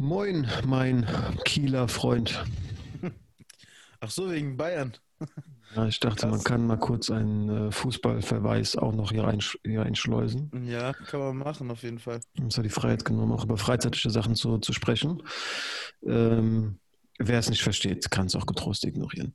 Moin, 0.00 0.48
mein 0.64 1.06
Kieler 1.44 1.86
Freund. 1.86 2.42
Ach 4.00 4.10
so, 4.10 4.30
wegen 4.30 4.56
Bayern. 4.56 4.94
Ja, 5.76 5.86
ich 5.88 6.00
dachte, 6.00 6.22
Krass. 6.22 6.30
man 6.30 6.42
kann 6.42 6.66
mal 6.66 6.78
kurz 6.78 7.10
einen 7.10 7.68
äh, 7.68 7.70
Fußballverweis 7.70 8.76
auch 8.76 8.94
noch 8.94 9.12
hier, 9.12 9.26
einsch 9.26 9.58
hier 9.62 9.82
einschleusen. 9.82 10.50
Ja, 10.64 10.94
kann 10.94 11.20
man 11.20 11.36
machen, 11.36 11.70
auf 11.70 11.82
jeden 11.82 11.98
Fall. 11.98 12.20
Uns 12.40 12.56
hat 12.56 12.64
die 12.64 12.70
Freiheit 12.70 13.04
genommen, 13.04 13.30
auch 13.32 13.44
über 13.44 13.58
freizeitige 13.58 14.08
Sachen 14.08 14.36
zu, 14.36 14.56
zu 14.56 14.72
sprechen. 14.72 15.22
Ähm, 16.02 16.78
wer 17.18 17.38
es 17.38 17.50
nicht 17.50 17.62
versteht, 17.62 18.10
kann 18.10 18.24
es 18.24 18.34
auch 18.34 18.46
getrost 18.46 18.84
ignorieren. 18.84 19.34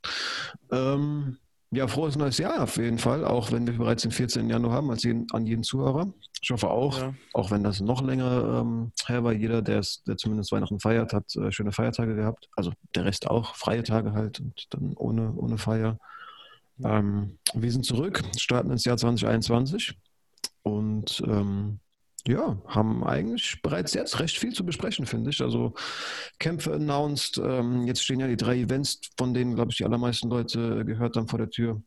Ähm, 0.72 1.38
ja, 1.72 1.88
frohes 1.88 2.16
neues 2.16 2.38
Jahr 2.38 2.62
auf 2.62 2.76
jeden 2.76 2.98
Fall, 2.98 3.24
auch 3.24 3.50
wenn 3.52 3.66
wir 3.66 3.76
bereits 3.76 4.02
den 4.02 4.12
14. 4.12 4.48
Januar 4.48 4.72
haben, 4.74 4.90
als 4.90 5.02
jeden, 5.02 5.26
an 5.32 5.46
jeden 5.46 5.62
Zuhörer. 5.62 6.12
Ich 6.40 6.50
hoffe 6.50 6.70
auch, 6.70 6.98
Ja. 6.98 7.14
auch 7.34 7.50
wenn 7.50 7.64
das 7.64 7.80
noch 7.80 8.02
länger 8.02 8.60
ähm, 8.60 8.92
her 9.06 9.24
war, 9.24 9.32
jeder, 9.32 9.62
der, 9.62 9.80
es, 9.80 10.02
der 10.04 10.16
zumindest 10.16 10.52
Weihnachten 10.52 10.78
feiert, 10.80 11.12
hat 11.12 11.34
äh, 11.36 11.50
schöne 11.50 11.72
Feiertage 11.72 12.14
gehabt. 12.14 12.48
Also 12.56 12.72
der 12.94 13.04
Rest 13.04 13.28
auch, 13.28 13.56
freie 13.56 13.82
Tage 13.82 14.12
halt 14.12 14.40
und 14.40 14.66
dann 14.70 14.92
ohne, 14.96 15.32
ohne 15.34 15.58
Feier. 15.58 15.98
Ähm, 16.84 17.38
wir 17.54 17.72
sind 17.72 17.84
zurück, 17.84 18.22
starten 18.38 18.70
ins 18.70 18.84
Jahr 18.84 18.96
2021 18.96 19.98
und 20.62 21.22
ähm, 21.26 21.80
ja, 22.28 22.60
haben 22.66 23.04
eigentlich 23.04 23.60
bereits 23.62 23.94
jetzt 23.94 24.18
recht 24.20 24.38
viel 24.38 24.52
zu 24.52 24.64
besprechen, 24.64 25.06
finde 25.06 25.30
ich. 25.30 25.40
Also 25.40 25.74
Kämpfe 26.38 26.74
announced, 26.74 27.38
ähm, 27.38 27.86
jetzt 27.86 28.02
stehen 28.02 28.20
ja 28.20 28.26
die 28.26 28.36
drei 28.36 28.58
Events, 28.58 29.00
von 29.16 29.34
denen, 29.34 29.54
glaube 29.54 29.70
ich, 29.70 29.78
die 29.78 29.84
allermeisten 29.84 30.28
Leute 30.28 30.84
gehört 30.84 31.16
haben 31.16 31.28
vor 31.28 31.38
der 31.38 31.50
Tür. 31.50 31.82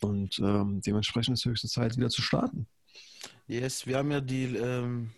Und 0.00 0.38
ähm, 0.38 0.80
dementsprechend 0.84 1.38
ist 1.38 1.44
höchste 1.44 1.68
Zeit, 1.68 1.96
wieder 1.96 2.10
zu 2.10 2.22
starten. 2.22 2.66
Yes, 3.46 3.86
wir 3.86 3.98
haben 3.98 4.10
ja 4.10 4.20
die 4.20 4.56
ähm, 4.56 5.12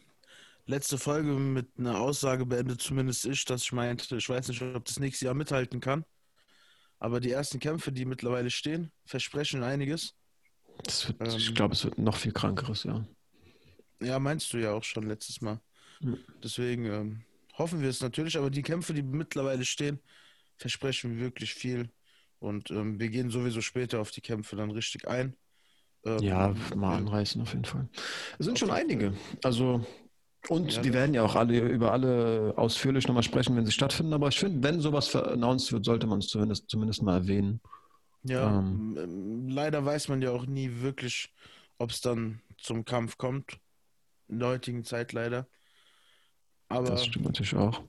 letzte 0.66 0.98
Folge 0.98 1.32
mit 1.32 1.68
einer 1.78 2.00
Aussage 2.00 2.44
beendet, 2.44 2.80
zumindest 2.80 3.24
ich, 3.24 3.44
dass 3.44 3.62
ich 3.62 3.72
meinte, 3.72 4.16
ich 4.16 4.28
weiß 4.28 4.48
nicht, 4.48 4.62
ob 4.62 4.84
das 4.84 5.00
nächste 5.00 5.26
Jahr 5.26 5.34
mithalten 5.34 5.80
kann. 5.80 6.04
Aber 6.98 7.20
die 7.20 7.30
ersten 7.30 7.58
Kämpfe, 7.58 7.92
die 7.92 8.04
mittlerweile 8.04 8.50
stehen, 8.50 8.90
versprechen 9.04 9.62
einiges. 9.62 10.14
Wird, 11.06 11.20
Ähm. 11.20 11.36
ich 11.36 11.54
glaube, 11.54 11.74
es 11.74 11.84
wird 11.84 11.98
noch 11.98 12.16
viel 12.16 12.32
krankeres, 12.32 12.84
ja. 12.84 13.06
Ja, 14.02 14.18
meinst 14.18 14.52
du 14.52 14.58
ja 14.58 14.72
auch 14.72 14.84
schon 14.84 15.08
letztes 15.08 15.40
Mal. 15.40 15.60
Ja. 16.00 16.12
Deswegen 16.42 16.84
ähm, 16.86 17.22
hoffen 17.56 17.80
wir 17.80 17.88
es 17.88 18.00
natürlich, 18.02 18.36
aber 18.36 18.50
die 18.50 18.62
Kämpfe, 18.62 18.92
die 18.94 19.02
mittlerweile 19.02 19.64
stehen, 19.64 20.00
versprechen 20.58 21.18
wirklich 21.18 21.54
viel. 21.54 21.90
Und 22.38 22.70
ähm, 22.70 23.00
wir 23.00 23.08
gehen 23.08 23.30
sowieso 23.30 23.60
später 23.62 24.00
auf 24.00 24.10
die 24.10 24.20
Kämpfe 24.20 24.56
dann 24.56 24.70
richtig 24.70 25.08
ein. 25.08 25.34
Ähm, 26.04 26.18
Ja, 26.22 26.54
mal 26.74 26.98
anreißen 26.98 27.40
auf 27.40 27.52
jeden 27.52 27.64
Fall. 27.64 27.88
Es 28.38 28.44
sind 28.46 28.58
schon 28.58 28.70
einige. 28.70 29.14
Also, 29.42 29.84
und 30.48 30.72
Ja, 30.72 30.82
die 30.82 30.90
das- 30.90 30.96
werden 30.96 31.14
ja 31.14 31.22
auch 31.22 31.34
alle 31.34 31.58
über 31.60 31.92
alle 31.92 32.52
ausführlich 32.56 33.08
nochmal 33.08 33.22
sprechen, 33.22 33.56
wenn 33.56 33.64
sie 33.66 33.72
stattfinden. 33.72 34.12
Aber 34.12 34.28
ich 34.28 34.38
finde, 34.38 34.62
wenn 34.68 34.80
sowas 34.80 35.14
announced 35.16 35.72
wird, 35.72 35.84
sollte 35.86 36.06
man 36.06 36.18
es 36.18 36.28
zumindest, 36.28 36.68
zumindest 36.68 37.02
mal 37.02 37.16
erwähnen. 37.16 37.60
Ja, 38.22 38.58
Ähm. 38.58 38.96
ähm, 38.98 39.48
leider 39.48 39.84
weiß 39.84 40.08
man 40.08 40.20
ja 40.20 40.30
auch 40.32 40.46
nie 40.46 40.70
wirklich, 40.80 41.32
ob 41.78 41.90
es 41.90 42.00
dann 42.00 42.40
zum 42.58 42.84
Kampf 42.84 43.16
kommt. 43.18 43.58
In 44.28 44.38
der 44.38 44.48
heutigen 44.48 44.84
Zeit 44.84 45.12
leider. 45.12 45.46
Aber 46.68 46.90
Das 46.90 47.04
stimmt 47.06 47.26
natürlich 47.26 47.54
auch. 47.54 47.80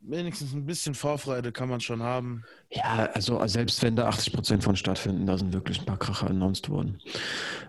wenigstens 0.00 0.54
ein 0.54 0.64
bisschen 0.64 0.94
Vorfreude 0.94 1.52
kann 1.52 1.68
man 1.68 1.80
schon 1.80 2.02
haben. 2.02 2.44
Ja, 2.70 3.10
also 3.12 3.44
selbst 3.46 3.82
wenn 3.82 3.96
da 3.96 4.06
80 4.08 4.32
Prozent 4.32 4.64
von 4.64 4.76
stattfinden, 4.76 5.26
da 5.26 5.36
sind 5.36 5.52
wirklich 5.52 5.80
ein 5.80 5.84
paar 5.84 5.98
Kracher 5.98 6.30
announced 6.30 6.68
worden. 6.70 6.98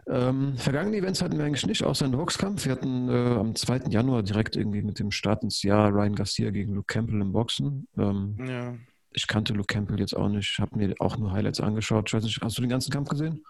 Ähm, 0.07 0.55
vergangene 0.57 0.97
Events 0.97 1.21
hatten 1.21 1.37
wir 1.37 1.45
eigentlich 1.45 1.65
nicht, 1.65 1.83
außer 1.83 2.05
einen 2.05 2.15
Boxkampf. 2.15 2.65
Wir 2.65 2.73
hatten 2.73 3.09
äh, 3.09 3.35
am 3.39 3.55
2. 3.55 3.89
Januar 3.89 4.23
direkt 4.23 4.55
irgendwie 4.55 4.83
mit 4.83 4.99
dem 4.99 5.11
Start 5.11 5.43
ins 5.43 5.63
Jahr 5.63 5.89
Ryan 5.91 6.15
Garcia 6.15 6.51
gegen 6.51 6.73
Luke 6.75 6.93
Campbell 6.93 7.19
im 7.19 7.33
Boxen. 7.33 7.87
Ähm, 7.97 8.37
Ja, 8.47 8.75
ich 9.11 9.27
kannte 9.27 9.53
Luke 9.53 9.73
Campbell 9.73 9.99
jetzt 9.99 10.15
auch 10.15 10.29
nicht, 10.29 10.59
habe 10.59 10.77
mir 10.77 10.93
auch 10.99 11.17
nur 11.17 11.31
Highlights 11.31 11.59
angeschaut. 11.59 12.07
Ich 12.07 12.13
weiß 12.13 12.23
nicht, 12.23 12.39
hast 12.41 12.57
du 12.57 12.61
den 12.61 12.69
ganzen 12.69 12.91
Kampf 12.91 13.09
gesehen? 13.09 13.43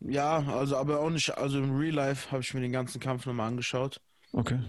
Ja, 0.00 0.38
also 0.48 0.76
aber 0.76 1.00
auch 1.00 1.10
nicht, 1.10 1.36
also 1.36 1.58
im 1.58 1.76
Real 1.76 1.94
Life 1.94 2.30
habe 2.30 2.42
ich 2.42 2.54
mir 2.54 2.60
den 2.60 2.72
ganzen 2.72 3.00
Kampf 3.00 3.26
nochmal 3.26 3.48
angeschaut. 3.48 4.00
Okay. 4.32 4.60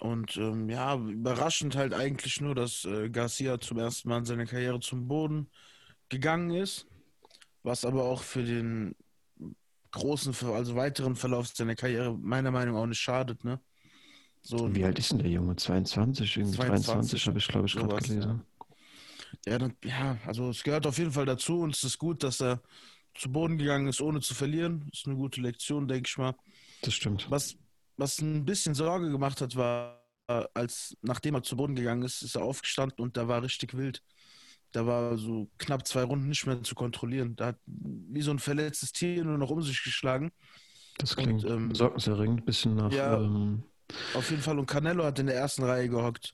Und 0.00 0.36
ähm, 0.36 0.68
ja, 0.68 0.96
überraschend 0.96 1.76
halt 1.76 1.94
eigentlich 1.94 2.40
nur, 2.40 2.54
dass 2.54 2.84
äh, 2.84 3.08
Garcia 3.08 3.60
zum 3.60 3.78
ersten 3.78 4.08
Mal 4.08 4.18
in 4.18 4.24
seiner 4.24 4.46
Karriere 4.46 4.80
zum 4.80 5.06
Boden 5.06 5.48
gegangen 6.08 6.50
ist. 6.50 6.86
Was 7.62 7.84
aber 7.84 8.04
auch 8.04 8.22
für 8.22 8.42
den 8.42 8.96
großen, 9.92 10.34
also 10.48 10.74
weiteren 10.74 11.14
Verlauf 11.14 11.46
seiner 11.48 11.76
Karriere 11.76 12.16
meiner 12.18 12.50
Meinung 12.50 12.74
nach 12.74 12.82
auch 12.82 12.86
nicht 12.86 13.00
schadet, 13.00 13.44
ne? 13.44 13.60
So, 14.40 14.74
Wie 14.74 14.84
alt 14.84 14.98
ist 14.98 15.12
denn 15.12 15.20
der 15.20 15.30
Junge? 15.30 15.54
22, 15.54 16.36
irgendwie 16.36 16.56
22, 16.56 16.86
23 16.86 17.26
habe 17.28 17.38
ich, 17.38 17.46
glaube 17.46 17.66
ich, 17.66 17.74
gerade 17.74 17.94
gelesen. 17.94 18.42
ja, 19.46 19.58
dann, 19.58 19.76
ja, 19.84 20.18
also 20.26 20.50
es 20.50 20.64
gehört 20.64 20.84
auf 20.84 20.98
jeden 20.98 21.12
Fall 21.12 21.26
dazu 21.26 21.60
und 21.60 21.76
es 21.76 21.84
ist 21.84 21.98
gut, 21.98 22.24
dass 22.24 22.42
er 22.42 22.60
zu 23.14 23.30
Boden 23.30 23.58
gegangen 23.58 23.88
ist, 23.88 24.00
ohne 24.00 24.20
zu 24.20 24.34
verlieren. 24.34 24.88
Ist 24.92 25.06
eine 25.06 25.16
gute 25.16 25.40
Lektion, 25.40 25.88
denke 25.88 26.08
ich 26.08 26.18
mal. 26.18 26.34
Das 26.82 26.94
stimmt. 26.94 27.26
Was, 27.30 27.56
was 27.96 28.20
ein 28.20 28.44
bisschen 28.44 28.74
Sorge 28.74 29.10
gemacht 29.10 29.40
hat, 29.40 29.56
war, 29.56 30.02
als 30.54 30.96
nachdem 31.02 31.34
er 31.34 31.42
zu 31.42 31.56
Boden 31.56 31.74
gegangen 31.74 32.02
ist, 32.02 32.22
ist 32.22 32.36
er 32.36 32.42
aufgestanden 32.42 33.00
und 33.00 33.16
da 33.16 33.28
war 33.28 33.42
richtig 33.42 33.76
wild. 33.76 34.02
Da 34.72 34.86
war 34.86 35.18
so 35.18 35.50
knapp 35.58 35.86
zwei 35.86 36.02
Runden 36.02 36.28
nicht 36.28 36.46
mehr 36.46 36.62
zu 36.62 36.74
kontrollieren. 36.74 37.36
Da 37.36 37.48
hat 37.48 37.58
wie 37.66 38.22
so 38.22 38.30
ein 38.30 38.38
verletztes 38.38 38.92
Tier 38.92 39.22
nur 39.24 39.36
noch 39.36 39.50
um 39.50 39.62
sich 39.62 39.82
geschlagen. 39.84 40.32
Das 40.98 41.14
klingt 41.14 41.44
ähm, 41.44 41.68
besorgniserregend, 41.68 42.46
bisschen 42.46 42.76
nach. 42.76 42.90
ja. 42.92 43.20
Ähm, 43.20 43.64
Auf 44.14 44.30
jeden 44.30 44.42
Fall. 44.42 44.58
Und 44.58 44.66
Canelo 44.66 45.04
hat 45.04 45.18
in 45.18 45.26
der 45.26 45.36
ersten 45.36 45.64
Reihe 45.64 45.88
gehockt 45.88 46.32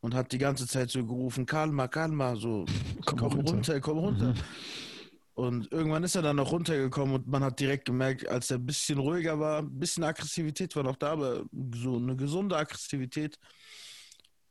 und 0.00 0.14
hat 0.14 0.30
die 0.32 0.38
ganze 0.38 0.68
Zeit 0.68 0.90
so 0.90 1.04
gerufen: 1.04 1.46
Kalma, 1.46 1.88
Kalma, 1.88 2.36
so 2.36 2.64
komm, 3.06 3.18
komm 3.18 3.32
runter. 3.32 3.52
runter, 3.52 3.80
komm 3.80 3.98
runter. 3.98 4.34
Mhm. 4.34 4.38
Und 5.34 5.72
irgendwann 5.72 6.04
ist 6.04 6.14
er 6.14 6.22
dann 6.22 6.36
noch 6.36 6.52
runtergekommen 6.52 7.16
und 7.16 7.26
man 7.26 7.42
hat 7.42 7.58
direkt 7.58 7.86
gemerkt, 7.86 8.28
als 8.28 8.50
er 8.52 8.58
ein 8.58 8.66
bisschen 8.66 8.98
ruhiger 8.98 9.38
war, 9.40 9.58
ein 9.58 9.78
bisschen 9.78 10.04
Aggressivität 10.04 10.76
war 10.76 10.84
noch 10.84 10.96
da, 10.96 11.10
aber 11.10 11.44
so 11.74 11.96
eine 11.96 12.14
gesunde 12.14 12.56
Aggressivität, 12.56 13.38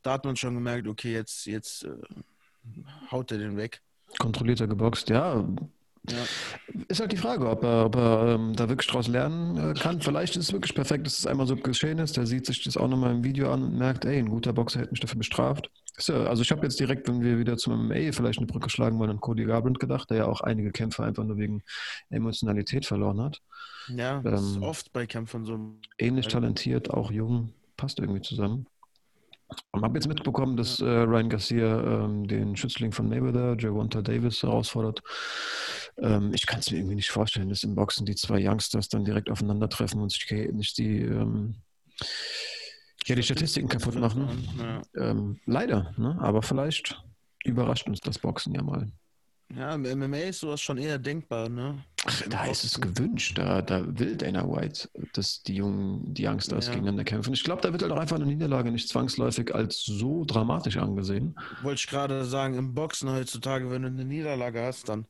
da 0.02 0.12
hat 0.12 0.26
man 0.26 0.36
schon 0.36 0.54
gemerkt, 0.54 0.86
okay, 0.86 1.14
jetzt, 1.14 1.46
jetzt 1.46 1.84
äh, 1.84 1.96
haut 3.10 3.32
er 3.32 3.38
den 3.38 3.56
weg. 3.56 3.80
Kontrollierter 4.18 4.66
geboxt, 4.66 5.08
ja. 5.08 5.42
Ja. 6.10 6.18
Ist 6.88 7.00
halt 7.00 7.12
die 7.12 7.16
Frage, 7.16 7.48
ob 7.48 7.62
er, 7.62 7.86
ob 7.86 7.96
er 7.96 8.34
ähm, 8.34 8.54
da 8.54 8.68
wirklich 8.68 8.88
draus 8.88 9.08
lernen 9.08 9.56
äh, 9.56 9.72
kann. 9.72 10.02
Vielleicht 10.02 10.36
ist 10.36 10.48
es 10.48 10.52
wirklich 10.52 10.74
perfekt, 10.74 11.06
dass 11.06 11.18
es 11.18 11.26
einmal 11.26 11.46
so 11.46 11.56
geschehen 11.56 11.98
ist. 11.98 12.18
Der 12.18 12.26
sieht 12.26 12.44
sich 12.44 12.62
das 12.62 12.76
auch 12.76 12.88
nochmal 12.88 13.14
im 13.14 13.24
Video 13.24 13.50
an 13.50 13.62
und 13.62 13.78
merkt, 13.78 14.04
ey, 14.04 14.18
ein 14.18 14.28
guter 14.28 14.52
Boxer 14.52 14.80
hätte 14.80 14.90
mich 14.90 15.00
dafür 15.00 15.16
bestraft. 15.16 15.70
Also 15.96 16.42
ich 16.42 16.50
habe 16.50 16.62
jetzt 16.62 16.80
direkt, 16.80 17.06
wenn 17.08 17.22
wir 17.22 17.38
wieder 17.38 17.56
zum 17.56 17.86
MMA 17.86 18.12
vielleicht 18.12 18.38
eine 18.38 18.46
Brücke 18.46 18.68
schlagen 18.68 18.98
wollen, 18.98 19.10
an 19.10 19.20
Cody 19.20 19.44
Garbrandt 19.44 19.78
gedacht, 19.78 20.10
der 20.10 20.18
ja 20.18 20.26
auch 20.26 20.40
einige 20.40 20.72
Kämpfe 20.72 21.04
einfach 21.04 21.24
nur 21.24 21.38
wegen 21.38 21.62
Emotionalität 22.10 22.84
verloren 22.84 23.20
hat. 23.20 23.40
Ja, 23.88 24.20
das 24.20 24.42
ist 24.42 24.56
Ähm, 24.56 24.62
oft 24.62 24.92
bei 24.92 25.06
Kämpfern 25.06 25.44
so. 25.44 25.58
Ähnlich 25.98 26.26
talentiert, 26.26 26.90
auch 26.90 27.12
jung, 27.12 27.52
passt 27.76 28.00
irgendwie 28.00 28.22
zusammen. 28.22 28.66
Und 29.70 29.82
habe 29.82 29.98
jetzt 29.98 30.08
mitbekommen, 30.08 30.56
dass 30.56 30.80
äh, 30.80 30.84
Ryan 30.84 31.28
Garcia 31.28 32.04
ähm, 32.04 32.26
den 32.26 32.56
Schützling 32.56 32.92
von 32.92 33.08
Mayweather, 33.08 33.56
Gervonta 33.56 34.02
Davis, 34.02 34.42
herausfordert. 34.42 35.02
Ähm, 35.98 36.32
ich 36.34 36.46
kann 36.46 36.60
es 36.60 36.70
mir 36.70 36.78
irgendwie 36.78 36.96
nicht 36.96 37.10
vorstellen, 37.10 37.50
dass 37.50 37.62
im 37.62 37.74
Boxen 37.74 38.06
die 38.06 38.16
zwei 38.16 38.40
Youngsters 38.44 38.88
dann 38.88 39.04
direkt 39.04 39.30
aufeinandertreffen 39.30 40.00
und 40.00 40.10
sich 40.10 40.28
nicht 40.52 40.78
die, 40.78 41.02
ähm, 41.02 41.56
ja, 43.04 43.14
die 43.14 43.22
Statistiken 43.22 43.68
kaputt 43.68 43.94
machen. 43.96 44.48
Ja. 44.58 44.82
Ähm, 44.96 45.38
leider, 45.46 45.92
ne? 45.96 46.16
aber 46.20 46.42
vielleicht 46.42 47.02
überrascht 47.44 47.86
uns 47.88 48.00
das 48.00 48.18
Boxen 48.18 48.54
ja 48.54 48.62
mal. 48.62 48.90
ja, 49.54 49.74
im 49.74 49.82
MMA 49.98 50.16
ist 50.18 50.40
sowas 50.40 50.60
schon 50.60 50.78
eher 50.78 50.98
denkbar, 50.98 51.48
ne? 51.48 51.84
Ach, 52.06 52.20
Im 52.22 52.30
da 52.30 52.44
ist 52.46 52.64
es 52.64 52.78
Boxen. 52.78 52.94
gewünscht. 52.94 53.38
Da, 53.38 53.62
da 53.62 53.82
will 53.98 54.16
Dana 54.16 54.46
White, 54.48 54.88
dass 55.14 55.42
die 55.42 55.56
Jungen, 55.56 56.12
die 56.14 56.26
Youngsters 56.26 56.66
Ja. 56.66 56.72
gegeneinander 56.72 57.04
kämpfen. 57.04 57.32
Ich 57.34 57.44
glaube, 57.44 57.62
da 57.62 57.72
wird 57.72 57.82
halt 57.82 57.92
auch 57.92 57.98
einfach 57.98 58.16
eine 58.16 58.26
Niederlage 58.26 58.70
nicht 58.70 58.88
zwangsläufig 58.88 59.54
als 59.54 59.84
so 59.84 60.24
dramatisch 60.26 60.76
angesehen. 60.76 61.34
Wollte 61.62 61.80
ich 61.80 61.86
gerade 61.86 62.24
sagen, 62.24 62.54
im 62.54 62.74
Boxen 62.74 63.10
heutzutage, 63.10 63.70
wenn 63.70 63.82
du 63.82 63.88
eine 63.88 64.04
Niederlage 64.04 64.62
hast, 64.62 64.88
dann 64.88 65.06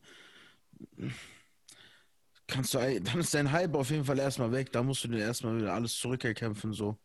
kannst 2.46 2.74
du, 2.74 2.78
dann 2.78 3.20
ist 3.20 3.34
dein 3.34 3.50
Hype 3.52 3.74
auf 3.74 3.90
jeden 3.90 4.04
Fall 4.04 4.18
erstmal 4.18 4.52
weg. 4.52 4.72
Da 4.72 4.82
musst 4.82 5.04
du 5.04 5.08
dir 5.08 5.18
erstmal 5.20 5.56
wieder 5.58 5.72
alles 5.74 5.96
zurückerkämpfen, 5.98 6.72
so. 6.72 6.96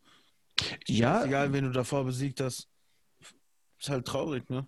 Ja, 0.86 1.24
Egal, 1.24 1.52
wen 1.52 1.64
du 1.64 1.70
davor 1.70 2.04
besiegt 2.04 2.40
hast. 2.40 2.68
Ist 3.80 3.88
halt 3.88 4.06
traurig, 4.06 4.48
ne? 4.50 4.66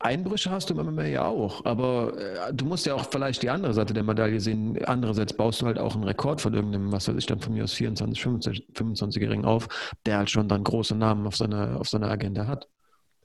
Einbrüche 0.00 0.50
hast 0.50 0.70
du 0.70 0.74
im 0.78 0.86
MMA 0.86 1.04
ja 1.04 1.24
auch, 1.26 1.64
aber 1.64 2.16
äh, 2.16 2.54
du 2.54 2.64
musst 2.64 2.86
ja 2.86 2.94
auch 2.94 3.06
vielleicht 3.10 3.42
die 3.42 3.50
andere 3.50 3.74
Seite 3.74 3.92
der 3.92 4.04
Medaille 4.04 4.40
sehen. 4.40 4.82
Andererseits 4.86 5.36
baust 5.36 5.60
du 5.60 5.66
halt 5.66 5.78
auch 5.78 5.94
einen 5.94 6.04
Rekord 6.04 6.40
von 6.40 6.54
irgendeinem, 6.54 6.92
was 6.92 7.08
weiß 7.08 7.16
ich, 7.16 7.26
dann 7.26 7.40
von 7.40 7.52
mir 7.52 7.64
aus 7.64 7.74
24, 7.74 8.22
25, 8.22 8.68
25-Jährigen 8.74 9.44
auf, 9.44 9.68
der 10.06 10.18
halt 10.18 10.30
schon 10.30 10.48
dann 10.48 10.64
große 10.64 10.94
Namen 10.94 11.26
auf 11.26 11.36
seiner, 11.36 11.78
auf 11.80 11.88
seiner 11.88 12.08
Agenda 12.10 12.46
hat. 12.46 12.68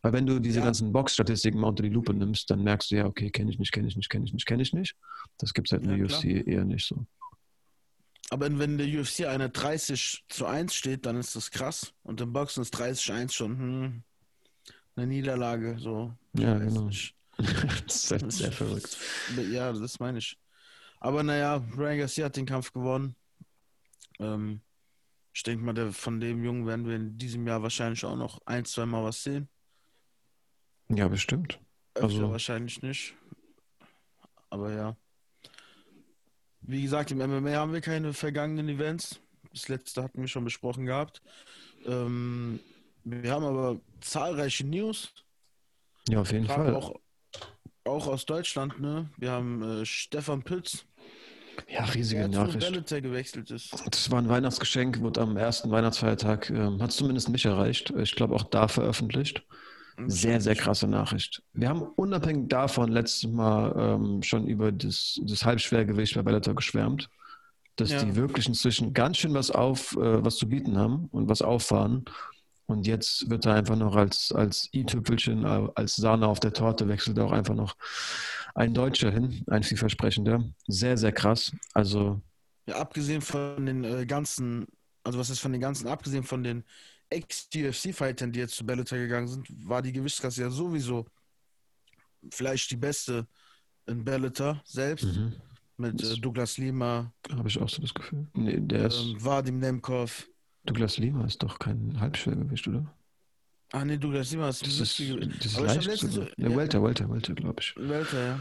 Weil 0.02 0.14
wenn 0.14 0.26
du 0.26 0.40
diese 0.40 0.60
Ja. 0.60 0.66
ganzen 0.66 0.92
Box-Statistiken 0.92 1.60
mal 1.60 1.70
unter 1.70 1.84
die 1.84 1.90
Lupe 1.90 2.14
nimmst, 2.14 2.50
dann 2.50 2.64
merkst 2.64 2.92
du 2.92 2.96
ja, 2.96 3.06
okay, 3.06 3.30
kenne 3.32 3.52
ich 3.52 3.60
nicht, 3.60 3.72
kenne 3.72 3.88
ich 3.88 3.96
nicht, 3.96 4.10
kenne 4.10 4.26
ich 4.26 4.34
nicht, 4.34 4.46
kenne 4.46 4.62
ich 4.62 4.74
nicht. 4.74 4.96
Das 5.38 5.54
gibt 5.54 5.68
es 5.70 5.72
halt 5.72 5.84
in 5.84 5.92
Ja, 5.92 5.98
der. 5.98 6.06
UFC 6.06 6.26
eher 6.48 6.66
nicht 6.66 6.86
so. 6.88 7.06
Aber 8.30 8.58
wenn 8.60 8.78
der 8.78 8.88
UFC 8.88 9.26
eine 9.26 9.50
30 9.50 10.26
zu 10.28 10.46
1 10.46 10.74
steht, 10.74 11.06
dann 11.06 11.16
ist 11.18 11.36
das 11.36 11.52
krass. 11.52 11.94
Und 12.04 12.20
im 12.20 12.34
Boxen 12.34 12.62
ist 12.62 12.72
30 12.72 13.14
1 13.14 13.34
schon 13.34 13.58
hm, 13.58 14.04
eine 14.96 15.08
Niederlage. 15.08 15.78
So. 15.80 16.14
Ja, 16.34 16.58
genau. 16.58 16.90
das 17.38 17.96
ist 17.96 18.12
halt 18.12 18.32
sehr 18.32 18.52
verrückt. 18.52 18.98
Ja, 19.52 19.72
das 19.72 20.00
meine 20.00 20.18
ich. 20.18 20.38
Aber 21.00 21.24
naja, 21.24 21.64
Ryan 21.78 22.00
Garcia 22.00 22.26
hat 22.26 22.36
den 22.36 22.46
Kampf 22.46 22.74
gewonnen. 22.74 23.16
Ähm, 24.20 24.62
ich 25.34 25.44
denke 25.44 25.64
mal, 25.64 25.74
der, 25.74 25.94
von 25.94 26.20
dem 26.20 26.44
Jungen 26.44 26.66
werden 26.66 26.88
wir 26.88 26.96
in 26.96 27.18
diesem 27.18 27.46
Jahr 27.48 27.62
wahrscheinlich 27.62 28.04
auch 28.04 28.16
noch 28.16 28.42
ein, 28.46 28.66
zwei 28.66 28.88
Mal 28.88 29.04
was 29.04 29.24
sehen. 29.24 29.48
Ja, 30.90 31.08
bestimmt. 31.08 31.60
Also 31.94 32.32
wahrscheinlich 32.32 32.82
nicht. 32.82 33.16
Aber 34.50 34.72
ja. 34.74 34.98
Wie 36.62 36.82
gesagt, 36.82 37.12
im 37.12 37.20
MMA 37.20 37.52
haben 37.52 37.74
wir 37.74 37.82
keine 37.82 38.14
vergangenen 38.14 38.70
Events. 38.70 39.20
Das 39.54 39.70
letzte 39.70 40.04
hatten 40.04 40.22
wir 40.22 40.28
schon 40.28 40.44
besprochen 40.44 40.86
gehabt. 40.86 41.22
Ähm, 41.86 42.60
wir 43.04 43.32
haben 43.32 43.46
aber 43.46 43.80
zahlreiche 44.02 44.66
News. 44.66 45.14
Ja, 46.10 46.22
auf 46.22 46.32
jeden 46.32 46.46
Fall. 46.46 46.76
Auch, 46.76 46.96
auch 47.86 48.08
aus 48.08 48.26
Deutschland, 48.26 48.80
ne? 48.80 49.10
Wir 49.18 49.32
haben 49.32 49.82
äh, 49.82 49.86
Stefan 49.86 50.44
Pütz. 50.44 50.86
Ja, 51.70 51.86
riesige 51.86 52.22
der 52.22 52.30
Nachricht. 52.30 52.60
Bellator 52.60 53.02
gewechselt 53.02 53.50
ist. 53.50 53.74
Das 53.90 54.12
war 54.12 54.22
ein 54.22 54.30
Weihnachtsgeschenk, 54.30 55.02
wurde 55.02 55.22
am 55.22 55.38
ersten 55.38 55.72
Weihnachtsfeiertag, 55.72 56.50
äh, 56.50 56.80
hat 56.80 56.92
zumindest 56.92 57.30
mich 57.30 57.46
erreicht. 57.46 57.92
Ich 57.98 58.16
glaube 58.16 58.36
auch 58.36 58.44
da 58.44 58.68
veröffentlicht. 58.68 59.44
Sehr, 60.06 60.40
sehr 60.42 60.56
krasse 60.56 60.88
Nachricht. 60.88 61.42
Wir 61.54 61.70
haben 61.70 61.82
unabhängig 61.82 62.50
davon 62.50 62.92
letztes 62.92 63.32
Mal 63.32 63.74
ähm, 63.76 64.22
schon 64.22 64.48
über 64.48 64.72
das, 64.72 65.20
das 65.24 65.44
Halbschwergewicht 65.44 66.14
bei 66.14 66.22
Bellator 66.22 66.54
geschwärmt, 66.54 67.10
dass 67.78 67.90
ja. 67.90 68.04
die 68.04 68.16
wirklich 68.16 68.48
inzwischen 68.48 68.94
ganz 68.94 69.18
schön 69.18 69.34
was 69.34 69.50
auf, 69.50 69.94
äh, 69.98 70.24
was 70.24 70.36
zu 70.36 70.48
bieten 70.48 70.78
haben 70.78 71.08
und 71.12 71.30
was 71.30 71.42
auffahren. 71.42 72.06
Und 72.68 72.86
jetzt 72.86 73.30
wird 73.30 73.46
er 73.46 73.56
einfach 73.56 73.76
noch 73.76 73.96
als, 73.96 74.32
als 74.32 74.70
i-Tüpfelchen, 74.74 75.46
äh, 75.46 75.68
als 75.74 75.96
Sahne 75.96 76.28
auf 76.28 76.40
der 76.40 76.54
Torte 76.54 76.88
wechselt 76.88 77.18
auch 77.20 77.32
einfach 77.32 77.56
noch 77.56 77.76
ein 78.54 78.74
Deutscher 78.74 79.10
hin, 79.10 79.44
ein 79.48 79.64
vielversprechender. 79.64 80.44
Sehr, 80.68 80.98
sehr 80.98 81.12
krass. 81.12 81.52
Also. 81.74 82.22
Ja, 82.68 82.76
abgesehen 82.76 83.22
von 83.22 83.66
den 83.66 83.84
äh, 83.84 84.06
ganzen, 84.06 84.68
also 85.04 85.18
was 85.18 85.30
ist 85.30 85.40
von 85.40 85.54
den 85.54 85.62
ganzen, 85.62 85.88
abgesehen 85.88 86.24
von 86.24 86.44
den 86.44 86.66
Ex-UFC-Fightern, 87.10 88.32
die 88.32 88.40
jetzt 88.40 88.56
zu 88.56 88.66
Bellator 88.66 88.98
gegangen 88.98 89.28
sind, 89.28 89.48
war 89.68 89.82
die 89.82 89.92
Gewichtsklasse 89.92 90.42
ja 90.42 90.50
sowieso 90.50 91.06
vielleicht 92.32 92.72
die 92.72 92.78
beste 92.78 93.28
in 93.86 94.04
Bellator 94.04 94.62
selbst. 94.66 95.06
Mhm. 95.06 95.34
Mit 95.78 96.02
äh, 96.02 96.18
Douglas 96.18 96.58
Lima. 96.58 97.14
Habe 97.30 97.48
ich 97.48 97.60
auch 97.60 97.70
so 97.70 97.82
das 97.82 97.94
Gefühl. 97.94 98.28
Nee, 98.34 98.60
der 98.60 98.80
ähm, 98.80 98.86
ist. 98.88 99.24
Vadim 99.24 99.60
Nemkov. 99.60 100.28
Douglas 100.66 100.98
Lima 100.98 101.26
ist 101.26 101.42
doch 101.44 101.60
kein 101.60 102.00
Halbschwergewicht, 102.00 102.68
oder? 102.68 102.94
Ah, 103.72 103.86
nee, 103.86 103.98
Douglas 103.98 104.32
Lima 104.32 104.50
ist 104.50 104.66
das 104.66 104.80
ist, 104.80 105.00
das 105.00 105.46
ist 105.46 105.60
leicht. 105.60 106.00
So, 106.00 106.24
ja, 106.38 106.56
Welter, 106.56 106.82
Welter, 106.82 107.10
Welter, 107.10 107.36
glaube 107.36 107.62
ich. 107.62 107.76
Welter, 107.78 108.26
ja. 108.26 108.40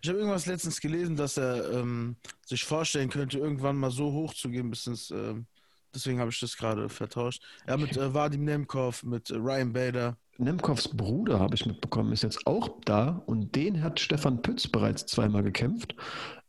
Ich 0.00 0.08
habe 0.08 0.18
irgendwas 0.18 0.46
letztens 0.46 0.80
gelesen, 0.80 1.16
dass 1.16 1.36
er 1.36 1.72
ähm, 1.72 2.16
sich 2.46 2.64
vorstellen 2.64 3.10
könnte, 3.10 3.38
irgendwann 3.38 3.76
mal 3.76 3.90
so 3.90 4.10
hoch 4.12 4.34
zu 4.34 4.48
gehen, 4.48 4.70
bis 4.70 4.86
ins 4.86 5.10
ähm, 5.10 5.46
Deswegen 5.94 6.20
habe 6.20 6.30
ich 6.30 6.40
das 6.40 6.56
gerade 6.56 6.88
vertauscht. 6.88 7.42
Ja, 7.66 7.76
mit 7.76 7.96
äh, 7.96 8.14
Vadim 8.14 8.44
Nemkov, 8.44 9.02
mit 9.02 9.30
äh, 9.30 9.36
Ryan 9.36 9.72
Bader. 9.72 10.16
Nemkovs 10.38 10.88
Bruder, 10.88 11.38
habe 11.38 11.54
ich 11.54 11.66
mitbekommen, 11.66 12.12
ist 12.12 12.22
jetzt 12.22 12.46
auch 12.46 12.80
da 12.84 13.22
und 13.26 13.54
den 13.54 13.82
hat 13.82 14.00
Stefan 14.00 14.40
Pütz 14.40 14.66
bereits 14.66 15.04
zweimal 15.06 15.42
gekämpft. 15.42 15.94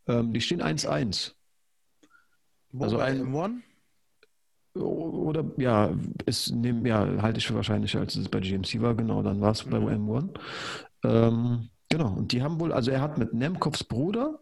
Ähm, 0.08 0.34
die 0.34 0.42
stehen 0.42 0.62
1-1. 0.62 1.34
Also 2.80 2.98
ein 2.98 3.22
M1? 3.28 3.62
Oder 4.76 5.46
ja, 5.58 5.94
ist, 6.26 6.52
nehm, 6.52 6.86
ja, 6.86 7.22
halte 7.22 7.38
ich 7.38 7.46
für 7.46 7.54
wahrscheinlicher, 7.54 8.00
als 8.00 8.16
es 8.16 8.30
bei 8.30 8.40
GMC 8.40 8.82
war, 8.82 8.96
genau, 8.96 9.22
dann 9.22 9.40
war 9.40 9.52
es 9.52 9.66
mhm. 9.66 9.70
bei 9.70 9.78
M1. 9.78 10.40
Ähm, 11.04 11.70
genau, 11.90 12.14
und 12.14 12.32
die 12.32 12.42
haben 12.42 12.60
wohl, 12.60 12.74
also 12.74 12.90
er 12.90 13.02
hat 13.02 13.18
mit 13.18 13.34
Nemkovs 13.34 13.84
Bruder. 13.84 14.40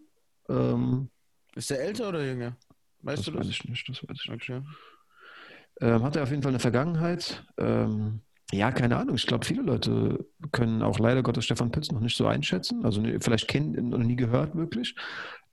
Ähm, 0.48 1.09
ist 1.56 1.69
der 1.69 1.81
älter 1.81 2.09
oder 2.09 2.24
jünger? 2.24 2.56
Weißt 3.03 3.19
das 3.19 3.25
du 3.25 3.31
das? 3.31 3.42
Weiß 3.42 3.50
ich 3.50 3.65
nicht, 3.65 3.89
das 3.89 4.03
weiß 4.03 4.18
ich 4.24 4.30
nicht. 4.30 4.50
Okay. 4.50 4.62
Ähm, 5.81 6.03
hat 6.03 6.15
er 6.15 6.24
auf 6.24 6.30
jeden 6.30 6.44
Fall 6.44 6.51
eine 6.51 6.59
Vergangenheit. 6.59 7.44
Ähm, 7.57 8.21
ja, 8.51 8.71
keine 8.71 8.98
Ahnung. 8.98 9.15
Ich 9.15 9.25
glaube, 9.25 9.45
viele 9.45 9.62
Leute 9.62 10.25
können 10.51 10.81
auch 10.81 11.00
leider 11.00 11.24
Gottes 11.24 11.45
Stefan 11.45 11.71
Pütz 11.71 11.92
noch 11.92 12.01
nicht 12.01 12.18
so 12.18 12.27
einschätzen. 12.27 12.83
Also 12.83 13.01
vielleicht 13.19 13.48
kennen 13.48 13.94
und 13.94 14.06
nie 14.06 14.18
gehört 14.18 14.56
wirklich. 14.56 14.95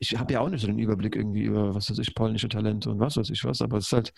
Ich 0.00 0.18
habe 0.18 0.32
ja 0.32 0.40
auch 0.40 0.48
nicht 0.48 0.60
so 0.60 0.66
den 0.66 0.78
Überblick 0.78 1.14
irgendwie 1.14 1.42
über, 1.42 1.74
was 1.74 1.90
weiß 1.90 1.98
ich, 1.98 2.14
polnische 2.14 2.48
Talente 2.48 2.90
und 2.90 2.98
was 2.98 3.16
weiß 3.16 3.30
ich 3.30 3.44
was. 3.44 3.62
Aber 3.62 3.78
es 3.78 3.86
ist 3.86 3.92
halt 3.92 4.12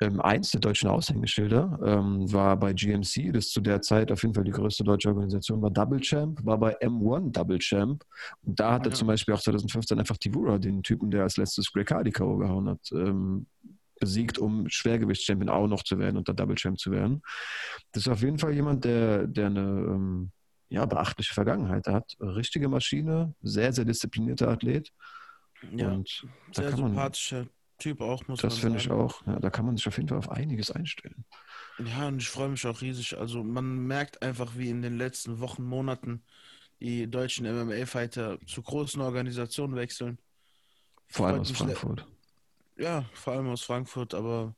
ähm, 0.00 0.20
eins 0.20 0.50
der 0.50 0.60
deutschen 0.60 0.88
Aushängeschilder. 0.88 1.78
Ähm, 1.84 2.32
war 2.32 2.56
bei 2.56 2.72
GMC, 2.72 3.32
das 3.32 3.50
zu 3.50 3.60
der 3.60 3.82
Zeit 3.82 4.10
auf 4.10 4.22
jeden 4.22 4.34
Fall 4.34 4.44
die 4.44 4.50
größte 4.50 4.82
deutsche 4.82 5.08
Organisation 5.08 5.60
war, 5.60 5.70
Double 5.70 6.00
Champ, 6.00 6.44
war 6.44 6.58
bei 6.58 6.80
M1 6.80 7.32
Double 7.32 7.58
Champ. 7.58 8.04
Und 8.42 8.58
da 8.58 8.72
hat 8.72 8.86
er 8.86 8.92
zum 8.92 9.08
Beispiel 9.08 9.34
auch 9.34 9.40
2015 9.40 9.98
einfach 9.98 10.16
Tivura, 10.16 10.58
den 10.58 10.82
Typen, 10.82 11.10
der 11.10 11.24
als 11.24 11.36
letztes 11.36 11.70
Greg 11.72 11.90
Hardy 11.90 12.10
K.O. 12.10 12.38
gehauen 12.38 12.68
hat, 12.68 12.80
ähm, 12.92 13.46
besiegt, 14.00 14.38
um 14.38 14.68
Schwergewichtschampion 14.68 15.50
auch 15.50 15.66
noch 15.66 15.82
zu 15.82 15.98
werden 15.98 16.16
und 16.16 16.28
da 16.28 16.32
Double 16.32 16.56
Champ 16.56 16.78
zu 16.78 16.90
werden. 16.90 17.20
Das 17.92 18.06
ist 18.06 18.08
auf 18.08 18.22
jeden 18.22 18.38
Fall 18.38 18.54
jemand, 18.54 18.84
der, 18.84 19.26
der 19.26 19.46
eine 19.46 19.60
ähm, 19.60 20.32
ja, 20.70 20.86
beachtliche 20.86 21.34
Vergangenheit 21.34 21.86
hat. 21.86 22.16
Richtige 22.20 22.68
Maschine, 22.68 23.34
sehr, 23.42 23.72
sehr 23.72 23.84
disziplinierter 23.84 24.48
Athlet. 24.48 24.90
Ja, 25.72 25.90
und 25.90 26.26
sehr 26.52 26.74
sympathischer 26.74 27.46
Typ 27.80 28.00
auch, 28.00 28.28
muss 28.28 28.40
das 28.40 28.54
man 28.54 28.60
sagen. 28.62 28.74
Das 28.74 28.82
finde 28.84 28.96
ich 28.96 29.04
auch. 29.04 29.26
Ja, 29.26 29.40
da 29.40 29.50
kann 29.50 29.66
man 29.66 29.76
sich 29.76 29.88
auf 29.88 29.96
jeden 29.96 30.08
Fall 30.08 30.18
auf 30.18 30.30
einiges 30.30 30.70
einstellen. 30.70 31.24
Ja, 31.78 32.08
und 32.08 32.20
ich 32.20 32.28
freue 32.28 32.50
mich 32.50 32.66
auch 32.66 32.80
riesig. 32.80 33.18
Also 33.18 33.42
man 33.42 33.86
merkt 33.86 34.22
einfach, 34.22 34.56
wie 34.56 34.68
in 34.68 34.82
den 34.82 34.96
letzten 34.96 35.40
Wochen, 35.40 35.64
Monaten 35.64 36.22
die 36.80 37.10
deutschen 37.10 37.46
MMA-Fighter 37.46 38.38
zu 38.46 38.62
großen 38.62 39.00
Organisationen 39.00 39.76
wechseln. 39.76 40.18
Vor 41.08 41.26
allem 41.26 41.40
aus 41.40 41.50
Frankfurt. 41.50 42.06
Ja, 42.76 43.04
vor 43.12 43.32
allem 43.34 43.48
aus 43.48 43.62
Frankfurt, 43.62 44.14
aber 44.14 44.54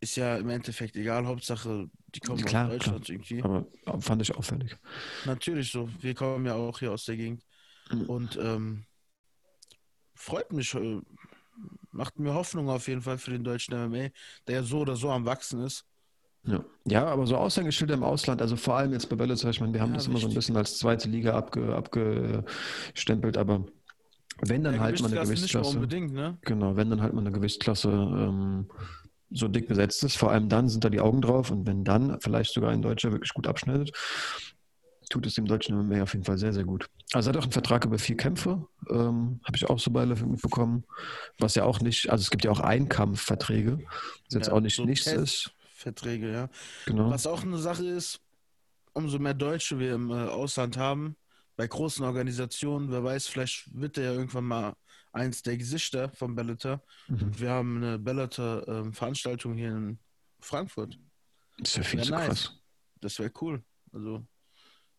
ist 0.00 0.16
ja 0.16 0.36
im 0.36 0.50
Endeffekt 0.50 0.96
egal. 0.96 1.26
Hauptsache, 1.26 1.88
die 2.14 2.20
kommen 2.20 2.44
klar, 2.44 2.66
aus 2.66 2.72
Deutschland 2.72 3.04
klar. 3.04 3.14
irgendwie. 3.14 3.42
Aber 3.42 4.00
fand 4.00 4.22
ich 4.22 4.34
auffällig. 4.34 4.76
Natürlich 5.24 5.70
so. 5.70 5.88
Wir 6.00 6.14
kommen 6.14 6.46
ja 6.46 6.54
auch 6.54 6.78
hier 6.78 6.92
aus 6.92 7.04
der 7.06 7.16
Gegend. 7.16 7.42
Mhm. 7.90 8.02
Und 8.06 8.36
ähm, 8.36 8.84
freut 10.14 10.52
mich, 10.52 10.74
äh, 10.74 11.00
macht 11.90 12.18
mir 12.18 12.34
Hoffnung 12.34 12.68
auf 12.68 12.88
jeden 12.88 13.02
Fall 13.02 13.18
für 13.18 13.30
den 13.30 13.44
deutschen 13.44 13.74
MMA, 13.74 14.08
der 14.46 14.56
ja 14.56 14.62
so 14.62 14.80
oder 14.80 14.96
so 14.96 15.10
am 15.10 15.24
Wachsen 15.24 15.62
ist. 15.64 15.84
Ja. 16.44 16.64
ja, 16.84 17.04
aber 17.06 17.26
so 17.26 17.36
Aushängeschilder 17.36 17.94
im 17.94 18.04
Ausland, 18.04 18.40
also 18.40 18.54
vor 18.54 18.76
allem 18.76 18.92
jetzt 18.92 19.08
bei 19.08 19.16
Bellator, 19.16 19.50
ich 19.50 19.60
meine, 19.60 19.74
wir 19.74 19.80
haben 19.80 19.90
ja, 19.90 19.96
das 19.96 20.06
immer 20.06 20.18
so 20.18 20.28
ein 20.28 20.34
bisschen 20.34 20.56
als 20.56 20.78
zweite 20.78 21.08
Liga 21.08 21.34
abge, 21.34 21.74
abgestempelt, 21.74 23.36
aber 23.36 23.64
wenn 24.42 24.62
dann 24.62 24.74
ja, 24.74 24.80
halt 24.80 25.00
mal 25.00 25.10
eine 25.10 25.22
Gewichtsklasse. 25.22 25.78
Ne? 25.78 26.38
Genau, 26.42 26.76
wenn 26.76 26.90
dann 26.90 27.02
halt 27.02 27.14
mal 27.14 27.22
eine 27.22 27.32
Gewichtsklasse 27.32 27.90
ähm, 27.90 28.68
so 29.30 29.48
dick 29.48 29.66
besetzt 29.66 30.04
ist, 30.04 30.16
vor 30.16 30.30
allem 30.30 30.48
dann 30.48 30.68
sind 30.68 30.84
da 30.84 30.88
die 30.90 31.00
Augen 31.00 31.20
drauf 31.20 31.50
und 31.50 31.66
wenn 31.66 31.82
dann 31.84 32.20
vielleicht 32.20 32.52
sogar 32.52 32.70
ein 32.70 32.82
Deutscher 32.82 33.10
wirklich 33.10 33.34
gut 33.34 33.48
abschneidet, 33.48 33.92
tut 35.08 35.26
es 35.26 35.34
dem 35.34 35.46
deutschen 35.46 35.76
MMA 35.76 36.02
auf 36.02 36.12
jeden 36.12 36.24
Fall 36.24 36.38
sehr, 36.38 36.52
sehr 36.52 36.64
gut. 36.64 36.88
Also 37.12 37.30
er 37.30 37.34
hat 37.34 37.38
auch 37.38 37.44
einen 37.44 37.52
Vertrag 37.52 37.84
über 37.84 37.98
vier 37.98 38.16
Kämpfe, 38.16 38.66
ähm, 38.90 39.40
habe 39.44 39.56
ich 39.56 39.68
auch 39.68 39.78
so 39.78 39.90
beiläufig 39.90 40.26
mitbekommen, 40.26 40.84
was 41.38 41.54
ja 41.54 41.64
auch 41.64 41.80
nicht, 41.80 42.10
also 42.10 42.22
es 42.22 42.30
gibt 42.30 42.44
ja 42.44 42.50
auch 42.50 42.60
Einkampfverträge, 42.60 43.78
was 43.78 44.34
jetzt 44.34 44.48
ja, 44.48 44.52
auch 44.52 44.60
nicht 44.60 44.76
so 44.76 44.84
nichts 44.84 45.06
ist. 45.06 45.52
Verträge, 45.74 46.32
ja. 46.32 46.48
Genau. 46.86 47.10
Was 47.10 47.26
auch 47.26 47.42
eine 47.42 47.58
Sache 47.58 47.86
ist, 47.86 48.20
umso 48.92 49.18
mehr 49.18 49.34
Deutsche 49.34 49.78
wir 49.78 49.94
im 49.94 50.10
äh, 50.10 50.14
Ausland 50.14 50.76
haben, 50.76 51.16
bei 51.56 51.66
großen 51.66 52.04
Organisationen, 52.04 52.90
wer 52.90 53.02
weiß, 53.02 53.28
vielleicht 53.28 53.68
wird 53.74 53.98
er 53.98 54.04
ja 54.04 54.12
irgendwann 54.12 54.44
mal 54.44 54.76
eins 55.12 55.42
der 55.42 55.56
Gesichter 55.56 56.10
von 56.10 56.34
Bellator. 56.34 56.82
Mhm. 57.08 57.38
Wir 57.38 57.50
haben 57.50 57.76
eine 57.76 57.98
Bellator-Veranstaltung 57.98 59.52
ähm, 59.52 59.58
hier 59.58 59.70
in 59.70 59.98
Frankfurt. 60.40 60.98
Das 61.58 61.76
wäre 61.76 61.84
viel 61.84 61.98
wär 62.00 62.04
zu 62.04 62.12
nice. 62.12 62.26
krass. 62.26 62.52
Das 63.00 63.18
wäre 63.18 63.32
cool. 63.40 63.64
Also, 63.92 64.26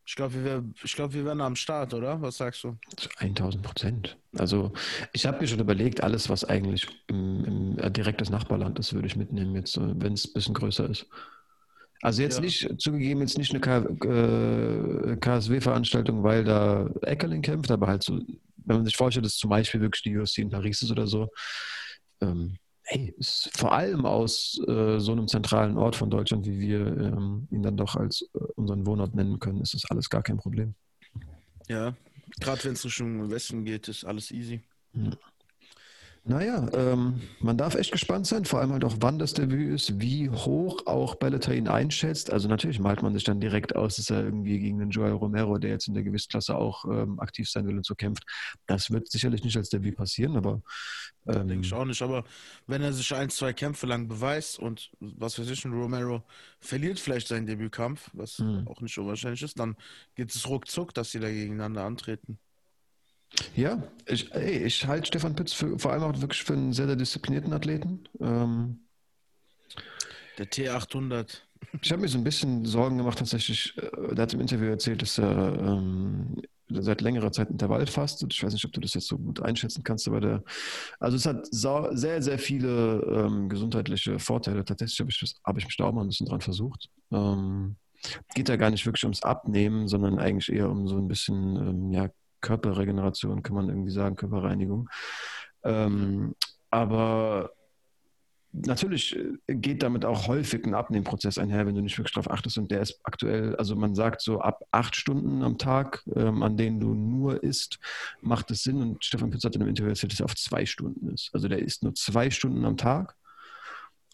ich 0.07 0.15
glaube, 0.15 0.41
wir, 0.41 0.63
glaub, 0.95 1.13
wir 1.13 1.25
wären 1.25 1.41
am 1.41 1.57
Start, 1.57 1.93
oder? 1.93 2.21
Was 2.21 2.37
sagst 2.37 2.63
du? 2.63 2.77
1000 3.17 3.61
Prozent. 3.61 4.17
Also, 4.37 4.71
ich 5.11 5.25
habe 5.25 5.41
mir 5.41 5.47
schon 5.47 5.59
überlegt, 5.59 6.01
alles, 6.01 6.29
was 6.29 6.45
eigentlich 6.45 6.87
im, 7.07 7.43
im 7.43 7.79
äh, 7.79 7.91
direktes 7.91 8.29
Nachbarland 8.29 8.79
ist, 8.79 8.93
würde 8.93 9.07
ich 9.07 9.17
mitnehmen, 9.17 9.53
jetzt, 9.55 9.77
wenn 9.77 10.13
es 10.13 10.25
ein 10.25 10.33
bisschen 10.33 10.53
größer 10.53 10.89
ist. 10.89 11.07
Also 12.03 12.21
jetzt 12.21 12.35
ja. 12.35 12.41
nicht, 12.41 12.69
zugegeben, 12.79 13.19
jetzt 13.19 13.37
nicht 13.37 13.51
eine 13.51 13.59
KSW-Veranstaltung, 15.17 16.23
weil 16.23 16.45
da 16.45 16.89
Eckerling 17.01 17.41
kämpft, 17.41 17.71
aber 17.71 17.87
halt 17.87 18.03
so, 18.03 18.21
wenn 18.65 18.77
man 18.77 18.85
sich 18.85 18.95
vorstellt, 18.95 19.25
dass 19.25 19.35
zum 19.35 19.49
Beispiel 19.49 19.81
wirklich 19.81 20.03
die 20.03 20.15
UFC 20.15 20.37
in 20.37 20.51
Paris 20.51 20.83
ist 20.83 20.91
oder 20.91 21.07
so, 21.07 21.27
ähm, 22.21 22.57
hey, 22.87 23.13
ist 23.17 23.49
vor 23.53 23.73
allem 23.73 24.05
aus 24.05 24.59
äh, 24.67 24.99
so 24.99 25.11
einem 25.11 25.27
zentralen 25.27 25.77
Ort 25.77 25.95
von 25.95 26.09
Deutschland, 26.09 26.45
wie 26.45 26.59
wir 26.59 26.79
ähm, 26.79 27.47
ihn 27.51 27.61
dann 27.61 27.75
doch 27.75 27.95
als 27.95 28.21
äh, 28.33 28.39
unseren 28.55 28.85
Wohnort 28.85 29.13
nennen 29.13 29.39
können, 29.39 29.61
ist 29.61 29.73
das 29.73 29.85
alles 29.89 30.09
gar 30.09 30.23
kein 30.23 30.37
Problem. 30.37 30.73
Ja, 31.67 31.95
gerade 32.39 32.63
wenn 32.63 32.73
es 32.73 32.85
Richtung 32.85 33.29
Westen 33.29 33.65
geht, 33.65 33.89
ist 33.89 34.05
alles 34.05 34.31
easy. 34.31 34.61
Ja. 34.93 35.11
Naja, 36.27 36.67
ähm, 36.73 37.21
man 37.39 37.57
darf 37.57 37.75
echt 37.75 37.93
gespannt 37.93 38.27
sein, 38.27 38.43
vor 38.43 38.59
allem 38.59 38.73
halt 38.73 38.83
auch, 38.83 38.97
wann 38.99 39.17
das 39.17 39.33
Debüt 39.33 39.73
ist, 39.73 40.01
wie 40.01 40.29
hoch 40.29 40.85
auch 40.85 41.15
Bellator 41.15 41.53
ihn 41.53 41.69
einschätzt. 41.69 42.33
Also 42.33 42.49
natürlich 42.49 42.79
malt 42.79 43.01
man 43.01 43.13
sich 43.13 43.23
dann 43.23 43.39
direkt 43.39 43.77
aus, 43.77 43.95
dass 43.95 44.09
er 44.09 44.23
irgendwie 44.25 44.59
gegen 44.59 44.77
den 44.79 44.89
Joel 44.89 45.13
Romero, 45.13 45.57
der 45.57 45.69
jetzt 45.69 45.87
in 45.87 45.93
der 45.93 46.03
Gewichtsklasse 46.03 46.57
auch 46.57 46.83
ähm, 46.85 47.21
aktiv 47.21 47.49
sein 47.49 47.65
will 47.65 47.77
und 47.77 47.85
so 47.85 47.95
kämpft. 47.95 48.23
Das 48.65 48.91
wird 48.91 49.09
sicherlich 49.09 49.43
nicht 49.45 49.55
als 49.55 49.69
Debüt 49.69 49.95
passieren, 49.95 50.35
aber 50.35 50.61
ähm, 51.27 51.47
denke 51.47 51.65
ich 51.65 51.73
auch 51.73 51.85
nicht. 51.85 52.01
Aber 52.01 52.25
wenn 52.67 52.81
er 52.81 52.91
sich 52.91 53.13
ein, 53.15 53.29
zwei 53.29 53.53
Kämpfe 53.53 53.87
lang 53.87 54.09
beweist 54.09 54.59
und 54.59 54.91
was 54.99 55.39
weiß 55.39 55.49
ich, 55.49 55.65
Romero 55.65 56.23
verliert 56.59 56.99
vielleicht 56.99 57.29
seinen 57.29 57.45
Debütkampf, 57.45 58.09
was 58.11 58.39
mhm. 58.39 58.67
auch 58.67 58.81
nicht 58.81 58.97
unwahrscheinlich 58.97 59.43
ist, 59.43 59.57
dann 59.57 59.77
geht 60.15 60.35
es 60.35 60.47
ruckzuck, 60.49 60.93
dass 60.93 61.11
sie 61.11 61.21
da 61.21 61.29
gegeneinander 61.29 61.85
antreten. 61.85 62.37
Ja, 63.55 63.83
ich, 64.05 64.31
ey, 64.33 64.63
ich 64.63 64.85
halte 64.87 65.07
Stefan 65.07 65.35
Pütz 65.35 65.53
für, 65.53 65.77
vor 65.77 65.91
allem 65.91 66.03
auch 66.03 66.21
wirklich 66.21 66.43
für 66.43 66.53
einen 66.53 66.73
sehr, 66.73 66.87
sehr 66.87 66.95
disziplinierten 66.95 67.53
Athleten. 67.53 68.07
Ähm, 68.19 68.87
der 70.37 70.49
T800. 70.49 71.41
Ich 71.81 71.91
habe 71.91 72.01
mir 72.01 72.07
so 72.07 72.17
ein 72.17 72.23
bisschen 72.23 72.65
Sorgen 72.65 72.97
gemacht, 72.97 73.17
tatsächlich. 73.17 73.75
Äh, 73.77 74.15
der 74.15 74.23
hat 74.23 74.33
im 74.33 74.41
Interview 74.41 74.67
erzählt, 74.67 75.01
dass 75.01 75.17
er 75.17 75.57
ähm, 75.59 76.41
seit 76.69 77.01
längerer 77.01 77.31
Zeit 77.31 77.49
Intervall 77.49 77.87
fastet. 77.87 78.33
Ich 78.33 78.43
weiß 78.43 78.53
nicht, 78.53 78.65
ob 78.65 78.71
du 78.73 78.79
das 78.81 78.93
jetzt 78.93 79.07
so 79.07 79.17
gut 79.17 79.41
einschätzen 79.41 79.83
kannst, 79.83 80.07
aber 80.07 80.21
der, 80.21 80.43
also 80.99 81.17
es 81.17 81.25
hat 81.25 81.47
sehr, 81.49 82.21
sehr 82.21 82.39
viele 82.39 83.01
ähm, 83.01 83.49
gesundheitliche 83.49 84.19
Vorteile. 84.19 84.65
Tatsächlich 84.65 84.99
habe 84.99 85.09
ich, 85.09 85.35
hab 85.43 85.57
ich 85.57 85.65
mich 85.65 85.77
da 85.77 85.85
auch 85.85 85.93
mal 85.93 86.01
ein 86.01 86.09
bisschen 86.09 86.27
dran 86.27 86.41
versucht. 86.41 86.89
Ähm, 87.11 87.77
geht 88.35 88.49
da 88.49 88.57
gar 88.57 88.69
nicht 88.69 88.85
wirklich 88.85 89.03
ums 89.03 89.23
Abnehmen, 89.23 89.87
sondern 89.87 90.19
eigentlich 90.19 90.51
eher 90.51 90.69
um 90.69 90.87
so 90.87 90.97
ein 90.97 91.07
bisschen 91.07 91.55
ähm, 91.55 91.91
ja, 91.91 92.09
Körperregeneration, 92.41 93.43
kann 93.43 93.55
man 93.55 93.69
irgendwie 93.69 93.91
sagen, 93.91 94.15
Körperreinigung. 94.15 94.89
Ähm, 95.63 96.35
aber 96.69 97.51
natürlich 98.51 99.15
äh, 99.15 99.55
geht 99.55 99.83
damit 99.83 100.05
auch 100.05 100.27
häufig 100.27 100.65
ein 100.65 100.73
Abnehmprozess 100.73 101.37
einher, 101.37 101.65
wenn 101.65 101.75
du 101.75 101.81
nicht 101.81 101.97
wirklich 101.97 102.13
darauf 102.13 102.31
achtest. 102.31 102.57
Und 102.57 102.71
der 102.71 102.81
ist 102.81 102.99
aktuell, 103.03 103.55
also 103.55 103.75
man 103.75 103.95
sagt 103.95 104.21
so 104.21 104.39
ab 104.39 104.63
acht 104.71 104.95
Stunden 104.95 105.43
am 105.43 105.57
Tag, 105.57 106.03
ähm, 106.15 106.43
an 106.43 106.57
denen 106.57 106.79
du 106.79 106.93
nur 106.93 107.43
isst, 107.43 107.79
macht 108.21 108.51
es 108.51 108.63
Sinn. 108.63 108.81
Und 108.81 109.03
Stefan 109.03 109.29
Pitz 109.29 109.43
hat 109.43 109.55
in 109.55 109.61
einem 109.61 109.69
Interview 109.69 109.89
erzählt, 109.89 110.13
dass 110.13 110.19
er 110.19 110.25
auf 110.25 110.35
zwei 110.35 110.65
Stunden 110.65 111.09
ist. 111.09 111.29
Also 111.33 111.47
der 111.47 111.59
isst 111.59 111.83
nur 111.83 111.93
zwei 111.95 112.29
Stunden 112.29 112.65
am 112.65 112.77
Tag. 112.77 113.15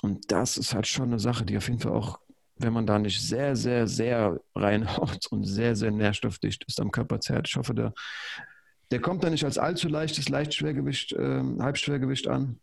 Und 0.02 0.32
das 0.32 0.58
ist 0.58 0.74
halt 0.74 0.88
schon 0.88 1.06
eine 1.06 1.20
Sache, 1.20 1.46
die 1.46 1.56
auf 1.56 1.68
jeden 1.68 1.80
Fall 1.80 1.94
auch 1.94 2.20
wenn 2.64 2.74
man 2.74 2.88
da 2.88 2.98
nicht 2.98 3.22
sehr, 3.22 3.56
sehr, 3.56 3.88
sehr 3.88 4.40
reinhaut 4.56 5.28
und 5.28 5.44
sehr, 5.44 5.76
sehr 5.76 5.92
nährstoffdicht 5.92 6.64
ist 6.66 6.80
am 6.80 6.92
Körper 6.92 7.20
zerrt. 7.20 7.48
Ich 7.48 7.56
hoffe, 7.56 7.74
der, 7.74 7.94
der 8.92 9.02
kommt 9.02 9.24
da 9.24 9.30
nicht 9.30 9.44
als 9.46 9.58
allzu 9.58 9.88
leichtes 9.88 10.30
Leichtschwergewicht, 10.30 11.14
äh, 11.14 11.44
Halbschwergewicht 11.60 12.28
an. 12.28 12.60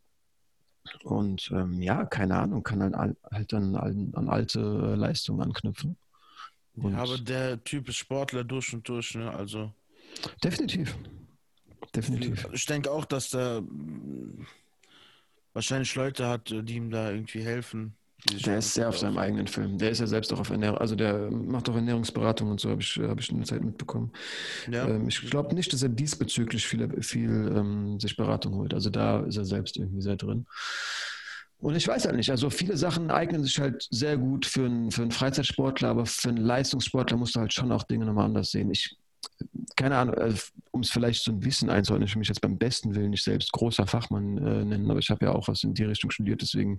Und 1.05 1.51
ähm, 1.55 1.81
ja, 1.83 2.05
keine 2.07 2.37
Ahnung, 2.37 2.63
kann 2.63 2.81
dann 2.81 3.17
halt 3.31 3.53
dann 3.53 3.77
an, 3.77 4.13
an 4.15 4.29
alte 4.29 4.61
Leistungen 4.61 5.43
anknüpfen. 5.43 5.97
Und 6.77 6.93
ja, 6.93 6.99
aber 6.99 7.19
der 7.19 7.63
Typ 7.63 7.89
ist 7.89 7.97
Sportler 7.97 8.45
durch 8.45 8.73
und 8.73 8.89
durch, 8.89 9.15
ne? 9.15 9.31
Also. 9.31 9.73
Definitiv. 10.43 10.97
Definitiv. 11.95 12.49
Ich 12.53 12.67
denke 12.67 12.91
auch, 12.91 13.05
dass 13.05 13.31
der 13.31 13.63
wahrscheinlich 15.53 15.95
Leute 15.95 16.29
hat, 16.29 16.51
die 16.51 16.77
ihm 16.77 16.91
da 16.91 17.11
irgendwie 17.11 17.43
helfen. 17.43 17.95
Der 18.47 18.59
ist 18.59 18.75
sehr 18.75 18.89
auf 18.89 18.99
seinem 18.99 19.19
eigenen 19.19 19.47
Film. 19.47 19.79
Der 19.79 19.91
ist 19.91 20.01
ja 20.01 20.07
selbst 20.07 20.33
auch 20.33 20.41
auf 20.41 20.51
Ernährung, 20.51 20.79
also 20.79 20.95
der 20.95 21.31
macht 21.31 21.69
auch 21.69 21.75
Ernährungsberatung 21.75 22.51
und 22.51 22.61
so, 22.61 22.71
habe 22.71 22.83
ich, 22.83 22.99
hab 23.03 23.19
ich 23.19 23.31
in 23.31 23.39
der 23.39 23.47
Zeit 23.47 23.65
mitbekommen. 23.65 24.13
Ja. 24.71 24.87
Ähm, 24.87 25.09
ich 25.09 25.21
glaube 25.31 25.55
nicht, 25.55 25.73
dass 25.73 25.83
er 25.83 25.89
diesbezüglich 25.89 26.67
viel, 26.67 27.03
viel 27.03 27.53
ähm, 27.57 27.99
sich 27.99 28.17
Beratung 28.17 28.55
holt. 28.55 28.75
Also 28.75 28.91
da 28.91 29.21
ist 29.21 29.37
er 29.37 29.45
selbst 29.45 29.77
irgendwie 29.77 30.03
sehr 30.03 30.17
drin. 30.17 30.47
Und 31.61 31.77
ich 31.77 31.87
weiß 31.87 32.07
halt 32.07 32.17
nicht, 32.17 32.31
also 32.31 32.49
viele 32.49 32.77
Sachen 32.77 33.11
eignen 33.11 33.45
sich 33.45 33.59
halt 33.59 33.87
sehr 33.91 34.17
gut 34.17 34.47
für 34.47 34.65
einen, 34.65 34.91
für 34.91 35.03
einen 35.03 35.11
Freizeitsportler, 35.11 35.89
aber 35.89 36.07
für 36.07 36.31
einen 36.31 36.39
Leistungssportler 36.39 37.17
musst 37.17 37.37
du 37.37 37.41
halt 37.41 37.53
schon 37.53 37.71
auch 37.71 37.83
Dinge 37.83 38.07
nochmal 38.07 38.27
anders 38.27 38.51
sehen. 38.51 38.71
Ich 38.71 38.97
keine 39.77 39.97
Ahnung, 39.97 40.15
äh, 40.15 40.35
um 40.73 40.83
es 40.83 40.91
vielleicht 40.91 41.23
so 41.23 41.33
ein 41.33 41.41
bisschen 41.41 41.71
einzuordnen, 41.71 42.07
ich 42.07 42.15
will 42.15 42.21
mich 42.21 42.29
jetzt 42.29 42.41
beim 42.41 42.59
besten 42.59 42.95
Willen 42.95 43.11
nicht 43.11 43.25
selbst 43.25 43.53
großer 43.53 43.87
Fachmann 43.87 44.39
äh, 44.39 44.65
nennen, 44.65 44.91
aber 44.91 44.99
ich 44.99 45.11
habe 45.11 45.25
ja 45.25 45.33
auch 45.33 45.49
was 45.49 45.65
in 45.65 45.75
die 45.75 45.85
Richtung 45.85 46.11
studiert, 46.11 46.43
deswegen 46.43 46.79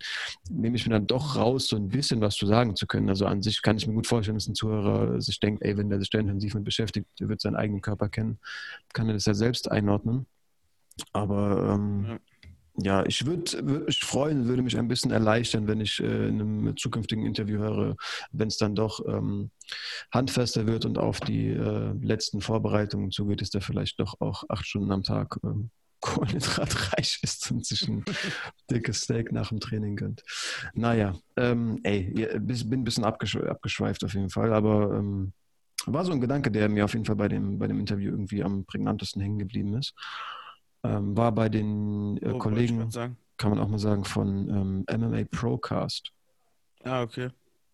nehme 0.50 0.76
ich 0.76 0.86
mir 0.86 0.94
dann 0.94 1.08
doch 1.08 1.36
raus, 1.36 1.68
so 1.68 1.76
ein 1.76 1.90
bisschen 1.90 2.22
was 2.22 2.36
zu 2.36 2.46
sagen 2.46 2.76
zu 2.76 2.88
können. 2.88 3.10
Also 3.10 3.26
an 3.26 3.42
sich 3.42 3.62
kann 3.62 3.78
ich 3.78 3.88
mir 3.88 3.94
gut 3.94 4.08
vorstellen, 4.08 4.38
dass 4.38 4.48
ein 4.48 4.56
Zuhörer 4.56 5.22
sich 5.22 5.40
denkt, 5.40 5.64
ey, 5.64 5.78
wenn 5.78 5.90
der 5.90 6.00
sich 6.00 6.10
da 6.10 6.20
intensiv 6.20 6.54
mit 6.54 6.64
beschäftigt, 6.64 7.08
der 7.20 7.30
wird 7.30 7.42
seinen 7.42 7.56
eigenen 7.56 7.82
Körper 7.82 8.10
kennen, 8.10 8.40
kann 8.94 9.08
er 9.08 9.14
das 9.14 9.26
ja 9.26 9.34
selbst 9.34 9.72
einordnen. 9.72 10.26
Aber 11.14 11.74
ähm, 11.74 12.06
ja 12.08 12.20
ja, 12.84 13.06
ich 13.06 13.26
würde 13.26 13.68
würd 13.68 13.88
mich 13.88 14.00
freuen, 14.00 14.48
würde 14.48 14.62
mich 14.62 14.78
ein 14.78 14.88
bisschen 14.88 15.12
erleichtern, 15.12 15.68
wenn 15.68 15.82
ich 15.82 16.00
äh, 16.00 16.28
in 16.28 16.42
einem 16.42 16.78
zukünftigen 16.78 17.26
Interview 17.26 17.60
höre, 17.60 17.96
wenn 18.32 18.48
es 18.48 18.58
dann 18.58 18.76
doch 18.76 19.06
ähm, 19.08 19.52
handfester 20.12 20.68
wird 20.68 20.86
und 20.86 20.98
auf 20.98 21.20
die 21.20 21.50
äh, 21.50 21.94
letzten 22.02 22.42
Vorbereitungen 22.42 23.12
zugeht, 23.12 23.42
ist 23.42 23.54
der 23.54 23.62
vielleicht 23.62 24.00
doch 24.00 24.20
auch 24.20 24.44
acht 24.50 24.66
Stunden 24.66 24.92
am 24.92 25.04
Tag 25.04 25.38
ähm, 25.44 25.70
kohlenhydratreich 26.02 27.20
ist 27.22 27.52
und 27.52 27.66
sich 27.66 27.88
ein 27.88 28.04
dickes 28.72 29.02
Steak 29.02 29.32
nach 29.32 29.50
dem 29.50 29.60
Training 29.60 29.96
gönnt. 29.96 30.24
Naja, 30.74 31.16
ähm, 31.38 31.80
ey, 31.84 32.12
bin 32.40 32.72
ein 32.72 32.84
bisschen 32.84 33.04
abgeschweift 33.04 34.04
auf 34.04 34.14
jeden 34.14 34.32
Fall, 34.32 34.52
aber 34.52 34.98
ähm, 34.98 35.34
war 35.86 36.06
so 36.06 36.12
ein 36.12 36.22
Gedanke, 36.22 36.52
der 36.52 36.70
mir 36.70 36.86
auf 36.86 36.94
jeden 36.94 37.06
Fall 37.06 37.16
bei 37.16 37.28
dem, 37.28 37.60
bei 37.60 37.68
dem 37.68 37.80
Interview 37.80 38.12
irgendwie 38.12 38.44
am 38.44 38.66
prägnantesten 38.66 39.22
hängen 39.22 39.40
geblieben 39.40 39.76
ist. 39.78 39.94
Ähm, 40.84 41.16
war 41.16 41.32
bei 41.32 41.48
den 41.50 42.18
äh, 42.18 42.32
oh, 42.32 42.40
Kollegen, 42.40 42.90
kann 43.38 43.52
man 43.52 43.60
auch 43.60 43.68
mal 43.68 43.80
sagen, 43.80 44.04
von 44.04 44.86
ähm, 44.90 45.00
MMA 45.00 45.26
Procast. 45.26 46.12
Ah, 46.84 47.04
okay. 47.04 47.30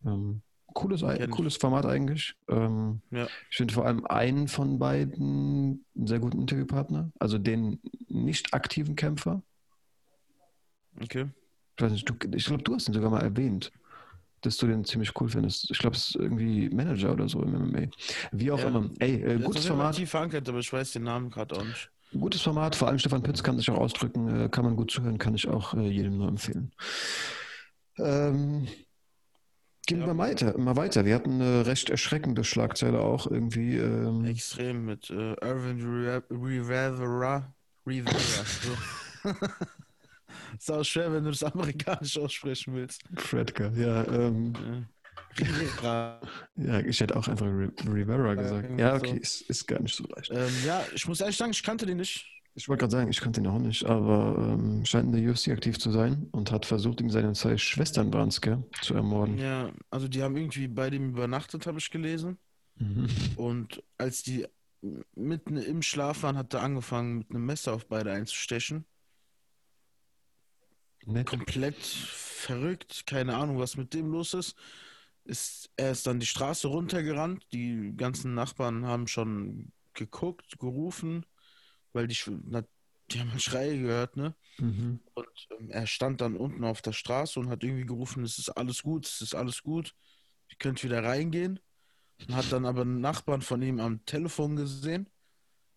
Ähm, 0.06 0.42
cooles, 0.74 1.04
cooles 1.32 1.58
Format 1.58 1.86
eigentlich. 1.86 2.36
Ähm, 2.50 3.02
ja. 3.12 3.28
Ich 3.50 3.58
finde 3.58 3.74
vor 3.74 3.86
allem 3.86 4.06
einen 4.06 4.48
von 4.48 4.78
beiden 4.78 5.84
einen 5.96 6.08
sehr 6.08 6.20
guten 6.20 6.40
Interviewpartner, 6.40 7.12
also 7.20 7.38
den 7.38 7.80
nicht 8.08 8.54
aktiven 8.54 8.96
Kämpfer. 8.96 9.42
Okay. 11.02 11.30
Ich 11.78 11.84
weiß 11.84 11.92
nicht, 11.92 12.10
du, 12.10 12.16
ich 12.36 12.46
glaube, 12.46 12.64
du 12.64 12.76
hast 12.76 12.88
ihn 12.88 12.94
sogar 12.94 13.12
mal 13.12 13.22
erwähnt, 13.22 13.72
dass 14.42 14.58
du 14.58 14.68
den 14.68 14.86
ziemlich 14.86 15.20
cool 15.20 15.30
findest. 15.30 15.70
Ich 15.72 15.80
glaube, 15.80 15.96
es 15.96 16.10
ist 16.10 16.16
irgendwie 16.16 16.70
Manager 16.70 17.14
oder 17.14 17.28
so 17.28 17.42
im 17.42 17.52
MMA. 17.52 17.88
Wie 18.32 18.52
auch 18.52 18.60
ja. 18.60 18.68
immer. 18.68 18.90
Ey, 19.00 19.22
äh, 19.22 19.40
gutes 19.40 19.66
Format. 19.66 19.96
Tief 19.96 20.10
verankert, 20.10 20.48
aber 20.50 20.60
ich 20.60 20.72
weiß 20.72 20.92
den 20.92 21.04
Namen 21.04 21.30
gerade 21.30 21.56
auch 21.56 21.64
nicht. 21.64 21.92
Gutes 22.14 22.42
Format, 22.42 22.76
vor 22.76 22.88
allem 22.88 23.00
Stefan 23.00 23.24
Pütz 23.24 23.44
kann 23.44 23.58
sich 23.58 23.70
auch 23.70 23.78
ausdrücken, 23.78 24.46
äh, 24.46 24.50
kann 24.50 24.64
man 24.64 24.76
gut 24.76 24.92
zuhören, 24.92 25.18
kann 25.18 25.36
ich 25.36 25.48
auch 25.48 25.74
äh, 25.74 25.88
jedem 25.88 26.18
nur 26.18 26.30
empfehlen. 26.30 26.72
Ähm, 27.98 28.68
gehen 29.86 30.02
ja. 30.02 30.08
wir 30.08 30.18
weiter, 30.18 30.58
mal 30.58 30.76
weiter. 30.76 31.06
Wir 31.06 31.16
hatten 31.16 31.42
eine 31.42 31.66
recht 31.66 31.90
erschreckende 31.90 32.44
Schlagzeile 32.44 33.02
auch 33.02 33.30
irgendwie. 33.30 33.78
Ähm, 33.78 34.26
Extrem 34.26 34.86
mit 34.86 35.10
äh, 35.10 35.34
Irvin 35.42 35.82
Rivera. 36.30 37.54
Rivera. 37.86 38.18
So. 38.20 39.30
ist 40.58 40.72
auch 40.72 40.84
schwer, 40.84 41.12
wenn 41.12 41.24
du 41.24 41.32
das 41.32 41.44
amerikanisch 41.44 42.18
aussprechen 42.18 42.74
willst. 42.74 43.04
Fredka, 43.16 43.70
ja. 43.76 44.06
Ähm, 44.08 44.54
ja. 44.54 44.84
Ja, 46.56 46.80
ich 46.80 47.00
hätte 47.00 47.16
auch 47.16 47.28
einfach 47.28 47.46
Rivera 47.46 48.36
gesagt. 48.36 48.80
Ja, 48.80 48.96
okay, 48.96 49.18
ist, 49.18 49.42
ist 49.42 49.68
gar 49.68 49.80
nicht 49.80 49.96
so 49.96 50.04
leicht. 50.16 50.32
Ähm, 50.32 50.52
ja, 50.66 50.84
ich 50.94 51.08
muss 51.08 51.22
ehrlich 51.22 51.38
sagen, 51.38 51.52
ich 51.52 51.64
kannte 51.64 51.86
den 51.86 51.98
nicht. 51.98 52.26
Ich 52.56 52.68
wollte 52.68 52.82
gerade 52.82 52.92
sagen, 52.92 53.10
ich 53.12 53.22
kannte 53.22 53.40
ihn 53.40 53.48
auch 53.48 53.60
nicht, 53.60 53.86
aber 53.86 54.36
ähm, 54.38 54.84
scheint 54.84 55.14
in 55.16 55.22
der 55.22 55.32
UFC 55.32 55.50
aktiv 55.50 55.78
zu 55.78 55.92
sein 55.92 56.28
und 56.32 56.52
hat 56.52 56.66
versucht, 56.66 57.02
ihm 57.02 57.12
seine 57.12 57.34
zwei 57.34 57.56
Schwestern 57.58 58.12
waren 58.12 58.32
zu 58.32 58.94
ermorden. 58.96 59.38
Ja, 59.38 59.72
also 59.92 60.08
die 60.08 60.24
haben 60.24 60.36
irgendwie 60.36 60.68
bei 60.68 60.90
dem 60.90 61.10
übernachtet, 61.10 61.68
habe 61.68 61.78
ich 61.78 61.92
gelesen. 61.92 62.40
Mhm. 62.80 63.08
Und 63.36 63.84
als 64.00 64.24
die 64.24 64.48
mitten 65.14 65.58
im 65.58 65.84
Schlaf 65.84 66.24
waren, 66.24 66.36
hat 66.36 66.54
er 66.56 66.64
angefangen, 66.64 67.20
mit 67.20 67.30
einem 67.30 67.46
Messer 67.46 67.74
auf 67.74 67.88
beide 67.88 68.12
einzustechen. 68.12 68.86
Nett. 71.06 71.28
Komplett 71.28 71.78
verrückt, 71.78 73.06
keine 73.06 73.36
Ahnung, 73.36 73.60
was 73.60 73.78
mit 73.78 73.94
dem 73.94 74.12
los 74.12 74.34
ist 74.34 74.56
ist, 75.28 75.70
er 75.76 75.92
ist 75.92 76.08
dann 76.08 76.20
die 76.20 76.26
Straße 76.26 76.68
runtergerannt. 76.68 77.46
Die 77.52 77.94
ganzen 77.96 78.34
Nachbarn 78.34 78.86
haben 78.86 79.08
schon 79.08 79.72
geguckt, 79.94 80.58
gerufen, 80.60 81.26
weil 81.94 82.08
die, 82.08 82.18
na, 82.46 82.64
die 83.12 83.20
haben 83.20 83.40
Schreie 83.40 83.80
gehört, 83.80 84.18
ne? 84.18 84.36
Mhm. 84.58 85.00
Und 85.14 85.48
ähm, 85.60 85.70
er 85.70 85.88
stand 85.88 86.22
dann 86.22 86.36
unten 86.36 86.64
auf 86.64 86.82
der 86.82 86.94
Straße 86.94 87.40
und 87.40 87.50
hat 87.50 87.64
irgendwie 87.64 87.86
gerufen, 87.86 88.24
es 88.24 88.38
ist 88.38 88.50
alles 88.50 88.84
gut, 88.84 89.06
es 89.06 89.22
ist 89.22 89.36
alles 89.36 89.64
gut, 89.64 89.94
ihr 90.50 90.58
könnt 90.58 90.84
wieder 90.84 91.04
reingehen. 91.04 91.60
Und 92.20 92.36
hat 92.36 92.52
dann 92.52 92.66
aber 92.66 92.82
einen 92.82 93.00
Nachbarn 93.00 93.42
von 93.42 93.62
ihm 93.62 93.80
am 93.80 94.04
Telefon 94.06 94.56
gesehen 94.56 95.08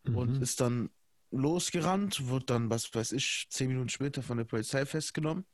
mhm. 0.04 0.16
und 0.16 0.42
ist 0.42 0.61
dann 0.61 0.88
losgerannt, 1.30 2.28
wurde 2.28 2.47
dann, 2.47 2.71
was 2.71 2.92
weiß 2.95 3.12
ich, 3.12 3.47
zehn 3.50 3.69
Minuten 3.69 3.90
später 3.90 4.23
von 4.23 4.38
der 4.38 4.45
Polizei 4.45 4.87
festgenommen 4.87 5.45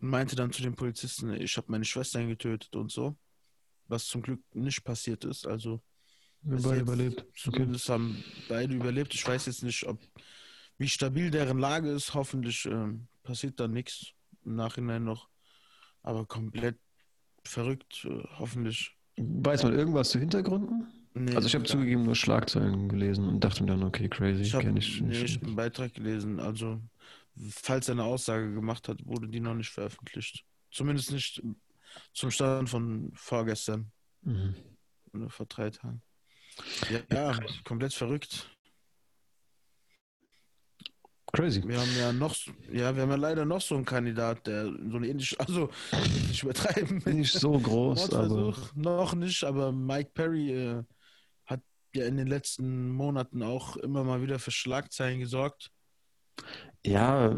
und 0.00 0.10
meinte 0.10 0.36
dann 0.36 0.52
zu 0.52 0.62
den 0.62 0.74
Polizisten, 0.74 1.32
ich 1.32 1.56
habe 1.56 1.70
meine 1.70 1.84
Schwestern 1.84 2.28
getötet 2.28 2.74
und 2.76 2.90
so. 2.90 3.16
Was 3.88 4.06
zum 4.06 4.22
Glück 4.22 4.40
nicht 4.52 4.82
passiert 4.84 5.24
ist. 5.24 5.46
Also 5.46 5.80
wir 6.42 6.60
beide 6.60 6.80
überlebt. 6.80 7.24
Zumindest 7.36 7.88
okay. 7.88 7.92
haben 7.94 8.24
beide 8.48 8.74
überlebt. 8.74 9.14
Ich 9.14 9.26
weiß 9.26 9.46
jetzt 9.46 9.62
nicht, 9.62 9.86
ob 9.86 10.00
wie 10.78 10.88
stabil 10.88 11.30
deren 11.30 11.58
Lage 11.58 11.90
ist. 11.90 12.14
Hoffentlich 12.14 12.66
ähm, 12.66 13.08
passiert 13.22 13.58
da 13.60 13.68
nichts 13.68 14.12
im 14.44 14.56
Nachhinein 14.56 15.04
noch. 15.04 15.28
Aber 16.02 16.26
komplett 16.26 16.78
verrückt, 17.44 18.04
äh, 18.08 18.22
hoffentlich. 18.38 18.96
Weiß 19.16 19.62
man 19.62 19.72
irgendwas 19.72 20.10
zu 20.10 20.18
Hintergründen? 20.18 20.86
Nee, 21.14 21.34
also 21.34 21.48
ich 21.48 21.54
habe 21.54 21.64
zugegeben 21.64 22.04
nur 22.04 22.14
Schlagzeilen 22.14 22.88
gelesen 22.90 23.26
und 23.26 23.42
dachte 23.42 23.62
mir 23.62 23.70
dann, 23.70 23.82
okay, 23.84 24.08
crazy, 24.08 24.42
Ich 24.42 24.54
habe 24.54 24.64
kenne 24.64 24.78
ich 24.78 25.00
nee, 25.00 25.08
nicht. 25.08 25.22
ich 25.22 25.36
hab 25.36 25.44
einen 25.44 25.56
Beitrag 25.56 25.94
gelesen. 25.94 26.38
Also, 26.38 26.78
falls 27.50 27.88
er 27.88 27.92
eine 27.92 28.04
Aussage 28.04 28.52
gemacht 28.52 28.88
hat, 28.88 29.04
wurde 29.06 29.28
die 29.28 29.40
noch 29.40 29.54
nicht 29.54 29.70
veröffentlicht. 29.70 30.44
Zumindest 30.70 31.12
nicht 31.12 31.42
zum 32.12 32.30
Stand 32.30 32.68
von 32.68 33.12
vorgestern 33.14 33.92
Mhm. 34.22 34.56
oder 35.12 35.30
vor 35.30 35.46
drei 35.46 35.70
Tagen. 35.70 36.02
Ja, 36.90 37.00
ja 37.12 37.38
komplett 37.64 37.94
verrückt. 37.94 38.50
Crazy. 41.32 41.62
Wir 41.66 41.78
haben 41.80 41.96
ja 41.98 42.12
noch, 42.12 42.34
ja, 42.72 42.94
wir 42.94 43.02
haben 43.02 43.10
ja 43.10 43.16
leider 43.16 43.44
noch 43.44 43.60
so 43.60 43.74
einen 43.74 43.84
Kandidat, 43.84 44.46
der 44.46 44.64
so 44.64 44.96
eine 44.96 45.08
ähnliche, 45.08 45.38
also 45.40 45.70
nicht 46.28 46.42
übertreiben. 46.42 47.02
Nicht 47.04 47.32
so 47.32 47.58
groß, 47.58 48.12
aber 48.14 48.54
noch 48.74 49.14
nicht, 49.14 49.44
aber 49.44 49.72
Mike 49.72 50.10
Perry 50.14 50.50
äh, 50.52 50.84
hat 51.44 51.60
ja 51.94 52.06
in 52.06 52.16
den 52.16 52.28
letzten 52.28 52.90
Monaten 52.90 53.42
auch 53.42 53.76
immer 53.76 54.02
mal 54.04 54.22
wieder 54.22 54.38
für 54.38 54.50
Schlagzeilen 54.52 55.20
gesorgt. 55.20 55.70
Ja, 56.86 57.36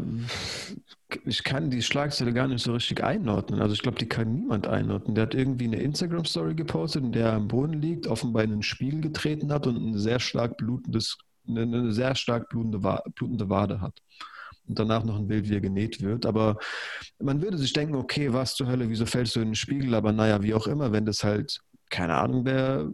ich 1.25 1.43
kann 1.43 1.71
die 1.71 1.81
Schlagzeile 1.81 2.33
gar 2.33 2.47
nicht 2.47 2.63
so 2.63 2.73
richtig 2.73 3.03
einordnen. 3.03 3.61
Also 3.61 3.73
ich 3.73 3.81
glaube, 3.81 3.97
die 3.97 4.07
kann 4.07 4.33
niemand 4.33 4.67
einordnen. 4.67 5.15
Der 5.15 5.23
hat 5.23 5.33
irgendwie 5.33 5.65
eine 5.65 5.81
Instagram-Story 5.81 6.53
gepostet, 6.55 7.03
in 7.03 7.11
der 7.11 7.27
er 7.27 7.33
am 7.33 7.47
Boden 7.47 7.73
liegt, 7.73 8.07
offenbar 8.07 8.43
in 8.43 8.53
einen 8.53 8.63
Spiegel 8.63 9.01
getreten 9.01 9.51
hat 9.51 9.65
und 9.65 9.75
ein 9.75 9.97
sehr 9.97 10.19
stark 10.19 10.57
blutendes, 10.57 11.17
eine, 11.47 11.91
sehr 11.91 12.13
stark 12.15 12.49
blutende, 12.49 12.79
blutende 13.15 13.49
Wade 13.49 13.81
hat. 13.81 13.99
Und 14.67 14.77
danach 14.77 15.03
noch 15.03 15.17
ein 15.17 15.27
Bild, 15.27 15.49
wie 15.49 15.55
er 15.55 15.61
genäht 15.61 15.99
wird. 16.01 16.27
Aber 16.27 16.57
man 17.19 17.41
würde 17.41 17.57
sich 17.57 17.73
denken, 17.73 17.95
okay, 17.95 18.31
was 18.31 18.53
zur 18.53 18.67
Hölle, 18.67 18.87
wieso 18.87 19.07
fällst 19.07 19.35
du 19.35 19.39
in 19.39 19.49
den 19.49 19.55
Spiegel? 19.55 19.95
Aber 19.95 20.11
naja, 20.11 20.43
wie 20.43 20.53
auch 20.53 20.67
immer, 20.67 20.91
wenn 20.91 21.05
das 21.05 21.23
halt, 21.23 21.59
keine 21.89 22.13
Ahnung, 22.15 22.45
wer 22.45 22.87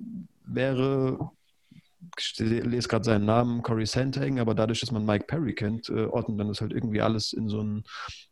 wäre, 0.45 1.31
lese 2.37 2.87
gerade 2.87 3.05
seinen 3.05 3.25
Namen, 3.25 3.63
Corey 3.63 3.85
Sandhagen, 3.85 4.39
aber 4.39 4.53
dadurch, 4.53 4.79
dass 4.79 4.91
man 4.91 5.05
Mike 5.05 5.25
Perry 5.25 5.53
kennt, 5.53 5.89
äh, 5.89 6.05
ordnet 6.05 6.37
man 6.37 6.47
das 6.47 6.61
halt 6.61 6.71
irgendwie 6.71 7.01
alles 7.01 7.33
in 7.33 7.49
so 7.49 7.59
einen 7.59 7.83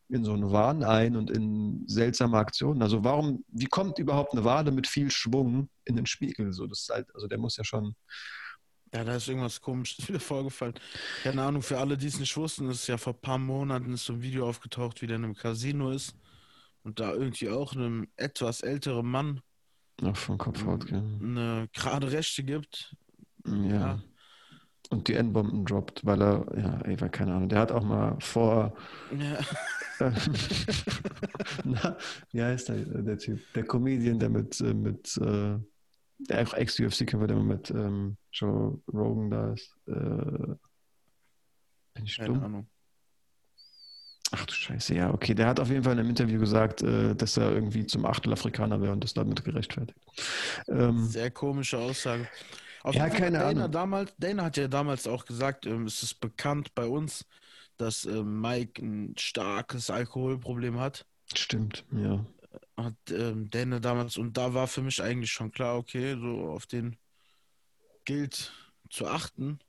in 0.10 0.24
so 0.24 0.34
einen 0.34 0.52
Wahn 0.52 0.84
ein 0.84 1.16
und 1.16 1.32
in 1.32 1.88
seltsame 1.88 2.38
Aktionen. 2.38 2.84
Also 2.84 3.04
warum, 3.04 3.44
wie 3.48 3.66
kommt 3.66 3.98
überhaupt 3.98 4.34
eine 4.34 4.44
Wade 4.44 4.72
mit 4.72 4.86
viel 4.86 5.10
Schwung 5.10 5.70
in 5.86 5.96
den 5.96 6.06
Spiegel? 6.06 6.54
So, 6.54 6.68
das 6.68 6.82
ist 6.82 6.90
halt, 6.90 7.08
also 7.16 7.28
der 7.28 7.40
muss 7.40 7.58
ja 7.58 7.64
schon. 7.64 7.96
Ja, 8.94 9.04
da 9.04 9.16
ist 9.16 9.28
irgendwas 9.28 9.60
komisches 9.60 10.08
wieder 10.08 10.20
vorgefallen. 10.20 10.76
Keine 11.24 11.42
Ahnung, 11.42 11.64
für 11.64 11.80
alle, 11.80 11.98
die 11.98 12.08
es 12.08 12.20
nicht 12.20 12.38
wussten, 12.38 12.70
ist 12.70 12.86
ja 12.86 12.98
vor 12.98 13.14
ein 13.14 13.22
paar 13.22 13.40
Monaten 13.40 13.94
ist 13.94 14.06
so 14.06 14.14
ein 14.14 14.22
Video 14.22 14.48
aufgetaucht, 14.48 15.02
wie 15.02 15.08
der 15.08 15.16
in 15.16 15.24
einem 15.24 15.36
Casino 15.36 15.90
ist 15.90 16.16
und 16.84 17.00
da 17.00 17.12
irgendwie 17.12 17.50
auch 17.50 17.74
einem 17.74 18.08
etwas 18.16 18.62
älteren 18.62 19.08
Mann 19.08 19.42
Ach, 20.02 20.38
Kopfhaut, 20.38 20.88
gell. 20.88 21.04
eine 21.22 21.70
gerade 21.74 22.12
Rechte 22.12 22.44
gibt. 22.44 22.96
Ja. 23.46 24.02
Und 24.90 25.08
die 25.08 25.14
N-Bomben 25.14 25.66
droppt, 25.66 26.06
weil 26.06 26.22
er, 26.22 26.46
ja, 26.56 26.82
ey, 26.82 27.00
weil 27.02 27.10
keine 27.10 27.34
Ahnung, 27.34 27.50
der 27.50 27.60
hat 27.60 27.72
auch 27.72 27.84
mal 27.84 28.16
vor, 28.20 28.74
Ja, 29.12 29.40
na, 31.64 31.98
wie 32.32 32.44
heißt 32.44 32.70
der, 32.70 32.78
der 32.78 33.18
Typ? 33.18 33.40
Der 33.56 33.64
Comedian, 33.64 34.20
der 34.20 34.30
mit, 34.30 34.60
äh, 34.60 34.74
mit 34.74 35.18
äh, 35.18 35.58
der 36.20 36.48
auch 36.48 36.54
Ex-UFC-Kämpfer, 36.54 37.28
der 37.28 37.38
mit 37.38 37.70
ähm, 37.72 38.18
Joe 38.32 38.80
Rogan 38.92 39.30
da 39.30 39.54
ist. 39.54 39.76
Äh, 39.88 40.56
bin 41.94 42.06
ich 42.06 42.18
keine 42.18 42.34
dumm? 42.34 42.44
Ahnung. 42.44 42.68
Ach 44.32 44.46
du 44.46 44.54
Scheiße, 44.54 44.96
ja, 44.96 45.14
okay. 45.14 45.36
Der 45.36 45.48
hat 45.48 45.60
auf 45.60 45.70
jeden 45.70 45.84
Fall 45.84 45.94
in 45.94 46.00
einem 46.00 46.10
Interview 46.10 46.40
gesagt, 46.40 46.82
äh, 46.82 47.16
dass 47.16 47.38
er 47.38 47.52
irgendwie 47.52 47.86
zum 47.86 48.06
Achtel 48.06 48.34
Afrikaner 48.34 48.82
wäre 48.82 48.92
und 48.92 49.04
das 49.04 49.14
damit 49.14 49.44
gerechtfertigt. 49.44 50.00
Ähm, 50.68 51.06
Sehr 51.06 51.30
komische 51.30 51.78
Aussage. 51.78 52.28
Auf 52.84 52.96
Ja, 52.96 53.10
keine 53.10 53.38
hat 53.40 53.46
Dana 53.46 53.62
Ahnung. 53.62 53.72
Damals, 53.72 54.14
Dana 54.18 54.44
hat 54.44 54.58
ja 54.58 54.68
damals 54.68 55.08
auch 55.08 55.26
gesagt, 55.26 55.66
ähm, 55.66 55.86
es 55.86 56.04
ist 56.04 56.20
bekannt 56.20 56.76
bei 56.76 56.86
uns, 56.86 57.26
dass 57.78 58.06
ähm, 58.06 58.42
Mike 58.42 58.82
ein 58.86 59.16
starkes 59.18 59.90
Alkoholproblem 59.90 60.80
hat. 60.80 61.06
stimmt, 61.34 61.86
ja. 61.92 62.24
Hat 62.78 62.96
ähm, 63.10 63.50
Dana 63.50 63.80
damals, 63.80 64.18
und 64.18 64.36
da 64.38 64.54
war 64.54 64.68
für 64.68 64.82
mich 64.82 65.02
eigentlich 65.02 65.32
schon 65.32 65.52
klar, 65.52 65.78
okay, 65.78 66.16
so 66.20 66.50
auf 66.50 66.66
den 66.68 66.98
gilt 68.06 68.52
zu 68.90 69.08
achten. 69.08 69.60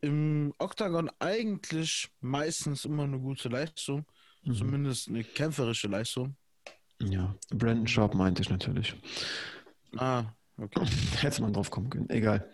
Im 0.00 0.54
Octagon 0.58 1.10
eigentlich 1.18 2.08
meistens 2.20 2.84
immer 2.84 3.04
eine 3.04 3.18
gute 3.18 3.48
Leistung, 3.48 4.04
Mhm. 4.42 4.54
zumindest 4.54 5.08
eine 5.08 5.24
kämpferische 5.24 5.88
Leistung. 5.88 6.36
Ja, 7.00 7.34
Brandon 7.50 7.86
Sharp 7.88 8.14
meinte 8.14 8.42
ich 8.42 8.48
natürlich. 8.48 8.94
Ah, 9.96 10.24
okay. 10.58 10.84
Hätte 11.20 11.42
man 11.42 11.52
drauf 11.52 11.70
kommen 11.70 11.90
können, 11.90 12.08
egal. 12.10 12.48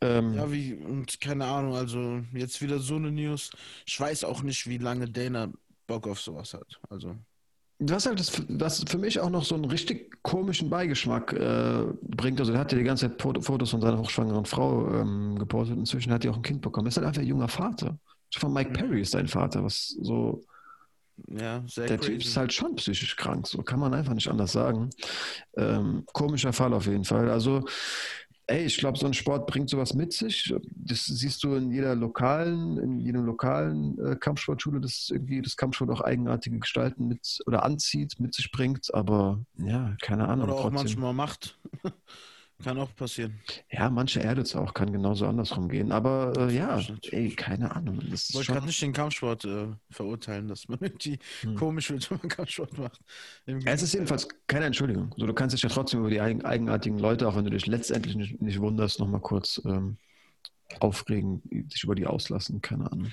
Ähm, 0.00 0.34
Ja, 0.34 0.50
wie, 0.50 0.74
und 0.74 1.20
keine 1.20 1.44
Ahnung, 1.44 1.74
also 1.74 2.20
jetzt 2.32 2.60
wieder 2.60 2.78
so 2.78 2.96
eine 2.96 3.10
News. 3.10 3.50
Ich 3.86 3.98
weiß 3.98 4.24
auch 4.24 4.42
nicht, 4.42 4.66
wie 4.66 4.78
lange 4.78 5.08
Dana 5.08 5.52
Bock 5.86 6.08
auf 6.08 6.20
sowas 6.20 6.54
hat. 6.54 6.80
Also, 6.90 7.16
Was 7.78 8.06
halt 8.06 8.18
das, 8.18 8.42
was 8.48 8.84
für 8.88 8.98
mich 8.98 9.20
auch 9.20 9.30
noch 9.30 9.44
so 9.44 9.54
einen 9.54 9.64
richtig 9.66 10.22
komischen 10.22 10.70
Beigeschmack 10.70 11.32
äh, 11.32 11.84
bringt. 12.02 12.40
Also, 12.40 12.52
er 12.52 12.58
hat 12.60 12.72
ja 12.72 12.78
die 12.78 12.84
ganze 12.84 13.08
Zeit 13.08 13.20
Foto- 13.20 13.40
Fotos 13.42 13.70
von 13.70 13.80
seiner 13.80 13.98
hochschwangeren 13.98 14.44
Frau 14.44 14.92
ähm, 14.92 15.38
gepostet. 15.38 15.76
Inzwischen 15.78 16.12
hat 16.12 16.24
er 16.24 16.32
auch 16.32 16.36
ein 16.36 16.42
Kind 16.42 16.60
bekommen. 16.62 16.86
Er 16.86 16.90
ist 16.90 16.96
halt 16.96 17.06
einfach 17.06 17.22
ein 17.22 17.28
junger 17.28 17.48
Vater. 17.48 17.98
Von 18.36 18.52
Mike 18.52 18.70
Mhm. 18.70 18.74
Perry 18.74 19.00
ist 19.02 19.14
dein 19.14 19.28
Vater, 19.28 19.62
was 19.62 19.88
so. 20.00 20.42
Ja, 21.28 21.62
sehr 21.66 21.86
Der 21.86 21.98
crazy. 21.98 22.12
Typ 22.12 22.22
ist 22.22 22.36
halt 22.36 22.52
schon 22.52 22.76
psychisch 22.76 23.16
krank, 23.16 23.46
so 23.46 23.62
kann 23.62 23.80
man 23.80 23.94
einfach 23.94 24.14
nicht 24.14 24.28
anders 24.28 24.52
sagen. 24.52 24.90
Ähm, 25.56 26.04
komischer 26.12 26.52
Fall 26.52 26.72
auf 26.72 26.86
jeden 26.86 27.04
Fall. 27.04 27.30
Also, 27.30 27.64
ey, 28.46 28.64
ich 28.64 28.78
glaube, 28.78 28.98
so 28.98 29.06
ein 29.06 29.14
Sport 29.14 29.46
bringt 29.46 29.70
sowas 29.70 29.94
mit 29.94 30.12
sich. 30.12 30.54
Das 30.74 31.04
siehst 31.06 31.42
du 31.44 31.54
in 31.54 31.70
jeder 31.70 31.94
lokalen, 31.94 32.78
in 32.78 32.98
jedem 32.98 33.24
lokalen 33.24 33.98
äh, 33.98 34.16
Kampfsportschule, 34.16 34.80
dass 34.80 35.10
irgendwie 35.10 35.42
das 35.42 35.56
Kampfsport 35.56 35.90
auch 35.90 36.00
eigenartige 36.00 36.58
Gestalten 36.58 37.08
mit 37.08 37.40
oder 37.46 37.64
anzieht, 37.64 38.18
mit 38.18 38.34
sich 38.34 38.50
bringt. 38.50 38.92
Aber 38.94 39.44
ja, 39.58 39.96
keine 40.02 40.28
Ahnung. 40.28 40.44
Oder 40.44 40.54
auch 40.54 40.62
trotzdem. 40.62 40.74
manchmal 40.74 41.14
macht. 41.14 41.58
Kann 42.62 42.78
auch 42.78 42.94
passieren. 42.94 43.40
Ja, 43.70 43.90
manche 43.90 44.20
erdet 44.22 44.46
es 44.46 44.54
auch, 44.56 44.72
kann 44.74 44.92
genauso 44.92 45.26
andersrum 45.26 45.68
gehen. 45.68 45.90
Aber 45.92 46.32
äh, 46.48 46.54
ja, 46.54 46.80
ey, 47.10 47.30
keine 47.34 47.74
Ahnung. 47.74 47.98
Das 48.10 48.28
Ich 48.28 48.28
ist 48.30 48.34
wollte 48.34 48.52
gerade 48.52 48.66
nicht 48.66 48.80
den 48.82 48.92
Kampfsport 48.92 49.44
äh, 49.44 49.68
verurteilen, 49.90 50.48
dass 50.48 50.68
man 50.68 50.78
irgendwie 50.82 51.18
Hm. 51.40 51.54
komisch 51.56 51.90
wird, 51.90 52.10
wenn 52.10 52.18
man 52.18 52.28
Kampfsport 52.28 52.78
macht. 52.78 53.00
Es 53.64 53.82
ist 53.82 53.94
jedenfalls 53.94 54.28
keine 54.46 54.66
Entschuldigung. 54.66 55.12
So, 55.16 55.26
du 55.26 55.34
kannst 55.34 55.54
dich 55.54 55.62
ja 55.62 55.68
trotzdem 55.68 56.00
über 56.00 56.10
die 56.10 56.20
eigen, 56.20 56.44
eigenartigen 56.44 56.98
Leute, 56.98 57.28
auch 57.28 57.36
wenn 57.36 57.44
du 57.44 57.50
dich 57.50 57.66
letztendlich 57.66 58.14
nicht, 58.16 58.40
nicht 58.40 58.60
wunderst, 58.60 59.00
nochmal 59.00 59.20
kurz 59.20 59.60
ähm, 59.64 59.98
aufregen, 60.80 61.42
sich 61.70 61.84
über 61.84 61.94
die 61.94 62.06
auslassen, 62.06 62.60
keine 62.60 62.90
Ahnung. 62.90 63.08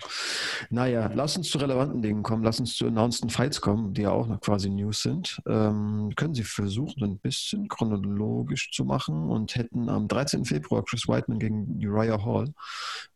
Naja, 0.70 1.12
lass 1.14 1.38
uns 1.38 1.50
zu 1.50 1.58
relevanten 1.58 2.02
Dingen 2.02 2.24
kommen, 2.24 2.44
lass 2.44 2.60
uns 2.60 2.76
zu 2.76 2.88
announced 2.88 3.30
Fights 3.32 3.62
kommen, 3.62 3.94
die 3.94 4.04
ja 4.04 4.12
auch 4.12 4.28
noch 4.28 4.42
quasi 4.42 4.70
News 4.70 5.02
sind. 5.02 5.42
Ähm, 5.48 6.12
können 6.16 6.34
Sie 6.34 6.44
versuchen, 6.44 7.04
ein 7.04 7.20
bisschen 7.20 7.68
chronologisch 7.68 8.72
zu 8.72 8.86
machen 8.86 9.30
und 9.30 9.56
hätten 9.56 9.90
am 9.90 10.08
13. 10.08 10.46
Februar 10.46 10.84
Chris 10.84 11.08
Whiteman 11.08 11.40
gegen 11.40 11.80
Uriah 11.86 12.24
Hall. 12.24 12.54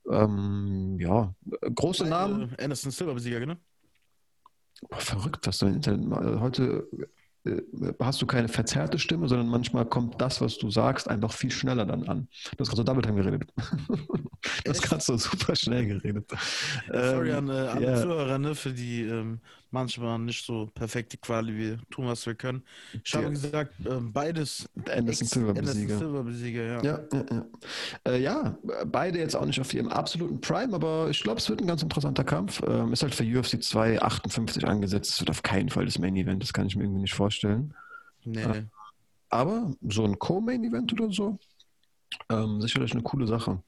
Ähm, 0.10 0.98
ja, 1.00 1.34
große 1.76 2.06
Namen. 2.06 2.54
Äh, 2.58 2.64
Anderson 2.64 2.92
Silver 2.92 3.14
Besieger, 3.14 3.46
ne? 3.46 3.58
Boah, 4.90 5.00
verrückt, 5.00 5.48
was 5.48 5.60
du 5.60 5.68
im 5.68 5.76
Internet 5.76 6.06
mal- 6.06 6.40
heute 6.40 6.88
äh, 6.98 7.06
hast 8.00 8.22
du 8.22 8.26
keine 8.26 8.48
verzerrte 8.48 9.00
Stimme, 9.00 9.28
sondern 9.28 9.48
manchmal 9.48 9.86
kommt 9.86 10.22
das, 10.22 10.40
was 10.42 10.58
du 10.58 10.70
sagst, 10.72 11.10
einfach 11.10 11.34
viel 11.34 11.52
schneller 11.52 11.86
dann 11.86 12.08
an. 12.08 12.28
Du 12.58 12.62
hast 12.62 12.70
gerade 12.70 12.78
so 12.78 12.84
Double 12.84 13.02
Time 13.02 13.22
geredet. 13.22 13.52
du 13.56 14.72
hast 14.72 14.80
Echt? 14.80 14.84
gerade 14.84 15.02
so 15.02 15.18
super 15.18 15.56
schnell 15.56 15.86
geredet. 15.88 16.32
Sorry 16.92 17.32
Ähm, 17.32 17.50
an 17.50 17.50
äh, 17.50 17.52
alle 17.52 17.86
ja. 17.88 17.96
Zuhörer, 17.96 18.38
ne, 18.40 18.56
für 18.56 18.72
die 18.74 19.02
ähm, 19.04 19.42
manchmal 19.74 20.20
nicht 20.20 20.46
so 20.46 20.68
perfekte 20.74 21.18
Quali. 21.18 21.56
Wir 21.58 21.78
tun, 21.90 22.08
was 22.08 22.26
wir 22.26 22.36
können. 22.36 22.64
Ich 23.04 23.14
habe 23.14 23.26
Ja. 23.26 23.30
gesagt, 23.32 23.74
ähm, 23.86 24.14
beides 24.14 24.70
Anderson 24.90 25.28
Silver 25.28 25.54
Besieger. 25.54 25.98
Silver 25.98 26.24
Besieger, 26.24 26.64
ja. 26.64 26.84
Ja, 26.84 27.00
ja, 27.12 27.26
ja. 27.32 27.46
Äh, 28.12 28.22
ja, 28.22 28.58
beide 28.86 29.20
jetzt 29.20 29.36
auch 29.36 29.46
nicht 29.46 29.60
auf 29.60 29.74
ihrem 29.74 29.90
absoluten 29.90 30.40
Prime, 30.40 30.74
aber 30.74 31.10
ich 31.10 31.22
glaube, 31.22 31.40
es 31.40 31.50
wird 31.50 31.60
ein 31.62 31.68
ganz 31.68 31.82
interessanter 31.84 32.24
Kampf. 32.24 32.62
Ähm, 32.66 32.94
ist 32.94 33.04
halt 33.04 33.14
für 33.16 33.24
UFC 33.24 33.62
258 33.62 34.66
angesetzt. 34.68 35.12
Es 35.12 35.20
wird 35.20 35.30
auf 35.32 35.44
keinen 35.44 35.70
Fall 35.70 35.86
das 35.86 35.98
Main 36.00 36.16
Event, 36.16 36.42
das 36.44 36.54
kann 36.54 36.68
ich 36.68 36.76
mir 36.76 36.84
irgendwie 36.84 37.02
nicht 37.02 37.14
vorstellen. 37.16 37.74
Nee, 38.24 38.44
Ah. 38.44 38.56
Aber 39.30 39.72
so 39.90 40.06
ein 40.06 40.20
Co-Main 40.20 40.64
Event 40.64 40.94
oder 40.94 41.12
so, 41.12 41.40
ähm, 42.30 42.62
sicherlich 42.62 42.92
eine 42.94 43.02
coole 43.02 43.26
Sache. 43.26 43.64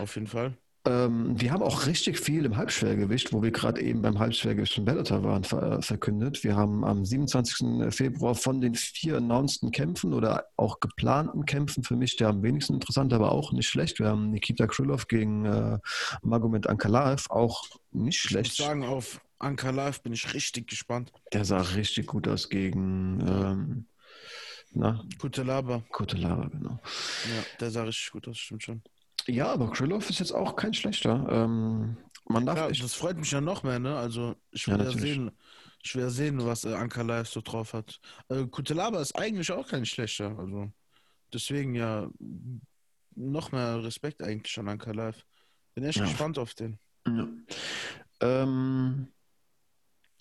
auf 0.00 0.14
jeden 0.16 0.26
Fall. 0.26 0.56
Ähm, 0.84 1.40
wir 1.40 1.52
haben 1.52 1.62
auch 1.62 1.86
richtig 1.86 2.20
viel 2.20 2.44
im 2.44 2.56
Halbschwergewicht, 2.56 3.32
wo 3.32 3.42
wir 3.42 3.50
gerade 3.50 3.80
eben 3.80 4.00
beim 4.02 4.18
Halbschwergewicht 4.18 4.74
von 4.74 4.84
Bellator 4.84 5.22
waren, 5.24 5.44
ver 5.44 5.82
verkündet. 5.82 6.44
Wir 6.44 6.56
haben 6.56 6.84
am 6.84 7.04
27. 7.04 7.92
Februar 7.94 8.34
von 8.34 8.60
den 8.60 8.74
vier 8.74 9.16
announceden 9.16 9.72
Kämpfen 9.72 10.14
oder 10.14 10.46
auch 10.56 10.80
geplanten 10.80 11.44
Kämpfen 11.46 11.82
für 11.82 11.96
mich 11.96 12.16
der 12.16 12.28
am 12.28 12.42
wenigsten 12.42 12.74
interessant, 12.74 13.12
aber 13.12 13.32
auch 13.32 13.52
nicht 13.52 13.68
schlecht. 13.68 13.98
Wir 13.98 14.08
haben 14.08 14.30
Nikita 14.30 14.66
Krylov 14.66 15.08
gegen 15.08 15.44
äh, 15.44 15.78
Magomed 16.22 16.68
Ankalaev, 16.68 17.28
auch 17.30 17.64
nicht 17.90 18.20
schlecht. 18.20 18.52
Ich 18.52 18.58
muss 18.60 18.66
sagen, 18.66 18.84
auf 18.84 19.20
Ankalaev 19.38 20.00
bin 20.02 20.12
ich 20.12 20.32
richtig 20.34 20.68
gespannt. 20.68 21.12
Der 21.32 21.44
sah 21.44 21.60
richtig 21.60 22.06
gut 22.06 22.28
aus 22.28 22.48
gegen 22.48 23.20
ähm, 23.20 23.86
na? 24.72 25.02
Kutelaba. 25.18 25.82
Kutelaba, 25.90 26.48
genau. 26.48 26.78
Ja, 26.80 27.44
der 27.60 27.70
sah 27.70 27.84
richtig 27.84 28.10
gut 28.12 28.28
aus, 28.28 28.38
stimmt 28.38 28.62
schon. 28.62 28.82
Ja, 29.28 29.52
aber 29.52 29.70
Krylov 29.70 30.08
ist 30.08 30.20
jetzt 30.20 30.32
auch 30.32 30.56
kein 30.56 30.72
schlechter. 30.72 31.26
Ähm, 31.30 31.98
man 32.26 32.46
darf 32.46 32.58
Ja, 32.58 32.68
das 32.68 32.94
freut 32.94 33.18
mich 33.18 33.30
ja 33.30 33.40
noch 33.40 33.62
mehr, 33.62 33.78
ne? 33.78 33.96
Also 33.96 34.34
ich 34.50 34.66
will 34.66 34.78
Ja, 34.78 34.84
ja, 34.84 34.90
sehen, 34.90 35.30
ich 35.82 35.94
will 35.94 36.02
ja 36.02 36.10
sehen, 36.10 36.44
was 36.44 36.64
äh, 36.64 36.74
Anka 36.74 37.02
Live 37.02 37.28
so 37.28 37.40
drauf 37.42 37.74
hat. 37.74 38.00
Äh, 38.28 38.46
Kutelaba 38.46 39.00
ist 39.00 39.14
eigentlich 39.16 39.52
auch 39.52 39.68
kein 39.68 39.84
schlechter, 39.84 40.38
also 40.38 40.70
deswegen 41.32 41.74
ja 41.74 42.08
noch 43.14 43.52
mehr 43.52 43.82
Respekt 43.84 44.22
eigentlich 44.22 44.58
an 44.58 44.68
Anka 44.68 44.92
Live. 44.92 45.24
Bin 45.74 45.84
echt 45.84 45.98
Ja. 45.98 46.04
gespannt 46.04 46.38
auf 46.38 46.54
den. 46.54 46.78
Ja. 47.06 47.28
Ähm, 48.20 49.08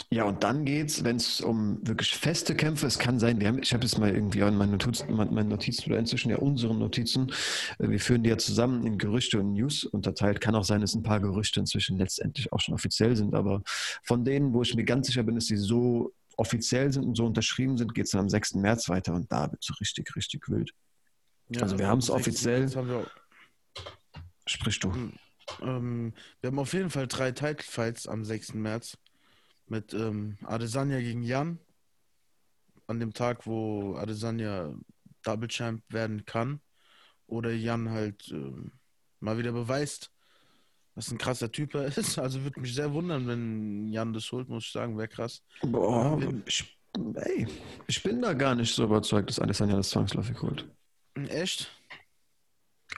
ja, 0.10 0.24
und 0.24 0.44
dann 0.44 0.64
geht's, 0.64 1.04
wenn 1.04 1.18
es 1.18 1.42
um 1.42 1.86
wirklich 1.86 2.16
feste 2.16 2.56
Kämpfe, 2.56 2.88
es 2.88 2.98
kann 2.98 3.20
sein, 3.20 3.42
wir 3.42 3.48
haben, 3.48 3.62
ich 3.62 3.74
habe 3.74 3.84
jetzt 3.84 3.98
mal 3.98 4.14
irgendwie 4.14 4.40
in 4.40 4.56
meinen 4.56 4.72
Notizen, 4.72 5.14
meinen 5.14 5.50
Notizen 5.50 5.90
oder 5.90 6.00
inzwischen 6.00 6.30
ja 6.30 6.38
unseren 6.38 6.80
Notizen, 6.80 7.32
äh, 7.80 7.90
wir 7.90 8.00
führen 8.00 8.24
die 8.24 8.30
ja 8.30 8.38
zusammen 8.38 8.86
in 8.86 8.98
Gerüchte 8.98 9.40
und 9.40 9.54
News 9.54 9.84
unterteilt. 9.84 10.40
Kann 10.40 10.56
auch 10.56 10.64
sein, 10.64 10.82
dass 10.82 10.96
ein 10.96 11.04
paar 11.04 11.20
Gerüchte 11.20 11.60
inzwischen 11.60 11.98
letztendlich 11.98 12.54
auch 12.54 12.60
schon 12.62 12.74
offiziell 12.74 13.16
sind, 13.16 13.36
aber 13.36 13.64
von 14.04 14.24
denen, 14.24 14.54
wo 14.54 14.62
ich 14.62 14.76
mir 14.76 14.86
ganz 14.86 15.08
sicher 15.08 15.24
bin, 15.24 15.36
dass 15.36 15.46
die 15.46 15.58
so 15.58 16.14
offiziell 16.38 16.94
sind 16.94 17.04
und 17.04 17.18
so 17.18 17.26
unterschrieben 17.26 17.78
sind, 17.78 17.94
geht 17.94 18.06
es 18.06 18.12
dann 18.12 18.22
am 18.22 18.30
6. 18.30 18.56
März 18.56 18.88
weiter 18.90 19.14
und 19.14 19.30
da 19.32 19.52
wird 19.52 19.62
es 19.62 19.68
so 19.68 19.74
richtig, 19.82 20.16
richtig 20.16 20.48
wild. 20.48 20.72
Ja, 21.50 21.64
Also 21.64 21.78
wir 21.80 21.88
haben's 21.88 22.10
am 22.10 22.22
16. 22.22 22.32
offiziell. 22.64 22.76
Haben 22.76 22.90
wir, 22.90 23.08
Sprich 24.46 24.80
du. 24.80 24.94
ähm, 25.62 26.14
wir 26.40 26.48
haben 26.48 26.60
auf 26.60 26.72
jeden 26.74 26.90
Fall 26.90 27.08
drei 27.08 27.32
Title 27.32 27.66
Fights 27.66 28.08
am 28.08 28.24
6. 28.24 28.54
März 28.54 28.98
mit 29.68 29.94
ähm, 29.94 30.38
Adesanya 30.44 31.00
gegen 31.00 31.24
Jan. 31.24 31.60
An 32.88 33.00
dem 33.00 33.14
Tag, 33.14 33.46
wo 33.46 33.96
Adesanya 33.96 34.74
Double 35.24 35.50
Champ 35.50 35.84
werden 35.90 36.26
kann. 36.26 36.62
Oder 37.28 37.52
Jan 37.52 37.90
halt 37.90 38.30
ähm, 38.32 38.72
mal 39.20 39.38
wieder 39.38 39.52
beweist, 39.52 40.12
was 40.96 41.12
ein 41.12 41.18
krasser 41.18 41.52
Typ 41.52 41.76
er 41.76 41.86
ist. 41.86 42.18
Also 42.18 42.44
würde 42.44 42.62
mich 42.62 42.74
sehr 42.74 42.94
wundern, 42.94 43.28
wenn 43.28 43.92
Jan 43.92 44.14
das 44.14 44.32
holt, 44.32 44.48
muss 44.48 44.66
ich 44.66 44.72
sagen, 44.72 44.98
wäre 44.98 45.10
krass. 45.10 45.44
Boah, 45.62 46.18
ich, 46.46 46.80
ey, 47.16 47.48
ich 47.88 48.02
bin 48.02 48.22
da 48.22 48.34
gar 48.34 48.56
nicht 48.56 48.74
so 48.74 48.86
überzeugt, 48.86 49.30
dass 49.30 49.40
Adesanya 49.40 49.76
das 49.76 49.90
zwangsläufig 49.90 50.42
holt. 50.42 50.66
Echt? 51.28 51.70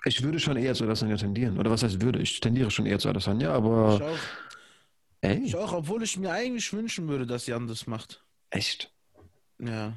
Ich 0.05 0.21
würde 0.21 0.39
schon 0.39 0.57
eher 0.57 0.75
zu 0.75 0.83
Adesanya 0.83 1.17
tendieren. 1.17 1.57
Oder 1.57 1.71
was 1.71 1.83
heißt 1.83 2.01
würde? 2.01 2.19
Ich 2.19 2.39
tendiere 2.39 2.69
schon 2.69 2.85
eher 2.85 2.99
zu 2.99 3.09
Adesanya, 3.09 3.51
aber 3.51 3.95
Ich 3.95 4.03
auch, 4.03 4.19
ey, 5.21 5.39
ich 5.43 5.55
auch, 5.55 5.73
obwohl 5.73 6.03
ich 6.03 6.17
mir 6.17 6.31
eigentlich 6.31 6.71
wünschen 6.73 7.07
würde, 7.07 7.25
dass 7.25 7.47
Jan 7.47 7.67
das 7.67 7.87
macht. 7.87 8.23
echt. 8.49 8.93
Ja. 9.59 9.93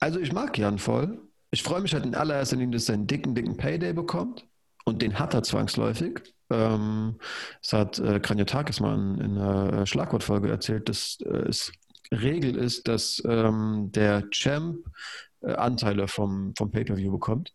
Also 0.00 0.18
ich 0.18 0.32
mag 0.32 0.58
Jan 0.58 0.78
voll. 0.78 1.20
Ich 1.50 1.62
freue 1.62 1.80
mich 1.80 1.94
halt 1.94 2.04
in 2.04 2.14
allererster 2.14 2.56
Linie, 2.56 2.76
dass 2.76 2.88
er 2.88 2.94
einen 2.94 3.06
dicken, 3.06 3.34
dicken 3.34 3.56
Payday 3.56 3.92
bekommt. 3.92 4.46
Und 4.84 5.00
den 5.00 5.18
hat 5.18 5.32
er 5.34 5.42
zwangsläufig. 5.42 6.34
Ähm, 6.50 7.18
das 7.60 7.72
hat 7.72 7.98
äh, 7.98 8.18
Kranjotakis 8.18 8.80
mal 8.80 8.94
in, 8.94 9.20
in 9.20 9.38
einer 9.38 9.86
Schlagwortfolge 9.86 10.50
erzählt, 10.50 10.88
dass 10.88 11.18
äh, 11.20 11.48
es 11.48 11.72
Regel 12.10 12.56
ist, 12.56 12.88
dass 12.88 13.22
ähm, 13.26 13.90
der 13.92 14.28
Champ 14.30 14.84
äh, 15.40 15.52
Anteile 15.52 16.08
vom, 16.08 16.54
vom 16.56 16.70
Pay-Per-View 16.70 17.12
bekommt. 17.12 17.54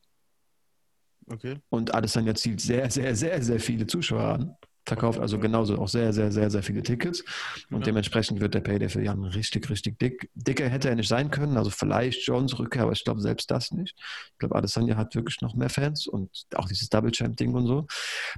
Okay. 1.30 1.60
Und 1.70 1.94
Adesanya 1.94 2.34
zielt 2.36 2.62
sehr, 2.62 2.90
sehr, 2.90 3.16
sehr, 3.16 3.42
sehr 3.44 3.60
viele 3.60 3.86
Zuschauer 3.86 4.24
an. 4.24 4.56
Verkauft 4.88 5.20
also 5.20 5.38
genauso 5.38 5.78
auch 5.78 5.90
sehr, 5.90 6.14
sehr, 6.14 6.32
sehr, 6.32 6.50
sehr 6.50 6.64
viele 6.64 6.82
Tickets. 6.82 7.22
Und 7.70 7.80
Ja. 7.80 7.86
dementsprechend 7.88 8.40
wird 8.40 8.54
der 8.54 8.62
Payday 8.62 8.88
für 8.88 9.04
Jan 9.04 9.22
richtig, 9.26 9.70
richtig 9.70 10.00
dick. 10.00 10.30
Dicker 10.34 10.70
hätte 10.70 10.88
er 10.88 10.96
nicht 10.96 11.10
sein 11.10 11.30
können. 11.30 11.58
Also 11.58 11.70
vielleicht 11.72 12.26
Jones 12.26 12.58
Rückkehr, 12.58 12.84
aber 12.84 12.94
ich 12.94 13.04
glaube 13.04 13.20
selbst 13.20 13.52
das 13.52 13.72
nicht. 13.72 13.96
Ich 13.98 14.38
glaube, 14.40 14.56
Adesanya 14.56 14.96
hat 14.96 15.14
wirklich 15.14 15.42
noch 15.42 15.56
mehr 15.56 15.70
Fans 15.70 16.08
und 16.08 16.30
auch 16.56 16.70
dieses 16.70 16.88
Double 16.90 17.12
Champ 17.12 17.36
Ding 17.36 17.54
und 17.54 17.68
so. 17.68 17.86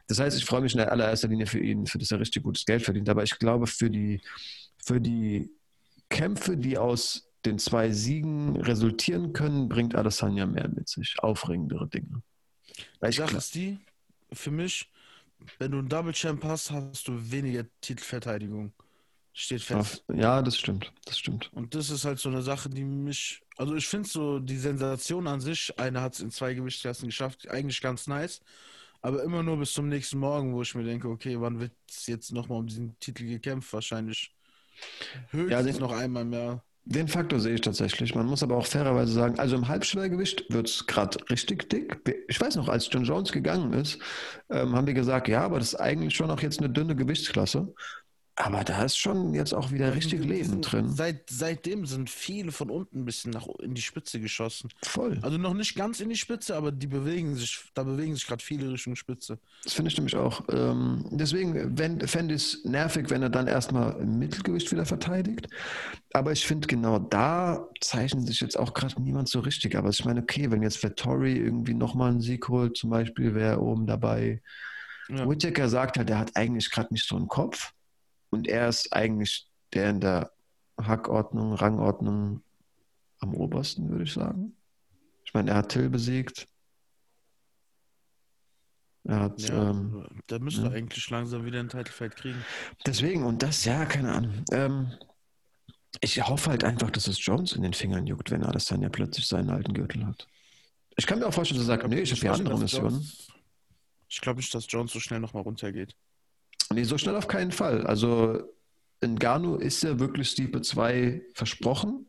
Das 0.07 0.19
heißt, 0.19 0.35
ich 0.39 0.45
freue 0.45 0.61
mich 0.61 0.73
in 0.73 0.79
allererster 0.79 1.27
Linie 1.27 1.45
für 1.45 1.59
ihn, 1.59 1.85
für 1.85 1.99
das 1.99 2.09
er 2.09 2.19
richtig 2.19 2.41
gutes 2.41 2.65
Geld 2.65 2.81
verdient. 2.81 3.07
Aber 3.09 3.21
ich 3.21 3.37
glaube, 3.37 3.67
für 3.67 3.91
die, 3.91 4.19
für 4.83 4.99
die 4.99 5.51
Kämpfe, 6.09 6.57
die 6.57 6.79
aus 6.79 7.29
den 7.45 7.59
zwei 7.59 7.91
Siegen 7.91 8.57
resultieren 8.57 9.33
können, 9.33 9.69
bringt 9.69 9.93
Adesanya 9.93 10.47
mehr 10.47 10.67
mit 10.67 10.89
sich. 10.89 11.15
Aufregendere 11.19 11.87
Dinge. 11.87 12.23
Weil 12.99 13.11
ich 13.11 13.21
die, 13.51 13.77
für 14.33 14.49
mich, 14.51 14.89
wenn 15.57 15.71
du 15.71 15.79
einen 15.79 15.89
Double 15.89 16.13
Champ 16.13 16.43
hast, 16.43 16.71
hast 16.71 17.07
du 17.07 17.31
weniger 17.31 17.65
Titelverteidigung. 17.81 18.73
Steht 19.33 19.61
fest. 19.61 20.03
Ja, 20.13 20.41
das 20.41 20.57
stimmt. 20.57 20.91
Das 21.05 21.17
stimmt. 21.19 21.51
Und 21.53 21.75
das 21.75 21.89
ist 21.89 22.03
halt 22.05 22.19
so 22.19 22.29
eine 22.29 22.41
Sache, 22.41 22.69
die 22.69 22.83
mich. 22.83 23.41
Also 23.57 23.75
ich 23.75 23.87
finde 23.87 24.09
so 24.09 24.39
die 24.39 24.57
Sensation 24.57 25.27
an 25.27 25.39
sich, 25.39 25.77
einer 25.79 26.01
hat 26.01 26.13
es 26.13 26.19
in 26.19 26.31
zwei 26.31 26.53
Gewichtsklassen 26.53 27.07
geschafft, 27.07 27.47
eigentlich 27.49 27.81
ganz 27.81 28.07
nice. 28.07 28.41
Aber 29.01 29.23
immer 29.23 29.43
nur 29.43 29.57
bis 29.57 29.71
zum 29.73 29.87
nächsten 29.87 30.17
Morgen, 30.19 30.53
wo 30.53 30.61
ich 30.61 30.75
mir 30.75 30.83
denke, 30.83 31.07
okay, 31.07 31.39
wann 31.39 31.59
wird 31.59 31.71
es 31.89 32.07
jetzt 32.07 32.31
nochmal 32.33 32.59
um 32.59 32.67
diesen 32.67 32.99
Titel 32.99 33.25
gekämpft? 33.25 33.71
Wahrscheinlich 33.71 34.33
höchstens 35.31 35.51
Ja, 35.51 35.61
den- 35.63 35.79
noch 35.79 35.91
einmal 35.91 36.25
mehr. 36.25 36.63
Den 36.91 37.07
Faktor 37.07 37.39
sehe 37.39 37.53
ich 37.53 37.61
tatsächlich. 37.61 38.15
Man 38.15 38.25
muss 38.25 38.41
aber 38.41 38.57
auch 38.57 38.65
fairerweise 38.65 39.13
sagen, 39.13 39.37
also 39.37 39.55
im 39.55 39.67
Halbschwergewicht 39.67 40.51
wird 40.51 40.67
es 40.69 40.87
gerade 40.87 41.19
richtig 41.29 41.69
dick. 41.69 42.01
Ich 42.27 42.41
weiß 42.41 42.55
noch, 42.55 42.67
als 42.67 42.89
John 42.91 43.03
Jones 43.03 43.31
gegangen 43.31 43.73
ist, 43.73 43.99
ähm, 44.49 44.75
haben 44.75 44.87
wir 44.87 44.95
gesagt, 44.95 45.27
ja, 45.27 45.41
aber 45.41 45.59
das 45.59 45.73
ist 45.73 45.79
eigentlich 45.79 46.15
schon 46.15 46.31
auch 46.31 46.41
jetzt 46.41 46.57
eine 46.57 46.69
dünne 46.71 46.95
Gewichtsklasse. 46.95 47.75
Aber 48.41 48.63
da 48.63 48.83
ist 48.85 48.97
schon 48.97 49.33
jetzt 49.33 49.53
auch 49.53 49.69
wieder 49.71 49.93
richtig 49.93 50.21
Die 50.21 50.27
Leben 50.27 50.47
sind- 50.49 50.71
drin. 50.71 50.89
Seit, 50.95 51.29
seitdem 51.29 51.85
sind 51.85 52.09
viele 52.09 52.53
von 52.53 52.69
unten 52.69 52.99
ein 53.01 53.05
bisschen 53.05 53.31
nach 53.31 53.45
in 53.61 53.73
die 53.73 53.81
Spitze 53.81 54.21
geschossen. 54.21 54.69
Voll. 54.81 55.19
Also 55.21 55.37
noch 55.37 55.53
nicht 55.53 55.75
ganz 55.75 55.99
in 55.99 56.07
die 56.07 56.15
Spitze, 56.15 56.55
aber 56.55 56.71
die 56.71 56.87
bewegen 56.87 57.35
sich, 57.35 57.59
da 57.73 57.83
bewegen 57.83 58.15
sich 58.15 58.25
gerade 58.25 58.41
viele 58.41 58.71
Richtung 58.71 58.95
Spitze. 58.95 59.39
Das 59.65 59.73
finde 59.73 59.91
ich 59.91 59.97
nämlich 59.97 60.15
auch. 60.15 60.41
Ähm, 60.49 61.03
deswegen 61.11 61.75
fände 62.07 62.33
ich 62.33 62.41
es 62.55 62.63
nervig, 62.63 63.09
wenn 63.09 63.21
er 63.21 63.29
dann 63.29 63.47
erstmal 63.47 63.99
im 63.99 64.19
Mittelgewicht 64.19 64.71
wieder 64.71 64.85
verteidigt. 64.85 65.49
Aber 66.13 66.31
ich 66.31 66.47
finde, 66.47 66.65
genau 66.67 66.97
da 66.97 67.67
zeichnet 67.81 68.25
sich 68.25 68.39
jetzt 68.39 68.57
auch 68.57 68.73
gerade 68.73 69.01
niemand 69.01 69.27
so 69.27 69.41
richtig. 69.41 69.75
Aber 69.75 69.89
ich 69.89 70.05
meine, 70.05 70.21
okay, 70.21 70.49
wenn 70.49 70.63
jetzt 70.63 70.81
Vettori 70.81 71.33
irgendwie 71.35 71.73
nochmal 71.73 72.11
einen 72.11 72.21
Sieg 72.21 72.47
holt, 72.47 72.77
zum 72.77 72.89
Beispiel, 72.89 73.35
wäre 73.35 73.55
er 73.55 73.61
oben 73.61 73.85
dabei. 73.85 74.41
Ja. 75.09 75.27
Whittaker 75.29 75.67
sagt 75.67 75.97
halt, 75.97 76.09
er 76.09 76.19
hat 76.19 76.37
eigentlich 76.37 76.71
gerade 76.71 76.93
nicht 76.93 77.05
so 77.05 77.17
einen 77.17 77.27
Kopf. 77.27 77.73
Und 78.29 78.47
er 78.47 78.69
ist 78.69 78.93
eigentlich 78.93 79.47
der 79.73 79.89
in 79.89 80.01
der 80.01 80.31
Hackordnung, 80.79 81.53
Rangordnung 81.53 82.41
am 83.19 83.33
obersten, 83.33 83.89
würde 83.89 84.03
ich 84.03 84.13
sagen. 84.13 84.55
Ich 85.25 85.33
meine, 85.33 85.51
er 85.51 85.57
hat 85.57 85.69
Till 85.69 85.89
besiegt. 85.89 86.47
Er 89.03 89.19
hat, 89.21 89.41
Ja, 89.41 89.69
ähm, 89.69 90.07
der 90.29 90.39
müsste 90.39 90.63
ja. 90.63 90.71
eigentlich 90.71 91.09
langsam 91.09 91.45
wieder 91.45 91.59
ein 91.59 91.69
Titelfight 91.69 92.15
kriegen. 92.15 92.43
deswegen, 92.85 93.23
und 93.23 93.41
das, 93.41 93.65
ja, 93.65 93.85
keine 93.85 94.13
Ahnung. 94.13 94.43
Ähm, 94.51 94.91
ich 96.01 96.21
hoffe 96.27 96.51
halt 96.51 96.63
einfach, 96.63 96.91
dass 96.91 97.07
es 97.07 97.23
Jones 97.25 97.53
in 97.53 97.63
den 97.63 97.73
Fingern 97.73 98.05
juckt, 98.05 98.31
wenn 98.31 98.43
Adesanya 98.43 98.89
plötzlich 98.89 99.27
seinen 99.27 99.49
alten 99.49 99.73
Gürtel 99.73 100.05
hat. 100.05 100.27
Ich 100.97 101.07
kann 101.07 101.19
mir 101.19 101.27
auch 101.27 101.33
vorstellen, 101.33 101.59
dass 101.59 101.67
er 101.67 101.77
sagt, 101.77 101.87
nee, 101.87 102.01
ich 102.01 102.11
habe 102.11 102.21
hier 102.21 102.33
andere 102.33 102.59
Missionen. 102.59 103.09
Ich 104.07 104.21
glaube 104.21 104.37
nicht, 104.37 104.53
dass 104.53 104.65
Jones 104.67 104.91
so 104.91 104.99
schnell 104.99 105.19
nochmal 105.19 105.43
runtergeht. 105.43 105.95
Nee, 106.73 106.83
so 106.83 106.97
schnell 106.97 107.15
auf 107.15 107.27
keinen 107.27 107.51
Fall. 107.51 107.85
Also 107.87 108.43
in 109.01 109.17
Gano 109.17 109.55
ist 109.55 109.83
ja 109.83 109.99
wirklich 109.99 110.29
Stipe 110.29 110.61
2 110.61 111.21
versprochen. 111.33 112.05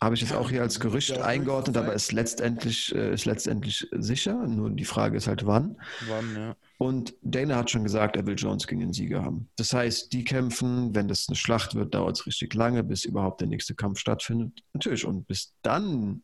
Habe 0.00 0.14
ich 0.14 0.20
jetzt 0.20 0.34
auch 0.34 0.50
hier 0.50 0.60
als 0.60 0.80
Gerücht 0.80 1.18
eingeordnet, 1.18 1.76
aber 1.78 1.94
ist 1.94 2.12
letztendlich, 2.12 2.94
äh, 2.94 3.14
ist 3.14 3.24
letztendlich 3.24 3.88
sicher. 3.92 4.46
Nur 4.46 4.70
die 4.70 4.84
Frage 4.84 5.16
ist 5.16 5.26
halt 5.26 5.46
wann. 5.46 5.80
Wann, 6.06 6.36
ja. 6.36 6.56
Und 6.76 7.14
Dana 7.22 7.56
hat 7.56 7.70
schon 7.70 7.84
gesagt, 7.84 8.16
er 8.16 8.26
will 8.26 8.34
Jones 8.36 8.66
gegen 8.66 8.80
den 8.80 8.92
Sieger 8.92 9.24
haben. 9.24 9.48
Das 9.56 9.72
heißt, 9.72 10.12
die 10.12 10.24
kämpfen, 10.24 10.94
wenn 10.94 11.08
das 11.08 11.26
eine 11.28 11.36
Schlacht 11.36 11.74
wird, 11.74 11.94
dauert 11.94 12.18
es 12.18 12.26
richtig 12.26 12.52
lange, 12.52 12.84
bis 12.84 13.06
überhaupt 13.06 13.40
der 13.40 13.48
nächste 13.48 13.74
Kampf 13.74 13.98
stattfindet. 13.98 14.62
Natürlich. 14.74 15.06
Und 15.06 15.26
bis 15.26 15.54
dann 15.62 16.22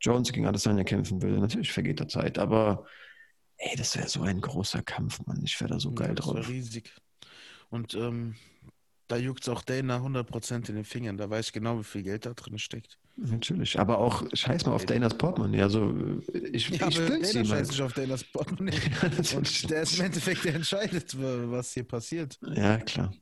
Jones 0.00 0.32
gegen 0.32 0.46
Adesanya 0.46 0.84
kämpfen 0.84 1.20
will, 1.22 1.38
natürlich 1.40 1.72
vergeht 1.72 1.98
da 1.98 2.06
Zeit. 2.06 2.38
Aber 2.38 2.86
ey, 3.58 3.76
das 3.76 3.96
wäre 3.96 4.08
so 4.08 4.22
ein 4.22 4.40
großer 4.40 4.82
Kampf, 4.82 5.20
Mann. 5.26 5.42
Ich 5.44 5.60
wäre 5.60 5.70
da 5.74 5.80
so 5.80 5.92
geil 5.92 6.08
ja, 6.08 6.14
das 6.14 6.26
war 6.26 6.34
drauf. 6.34 6.48
riesig. 6.48 6.94
Und 7.70 7.94
ähm, 7.94 8.34
da 9.08 9.16
juckt 9.16 9.42
es 9.42 9.48
auch 9.48 9.62
Dana 9.62 9.98
100% 9.98 10.68
in 10.68 10.74
den 10.76 10.84
Fingern. 10.84 11.16
Da 11.16 11.28
weiß 11.28 11.46
ich 11.48 11.52
genau, 11.52 11.78
wie 11.78 11.84
viel 11.84 12.02
Geld 12.02 12.26
da 12.26 12.34
drin 12.34 12.58
steckt. 12.58 12.98
Natürlich, 13.16 13.78
aber 13.78 13.98
auch 13.98 14.24
scheiß 14.32 14.66
mal 14.66 14.72
auf 14.72 14.86
Danas 14.86 15.16
Portemonnaie. 15.16 15.62
Also 15.62 15.94
ich, 16.52 16.68
Ja, 16.70 16.88
ich 16.88 16.98
will 16.98 17.08
Dana 17.20 17.38
mal. 17.40 17.44
scheißt 17.44 17.70
sich 17.72 17.82
auf 17.82 17.92
Danas 17.92 18.24
Portemonnaie. 18.24 18.72
Und 19.36 19.70
der 19.70 19.82
ist 19.82 19.98
im 19.98 20.04
Endeffekt, 20.06 20.44
der 20.44 20.54
entscheidet, 20.56 21.14
was 21.18 21.72
hier 21.74 21.84
passiert. 21.84 22.38
Ja, 22.54 22.78
klar. 22.78 23.12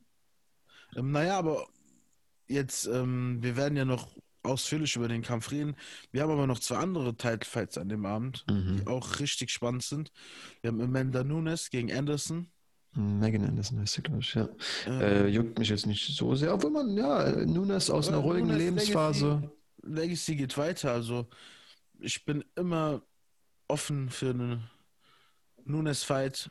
Ähm, 0.97 1.11
naja, 1.11 1.39
aber 1.39 1.67
jetzt, 2.49 2.87
ähm, 2.87 3.39
wir 3.43 3.57
werden 3.57 3.77
ja 3.77 3.85
noch 3.85 4.17
ausführlich 4.43 4.97
über 4.97 5.09
den 5.09 5.23
Kampf 5.23 5.51
reden. 5.51 5.77
Wir 6.11 6.23
haben 6.23 6.31
aber 6.33 6.47
noch 6.47 6.59
zwei 6.59 6.77
andere 6.77 7.15
Titelfights 7.17 7.79
an 7.79 7.89
dem 7.89 8.05
Abend, 8.07 8.45
die 8.49 8.53
Mhm. 8.55 8.87
auch 8.89 9.21
richtig 9.21 9.51
spannend 9.51 9.83
sind. 9.85 10.11
Wir 10.61 10.69
haben 10.69 10.81
Amanda 10.81 11.23
Nunes 11.25 11.71
gegen 11.71 11.93
Anderson. 11.93 12.49
Megan 12.95 13.45
Anderson 13.45 13.81
heißt 13.81 13.95
sie, 13.95 14.03
glaube 14.03 14.21
ich, 14.21 14.35
ja. 14.35 14.49
Ähm, 14.87 15.01
Äh, 15.01 15.27
juckt 15.29 15.59
mich 15.59 15.69
jetzt 15.71 15.87
nicht 15.87 16.15
so 16.17 16.35
sehr, 16.35 16.53
obwohl 16.53 16.71
man, 16.71 16.97
ja, 16.97 17.31
Nunes 17.47 17.89
aus 17.89 18.09
einer 18.09 18.19
ruhigen 18.19 18.49
Nunes 18.49 18.59
Lebensphase. 18.63 19.51
Legacy, 19.83 19.95
Legacy 20.03 20.37
geht 20.37 20.59
weiter. 20.59 20.93
Also 20.93 21.29
ich 22.01 22.25
bin 22.25 22.45
immer 22.57 23.03
offen 23.69 24.11
für 24.11 24.31
einen 24.31 24.69
Nunes-Fight, 25.65 26.51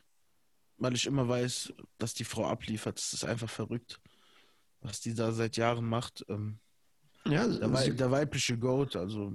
weil 0.78 0.94
ich 0.94 1.06
immer 1.06 1.28
weiß, 1.28 1.72
dass 1.98 2.14
die 2.14 2.24
Frau 2.24 2.46
abliefert. 2.46 2.98
Das 2.98 3.12
ist 3.12 3.24
einfach 3.24 3.50
verrückt, 3.50 4.00
was 4.80 5.00
die 5.00 5.14
da 5.14 5.30
seit 5.32 5.56
Jahren 5.56 5.84
macht. 5.84 6.24
Ähm, 6.28 6.58
Ja, 7.28 7.46
Der, 7.46 7.72
Wei 7.72 7.84
sie, 7.84 7.94
der 7.94 8.10
weibliche 8.10 8.58
Goat, 8.58 8.96
also 8.96 9.32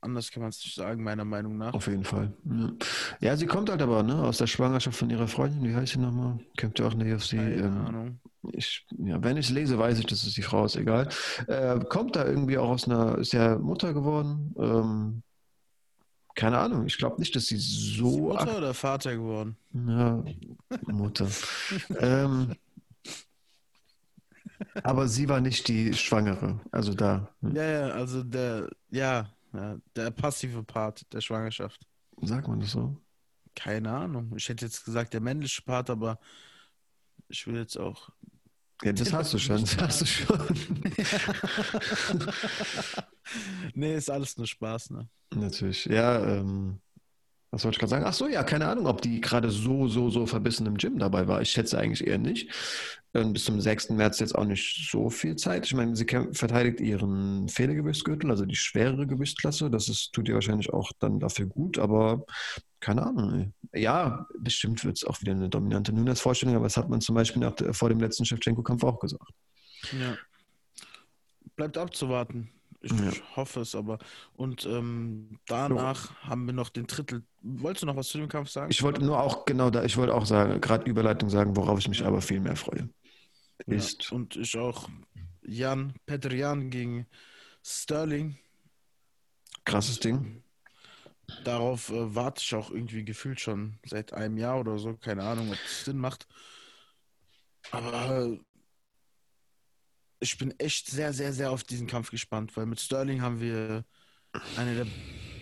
anders 0.00 0.30
kann 0.30 0.42
man 0.42 0.50
es 0.50 0.62
nicht 0.62 0.74
sagen, 0.74 1.02
meiner 1.02 1.24
Meinung 1.24 1.56
nach. 1.56 1.72
auf 1.72 1.86
jeden 1.86 2.04
Fall. 2.04 2.32
Ja. 2.44 2.72
ja, 3.20 3.36
sie 3.36 3.46
kommt 3.46 3.70
halt 3.70 3.80
aber 3.80 4.02
ne, 4.02 4.22
aus 4.22 4.38
der 4.38 4.46
Schwangerschaft 4.46 4.98
von 4.98 5.08
ihrer 5.08 5.26
Freundin, 5.26 5.64
wie 5.64 5.74
heißt 5.74 5.94
sie 5.94 6.00
nochmal? 6.00 6.38
Kämpft 6.56 6.80
ja 6.80 6.86
auch 6.86 6.92
in 6.92 6.98
der 6.98 7.16
UFC. 7.16 7.30
Keine 7.30 7.54
ähm, 7.54 7.86
Ahnung. 7.86 8.20
ich, 8.52 8.86
ja, 8.98 9.22
wenn 9.22 9.38
ich 9.38 9.46
es 9.46 9.52
lese, 9.52 9.78
weiß 9.78 9.98
ich, 9.98 10.06
dass 10.06 10.24
es 10.24 10.34
die 10.34 10.42
Frau 10.42 10.66
ist, 10.66 10.76
egal. 10.76 11.08
Äh, 11.46 11.80
kommt 11.88 12.14
da 12.14 12.26
irgendwie 12.26 12.58
auch 12.58 12.68
aus 12.68 12.86
einer, 12.86 13.16
ist 13.16 13.32
ja 13.32 13.56
Mutter 13.58 13.94
geworden. 13.94 14.54
Ähm, 14.58 15.22
keine 16.34 16.58
Ahnung, 16.58 16.84
ich 16.86 16.98
glaube 16.98 17.20
nicht, 17.20 17.34
dass 17.36 17.46
sie 17.46 17.56
Ist 17.56 17.70
sie 17.70 17.96
so 17.98 18.18
Mutter 18.18 18.58
oder 18.58 18.74
Vater 18.74 19.14
geworden? 19.14 19.56
Ja, 19.72 20.22
Mutter. 20.82 21.28
ähm, 22.00 22.54
aber 24.82 25.08
sie 25.08 25.28
war 25.28 25.40
nicht 25.40 25.68
die 25.68 25.92
Schwangere. 25.94 26.60
Also 26.70 26.94
da, 26.94 27.28
hm, 27.40 27.54
Ja, 27.54 27.64
ja, 27.64 27.86
also 27.88 28.22
der, 28.22 28.68
ja, 28.90 29.30
ja, 29.52 29.76
der 29.96 30.10
passive 30.10 30.62
Part 30.62 31.12
der 31.12 31.20
Schwangerschaft. 31.20 31.80
sagt 32.22 32.48
man 32.48 32.60
das 32.60 32.72
so? 32.72 32.96
Keine 33.54 33.90
Ahnung. 33.90 34.32
Ich 34.36 34.48
hätte 34.48 34.64
jetzt 34.64 34.84
gesagt, 34.84 35.14
der 35.14 35.20
männliche 35.20 35.62
Part, 35.62 35.90
aber 35.90 36.18
ich 37.28 37.46
will 37.46 37.56
jetzt 37.56 37.76
auch. 37.76 38.10
Ja, 38.82 38.92
das 38.92 39.12
hast 39.12 39.32
du 39.32 39.38
schon. 39.38 39.60
Das 39.60 39.78
hast 39.78 40.00
du 40.00 40.06
schon. 40.06 40.38
nee, 43.74 43.96
ist 43.96 44.10
alles 44.10 44.36
nur 44.36 44.46
Spaß, 44.46 44.90
ne? 44.90 45.08
Natürlich. 45.34 45.86
Ja, 45.86 46.24
ähm, 46.26 46.80
was 47.50 47.64
wollte 47.64 47.76
ich 47.76 47.78
gerade 47.78 47.90
sagen? 47.90 48.04
Ach 48.06 48.12
so, 48.12 48.28
ja, 48.28 48.42
keine 48.42 48.66
Ahnung, 48.66 48.86
ob 48.86 49.00
die 49.00 49.20
gerade 49.20 49.50
so, 49.50 49.88
so, 49.88 50.10
so 50.10 50.26
verbissen 50.26 50.66
im 50.66 50.76
Gym 50.76 50.98
dabei 50.98 51.28
war. 51.28 51.40
Ich 51.40 51.50
schätze 51.50 51.78
eigentlich 51.78 52.06
eher 52.06 52.18
nicht. 52.18 52.50
Bis 53.14 53.44
zum 53.44 53.60
6. 53.60 53.90
März 53.90 54.18
jetzt 54.18 54.34
auch 54.34 54.44
nicht 54.44 54.90
so 54.90 55.08
viel 55.08 55.36
Zeit. 55.36 55.66
Ich 55.66 55.74
meine, 55.74 55.94
sie 55.94 56.04
verteidigt 56.32 56.80
ihren 56.80 57.48
Federgewichtsgürtel, 57.48 58.28
also 58.28 58.44
die 58.44 58.56
schwerere 58.56 59.06
Gewichtsklasse. 59.06 59.70
Das 59.70 59.88
ist, 59.88 60.12
tut 60.12 60.28
ihr 60.28 60.34
wahrscheinlich 60.34 60.72
auch 60.72 60.90
dann 60.98 61.20
dafür 61.20 61.46
gut, 61.46 61.78
aber 61.78 62.24
keine 62.80 63.06
Ahnung. 63.06 63.54
Ja, 63.72 64.26
bestimmt 64.40 64.84
wird 64.84 64.96
es 64.96 65.04
auch 65.04 65.20
wieder 65.20 65.30
eine 65.30 65.48
dominante 65.48 65.92
Nunes-Vorstellung, 65.92 66.56
aber 66.56 66.64
das 66.64 66.76
hat 66.76 66.88
man 66.88 67.00
zum 67.00 67.14
Beispiel 67.14 67.40
nach, 67.40 67.54
vor 67.70 67.88
dem 67.88 68.00
letzten 68.00 68.24
Shevchenko-Kampf 68.24 68.82
auch 68.82 68.98
gesagt. 68.98 69.30
Ja. 69.92 70.16
Bleibt 71.54 71.78
abzuwarten. 71.78 72.50
Ich 72.80 72.90
Ja. 72.90 73.12
hoffe 73.36 73.60
es 73.60 73.76
aber. 73.76 73.98
Und 74.34 74.66
ähm, 74.66 75.38
danach 75.46 76.14
haben 76.22 76.46
wir 76.46 76.52
noch 76.52 76.68
den 76.68 76.88
Drittel. 76.88 77.22
Wolltest 77.42 77.82
du 77.84 77.86
noch 77.86 77.96
was 77.96 78.08
zu 78.08 78.18
dem 78.18 78.28
Kampf 78.28 78.50
sagen? 78.50 78.72
Ich 78.72 78.82
wollte 78.82 79.04
nur 79.04 79.22
auch, 79.22 79.44
genau 79.44 79.70
da, 79.70 79.84
ich 79.84 79.96
wollte 79.96 80.12
auch 80.14 80.26
sagen, 80.26 80.60
gerade 80.60 80.90
Überleitung 80.90 81.30
sagen, 81.30 81.54
worauf 81.56 81.78
ich 81.78 81.88
mich 81.88 82.04
aber 82.04 82.20
viel 82.20 82.40
mehr 82.40 82.56
freue. 82.56 82.88
Ja, 83.66 83.76
Ist 83.76 84.12
Und 84.12 84.36
ich 84.36 84.56
auch. 84.56 84.88
Jan, 85.42 85.94
Peter 86.06 86.32
Jan 86.32 86.70
gegen 86.70 87.06
Sterling. 87.62 88.38
krasses 89.64 90.00
Ding. 90.00 90.42
Darauf 91.44 91.90
äh, 91.90 92.14
warte 92.14 92.42
ich 92.42 92.54
auch 92.54 92.70
irgendwie 92.70 93.04
gefühlt 93.04 93.40
schon 93.40 93.78
seit 93.86 94.12
einem 94.12 94.36
Jahr 94.36 94.60
oder 94.60 94.78
so. 94.78 94.94
Keine 94.96 95.22
Ahnung, 95.24 95.50
ob 95.50 95.58
das 95.62 95.84
Sinn 95.84 95.98
macht. 95.98 96.26
Aber 97.70 98.26
äh, 98.26 98.38
ich 100.20 100.36
bin 100.38 100.58
echt 100.58 100.86
sehr, 100.88 101.12
sehr, 101.12 101.32
sehr 101.32 101.50
auf 101.50 101.64
diesen 101.64 101.86
Kampf 101.86 102.10
gespannt, 102.10 102.56
weil 102.56 102.66
mit 102.66 102.80
Sterling 102.80 103.22
haben 103.22 103.40
wir 103.40 103.84
eine 104.56 104.74
der 104.74 104.86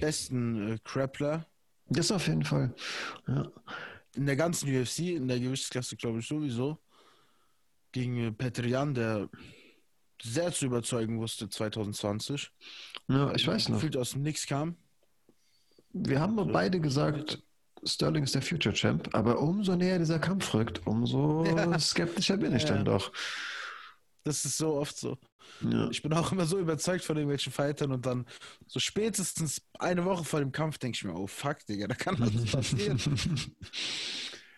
besten 0.00 0.74
äh, 0.74 0.78
Grappler 0.84 1.46
Das 1.88 2.10
auf 2.12 2.26
jeden 2.28 2.44
Fall. 2.44 2.74
Ja. 3.26 3.50
in 4.14 4.26
der 4.26 4.36
ganzen 4.36 4.68
UFC, 4.68 4.98
in 5.16 5.28
der 5.28 5.40
Gewichtsklasse, 5.40 5.96
glaube 5.96 6.20
ich, 6.20 6.26
sowieso. 6.28 6.78
Gegen 7.92 8.34
Petr 8.36 8.66
Jan, 8.66 8.94
der 8.94 9.28
sehr 10.22 10.52
zu 10.52 10.66
überzeugen 10.66 11.18
wusste 11.20 11.48
2020. 11.48 12.50
ja, 13.08 13.34
ich 13.34 13.46
weiß 13.46 13.68
noch. 13.68 13.76
Gefühlt 13.76 13.96
aus 13.96 14.12
dem 14.12 14.22
Nix 14.22 14.46
kam. 14.46 14.76
Wir 15.92 16.20
haben 16.20 16.36
doch 16.36 16.50
beide 16.50 16.80
gesagt, 16.80 17.42
Sterling 17.84 18.24
ist 18.24 18.34
der 18.34 18.42
Future 18.42 18.74
Champ, 18.74 19.10
aber 19.14 19.40
umso 19.40 19.74
näher 19.76 19.98
dieser 19.98 20.18
Kampf 20.18 20.54
rückt, 20.54 20.86
umso 20.86 21.44
Ja. 21.56 21.78
skeptischer 21.78 22.36
bin 22.38 22.54
ich 22.54 22.62
Ja. 22.62 22.74
dann 22.76 22.84
doch. 22.84 23.12
Das 24.24 24.44
ist 24.44 24.56
so 24.56 24.74
oft 24.74 24.96
so. 24.96 25.18
Ja. 25.68 25.90
Ich 25.90 26.00
bin 26.00 26.12
auch 26.12 26.30
immer 26.30 26.46
so 26.46 26.56
überzeugt 26.60 27.04
von 27.04 27.16
irgendwelchen 27.16 27.52
Fightern 27.52 27.90
und 27.90 28.06
dann 28.06 28.24
so 28.68 28.78
spätestens 28.78 29.60
eine 29.80 30.04
Woche 30.04 30.22
vor 30.24 30.38
dem 30.38 30.52
Kampf 30.52 30.78
denke 30.78 30.94
ich 30.96 31.04
mir, 31.04 31.14
oh 31.14 31.26
fuck, 31.26 31.66
Digga, 31.66 31.88
da 31.88 31.96
kann 31.96 32.14
was 32.20 32.32
passieren. 32.52 33.00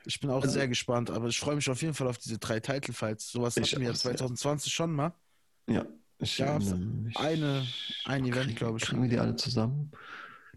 Ich 0.06 0.20
bin 0.20 0.30
auch 0.30 0.42
Also- 0.42 0.54
sehr 0.54 0.68
gespannt, 0.68 1.10
aber 1.10 1.28
ich 1.28 1.38
freue 1.38 1.56
mich 1.56 1.68
auf 1.70 1.80
jeden 1.82 1.94
Fall 1.94 2.06
auf 2.08 2.18
diese 2.18 2.38
drei 2.38 2.60
Title-Fights. 2.60 3.30
Sowas 3.32 3.56
Ich 3.56 3.72
hatten 3.72 3.80
wir 3.80 3.86
ja 3.88 3.92
auch 3.92 3.96
sehr. 3.96 4.10
2020 4.16 4.72
schon 4.72 4.92
mal. 4.92 5.12
ja. 5.68 5.84
Ich 6.18 6.38
Ja. 6.38 6.56
Eine, 7.16 7.66
ein 8.04 8.24
Event, 8.24 8.44
Kriegen- 8.46 8.54
glaube 8.54 8.78
ich. 8.78 8.84
Kriegen 8.84 9.02
wir 9.02 9.08
die 9.10 9.18
alle 9.18 9.34
zusammen? 9.34 9.90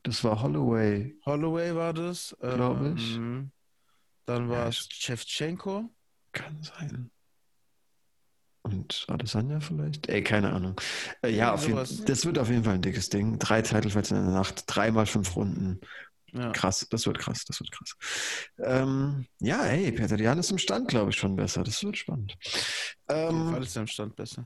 Das 0.04 0.24
war 0.24 0.42
Holloway. 0.42 1.16
Holloway 1.26 1.76
war 1.76 1.94
das. 1.94 2.36
Glaube 2.40 2.94
ich. 2.96 3.16
ähm, 3.16 3.52
Dann 4.26 4.50
war 4.50 4.64
Ja, 4.64 4.68
es 4.68 4.88
Shevchenko. 4.92 5.90
Kann 6.32 6.62
sein. 6.62 7.10
Und 8.62 9.06
Adesanya 9.08 9.60
vielleicht? 9.62 10.08
Ey, 10.10 10.22
keine 10.24 10.52
Ahnung. 10.52 10.80
Äh, 11.22 11.30
ja, 11.30 11.56
jeden, 11.56 11.72
sowas. 11.72 12.04
das 12.06 12.26
wird 12.26 12.38
auf 12.38 12.50
jeden 12.50 12.64
Fall 12.66 12.76
ein 12.76 12.82
dickes 12.82 13.10
Ding. 13.10 13.40
Drei 13.40 13.62
Titelfights 13.62 14.12
in 14.12 14.18
der 14.18 14.34
Nacht, 14.34 14.64
dreimal 14.68 15.06
fünf 15.06 15.36
Runden. 15.38 15.80
Ja. 16.34 16.52
Krass, 16.52 16.86
das 16.90 17.06
wird 17.08 17.20
krass, 17.20 17.46
das 17.46 17.60
wird 17.60 17.72
krass. 17.72 17.94
Ähm, 18.60 19.26
ja, 19.40 19.64
hey, 19.64 19.92
Peter 19.92 20.20
Jan 20.20 20.38
ist 20.40 20.52
im 20.52 20.58
Stand, 20.58 20.88
glaube 20.90 21.12
ich, 21.12 21.16
schon 21.16 21.36
besser. 21.36 21.64
Das 21.64 21.82
wird 21.84 21.98
spannend. 21.98 22.36
Ähm, 23.10 23.56
ist 23.56 23.76
er 23.76 23.82
im 23.84 23.88
Stand 23.88 24.16
besser. 24.16 24.46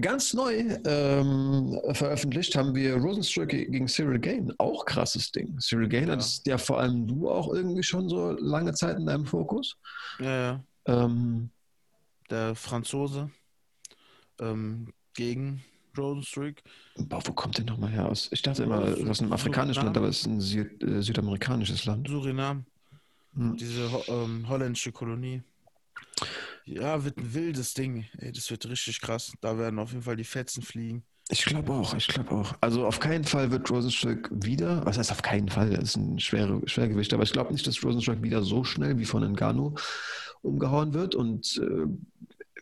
ganz 0.00 0.32
neu 0.34 0.78
ähm, 0.86 1.78
veröffentlicht 1.92 2.54
haben 2.56 2.74
wir 2.74 2.94
Rosenstruck 2.96 3.48
gegen 3.48 3.86
Cyril 3.86 4.18
Gain. 4.18 4.52
Auch 4.58 4.84
krasses 4.86 5.30
Ding. 5.30 5.58
Cyril 5.60 5.88
Gain 5.88 6.06
Ja. 6.06 6.12
hattest 6.14 6.46
ja 6.46 6.56
vor 6.58 6.80
allem 6.80 7.06
du 7.06 7.30
auch 7.30 7.52
irgendwie 7.52 7.82
schon 7.82 8.08
so 8.08 8.30
lange 8.32 8.72
Zeit 8.72 8.96
in 8.96 9.06
deinem 9.06 9.26
Fokus. 9.26 9.76
Ja, 10.20 10.24
ja. 10.40 10.64
Ähm, 10.86 11.50
Der 12.30 12.54
Franzose 12.54 13.30
ähm, 14.40 14.92
gegen 16.00 16.08
Rosenstruck. 16.08 16.54
boah, 16.96 17.22
wo 17.24 17.32
kommt 17.32 17.58
der 17.58 17.64
nochmal 17.64 17.90
her 17.90 18.06
aus? 18.06 18.28
Ich 18.32 18.42
dachte 18.42 18.64
immer, 18.64 18.80
Aus 18.80 19.00
aus 19.06 19.20
einem 19.20 19.32
afrikanischen 19.32 19.82
Suriname. 19.82 19.86
Land, 19.86 19.96
aber 19.96 20.08
es 20.08 20.20
ist 20.20 20.26
ein 20.26 20.40
Süd, 20.40 20.82
äh, 20.82 21.02
südamerikanisches 21.02 21.84
Land. 21.84 22.08
Surinam. 22.08 22.64
Hm. 23.34 23.56
Diese 23.56 23.92
ho 23.92 24.02
ähm, 24.08 24.48
holländische 24.48 24.92
Kolonie. 24.92 25.42
Ja, 26.64 27.04
wird 27.04 27.18
ein 27.18 27.34
wildes 27.34 27.74
Ding. 27.74 28.06
Ey, 28.18 28.32
das 28.32 28.50
wird 28.50 28.68
richtig 28.68 29.00
krass. 29.00 29.32
Da 29.40 29.56
werden 29.58 29.78
auf 29.78 29.90
jeden 29.90 30.02
Fall 30.02 30.16
die 30.16 30.24
Fetzen 30.24 30.62
fliegen. 30.62 31.04
Ich 31.32 31.44
glaube 31.44 31.72
auch, 31.72 31.94
ich 31.94 32.08
glaube 32.08 32.32
auch. 32.32 32.54
Also 32.60 32.86
auf 32.86 32.98
keinen 32.98 33.22
Fall 33.22 33.52
wird 33.52 33.70
Rosenstruck 33.70 34.28
wieder, 34.32 34.84
was 34.84 34.98
heißt 34.98 35.12
auf 35.12 35.22
keinen 35.22 35.48
Fall, 35.48 35.70
das 35.70 35.90
ist 35.90 35.96
ein 35.96 36.18
schwere, 36.18 36.60
Schwergewicht, 36.66 37.14
aber 37.14 37.22
ich 37.22 37.32
glaube 37.32 37.52
nicht, 37.52 37.64
dass 37.68 37.84
Rosenstruck 37.84 38.20
wieder 38.22 38.42
so 38.42 38.64
schnell 38.64 38.98
wie 38.98 39.04
von 39.04 39.22
Ngannou 39.22 39.76
umgehauen 40.42 40.92
wird 40.92 41.14
und 41.14 41.60
äh, 41.62 41.86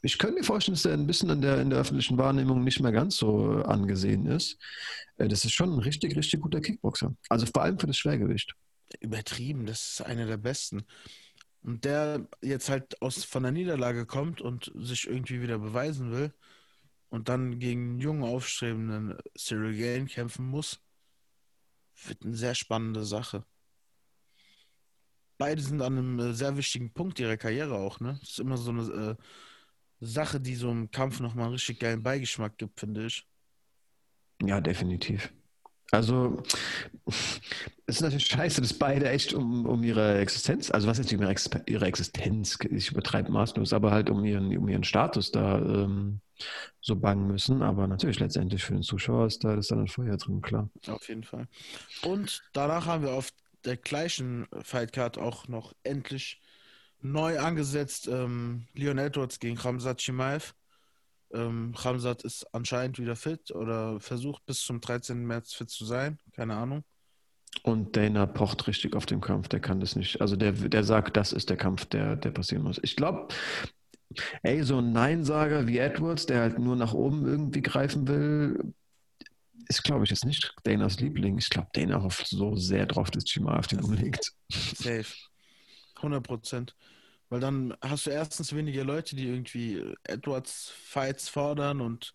ich 0.02 0.18
könnte 0.18 0.36
mir 0.38 0.44
vorstellen, 0.44 0.74
dass 0.74 0.84
er 0.84 0.94
ein 0.94 1.06
bisschen 1.06 1.30
in 1.30 1.40
der, 1.40 1.60
in 1.60 1.70
der 1.70 1.80
öffentlichen 1.80 2.18
Wahrnehmung 2.18 2.64
nicht 2.64 2.80
mehr 2.80 2.92
ganz 2.92 3.16
so 3.16 3.60
äh, 3.60 3.64
angesehen 3.64 4.26
ist. 4.26 4.58
Äh, 5.16 5.28
das 5.28 5.44
ist 5.44 5.52
schon 5.52 5.72
ein 5.72 5.78
richtig, 5.80 6.16
richtig 6.16 6.40
guter 6.40 6.60
Kickboxer. 6.60 7.14
Also 7.28 7.46
vor 7.46 7.62
allem 7.62 7.78
für 7.78 7.86
das 7.86 7.98
Schwergewicht. 7.98 8.54
Übertrieben, 9.00 9.66
das 9.66 9.92
ist 9.92 10.02
einer 10.02 10.26
der 10.26 10.38
besten. 10.38 10.84
Und 11.62 11.84
der 11.84 12.26
jetzt 12.40 12.68
halt 12.68 13.00
aus, 13.02 13.24
von 13.24 13.42
der 13.42 13.52
Niederlage 13.52 14.06
kommt 14.06 14.40
und 14.40 14.72
sich 14.76 15.06
irgendwie 15.06 15.42
wieder 15.42 15.58
beweisen 15.58 16.12
will 16.12 16.32
und 17.08 17.28
dann 17.28 17.58
gegen 17.58 17.90
einen 17.90 18.00
jungen, 18.00 18.22
aufstrebenden 18.22 19.18
Cyril 19.36 19.76
Gain 19.76 20.06
kämpfen 20.06 20.46
muss, 20.46 20.80
wird 22.04 22.24
eine 22.24 22.36
sehr 22.36 22.54
spannende 22.54 23.04
Sache. 23.04 23.44
Beide 25.36 25.62
sind 25.62 25.82
an 25.82 25.98
einem 25.98 26.18
äh, 26.18 26.32
sehr 26.32 26.56
wichtigen 26.56 26.92
Punkt 26.92 27.20
ihrer 27.20 27.36
Karriere 27.36 27.74
auch, 27.74 28.00
ne? 28.00 28.16
Das 28.20 28.30
ist 28.30 28.40
immer 28.40 28.56
so 28.56 28.70
eine, 28.70 28.82
äh, 28.82 29.22
Sache, 30.00 30.40
die 30.40 30.54
so 30.54 30.70
einem 30.70 30.90
Kampf 30.90 31.20
nochmal 31.20 31.46
einen 31.46 31.54
richtig 31.54 31.80
geilen 31.80 32.02
Beigeschmack 32.02 32.58
gibt, 32.58 32.78
finde 32.78 33.06
ich. 33.06 33.26
Ja, 34.42 34.60
definitiv. 34.60 35.32
Also, 35.90 36.42
es 37.06 37.96
ist 37.96 38.02
natürlich 38.02 38.26
scheiße, 38.26 38.60
dass 38.60 38.74
beide 38.74 39.08
echt 39.08 39.32
um, 39.32 39.64
um 39.64 39.82
ihre 39.82 40.18
Existenz, 40.18 40.70
also 40.70 40.86
was 40.86 40.98
ist 40.98 41.12
um 41.12 41.22
ihre, 41.22 41.30
Ex 41.30 41.48
ihre 41.66 41.86
Existenz, 41.86 42.58
ich 42.70 42.90
übertreibe 42.90 43.32
maßlos, 43.32 43.72
aber 43.72 43.90
halt 43.90 44.10
um 44.10 44.22
ihren, 44.24 44.54
um 44.56 44.68
ihren 44.68 44.84
Status 44.84 45.32
da 45.32 45.58
ähm, 45.58 46.20
so 46.82 46.94
bangen 46.94 47.26
müssen. 47.26 47.62
Aber 47.62 47.86
natürlich 47.86 48.20
letztendlich 48.20 48.64
für 48.64 48.74
den 48.74 48.82
Zuschauer 48.82 49.26
ist 49.26 49.42
da, 49.44 49.54
ist 49.54 49.70
da 49.70 49.76
ein 49.76 49.88
Feuer 49.88 50.18
drin, 50.18 50.42
klar. 50.42 50.68
Auf 50.88 51.08
jeden 51.08 51.24
Fall. 51.24 51.48
Und 52.02 52.42
danach 52.52 52.84
haben 52.84 53.02
wir 53.02 53.12
auf 53.12 53.30
der 53.64 53.78
gleichen 53.78 54.46
Fightcard 54.62 55.16
auch 55.16 55.48
noch 55.48 55.72
endlich 55.84 56.40
neu 57.00 57.38
angesetzt 57.38 58.08
ähm, 58.08 58.66
Leon 58.74 58.98
Edwards 58.98 59.38
gegen 59.38 59.56
Ramsat 59.56 60.00
Chimaev. 60.00 60.54
Ähm, 61.32 61.74
Ramsat 61.76 62.22
ist 62.22 62.46
anscheinend 62.54 62.98
wieder 62.98 63.16
fit 63.16 63.50
oder 63.50 64.00
versucht 64.00 64.44
bis 64.46 64.60
zum 64.60 64.80
13. 64.80 65.26
März 65.26 65.52
fit 65.52 65.70
zu 65.70 65.84
sein. 65.84 66.18
Keine 66.32 66.54
Ahnung. 66.54 66.84
Und 67.62 67.96
Dana 67.96 68.26
pocht 68.26 68.66
richtig 68.66 68.94
auf 68.94 69.06
den 69.06 69.20
Kampf. 69.20 69.48
Der 69.48 69.60
kann 69.60 69.80
das 69.80 69.96
nicht. 69.96 70.20
Also 70.20 70.36
der, 70.36 70.52
der 70.52 70.84
sagt, 70.84 71.16
das 71.16 71.32
ist 71.32 71.50
der 71.50 71.56
Kampf, 71.56 71.86
der, 71.86 72.16
der 72.16 72.30
passieren 72.30 72.64
muss. 72.64 72.80
Ich 72.82 72.96
glaube, 72.96 73.28
ey, 74.42 74.62
so 74.62 74.78
ein 74.78 74.92
Neinsager 74.92 75.66
wie 75.66 75.78
Edwards, 75.78 76.26
der 76.26 76.40
halt 76.40 76.58
nur 76.58 76.76
nach 76.76 76.94
oben 76.94 77.26
irgendwie 77.26 77.62
greifen 77.62 78.06
will, 78.08 78.74
ist, 79.68 79.84
glaube 79.84 80.04
ich, 80.04 80.10
jetzt 80.10 80.24
nicht 80.24 80.54
Danas 80.64 80.98
Liebling. 81.00 81.36
Ich 81.38 81.50
glaube, 81.50 81.68
Dana 81.74 82.02
hofft 82.02 82.26
so 82.26 82.56
sehr 82.56 82.86
drauf, 82.86 83.10
dass 83.10 83.24
Chima 83.24 83.58
auf 83.58 83.66
den 83.66 83.80
umlegt. 83.80 84.32
Safe. 84.50 85.04
100 85.98 86.22
Prozent. 86.22 86.76
Weil 87.28 87.40
dann 87.40 87.76
hast 87.82 88.06
du 88.06 88.10
erstens 88.10 88.54
weniger 88.54 88.84
Leute, 88.84 89.14
die 89.14 89.26
irgendwie 89.26 89.94
Edwards 90.04 90.72
Fights 90.82 91.28
fordern 91.28 91.80
und 91.80 92.14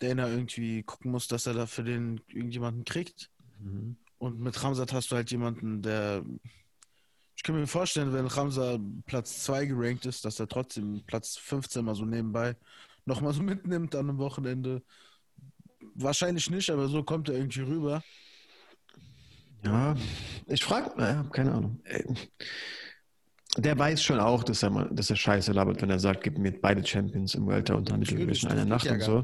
Dana 0.00 0.28
irgendwie 0.28 0.82
gucken 0.82 1.10
muss, 1.10 1.28
dass 1.28 1.46
er 1.46 1.54
da 1.54 1.66
für 1.66 1.82
den 1.82 2.20
irgendjemanden 2.28 2.84
kriegt. 2.84 3.30
Mhm. 3.58 3.96
Und 4.18 4.40
mit 4.40 4.62
Ramsat 4.62 4.92
hast 4.92 5.10
du 5.10 5.16
halt 5.16 5.30
jemanden, 5.30 5.82
der. 5.82 6.24
Ich 7.36 7.42
kann 7.42 7.56
mir 7.56 7.66
vorstellen, 7.66 8.12
wenn 8.12 8.26
Ramsat 8.26 8.80
Platz 9.06 9.42
2 9.44 9.66
gerankt 9.66 10.06
ist, 10.06 10.24
dass 10.24 10.38
er 10.38 10.46
trotzdem 10.46 11.02
Platz 11.06 11.36
15 11.36 11.84
mal 11.84 11.94
so 11.94 12.04
nebenbei 12.04 12.56
nochmal 13.06 13.32
so 13.32 13.42
mitnimmt 13.42 13.94
an 13.94 14.08
einem 14.08 14.18
Wochenende. 14.18 14.82
Wahrscheinlich 15.94 16.50
nicht, 16.50 16.70
aber 16.70 16.88
so 16.88 17.02
kommt 17.02 17.28
er 17.28 17.36
irgendwie 17.36 17.60
rüber. 17.60 18.02
Ja, 19.64 19.96
ich 20.46 20.62
frage, 20.62 20.92
naja, 20.96 21.24
keine 21.32 21.52
Ahnung. 21.52 21.80
Der 23.56 23.78
weiß 23.78 24.02
schon 24.02 24.18
auch, 24.18 24.42
dass 24.42 24.62
er, 24.62 24.70
mal, 24.70 24.88
dass 24.90 25.10
er 25.10 25.16
scheiße 25.16 25.52
labert, 25.52 25.80
wenn 25.80 25.90
er 25.90 26.00
sagt, 26.00 26.24
gib 26.24 26.38
mir 26.38 26.52
beide 26.52 26.84
Champions 26.84 27.34
im 27.34 27.46
Welter 27.46 27.76
und 27.76 27.96
Mittelgewicht 27.96 28.44
in 28.44 28.50
einer 28.50 28.64
Nacht 28.64 28.84
ja 28.84 28.94
und 28.94 29.02
so. 29.02 29.22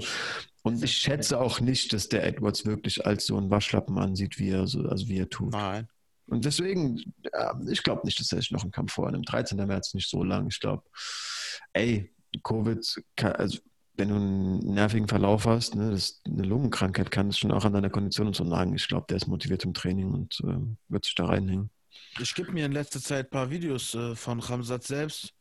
Und 0.62 0.82
ich 0.84 0.92
schätze 0.92 1.40
auch 1.40 1.60
nicht, 1.60 1.92
dass 1.92 2.08
der 2.08 2.24
Edwards 2.24 2.66
wirklich 2.66 3.06
als 3.06 3.26
so 3.26 3.36
ein 3.38 3.50
Waschlappen 3.50 3.98
ansieht, 3.98 4.38
wie 4.38 4.50
er, 4.50 4.66
so, 4.66 4.82
also 4.82 5.08
wie 5.08 5.18
er 5.18 5.28
tut. 5.28 5.52
Nein. 5.52 5.88
Und 6.26 6.44
deswegen, 6.44 7.02
ja, 7.32 7.58
ich 7.68 7.82
glaube 7.82 8.02
nicht, 8.04 8.20
dass 8.20 8.30
er 8.30 8.38
sich 8.38 8.52
noch 8.52 8.62
einen 8.62 8.70
Kampf 8.70 8.92
vornimmt. 8.92 9.30
13. 9.30 9.58
März 9.66 9.94
nicht 9.94 10.08
so 10.08 10.22
lang. 10.22 10.46
Ich 10.48 10.60
glaube, 10.60 10.84
ey, 11.72 12.12
Covid, 12.44 13.02
kann, 13.16 13.32
also 13.32 13.58
wenn 13.96 14.08
du 14.10 14.14
einen 14.14 14.58
nervigen 14.74 15.08
Verlauf 15.08 15.46
hast, 15.46 15.74
ne, 15.74 15.90
das, 15.90 16.20
eine 16.24 16.44
Lungenkrankheit 16.44 17.10
kann 17.10 17.28
es 17.28 17.38
schon 17.38 17.50
auch 17.50 17.64
an 17.64 17.72
deiner 17.72 17.90
Kondition 17.90 18.28
und 18.28 18.36
so 18.36 18.44
nagen. 18.44 18.74
Ich 18.74 18.86
glaube, 18.86 19.06
der 19.08 19.16
ist 19.16 19.26
motiviert 19.26 19.64
im 19.64 19.74
Training 19.74 20.10
und 20.12 20.40
äh, 20.44 20.56
wird 20.88 21.04
sich 21.04 21.14
da 21.14 21.26
reinhängen. 21.26 21.70
Ich 22.18 22.34
gebe 22.34 22.52
mir 22.52 22.66
in 22.66 22.72
letzter 22.72 23.00
Zeit 23.00 23.26
ein 23.26 23.30
paar 23.30 23.50
Videos 23.50 23.94
äh, 23.94 24.16
von 24.16 24.40
Ramsat 24.40 24.84
selbst. 24.84 25.34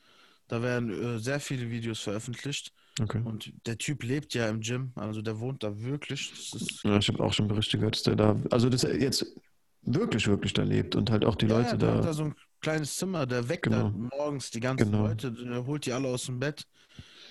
Da 0.48 0.62
werden 0.62 0.90
äh, 0.90 1.20
sehr 1.20 1.40
viele 1.40 1.70
Videos 1.70 2.00
veröffentlicht. 2.00 2.74
Okay. 3.02 3.22
Und 3.24 3.54
der 3.66 3.78
Typ 3.78 4.04
lebt 4.04 4.34
ja 4.34 4.50
im 4.50 4.62
Gym, 4.62 4.92
also 4.96 5.22
der 5.22 5.40
wohnt 5.40 5.64
da 5.64 5.80
wirklich. 5.80 6.34
ja, 6.84 6.98
ich 6.98 7.08
habe 7.08 7.24
auch 7.24 7.32
schon 7.32 7.48
Berichte 7.48 7.78
gehört, 7.78 7.96
dass 7.96 8.04
der 8.04 8.16
da, 8.16 8.36
also 8.52 8.70
dass 8.70 8.84
er 8.84 9.00
jetzt 9.00 9.26
wirklich, 9.84 10.28
wirklich 10.28 10.54
da 10.54 10.64
lebt 10.64 10.96
und 10.96 11.10
halt 11.10 11.24
auch 11.24 11.36
die 11.36 11.46
ja, 11.46 11.58
Leute 11.58 11.78
der 11.78 11.92
da. 11.92 11.98
hat 11.98 12.06
da 12.06 12.14
so 12.14 12.26
ein 12.26 12.36
kleines 12.60 12.98
Zimmer, 12.98 13.26
der 13.26 13.48
weckt 13.48 13.64
genau. 13.64 13.90
da 13.90 14.18
morgens 14.18 14.52
die 14.52 14.60
ganzen 14.60 14.92
genau. 14.92 15.08
Leute, 15.08 15.32
der 15.32 15.66
holt 15.66 15.86
die 15.86 15.94
alle 15.94 16.10
aus 16.10 16.26
dem 16.26 16.40
Bett. 16.40 16.66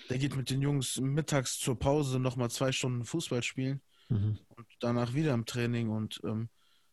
Der 0.09 0.17
geht 0.17 0.35
mit 0.35 0.49
den 0.49 0.61
Jungs 0.61 0.99
mittags 0.99 1.59
zur 1.59 1.77
Pause 1.77 2.19
nochmal 2.19 2.49
zwei 2.49 2.71
Stunden 2.71 3.05
Fußball 3.05 3.43
spielen 3.43 3.79
mhm. 4.09 4.39
und 4.55 4.67
danach 4.79 5.13
wieder 5.13 5.35
im 5.35 5.45
Training 5.45 5.89
und 5.89 6.19
ähm, 6.23 6.49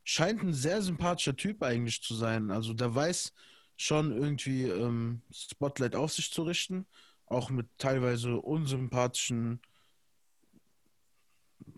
scheint 0.07 0.42
ein 0.42 0.55
sehr 0.55 0.81
sympathischer 0.83 1.37
Typ 1.37 1.62
eigentlich 1.62 2.01
zu 2.01 2.14
sein. 2.14 2.51
Also 2.51 2.73
der 2.73 2.95
weiß 2.95 3.33
schon 3.77 4.12
irgendwie 4.12 4.62
ähm, 4.62 5.21
Spotlight 5.33 5.97
auf 5.97 6.12
sich 6.12 6.33
zu 6.33 6.45
richten, 6.45 6.87
auch 7.27 7.51
mit 7.51 7.66
teilweise 7.77 8.37
unsympathischen 8.37 9.61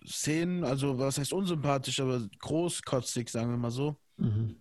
Szenen, 0.06 0.62
also 0.62 0.98
was 0.98 1.18
heißt 1.18 1.32
unsympathisch, 1.32 2.00
aber 2.00 2.28
großkotzig, 2.38 3.30
sagen 3.30 3.50
wir 3.50 3.56
mal 3.56 3.70
so. 3.70 3.96
Mhm. 4.18 4.60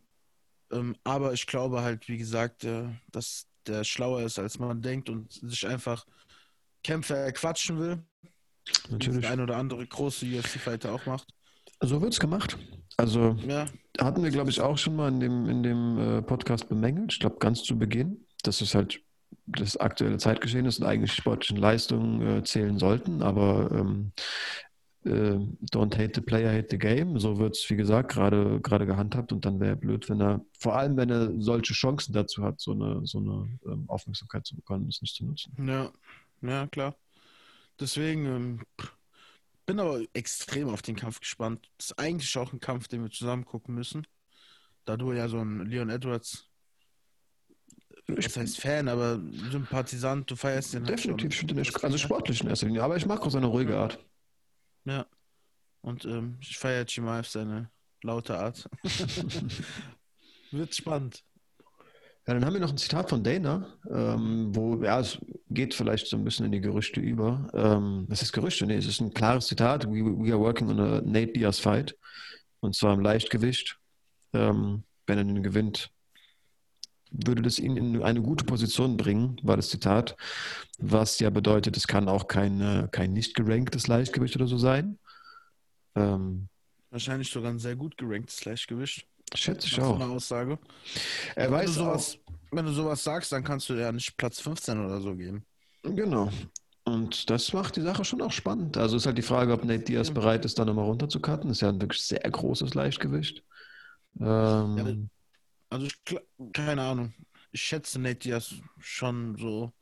Ähm, 0.71 0.95
aber 1.03 1.33
ich 1.33 1.45
glaube 1.45 1.81
halt, 1.81 2.07
wie 2.07 2.17
gesagt, 2.17 2.63
äh, 2.63 2.87
dass 3.11 3.47
der 3.67 3.83
schlauer 3.83 4.21
ist, 4.21 4.39
als 4.39 4.59
man 4.59 4.81
denkt 4.81 5.09
und 5.09 5.31
sich 5.33 5.67
einfach 5.67 6.05
Kämpfer 6.83 7.17
erquatschen 7.17 7.79
will. 7.79 8.05
Natürlich. 8.89 9.17
Wie 9.17 9.21
der 9.21 9.31
ein 9.31 9.41
oder 9.41 9.57
andere 9.57 9.85
große 9.85 10.25
UFC-Fighter 10.25 10.93
auch 10.93 11.05
macht. 11.05 11.27
So 11.81 12.01
wird 12.01 12.13
es 12.13 12.19
gemacht. 12.19 12.57
Also 12.97 13.37
ja. 13.47 13.65
hatten 13.99 14.23
wir, 14.23 14.31
glaube 14.31 14.49
ich, 14.49 14.59
auch 14.59 14.77
schon 14.77 14.95
mal 14.95 15.09
in 15.09 15.19
dem, 15.19 15.47
in 15.47 15.61
dem 15.61 15.99
äh, 15.99 16.21
Podcast 16.23 16.67
bemängelt. 16.67 17.13
Ich 17.13 17.19
glaube, 17.19 17.37
ganz 17.37 17.63
zu 17.63 17.77
Beginn, 17.77 18.25
dass 18.43 18.61
es 18.61 18.73
halt 18.73 18.99
das 19.45 19.77
aktuelle 19.77 20.17
Zeitgeschehen 20.17 20.65
ist 20.65 20.79
und 20.79 20.87
eigentlich 20.87 21.13
sportlichen 21.13 21.57
Leistungen 21.57 22.21
äh, 22.39 22.43
zählen 22.43 22.79
sollten. 22.79 23.21
Aber 23.21 23.69
ähm, 23.71 24.11
äh, 25.05 25.37
don't 25.71 25.95
hate 25.95 26.11
the 26.15 26.21
player, 26.21 26.51
hate 26.51 26.67
the 26.71 26.77
game. 26.77 27.19
So 27.19 27.37
wird 27.37 27.55
es, 27.55 27.69
wie 27.69 27.75
gesagt, 27.75 28.13
gerade 28.13 28.85
gehandhabt. 28.85 29.31
Und 29.31 29.45
dann 29.45 29.59
wäre 29.59 29.75
blöd, 29.75 30.09
wenn 30.09 30.19
er, 30.19 30.41
vor 30.59 30.75
allem 30.75 30.97
wenn 30.97 31.09
er 31.09 31.31
solche 31.39 31.73
Chancen 31.73 32.13
dazu 32.13 32.43
hat, 32.43 32.59
so 32.59 32.71
eine, 32.71 33.05
so 33.05 33.19
eine 33.19 33.47
ähm, 33.65 33.85
Aufmerksamkeit 33.87 34.45
zu 34.45 34.55
bekommen, 34.55 34.87
es 34.89 35.01
nicht 35.01 35.15
zu 35.15 35.25
nutzen. 35.25 35.53
Ja, 35.65 35.91
ja, 36.41 36.67
klar. 36.67 36.95
Deswegen 37.79 38.25
ähm, 38.25 38.59
bin 39.67 39.79
aber 39.79 40.01
extrem 40.13 40.69
auf 40.69 40.81
den 40.81 40.95
Kampf 40.95 41.19
gespannt. 41.19 41.69
Das 41.77 41.91
ist 41.91 41.99
eigentlich 41.99 42.35
auch 42.37 42.51
ein 42.51 42.59
Kampf, 42.59 42.87
den 42.87 43.03
wir 43.03 43.11
zusammen 43.11 43.45
gucken 43.45 43.75
müssen. 43.75 44.07
Da 44.85 44.97
du 44.97 45.11
ja 45.11 45.27
so 45.27 45.39
ein 45.39 45.65
Leon 45.67 45.89
Edwards, 45.89 46.49
das 48.07 48.37
heißt 48.37 48.61
Fan, 48.61 48.87
aber 48.87 49.19
Sympathisant, 49.51 50.31
du 50.31 50.37
feierst 50.37 50.73
den 50.73 50.85
halt 50.85 50.97
Definitiv, 50.97 51.33
ich 51.33 51.37
finde 51.39 51.55
den 51.55 51.75
also 51.83 51.97
sportlich 51.97 52.41
in 52.41 52.47
erster 52.47 52.67
Linie, 52.67 52.83
aber 52.83 52.95
ich 52.95 53.05
mag 53.05 53.21
auch 53.21 53.29
seine 53.29 53.47
ruhige 53.47 53.77
Art. 53.77 53.99
Ja. 54.85 55.05
Und 55.81 56.05
ähm, 56.05 56.37
ich 56.39 56.57
feiere 56.57 56.85
Chimaev 56.85 57.27
seine 57.27 57.69
laute 58.01 58.39
Art. 58.39 58.69
Wird 60.51 60.73
spannend. 60.73 61.25
Ja, 62.27 62.33
dann 62.33 62.43
haben 62.43 62.53
wir 62.53 62.59
noch 62.59 62.71
ein 62.71 62.77
Zitat 62.77 63.09
von 63.09 63.23
Dana, 63.23 63.65
ähm, 63.89 64.53
wo, 64.53 64.83
ja, 64.83 64.99
es 64.99 65.17
geht 65.49 65.73
vielleicht 65.73 66.07
so 66.07 66.17
ein 66.17 66.25
bisschen 66.25 66.45
in 66.45 66.51
die 66.51 66.59
Gerüchte 66.59 66.99
über. 66.99 67.49
Ähm, 67.53 68.05
was 68.09 68.21
ist 68.21 68.33
Gerüchte? 68.33 68.65
Nee, 68.65 68.75
es 68.75 68.85
ist 68.85 68.99
ein 68.99 69.13
klares 69.13 69.47
Zitat. 69.47 69.87
We, 69.87 70.03
we 70.03 70.33
are 70.33 70.39
working 70.39 70.69
on 70.69 70.77
a 70.77 71.01
Nate 71.01 71.31
Diaz 71.31 71.57
fight. 71.57 71.97
Und 72.59 72.75
zwar 72.75 72.93
im 72.93 72.99
Leichtgewicht. 72.99 73.79
Ähm, 74.33 74.83
wenn 75.05 75.17
er 75.17 75.23
den 75.23 75.41
gewinnt, 75.41 75.89
würde 77.11 77.41
das 77.41 77.59
ihn 77.59 77.77
in 77.77 78.03
eine 78.03 78.21
gute 78.21 78.43
Position 78.43 78.97
bringen, 78.97 79.39
war 79.43 79.55
das 79.55 79.69
Zitat. 79.69 80.17
Was 80.79 81.19
ja 81.19 81.29
bedeutet, 81.29 81.77
es 81.77 81.87
kann 81.87 82.09
auch 82.09 82.27
kein, 82.27 82.89
kein 82.91 83.13
nicht 83.13 83.35
geranktes 83.35 83.87
Leichtgewicht 83.87 84.35
oder 84.35 84.47
so 84.47 84.57
sein. 84.57 84.99
Ähm, 85.95 86.49
Wahrscheinlich 86.89 87.31
sogar 87.31 87.51
ein 87.51 87.59
sehr 87.59 87.77
gut 87.77 87.97
geranktes 87.97 88.43
Leichtgewicht. 88.43 89.07
Schätze 89.33 89.67
ich 89.67 89.79
auch. 89.81 89.95
eine 89.95 90.05
Aussage. 90.05 90.57
Er 91.35 91.45
wenn, 91.45 91.51
weiß 91.51 91.65
du 91.65 91.71
sowas, 91.73 92.17
auch, 92.25 92.33
wenn 92.51 92.65
du 92.65 92.71
sowas 92.71 93.03
sagst, 93.03 93.31
dann 93.31 93.43
kannst 93.43 93.69
du 93.69 93.73
ja 93.73 93.91
nicht 93.91 94.15
Platz 94.17 94.39
15 94.39 94.85
oder 94.85 95.01
so 95.01 95.15
geben. 95.15 95.45
Genau. 95.83 96.31
Und 96.85 97.29
das 97.29 97.51
macht 97.51 97.75
die 97.75 97.81
Sache 97.81 98.05
schon 98.05 98.21
auch 98.21 98.31
spannend. 98.31 98.77
Also 98.77 98.95
ist 98.95 99.05
halt 99.05 99.17
die 99.17 99.23
Frage, 99.23 99.51
ob 99.51 99.65
Nate 99.65 99.83
Diaz 99.83 100.09
bereit 100.09 100.45
ist, 100.45 100.57
da 100.57 100.63
nochmal 100.63 100.85
runterzucutten. 100.85 101.49
Ist 101.49 101.61
ja 101.61 101.69
ein 101.69 101.81
wirklich 101.81 102.01
sehr 102.01 102.19
großes 102.19 102.75
Leichtgewicht. 102.75 103.43
Ähm, 104.19 105.09
also, 105.69 105.85
ich, 105.85 106.17
keine 106.53 106.81
Ahnung. 106.81 107.13
Ich 107.51 107.61
schätze 107.61 107.99
Nate 107.99 108.19
Diaz 108.19 108.53
schon 108.79 109.35
so 109.37 109.73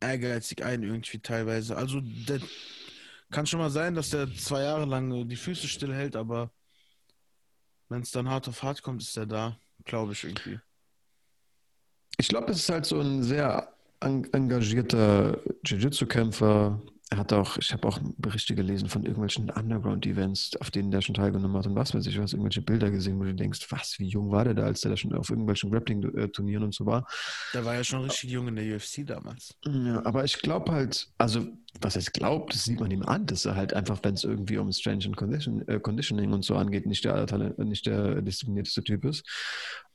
ehrgeizig 0.00 0.64
ein, 0.64 0.82
irgendwie 0.82 1.20
teilweise. 1.20 1.76
Also, 1.76 2.00
der 2.02 2.40
kann 3.30 3.46
schon 3.46 3.60
mal 3.60 3.70
sein, 3.70 3.94
dass 3.94 4.10
der 4.10 4.34
zwei 4.34 4.62
Jahre 4.62 4.86
lang 4.86 5.28
die 5.28 5.36
Füße 5.36 5.68
stillhält, 5.68 6.16
aber 6.16 6.50
wenn 7.90 8.00
es 8.02 8.12
dann 8.12 8.30
hart 8.30 8.48
auf 8.48 8.62
hart 8.62 8.82
kommt, 8.82 9.02
ist 9.02 9.16
er 9.16 9.26
da, 9.26 9.56
glaube 9.84 10.12
ich 10.12 10.24
irgendwie. 10.24 10.58
Ich 12.16 12.28
glaube, 12.28 12.52
es 12.52 12.58
ist 12.58 12.68
halt 12.70 12.86
so 12.86 13.00
ein 13.00 13.22
sehr 13.22 13.74
engagierter 14.00 15.38
Jiu-Jitsu-Kämpfer, 15.64 16.80
er 17.10 17.18
hat 17.18 17.32
auch, 17.32 17.56
ich 17.56 17.72
habe 17.72 17.88
auch 17.88 17.98
Berichte 18.18 18.54
gelesen 18.54 18.88
von 18.88 19.02
irgendwelchen 19.02 19.50
Underground-Events, 19.50 20.56
auf 20.60 20.70
denen 20.70 20.92
der 20.92 21.00
schon 21.00 21.16
teilgenommen 21.16 21.56
hat 21.56 21.66
und 21.66 21.74
was 21.74 21.92
weiß 21.92 22.06
ich, 22.06 22.14
du 22.14 22.22
hast 22.22 22.34
irgendwelche 22.34 22.62
Bilder 22.62 22.88
gesehen, 22.92 23.18
wo 23.18 23.24
du 23.24 23.34
denkst, 23.34 23.66
was, 23.70 23.98
wie 23.98 24.06
jung 24.06 24.30
war 24.30 24.44
der 24.44 24.54
da, 24.54 24.62
als 24.62 24.82
der 24.82 24.92
da 24.92 24.96
schon 24.96 25.12
auf 25.12 25.28
irgendwelchen 25.28 25.72
Grappling-Turnieren 25.72 26.62
und 26.62 26.74
so 26.74 26.86
war. 26.86 27.04
Der 27.52 27.64
war 27.64 27.74
ja 27.74 27.82
schon 27.82 28.02
richtig 28.02 28.30
jung 28.30 28.46
in 28.46 28.54
der 28.54 28.76
UFC 28.76 29.04
damals. 29.04 29.56
Ja, 29.66 30.06
aber 30.06 30.24
ich 30.24 30.38
glaube 30.38 30.70
halt, 30.70 31.08
also, 31.18 31.48
was 31.80 31.96
heißt 31.96 32.12
glaubt, 32.12 32.54
das 32.54 32.64
sieht 32.64 32.78
man 32.78 32.92
ihm 32.92 33.02
an, 33.02 33.26
dass 33.26 33.44
er 33.44 33.56
halt 33.56 33.74
einfach, 33.74 33.98
wenn 34.02 34.14
es 34.14 34.22
irgendwie 34.22 34.58
um 34.58 34.70
Strange 34.70 35.06
and 35.06 35.16
Condition, 35.16 35.66
äh, 35.66 35.80
Conditioning 35.80 36.32
und 36.32 36.44
so 36.44 36.54
angeht, 36.54 36.86
nicht 36.86 37.04
der, 37.04 37.26
nicht 37.58 37.86
der 37.86 38.22
disziplinierteste 38.22 38.84
Typ 38.84 39.04
ist. 39.04 39.24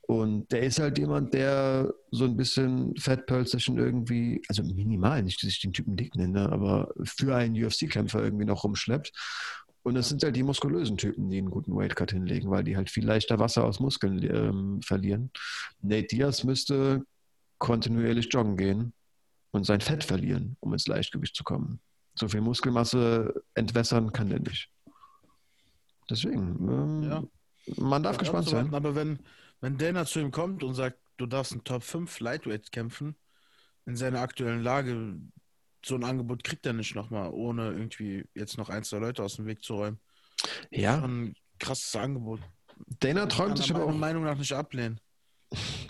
Und 0.06 0.52
der 0.52 0.62
ist 0.62 0.78
halt 0.78 0.98
jemand, 0.98 1.34
der 1.34 1.92
so 2.12 2.24
ein 2.24 2.36
bisschen 2.36 2.96
Fettpölzerchen 2.96 3.76
irgendwie, 3.76 4.40
also 4.48 4.62
minimal, 4.62 5.22
nicht, 5.24 5.42
dass 5.42 5.50
ich 5.50 5.60
den 5.60 5.72
Typen 5.72 5.96
dick 5.96 6.14
nenne, 6.14 6.50
aber 6.52 6.92
für 7.02 7.34
einen 7.34 7.56
UFC-Kämpfer 7.56 8.22
irgendwie 8.22 8.44
noch 8.44 8.62
rumschleppt. 8.62 9.12
Und 9.82 9.94
das 9.94 10.08
sind 10.08 10.22
halt 10.22 10.36
die 10.36 10.44
muskulösen 10.44 10.96
Typen, 10.96 11.28
die 11.28 11.38
einen 11.38 11.50
guten 11.50 11.74
Weightcut 11.74 12.12
hinlegen, 12.12 12.50
weil 12.50 12.62
die 12.62 12.76
halt 12.76 12.88
viel 12.88 13.04
leichter 13.04 13.40
Wasser 13.40 13.64
aus 13.64 13.80
Muskeln 13.80 14.22
ähm, 14.22 14.80
verlieren. 14.82 15.30
Nate 15.80 16.06
Diaz 16.06 16.44
müsste 16.44 17.02
kontinuierlich 17.58 18.28
joggen 18.32 18.56
gehen 18.56 18.92
und 19.50 19.64
sein 19.64 19.80
Fett 19.80 20.04
verlieren, 20.04 20.56
um 20.60 20.72
ins 20.72 20.86
Leichtgewicht 20.86 21.34
zu 21.34 21.42
kommen. 21.42 21.80
So 22.14 22.28
viel 22.28 22.40
Muskelmasse 22.42 23.42
entwässern 23.54 24.12
kann 24.12 24.28
der 24.28 24.40
nicht. 24.40 24.70
Deswegen, 26.08 26.68
ähm, 26.68 27.02
ja. 27.02 27.24
man 27.76 28.02
darf 28.04 28.16
ja, 28.16 28.20
gespannt 28.20 28.48
sein. 28.48 28.72
Aber 28.72 28.94
wenn, 28.94 29.18
wenn 29.60 29.78
Dana 29.78 30.04
zu 30.04 30.20
ihm 30.20 30.30
kommt 30.30 30.62
und 30.62 30.74
sagt, 30.74 30.98
du 31.16 31.26
darfst 31.26 31.52
ein 31.52 31.64
Top 31.64 31.82
5 31.82 32.20
Lightweight 32.20 32.72
kämpfen, 32.72 33.16
in 33.86 33.96
seiner 33.96 34.20
aktuellen 34.20 34.62
Lage, 34.62 35.16
so 35.84 35.94
ein 35.94 36.04
Angebot 36.04 36.42
kriegt 36.44 36.66
er 36.66 36.72
nicht 36.72 36.94
nochmal, 36.94 37.30
ohne 37.30 37.70
irgendwie 37.70 38.24
jetzt 38.34 38.58
noch 38.58 38.68
ein, 38.68 38.82
zwei 38.82 38.98
Leute 38.98 39.22
aus 39.22 39.36
dem 39.36 39.46
Weg 39.46 39.62
zu 39.62 39.74
räumen. 39.74 40.00
Ja. 40.70 41.00
Ein 41.02 41.34
krasses 41.58 41.94
Angebot. 41.96 42.40
Dana 43.00 43.26
träumt 43.26 43.58
sich 43.58 43.72
aber 43.72 43.86
auch. 43.86 43.94
Meinung 43.94 44.24
nach 44.24 44.36
nicht 44.36 44.52
ablehnen. 44.52 45.00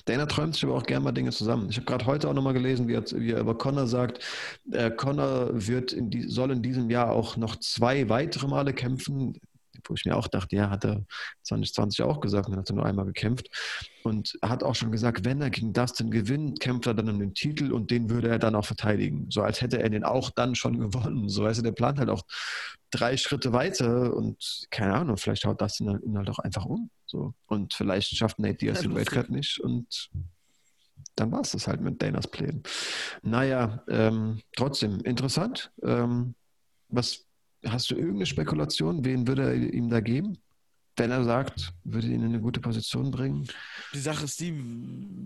Dana 0.05 0.27
träumt 0.27 0.55
sich 0.55 0.65
aber 0.65 0.75
auch 0.75 0.85
gerne 0.85 1.03
mal 1.03 1.13
Dinge 1.13 1.31
zusammen. 1.31 1.71
Ich 1.71 1.77
habe 1.77 1.87
gerade 1.87 2.07
heute 2.07 2.29
auch 2.29 2.35
nochmal 2.35 2.53
gelesen, 2.53 2.87
wie 2.87 2.95
er, 2.95 3.05
wie 3.13 3.33
er, 3.33 3.41
über 3.41 3.57
Connor 3.57 3.87
sagt, 3.87 4.23
äh, 4.71 4.91
Connor 4.91 5.49
wird 5.53 5.93
in 5.93 6.11
die, 6.11 6.29
soll 6.29 6.51
in 6.51 6.63
diesem 6.63 6.91
Jahr 6.91 7.11
auch 7.11 7.37
noch 7.37 7.57
zwei 7.57 8.09
weitere 8.09 8.47
Male 8.47 8.75
kämpfen 8.75 9.41
wo 9.89 9.95
ich 9.95 10.05
mir 10.05 10.17
auch 10.17 10.29
dachte, 10.29 10.57
ja, 10.57 10.71
hat 10.71 10.85
er 10.85 11.05
2020 11.43 12.05
auch 12.05 12.21
gesagt, 12.21 12.49
dann 12.49 12.57
hat 12.57 12.71
er 12.71 12.77
nur 12.77 12.87
einmal 12.87 13.07
gekämpft. 13.07 13.49
Und 14.03 14.39
hat 14.43 14.63
auch 14.63 14.75
schon 14.75 14.93
gesagt, 14.93 15.25
wenn 15.25 15.41
er 15.41 15.51
gegen 15.51 15.73
Dustin 15.73 16.11
gewinnt, 16.11 16.61
kämpft 16.61 16.87
er 16.87 16.95
dann 16.95 17.09
um 17.09 17.19
den 17.19 17.35
Titel 17.35 17.73
und 17.73 17.91
den 17.91 18.09
würde 18.09 18.29
er 18.29 18.39
dann 18.39 18.55
auch 18.55 18.65
verteidigen. 18.65 19.27
So 19.31 19.43
als 19.43 19.61
hätte 19.61 19.83
er 19.83 19.91
den 19.91 20.05
auch 20.05 20.31
dann 20.31 20.55
schon 20.55 20.79
gewonnen. 20.79 21.29
So 21.29 21.43
weißt 21.43 21.59
du, 21.59 21.65
der 21.65 21.73
plant 21.73 21.99
halt 21.99 22.11
auch 22.11 22.23
drei 22.91 23.17
Schritte 23.17 23.53
weiter 23.53 24.15
und 24.15 24.67
keine 24.71 24.95
Ahnung, 24.95 25.17
vielleicht 25.17 25.45
haut 25.45 25.61
Dustin 25.61 26.01
ihn 26.05 26.17
halt 26.17 26.31
auch 26.31 26.39
einfach 26.39 26.65
um. 26.65 26.91
So. 27.07 27.35
Und 27.47 27.75
vielleicht 27.75 28.17
schafft 28.17 28.39
Nate 28.39 28.59
Diaz 28.59 28.81
den 28.81 28.95
Weltcup 28.95 29.29
nicht 29.29 29.59
und 29.61 30.11
dann 31.15 31.33
war 31.33 31.41
es 31.41 31.53
das 31.53 31.67
halt 31.67 31.81
mit 31.81 32.01
Danas 32.01 32.29
Plänen. 32.29 32.63
Naja, 33.23 33.83
ähm, 33.89 34.41
trotzdem 34.55 35.01
interessant. 35.01 35.73
Ähm, 35.83 36.35
was 36.89 37.26
Hast 37.69 37.91
du 37.91 37.95
irgendeine 37.95 38.27
Spekulation? 38.27 39.05
Wen 39.05 39.27
würde 39.27 39.43
er 39.43 39.55
ihm 39.55 39.89
da 39.89 40.01
geben? 40.01 40.39
Wenn 40.97 41.11
er 41.11 41.25
sagt, 41.25 41.75
würde 41.85 42.07
ihn 42.07 42.23
in 42.23 42.25
eine 42.25 42.41
gute 42.41 42.61
Position 42.61 43.11
bringen? 43.11 43.47
Die 43.93 43.99
Sache 43.99 44.25
ist 44.25 44.41
die, 44.41 44.55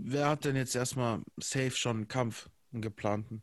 wer 0.04 0.28
hat 0.30 0.44
denn 0.44 0.56
jetzt 0.56 0.74
erstmal 0.74 1.22
safe 1.36 1.70
schon 1.70 1.98
einen 1.98 2.08
Kampf, 2.08 2.48
einen 2.72 2.82
geplanten? 2.82 3.42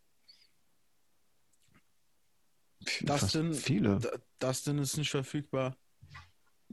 Dustin, 3.01 3.53
viele. 3.53 3.99
Dustin 4.39 4.77
ist 4.79 4.97
nicht 4.97 5.09
verfügbar. 5.09 5.77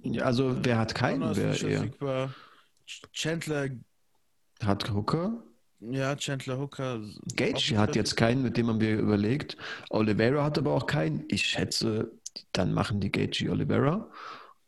Ja, 0.03 0.25
also 0.25 0.57
wer 0.65 0.79
hat 0.79 0.95
keinen? 0.95 1.37
Wer 1.37 1.51
nicht 1.51 1.63
eher? 1.63 1.79
verfügbar. 1.79 2.35
Chandler 3.13 3.71
hat 4.63 4.91
Hooker. 4.93 5.45
Ja, 5.81 6.17
Chandler 6.17 6.59
Hooker. 6.59 7.01
Gage 7.37 7.77
hat 7.77 7.97
jetzt 7.97 8.17
keinen, 8.17 8.43
mit 8.43 8.57
dem 8.57 8.69
haben 8.69 8.81
wir 8.81 8.99
überlegt. 8.99 9.57
Oliveira 9.91 10.45
hat 10.45 10.59
aber 10.59 10.73
auch 10.73 10.87
keinen. 10.87 11.25
Ich 11.29 11.47
schätze, 11.47 12.11
dann 12.53 12.73
machen 12.73 13.01
die 13.01 13.13
Gage 13.13 13.51
Oliveira. 13.51 14.11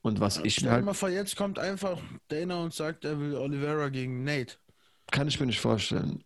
Und 0.03 0.21
was 0.21 0.39
ich 0.39 0.55
Stell 0.55 0.71
halt. 0.71 0.85
mal 0.85 0.95
vor, 0.95 1.09
jetzt 1.09 1.37
kommt 1.37 1.59
einfach 1.59 2.01
Dana 2.29 2.63
und 2.63 2.73
sagt, 2.73 3.05
er 3.05 3.19
will 3.19 3.35
Oliveira 3.35 3.89
gegen 3.89 4.23
Nate. 4.25 4.57
Kann 5.11 5.27
ich 5.27 5.41
mir 5.41 5.47
nicht 5.47 5.61
vorstellen. 5.61 6.23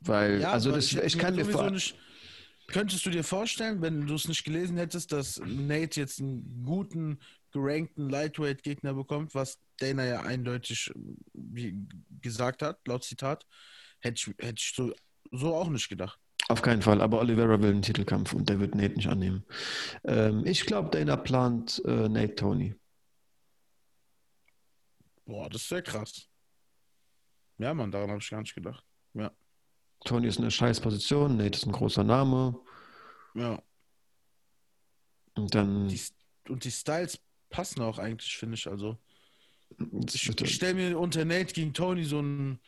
Weil, 0.00 0.40
ja, 0.40 0.52
also 0.52 0.72
das, 0.72 0.86
ich, 0.86 0.98
ich 0.98 1.18
kann 1.18 1.36
dir 1.36 1.44
vorstellen. 1.44 2.00
Könntest 2.68 3.04
du 3.04 3.10
dir 3.10 3.24
vorstellen, 3.24 3.82
wenn 3.82 4.06
du 4.06 4.14
es 4.14 4.28
nicht 4.28 4.44
gelesen 4.44 4.76
hättest, 4.76 5.12
dass 5.12 5.40
Nate 5.44 6.00
jetzt 6.00 6.20
einen 6.20 6.62
guten, 6.64 7.18
gerankten 7.52 8.08
Lightweight-Gegner 8.08 8.94
bekommt, 8.94 9.34
was 9.34 9.58
Dana 9.78 10.04
ja 10.04 10.20
eindeutig 10.22 10.92
gesagt 12.20 12.62
hat, 12.62 12.78
laut 12.86 13.04
Zitat, 13.04 13.46
Hätte 14.00 14.30
ich, 14.30 14.44
hätte 14.44 14.54
ich 14.58 14.72
so, 14.74 14.92
so 15.30 15.54
auch 15.54 15.68
nicht 15.68 15.88
gedacht. 15.88 16.18
Auf 16.48 16.62
keinen 16.62 16.82
Fall, 16.82 17.00
aber 17.00 17.20
Oliveira 17.20 17.62
will 17.62 17.70
einen 17.70 17.82
Titelkampf 17.82 18.32
und 18.32 18.48
der 18.48 18.58
wird 18.58 18.74
Nate 18.74 18.94
nicht 18.96 19.08
annehmen. 19.08 19.44
Ähm, 20.04 20.44
ich 20.44 20.66
glaube, 20.66 20.90
Dana 20.90 21.16
plant 21.16 21.80
äh, 21.84 22.08
Nate 22.08 22.34
Tony. 22.34 22.74
Boah, 25.26 25.48
das 25.48 25.62
ist 25.62 25.68
sehr 25.68 25.82
krass. 25.82 26.28
Ja, 27.58 27.72
Mann, 27.72 27.92
daran 27.92 28.10
habe 28.10 28.20
ich 28.20 28.28
gar 28.28 28.40
nicht 28.40 28.54
gedacht. 28.54 28.84
Ja. 29.14 29.30
Tony 30.04 30.26
ist 30.26 30.38
eine 30.38 30.50
scheiß 30.50 30.80
Position, 30.80 31.36
Nate 31.36 31.56
ist 31.56 31.66
ein 31.66 31.72
großer 31.72 32.02
Name. 32.02 32.58
Ja. 33.34 33.62
Und 35.36 35.54
dann. 35.54 35.88
Die, 35.88 36.00
und 36.48 36.64
die 36.64 36.70
Styles 36.70 37.20
passen 37.48 37.82
auch 37.82 37.98
eigentlich, 37.98 38.36
finde 38.36 38.56
ich. 38.56 38.66
Also. 38.66 38.98
Ich, 40.12 40.28
ich 40.28 40.54
stelle 40.54 40.74
mir 40.74 40.98
unter 40.98 41.24
Nate 41.24 41.54
gegen 41.54 41.72
Tony 41.72 42.02
so 42.02 42.20
ein 42.20 42.58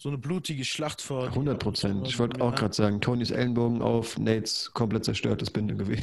so 0.00 0.08
eine 0.08 0.18
blutige 0.18 0.64
Schlacht 0.64 1.02
vor. 1.02 1.26
100 1.26 1.58
Prozent. 1.58 2.06
Ich 2.06 2.18
wollte 2.20 2.40
auch 2.40 2.54
gerade 2.54 2.72
sagen, 2.72 3.00
Tonys 3.00 3.32
Ellenbogen 3.32 3.82
auf 3.82 4.16
Nates 4.16 4.70
komplett 4.72 5.04
zerstörtes 5.04 5.50
Bindegewebe. 5.50 6.02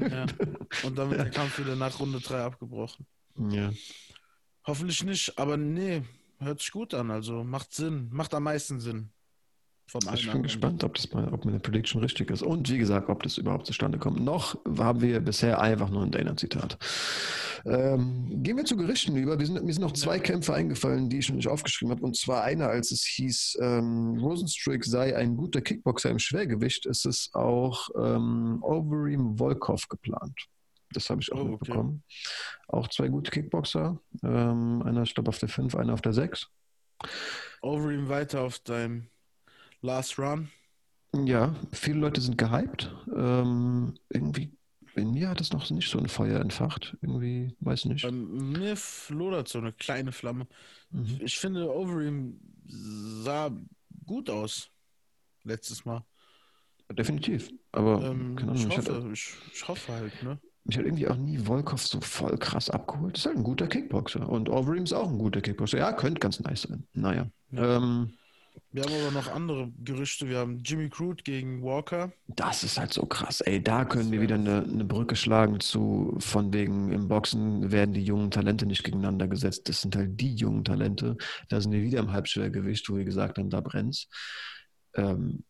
Ja. 0.00 0.26
Und 0.82 0.98
dann 0.98 1.10
wird 1.10 1.20
der 1.20 1.30
Kampf 1.30 1.58
wieder 1.60 1.76
nach 1.76 2.00
Runde 2.00 2.20
3 2.20 2.42
abgebrochen. 2.42 3.06
Ja. 3.50 3.72
Hoffentlich 4.66 5.04
nicht, 5.04 5.38
aber 5.38 5.56
nee, 5.56 6.02
hört 6.40 6.58
sich 6.60 6.72
gut 6.72 6.92
an. 6.92 7.12
Also 7.12 7.44
macht 7.44 7.72
Sinn, 7.72 8.08
macht 8.10 8.34
am 8.34 8.42
meisten 8.42 8.80
Sinn. 8.80 9.10
Ich 10.14 10.30
bin 10.30 10.42
gespannt, 10.42 10.82
ob, 10.82 10.94
das 10.94 11.12
mal, 11.12 11.32
ob 11.32 11.44
meine 11.44 11.60
Prediction 11.60 12.02
richtig 12.02 12.30
ist. 12.30 12.42
Und 12.42 12.68
wie 12.70 12.78
gesagt, 12.78 13.08
ob 13.08 13.22
das 13.22 13.38
überhaupt 13.38 13.66
zustande 13.66 13.98
kommt. 13.98 14.20
Noch 14.20 14.58
haben 14.78 15.00
wir 15.00 15.20
bisher 15.20 15.60
einfach 15.60 15.90
nur 15.90 16.02
ein 16.02 16.10
Dana-Zitat. 16.10 16.76
Ähm, 17.64 18.42
gehen 18.42 18.56
wir 18.56 18.64
zu 18.64 18.76
Gerichten 18.76 19.16
über. 19.16 19.38
Wir 19.38 19.46
sind, 19.46 19.64
mir 19.64 19.72
sind 19.72 19.82
noch 19.82 19.92
zwei 19.92 20.18
Kämpfe 20.18 20.54
eingefallen, 20.54 21.08
die 21.08 21.18
ich 21.18 21.28
noch 21.28 21.36
nicht 21.36 21.48
aufgeschrieben 21.48 21.92
habe. 21.92 22.02
Und 22.02 22.16
zwar 22.16 22.42
einer, 22.42 22.68
als 22.68 22.90
es 22.90 23.04
hieß, 23.04 23.58
ähm, 23.60 24.18
Rosenstrick 24.18 24.84
sei 24.84 25.16
ein 25.16 25.36
guter 25.36 25.60
Kickboxer 25.60 26.10
im 26.10 26.18
Schwergewicht, 26.18 26.86
ist 26.86 27.06
es 27.06 27.30
auch 27.32 27.88
ähm, 27.96 28.58
Overeem 28.62 29.38
Volkov 29.38 29.88
geplant. 29.88 30.46
Das 30.92 31.10
habe 31.10 31.20
ich 31.20 31.32
auch 31.32 31.40
oh, 31.40 31.44
mitbekommen. 31.44 32.02
Okay. 32.04 32.68
Auch 32.68 32.88
zwei 32.88 33.08
gute 33.08 33.30
Kickboxer. 33.30 34.00
Ähm, 34.22 34.82
einer, 34.82 35.02
ich 35.02 35.14
glaube, 35.14 35.28
auf 35.28 35.38
der 35.38 35.48
5, 35.48 35.74
einer 35.74 35.92
auf 35.92 36.02
der 36.02 36.12
6. 36.12 36.48
Overeem 37.62 38.08
weiter 38.08 38.42
auf 38.42 38.58
deinem 38.60 39.08
Last 39.82 40.18
Run. 40.18 40.50
Ja, 41.24 41.54
viele 41.72 42.00
Leute 42.00 42.20
sind 42.20 42.36
gehypt. 42.36 42.94
Ähm, 43.14 43.94
irgendwie 44.10 44.52
in 44.96 45.12
mir 45.12 45.28
hat 45.28 45.40
es 45.40 45.52
noch 45.52 45.68
nicht 45.70 45.90
so 45.90 45.98
ein 45.98 46.08
Feuer 46.08 46.40
entfacht. 46.40 46.96
Irgendwie, 47.02 47.54
weiß 47.60 47.84
nicht. 47.86 48.02
Bei 48.02 48.10
mir 48.10 48.76
lodert 49.10 49.48
so 49.48 49.58
eine 49.58 49.72
kleine 49.72 50.12
Flamme. 50.12 50.46
Mhm. 50.90 51.20
Ich 51.20 51.38
finde, 51.38 51.70
Overeem 51.70 52.40
sah 52.66 53.50
gut 54.06 54.30
aus. 54.30 54.70
Letztes 55.44 55.84
Mal. 55.84 56.04
Definitiv. 56.92 57.50
Aber 57.72 58.02
ähm, 58.02 58.36
Ahnung, 58.38 58.54
ich, 58.54 58.66
hoffe, 58.66 58.76
hatte, 58.76 59.10
ich, 59.12 59.34
ich, 59.52 59.68
hoffe 59.68 59.92
halt, 59.92 60.22
ne? 60.22 60.38
Mich 60.64 60.78
hat 60.78 60.84
irgendwie 60.84 61.08
auch 61.08 61.16
nie 61.16 61.38
Volkov 61.38 61.86
so 61.86 62.00
voll 62.00 62.36
krass 62.38 62.70
abgeholt. 62.70 63.14
Das 63.14 63.22
ist 63.22 63.26
halt 63.26 63.36
ein 63.36 63.44
guter 63.44 63.66
Kickboxer. 63.68 64.28
Und 64.28 64.48
Overeem 64.48 64.84
ist 64.84 64.92
auch 64.92 65.08
ein 65.08 65.18
guter 65.18 65.40
Kickboxer. 65.40 65.78
Ja, 65.78 65.92
könnte 65.92 66.20
ganz 66.20 66.40
nice 66.40 66.62
sein. 66.62 66.86
Naja. 66.92 67.30
Ja. 67.52 67.76
Ähm, 67.76 68.12
wir 68.76 68.82
haben 68.82 68.92
aber 68.92 69.10
noch 69.10 69.32
andere 69.32 69.72
Gerüchte. 69.82 70.28
Wir 70.28 70.36
haben 70.36 70.58
Jimmy 70.62 70.90
Crude 70.90 71.22
gegen 71.22 71.62
Walker. 71.62 72.12
Das 72.26 72.62
ist 72.62 72.78
halt 72.78 72.92
so 72.92 73.06
krass. 73.06 73.40
Ey, 73.40 73.62
da 73.62 73.86
können 73.86 74.12
wir 74.12 74.20
wieder 74.20 74.34
eine, 74.34 74.64
eine 74.64 74.84
Brücke 74.84 75.16
schlagen 75.16 75.60
zu, 75.60 76.14
von 76.18 76.52
wegen 76.52 76.92
im 76.92 77.08
Boxen 77.08 77.72
werden 77.72 77.94
die 77.94 78.04
jungen 78.04 78.30
Talente 78.30 78.66
nicht 78.66 78.84
gegeneinander 78.84 79.28
gesetzt. 79.28 79.70
Das 79.70 79.80
sind 79.80 79.96
halt 79.96 80.20
die 80.20 80.34
jungen 80.34 80.62
Talente. 80.62 81.16
Da 81.48 81.58
sind 81.58 81.72
wir 81.72 81.80
wieder 81.80 82.00
im 82.00 82.12
Halbschwergewicht, 82.12 82.90
wo 82.90 82.96
wir 82.96 83.04
gesagt 83.04 83.38
haben, 83.38 83.48
da 83.48 83.62
brennt's. 83.62 84.08
Ähm, 84.94 85.42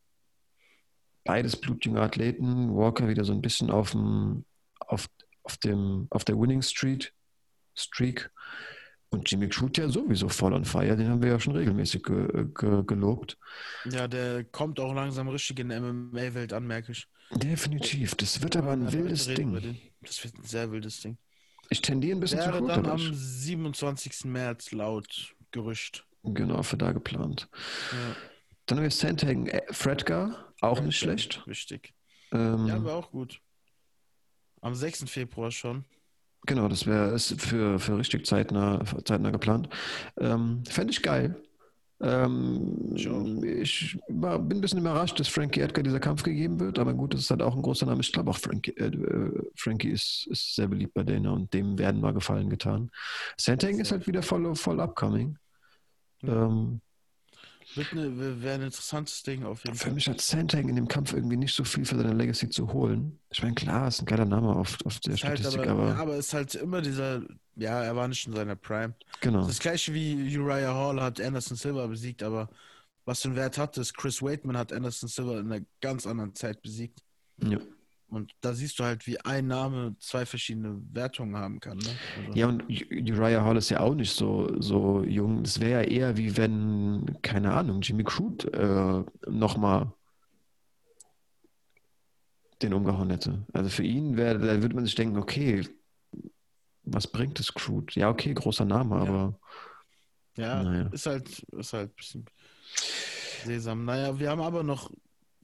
beides 1.25 1.57
blutjunge 1.57 2.01
Athleten. 2.01 2.77
Walker 2.77 3.09
wieder 3.09 3.25
so 3.25 3.33
ein 3.33 3.43
bisschen 3.43 3.73
auf 3.73 3.91
dem, 3.91 4.45
auf, 4.79 5.09
auf 5.43 5.57
dem, 5.57 6.07
auf 6.11 6.25
der 6.25 6.39
Winning 6.39 6.63
Street, 6.63 7.13
Streak. 7.75 8.31
Und 9.11 9.31
Jimmy 9.31 9.49
Crute 9.49 9.83
ja 9.83 9.89
sowieso 9.89 10.29
voll 10.29 10.53
on 10.53 10.65
fire, 10.65 10.97
den 10.97 11.09
haben 11.09 11.23
wir 11.23 11.31
ja 11.31 11.41
schon 11.41 11.55
regelmäßig 11.57 12.03
ge 12.03 12.49
ge 12.55 12.83
gelobt. 12.87 13.39
Ja, 13.85 14.09
der 14.09 14.45
kommt 14.45 14.81
auch 14.81 14.93
langsam 14.95 15.29
richtig 15.29 15.59
in 15.61 15.69
der 15.69 15.81
MMA-Welt 15.81 16.53
an, 16.53 16.67
merke 16.67 16.93
ich. 16.93 17.07
Definitiv. 17.31 18.15
Das 18.17 18.43
wird 18.43 18.57
aber 18.57 18.73
ein 18.73 18.93
wildes 18.93 19.27
Ding. 19.27 19.79
Das 20.03 20.23
wird 20.25 20.37
ein 20.39 20.45
sehr 20.45 20.71
wildes 20.73 21.01
Ding. 21.01 21.19
Ich 21.71 21.83
tendiere 21.83 22.17
ein 22.17 22.21
bisschen 22.21 22.39
Wäre 22.41 22.53
zu 22.53 22.59
Crute. 22.59 22.73
dann 22.75 22.85
aber 22.85 22.93
am 22.95 23.01
ich- 23.13 23.17
27. 23.17 24.25
März 24.27 24.73
laut 24.73 25.35
Gerücht. 25.53 26.05
Genau, 26.23 26.63
für 26.63 26.77
da 26.77 26.93
geplant. 26.93 27.49
Ja, 27.93 28.17
Dann 28.67 28.79
haben 28.79 28.83
wir 28.85 28.91
Sandhagen 28.91 29.47
äh, 29.47 29.63
Fredgar, 29.73 30.53
auch 30.61 30.81
nicht 30.81 30.99
schlecht. 30.99 31.45
Richtig. 31.47 31.95
Ähm, 32.33 32.67
Ja, 32.67 32.83
war 32.85 32.97
auch 32.97 33.11
gut. 33.13 33.41
Am 34.61 34.75
6. 34.75 35.05
Februar 35.09 35.51
schon. 35.53 35.85
Genau, 36.47 36.69
das 36.69 36.87
wäre 36.87 37.11
ist 37.11 37.41
für, 37.41 37.79
für 37.79 37.99
richtig 37.99 38.25
zeitnah, 38.27 38.83
zeitnah 39.05 39.31
geplant. 39.31 39.69
Ähm, 40.19 40.63
Fände 40.69 40.93
ich 40.93 41.03
geil. 41.03 41.37
Ähm, 42.01 42.95
Ich 42.95 43.99
war, 44.09 44.39
bin 44.39 44.59
ein 44.59 44.61
bisschen 44.61 44.81
überrascht, 44.81 45.19
dass 45.19 45.29
Frankie 45.29 45.61
Edgar 45.61 45.83
dieser 45.83 45.99
Kampf 45.99 46.23
gegeben 46.23 46.61
wird, 46.61 46.79
aber 46.79 46.93
gut, 46.95 47.15
das 47.15 47.23
ist 47.23 47.31
halt 47.31 47.43
auch 47.43 47.57
ein 47.57 47.63
großer 47.63 47.87
Name. 47.87 48.01
Ich 48.01 48.13
glaube 48.13 48.31
auch 48.31 48.39
Frankie, 48.39 48.73
äh, 48.73 49.31
Frankie 49.57 49.91
ist, 49.91 50.27
ist 50.31 50.55
sehr 50.55 50.69
beliebt 50.69 50.95
bei 50.95 51.03
Dana 51.05 51.31
und 51.31 51.53
dem 51.53 51.79
werden 51.79 52.01
mal 52.01 52.13
Gefallen 52.13 52.51
getan. 52.51 52.91
Sandhagen 53.39 53.81
ist 53.81 53.93
halt 53.93 54.07
wieder 54.07 54.23
voll, 54.23 54.55
voll 54.55 54.81
upcoming. 54.81 55.39
Ja. 56.23 56.47
Ähm, 56.47 56.81
Wird 57.75 57.93
eine, 57.93 58.43
wäre 58.43 58.55
ein 58.55 58.63
interessantes 58.63 59.23
Ding 59.23 59.45
auf 59.45 59.65
jeden 59.65 59.77
für 59.77 59.85
Fall. 59.85 59.93
mich 59.93 60.09
hat 60.09 60.21
Sandhagen 60.21 60.69
in 60.69 60.77
dem 60.77 60.89
Kampf 60.89 61.13
irgendwie 61.13 61.37
nicht 61.37 61.55
so 61.55 61.65
viel 61.65 61.85
für 61.85 61.97
seine 61.97 62.15
Legacy 62.15 62.49
zu 62.49 62.73
holen. 62.73 63.19
Ich 63.31 63.43
meine, 63.43 63.55
klar, 63.55 63.89
ist 63.89 64.01
ein 64.01 64.07
geiler 64.07 64.25
Name 64.25 64.55
auf, 64.55 64.79
auf 64.85 65.01
der 65.01 65.15
Ist 65.15 65.25
halt 65.25 65.39
Statistik, 65.41 65.67
aber, 65.69 65.83
aber, 65.83 65.89
ja, 65.91 65.97
aber 65.97 66.17
ist 66.17 66.33
halt 66.33 66.55
immer 66.55 66.81
dieser, 66.81 67.23
ja, 67.57 67.83
er 67.83 67.97
war 67.97 68.09
nicht 68.09 68.27
in 68.27 68.35
seiner 68.35 68.57
Prime. 68.57 68.95
genau. 69.21 69.47
Das 69.47 69.59
gleiche 69.59 69.93
wie 69.93 70.39
Uriah 70.39 70.75
Hall 70.75 71.01
hat 71.03 71.21
Anderson 71.21 71.57
Silva 71.57 71.87
besiegt, 71.87 72.23
aber 72.23 72.49
was 73.05 73.23
für 73.23 73.29
einen 73.29 73.37
Wert 73.37 73.59
hat 73.59 73.77
es? 73.79 73.93
Chris 73.93 74.23
Waitman 74.23 74.57
hat 74.57 74.73
Anderson 74.73 75.09
Silva 75.09 75.39
in 75.41 75.53
einer 75.53 75.65
ganz 75.81 76.07
anderen 76.07 76.35
Zeit 76.35 76.63
besiegt. 76.63 77.01
Ja. 77.43 77.59
Und 78.09 78.33
da 78.41 78.55
siehst 78.55 78.79
du 78.79 78.85
halt, 78.85 79.07
wie 79.07 79.19
ein 79.21 79.49
Name 79.49 79.97
zwei 79.99 80.25
verschiedene 80.27 80.81
Wertungen 80.93 81.37
haben 81.37 81.59
kann. 81.59 81.77
Ne? 81.79 81.91
Also, 82.17 82.39
Ja, 82.39 82.47
und 82.49 82.63
Uriah 82.71 83.43
Hall 83.45 83.57
ist 83.57 83.69
ja 83.71 83.81
auch 83.81 83.95
nicht 83.95 84.13
so, 84.15 84.49
so 84.61 85.03
jung. 85.03 85.43
Es 85.43 85.59
wäre 85.61 85.83
ja 85.85 85.89
eher 85.91 86.17
wie 86.17 86.37
wenn, 86.37 87.19
keine 87.23 87.53
Ahnung, 87.53 87.81
Jimmy 87.83 88.05
Crute 88.05 88.53
äh, 88.53 89.31
nochmal 89.31 89.93
den 92.63 92.73
umgehauen 92.73 93.11
hätte. 93.11 93.45
Also 93.53 93.69
für 93.71 93.83
ihn 93.83 94.17
wäre, 94.17 94.39
da 94.39 94.63
würde 94.63 94.75
man 94.75 94.85
sich 94.87 94.95
denken, 94.95 95.19
okay, 95.19 95.69
was 96.85 97.07
bringt 97.11 97.39
es 97.41 97.53
Crute? 97.53 97.99
Ja, 98.01 98.09
okay, 98.09 98.33
großer 98.33 98.65
Name, 98.65 98.95
Ja. 98.97 99.03
aber 99.03 99.41
ja 100.37 100.63
Naja. 100.63 100.89
ist 100.93 101.07
halt, 101.07 101.29
ist 101.41 101.73
halt 101.73 101.91
ein 101.91 101.95
bisschen 101.97 102.25
Sesam. 103.45 103.85
Naja, 103.85 104.19
wir 104.19 104.31
haben 104.31 104.41
aber 104.41 104.63
noch 104.63 104.91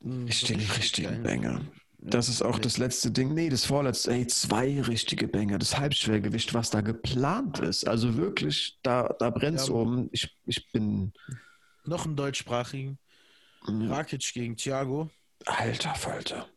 richtig 0.05 0.77
richtigen 0.79 1.09
geilen- 1.09 1.23
Banger. 1.23 1.61
Das 2.05 2.29
ist 2.29 2.43
auch 2.43 2.59
das 2.59 2.79
letzte 2.79 3.13
Ding. 3.13 3.33
Nee, 3.33 3.49
das 3.49 3.65
vorletzte, 3.65 4.11
ey, 4.13 4.27
zwei 4.27 4.81
richtige 4.83 5.29
Banger. 5.29 5.59
Das 5.59 5.79
Halbschwergewicht, 5.79 6.53
was 6.53 6.71
da 6.71 6.81
geplant 6.81 7.61
ist. 7.61 7.87
Also 7.87 8.17
wirklich, 8.17 8.79
da, 8.83 9.15
da 9.21 9.31
brennt 9.31 9.61
es 9.61 9.69
Ja. 9.69 9.75
um. 9.75 10.09
Ich, 10.11 10.37
ich 10.47 10.71
bin, 10.73 11.13
Noch 11.85 12.05
einen 12.05 12.17
deutschsprachigen. 12.17 12.99
ja, 13.69 13.89
Rakic 13.95 14.33
gegen 14.35 14.57
Thiago. 14.57 15.11
alter 15.47 15.95
Falter. 15.95 16.49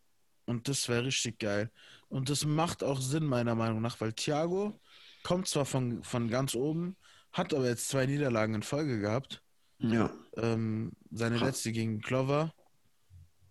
Und 0.45 0.67
das 0.67 0.89
wäre 0.89 1.05
richtig 1.05 1.37
geil. 1.39 1.69
Und 2.09 2.29
das 2.31 2.43
macht 2.45 2.83
auch 2.83 2.99
Sinn, 2.99 3.25
meiner 3.25 3.53
Meinung 3.55 3.81
nach, 3.81 4.01
weil 4.01 4.13
Thiago 4.13 4.79
kommt 5.23 5.47
zwar 5.47 5.65
von, 5.65 6.03
von 6.03 6.27
ganz 6.27 6.55
oben, 6.55 6.95
hat 7.33 7.53
aber 7.53 7.67
jetzt 7.67 7.89
zwei 7.89 8.05
Niederlagen 8.07 8.55
in 8.55 8.63
Folge 8.63 8.99
gehabt. 8.99 9.43
Ja. 9.77 10.11
Ähm, 10.37 10.93
seine 11.11 11.39
Ra- 11.39 11.45
letzte 11.47 11.71
gegen 11.71 11.99
Glover. 11.99 12.51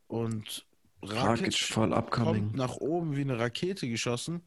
Und 0.07 0.67
Rakic 1.05 1.55
voll 1.55 1.93
upcoming. 1.93 2.43
kommt 2.45 2.57
nach 2.57 2.77
oben 2.77 3.17
wie 3.17 3.23
eine 3.23 3.39
Rakete 3.39 3.89
geschossen. 3.89 4.43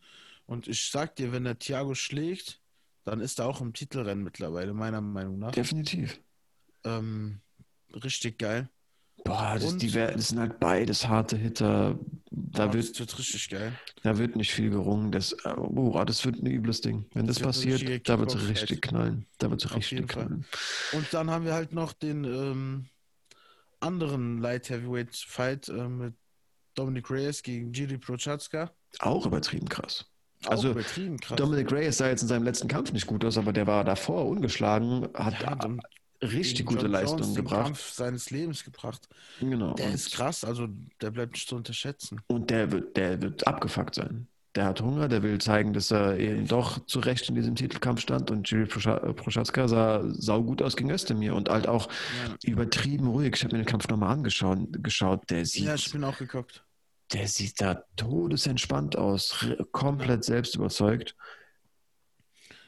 Und 0.46 0.68
ich 0.68 0.90
sag 0.90 1.16
dir, 1.16 1.32
wenn 1.32 1.44
der 1.44 1.60
Thiago 1.60 1.94
schlägt, 1.94 2.62
dann 3.04 3.20
ist 3.20 3.40
er 3.40 3.48
auch 3.48 3.62
im 3.62 3.74
Titelrennen 3.74 4.24
mittlerweile, 4.24 4.74
meiner 4.74 5.02
Meinung 5.02 5.40
nach. 5.40 5.52
Definitiv. 5.52 6.20
Ähm, 6.84 7.42
richtig 7.94 8.38
geil. 8.40 8.70
Boah, 9.24 9.58
das, 9.60 9.78
die, 9.78 9.92
das 9.92 10.30
sind 10.30 10.40
halt 10.40 10.60
beides 10.60 11.08
harte 11.08 11.36
Hitter. 11.38 11.98
Da 12.30 12.68
Boah, 12.68 12.74
wird, 12.74 12.90
das 12.92 13.00
wird 13.00 13.20
richtig 13.20 13.50
geil. 13.50 13.74
da 14.04 14.18
wird 14.18 14.36
nicht 14.36 14.52
viel 14.54 14.70
gerungen. 14.70 15.12
Das, 15.12 15.36
oh, 15.46 16.04
das 16.06 16.24
wird 16.24 16.38
ein 16.38 16.46
übles 16.46 16.82
Ding. 16.82 17.06
Wenn 17.14 17.28
das, 17.28 17.38
Das 17.38 17.48
passiert, 17.48 18.08
da 18.08 18.20
wird 18.20 18.34
es 18.34 18.48
richtig 18.48 18.82
knallen. 18.82 19.26
Da 19.40 19.50
wird 19.50 19.66
es 19.66 19.76
richtig 19.76 20.12
Fall. 20.12 20.26
knallen. 20.26 20.46
Und 20.94 21.14
dann 21.14 21.30
haben 21.30 21.46
wir 21.46 21.54
halt 21.54 21.74
noch 21.74 21.94
den 21.94 22.24
ähm, 22.24 22.86
anderen 23.80 24.40
Light 24.40 24.70
Heavyweight 24.70 25.16
Fight 25.16 25.68
äh, 25.70 25.88
mit 25.88 26.14
Dominic 26.78 27.10
Reyes 27.10 27.42
gegen 27.44 27.72
Giri 27.72 27.98
Prochaska. 27.98 28.72
Auch 29.00 29.26
übertrieben 29.26 29.68
krass. 29.68 30.06
Auch 30.46 30.52
Also, 30.52 30.72
übertrieben 30.72 31.18
krass. 31.20 31.36
Dominic 31.38 31.72
Reyes 31.72 31.98
sah 31.98 32.08
jetzt 32.10 32.22
in 32.22 32.28
seinem 32.28 32.44
letzten 32.44 32.68
Kampf 32.68 32.94
nicht 32.94 33.08
gut 33.08 33.26
aus, 33.26 33.38
aber 33.38 33.52
der 33.54 33.66
war 33.68 33.84
davor 33.84 34.26
ungeschlagen, 34.28 35.08
hat 35.16 35.42
Ja, 35.42 35.58
und 35.66 35.82
richtig 36.22 36.66
gute 36.66 36.84
John 36.84 36.92
Leistung 36.92 37.18
Jones 37.20 37.34
den 37.34 37.44
gebracht. 37.44 37.64
Kampf 37.66 37.90
seines 37.92 38.30
Lebens 38.30 38.64
gebracht. 38.64 39.08
Genau. 39.40 39.74
Der 39.74 39.92
ist 39.92 40.14
krass, 40.14 40.44
also 40.44 40.68
der 41.02 41.12
bleibt 41.12 41.34
nicht 41.34 41.50
zu 41.50 41.56
unterschätzen. 41.56 42.22
und 42.28 42.50
der 42.50 42.72
wird, 42.72 42.96
der 42.98 43.22
wird 43.22 43.46
abgefuckt 43.48 43.96
sein. 43.96 44.28
Der 44.56 44.66
hat 44.66 44.82
Hunger, 44.82 45.08
der 45.08 45.22
will 45.22 45.38
zeigen, 45.38 45.72
dass 45.74 45.92
er 45.92 46.18
eben 46.18 46.48
doch 46.48 46.84
zu 46.88 47.00
Recht 47.00 47.30
in 47.30 47.36
diesem 47.36 47.54
Titelkampf 47.56 48.02
stand. 48.02 48.32
Und 48.32 48.50
Jiri 48.50 48.66
Prochaska 48.66 49.68
sah 49.68 50.04
saugut 50.14 50.64
aus 50.64 50.76
gegen 50.76 50.90
Özdemir 50.90 51.36
und 51.36 51.50
halt 51.50 51.68
auch 51.68 51.88
Ja, 52.26 52.34
übertrieben 52.44 53.06
ruhig. 53.08 53.36
Ich 53.36 53.44
habe 53.44 53.56
mir 53.56 53.62
den 53.64 53.68
Kampf 53.68 53.88
nochmal 53.88 54.14
angeschaut. 54.14 54.58
Geschaut. 54.82 55.30
Der, 55.30 55.46
sieht, 55.46 55.66
ja 55.66 55.76
ich 55.76 55.92
bin 55.92 56.04
auch 56.04 56.18
geguckt. 56.18 56.64
Der 57.14 57.28
sieht 57.28 57.62
da 57.62 57.84
todesentspannt 57.96 58.96
aus, 58.98 59.46
komplett 59.72 60.24
selbst 60.24 60.56
überzeugt. 60.56 61.16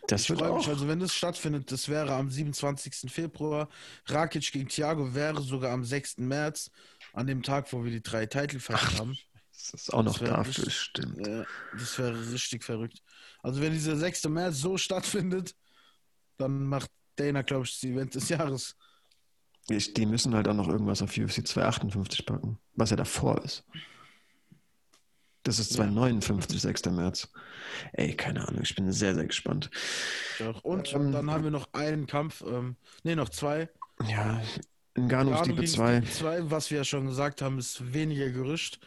Das 0.08 0.28
Ich 0.30 0.36
freue 0.38 0.52
auch. 0.52 0.58
mich, 0.58 0.68
also 0.68 0.88
wenn 0.88 1.00
das 1.00 1.14
stattfindet, 1.14 1.72
das 1.72 1.88
wäre 1.88 2.14
am 2.14 2.32
27. 2.32 3.12
Februar. 3.12 3.70
Rakic 4.08 4.52
gegen 4.52 4.68
Thiago 4.68 5.14
wäre 5.14 5.42
sogar 5.42 5.72
am 5.72 5.84
6. 5.84 6.18
März, 6.18 6.72
an 7.14 7.28
dem 7.28 7.44
Tag, 7.44 7.72
wo 7.74 7.84
wir 7.84 7.92
die 7.92 8.02
drei 8.02 8.26
Titelfights 8.26 8.98
haben. 8.98 9.18
das 9.54 9.70
ist 9.74 9.94
auch 9.94 10.02
noch 10.04 10.18
dafür, 10.18 10.46
richtig- 10.66 10.74
stimmt. 10.80 11.28
Ja, 11.28 11.46
das 11.78 12.00
wäre 12.00 12.32
richtig 12.32 12.64
verrückt. 12.64 13.04
Also 13.44 13.62
wenn 13.62 13.74
dieser 13.74 13.98
6. 13.98 14.24
März 14.30 14.58
so 14.58 14.78
stattfindet, 14.78 15.56
dann 16.38 16.64
macht 16.66 16.90
Dana, 17.18 17.42
glaube 17.44 17.66
ich, 17.66 17.74
das 17.74 17.84
Event 17.84 18.16
des 18.16 18.30
Jahres. 18.30 18.76
Ich, 19.70 19.94
die 19.94 20.06
müssen 20.08 20.34
halt 20.34 20.48
auch 20.48 20.54
noch 20.56 20.70
irgendwas 20.70 21.02
auf 21.04 21.16
UFC 21.16 21.46
258 21.46 22.26
packen, 22.26 22.58
was 22.74 22.90
ja 22.90 22.96
davor 22.96 23.44
ist. 23.44 23.64
Das 25.50 25.58
ist 25.58 25.74
259, 25.74 26.62
6. 26.62 26.86
März. 26.92 27.28
Ey, 27.94 28.16
keine 28.16 28.48
Ahnung, 28.48 28.62
ich 28.62 28.76
bin 28.76 28.92
sehr, 28.92 29.16
sehr 29.16 29.26
gespannt. 29.26 29.72
Doch. 30.38 30.64
Und 30.64 30.94
Ähm, 30.94 31.12
dann 31.12 31.32
haben 31.32 31.44
wir 31.44 31.50
noch 31.50 31.74
einen 31.74 32.06
Kampf, 32.06 32.44
ähm, 32.46 32.76
nee, 33.02 33.16
noch 33.16 33.30
zwei. 33.30 33.68
Ja, 34.08 34.40
Ngannou 34.96 35.32
Gano 35.32 35.44
Stipe 35.44 35.62
gegen 35.62 35.68
2. 35.68 36.02
Stipe 36.04 36.12
2, 36.12 36.52
was 36.52 36.70
wir 36.70 36.78
ja 36.78 36.84
schon 36.84 37.08
gesagt 37.08 37.42
haben, 37.42 37.58
ist 37.58 37.94
weniger 37.96 38.30
Gerücht. 38.30 38.80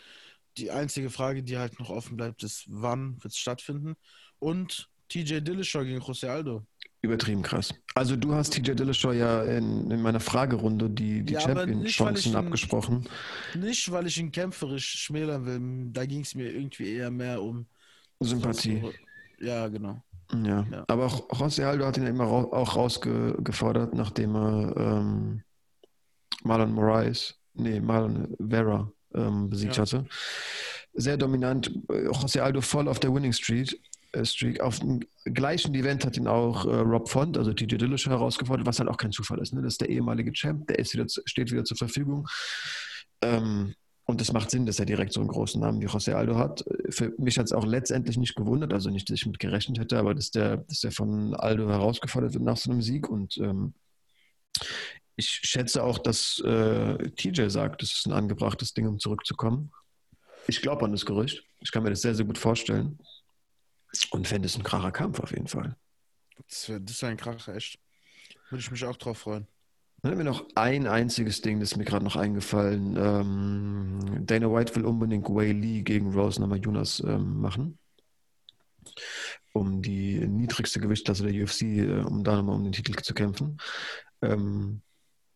Die 0.57 0.71
einzige 0.71 1.11
Frage, 1.11 1.43
die 1.43 1.59
halt 1.59 1.81
noch 1.81 1.91
offen 1.91 2.17
bleibt, 2.17 2.45
ist, 2.45 2.67
wann 2.69 3.21
wird 3.25 3.33
es 3.33 3.39
stattfinden? 3.39 3.97
Und 4.39 4.89
TJ 5.09 5.41
Dillashaw 5.41 5.83
gegen 5.85 6.01
José 6.01 6.29
Aldo. 6.29 6.65
Übertrieben 7.05 7.43
krass. 7.43 7.75
Also 7.97 8.15
du 8.15 8.33
hast 8.33 8.53
TJ 8.55 8.75
Dillashaw 8.75 9.13
ja 9.13 9.43
in, 9.43 9.91
in 9.91 10.01
meiner 10.03 10.21
Fragerunde 10.21 10.89
die, 10.89 11.25
die 11.25 11.33
Ja, 11.35 11.41
Champion-Chancen 11.41 12.37
abgesprochen. 12.37 13.09
Nicht, 13.59 13.91
weil 13.91 14.07
ich 14.07 14.19
ihn 14.19 14.31
kämpferisch 14.31 14.87
schmälern 15.01 15.45
will, 15.45 15.91
da 15.93 16.07
ging 16.07 16.21
es 16.21 16.37
mir 16.37 16.53
irgendwie 16.53 16.95
eher 16.95 17.11
mehr 17.11 17.43
um 17.43 17.67
Sympathie. 18.21 18.83
Ja, 19.41 19.67
genau. 19.67 20.01
Ja. 20.33 20.65
Ja. 20.71 20.85
aber 20.87 21.07
auch 21.07 21.29
José 21.31 21.65
Aldo 21.65 21.85
hat 21.85 21.97
ihn 21.99 22.05
ja 22.05 22.09
immer 22.09 22.25
rau 22.25 22.53
auch 22.53 22.77
rausgefordert, 22.77 23.95
nachdem 23.95 24.35
er 24.37 24.75
ähm, 24.77 25.43
Marlon 26.45 26.73
Moraes, 26.73 27.35
nee, 27.55 27.81
Marlon 27.81 28.35
Vera 28.49 28.91
ähm, 29.15 29.51
besiegt 29.51 29.77
Ja. 29.77 29.83
hatte. 29.83 30.07
Sehr 30.95 31.17
dominant. 31.17 31.69
Äh, 31.91 32.07
José 32.07 32.41
Aldo 32.41 32.61
voll 32.61 32.87
auf 32.89 33.01
der 33.01 33.13
Winning 33.13 33.33
Street. 33.33 33.79
Streak. 34.25 34.61
Auf 34.61 34.81
dem 34.81 35.01
gleichen 35.25 35.75
Event 35.75 36.05
hat 36.05 36.17
ihn 36.17 36.27
auch 36.27 36.67
äh, 36.67 36.75
Rob 36.77 37.09
Font, 37.09 37.39
also 37.39 37.53
TJ 37.53 37.77
Dillashaw, 37.77 38.11
herausgefordert, 38.11 38.67
was 38.67 38.79
halt 38.79 38.89
auch 38.89 38.97
kein 38.97 39.13
Zufall 39.13 39.41
ist. 39.41 39.53
Ne? 39.53 39.63
Das 39.63 39.75
ist 39.75 39.81
der 39.81 39.89
ehemalige 39.89 40.33
Champ, 40.33 40.67
der 40.67 40.79
ist 40.79 40.93
wieder, 40.93 41.07
steht 41.09 41.51
wieder 41.51 41.65
zur 41.65 41.77
Verfügung. 41.77 42.29
Ähm, 43.23 43.75
und 44.05 44.21
es 44.21 44.33
macht 44.33 44.51
Sinn, 44.51 44.67
dass 44.67 44.79
er 44.79 44.85
direkt 44.85 45.13
so 45.13 45.21
einen 45.21 45.29
großen 45.29 45.61
Namen 45.61 45.81
wie 45.81 45.87
José 45.87 46.13
Aldo 46.13 46.37
hat. 46.37 46.65
Für 46.91 47.13
mich 47.19 47.39
hat 47.39 47.47
es 47.47 47.53
auch 47.53 47.65
letztendlich 47.65 48.17
nicht 48.19 48.35
gewundert, 48.35 48.73
also 48.73 48.91
nicht, 48.91 49.09
dass 49.09 49.19
ich 49.19 49.27
mit 49.27 49.39
gerechnet 49.39 49.79
hätte, 49.79 49.99
aber 49.99 50.15
dass 50.15 50.31
der, 50.31 50.59
dass 50.59 50.81
der 50.81 50.91
von 50.91 51.35
Aldo 51.35 51.69
herausgefordert 51.69 52.35
wird 52.35 52.43
nach 52.43 52.57
so 52.57 52.71
einem 52.71 52.83
Sieg. 52.83 53.09
Und 53.09 53.39
ähm, 53.39 53.75
ich 55.17 55.29
schätze 55.29 55.85
auch, 55.85 55.99
dass 55.99 56.43
äh, 56.45 57.11
TJ 57.11 57.49
sagt, 57.49 57.83
es 57.83 57.93
ist 57.93 58.07
ein 58.07 58.13
angebrachtes 58.13 58.75
Ding, 58.75 58.89
um 58.89 58.99
zurückzukommen. 58.99 59.71
Ich 60.49 60.61
glaube 60.61 60.85
an 60.85 60.93
das 60.93 61.07
Gerücht. 61.07 61.45
Ich 61.61 61.71
kann 61.71 61.85
mir 61.85 61.91
das 61.91 62.03
sehr, 62.03 62.15
sehr 62.15 62.27
gut 62.27 62.39
vorstellen. 62.39 62.99
Und 64.11 64.27
fände 64.27 64.47
es 64.47 64.57
ein 64.57 64.63
kracher 64.63 64.93
Kampf 64.93 65.21
auf 65.21 65.31
jeden 65.31 65.49
Fall. 65.49 65.77
Das 66.49 66.69
wäre 66.69 66.81
wär 66.81 67.09
ein 67.09 67.17
Kracher, 67.17 67.55
echt. 67.55 67.79
Würde 68.51 68.61
ich 68.61 68.71
mich 68.71 68.85
auch 68.85 68.97
drauf 68.97 69.19
freuen. 69.19 69.47
Dann 70.03 70.13
hat 70.13 70.19
mir 70.19 70.25
noch 70.25 70.47
ein 70.57 70.87
einziges 70.87 71.43
Ding, 71.43 71.61
das 71.61 71.73
ist 71.73 71.77
mir 71.77 71.85
gerade 71.85 72.05
noch 72.05 72.17
eingefallen. 72.17 72.97
Ähm, 72.97 74.27
Dana 74.27 74.53
White 74.53 74.75
will 74.75 74.85
unbedingt 74.85 75.29
Wei 75.29 75.53
Lee 75.53 75.83
gegen 75.83 76.13
Rose 76.13 76.41
Namajunas 76.41 77.01
ähm, 77.07 77.41
machen. 77.41 77.79
Um 79.53 79.81
die 79.81 80.19
niedrigste 80.27 80.81
Gewichtsklasse 80.81 81.27
der 81.27 81.45
UFC, 81.45 81.63
äh, 81.63 82.01
um 82.01 82.25
da 82.25 82.37
nochmal 82.37 82.57
um 82.57 82.65
den 82.65 82.73
Titel 82.73 82.95
zu 83.01 83.15
kämpfen. 83.15 83.59
Ähm, 84.23 84.83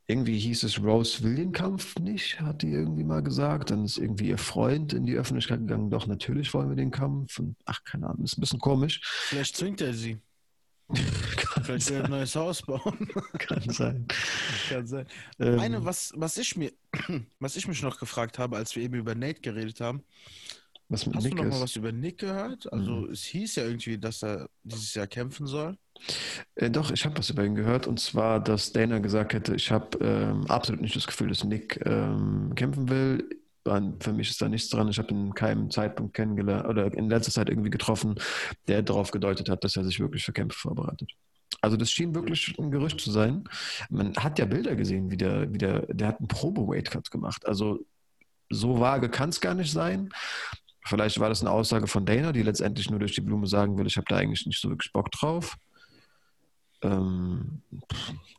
irgendwie 0.09 0.39
hieß 0.39 0.63
es, 0.63 0.83
Rose 0.83 1.23
will 1.23 1.35
den 1.35 1.53
Kampf 1.53 1.97
nicht, 1.99 2.41
hat 2.41 2.63
die 2.63 2.71
irgendwie 2.71 3.03
mal 3.03 3.23
gesagt. 3.23 3.71
Dann 3.71 3.85
ist 3.85 3.99
irgendwie 3.99 4.29
ihr 4.29 4.39
Freund 4.39 4.93
in 4.93 5.05
die 5.05 5.17
Öffentlichkeit 5.17 5.61
gegangen, 5.61 5.91
doch, 5.91 6.07
natürlich 6.07 6.55
wollen 6.55 6.69
wir 6.69 6.77
den 6.77 6.93
Kampf. 6.93 7.39
Und, 7.39 7.57
ach, 7.65 7.83
keine 7.85 8.09
Ahnung, 8.09 8.25
ist 8.25 8.39
ein 8.39 8.41
bisschen 8.41 8.61
komisch. 8.61 9.01
Vielleicht 9.03 9.57
zwingt 9.57 9.81
er 9.81 9.93
sie. 9.93 10.19
Vielleicht 11.63 11.91
will 11.91 11.97
er 11.97 12.05
ein 12.05 12.11
neues 12.11 12.37
Haus 12.37 12.63
bauen. 12.63 13.09
Kann 13.39 13.69
sein. 13.71 14.07
Kann 14.69 14.87
sein. 14.87 15.07
Ähm, 15.41 15.59
Eine, 15.59 15.85
was, 15.85 16.13
was, 16.15 16.37
ich 16.37 16.57
mir, 16.57 16.73
was 17.41 17.57
ich 17.57 17.67
mich 17.67 17.83
noch 17.83 17.99
gefragt 17.99 18.39
habe, 18.39 18.57
als 18.57 18.77
wir 18.77 18.85
eben 18.85 18.95
über 18.95 19.17
Nate 19.17 19.41
geredet 19.41 19.81
haben, 19.81 20.05
was 20.89 21.05
mit 21.07 21.17
hast 21.17 21.25
Nick 21.25 21.33
du 21.33 21.43
noch 21.43 21.51
mal 21.51 21.57
ist. 21.57 21.63
was 21.63 21.77
über 21.77 21.91
Nick 21.91 22.19
gehört? 22.19 22.73
Also 22.73 23.09
es 23.09 23.25
hieß 23.25 23.57
ja 23.57 23.65
irgendwie, 23.65 23.99
dass 23.99 24.23
er 24.23 24.49
dieses 24.63 24.95
Jahr 24.95 25.09
kämpfen 25.09 25.49
soll. 25.49 25.77
Äh, 26.55 26.71
doch, 26.71 26.91
ich 26.91 27.05
habe 27.05 27.19
was 27.19 27.31
über 27.31 27.45
ihn 27.45 27.55
gehört 27.55 27.87
und 27.87 28.01
zwar, 28.01 28.41
dass 28.41 28.73
Dana 28.73 28.99
gesagt 28.99 29.35
hätte, 29.35 29.55
ich 29.55 29.71
habe 29.71 29.99
ähm, 30.01 30.47
absolut 30.47 30.81
nicht 30.81 30.97
das 30.97 31.07
Gefühl, 31.07 31.29
dass 31.29 31.45
Nick 31.45 31.81
ähm, 31.85 32.53
kämpfen 32.55 32.89
will. 32.89 33.29
Für 33.65 34.13
mich 34.13 34.31
ist 34.31 34.41
da 34.41 34.49
nichts 34.49 34.69
dran. 34.69 34.89
Ich 34.89 34.99
habe 34.99 35.11
ihn 35.11 35.27
in 35.27 35.35
keinem 35.35 35.71
Zeitpunkt 35.73 36.15
kennengelernt 36.15 36.69
oder 36.69 36.93
in 36.95 37.09
letzter 37.09 37.33
Zeit 37.33 37.49
irgendwie 37.49 37.71
getroffen, 37.71 38.15
der 38.69 38.83
darauf 38.83 39.11
gedeutet 39.11 39.49
hat, 39.49 39.65
dass 39.65 39.77
er 39.77 39.83
sich 39.83 39.99
wirklich 39.99 40.25
für 40.25 40.33
Kämpfe 40.33 40.57
vorbereitet. 40.57 41.11
Also 41.63 41.77
das 41.77 41.91
schien 41.91 42.15
wirklich 42.15 42.55
ein 42.61 42.71
Gerücht 42.71 43.01
zu 43.01 43.11
sein. 43.11 43.43
Man 43.91 44.15
hat 44.17 44.39
ja 44.39 44.45
Bilder 44.45 44.77
gesehen, 44.77 45.11
wie 45.11 45.17
der, 45.17 45.53
wie 45.53 45.59
der, 45.59 45.81
der 45.87 46.09
hat 46.09 46.21
einen 46.21 46.29
Probe-Weight-Cut 46.29 47.11
gemacht. 47.11 47.45
Also 47.45 47.81
so 48.51 48.79
vage 48.79 49.09
kann 49.09 49.31
es 49.31 49.41
gar 49.41 49.55
nicht 49.55 49.73
sein. 49.73 50.11
Vielleicht 50.85 51.19
war 51.19 51.29
das 51.29 51.41
eine 51.41 51.51
Aussage 51.51 51.89
von 51.89 52.07
Dana, 52.07 52.31
die 52.31 52.43
letztendlich 52.43 52.89
nur 52.89 53.01
durch 53.01 53.15
die 53.15 53.21
Blume 53.21 53.49
sagen 53.49 53.77
will, 53.77 53.87
ich 53.89 53.97
habe 53.97 54.07
da 54.09 54.17
eigentlich 54.17 54.47
nicht 54.47 54.61
so 54.61 54.69
wirklich 54.71 54.93
Bock 54.93 55.11
drauf. 55.11 55.57
Ähm, 56.83 57.63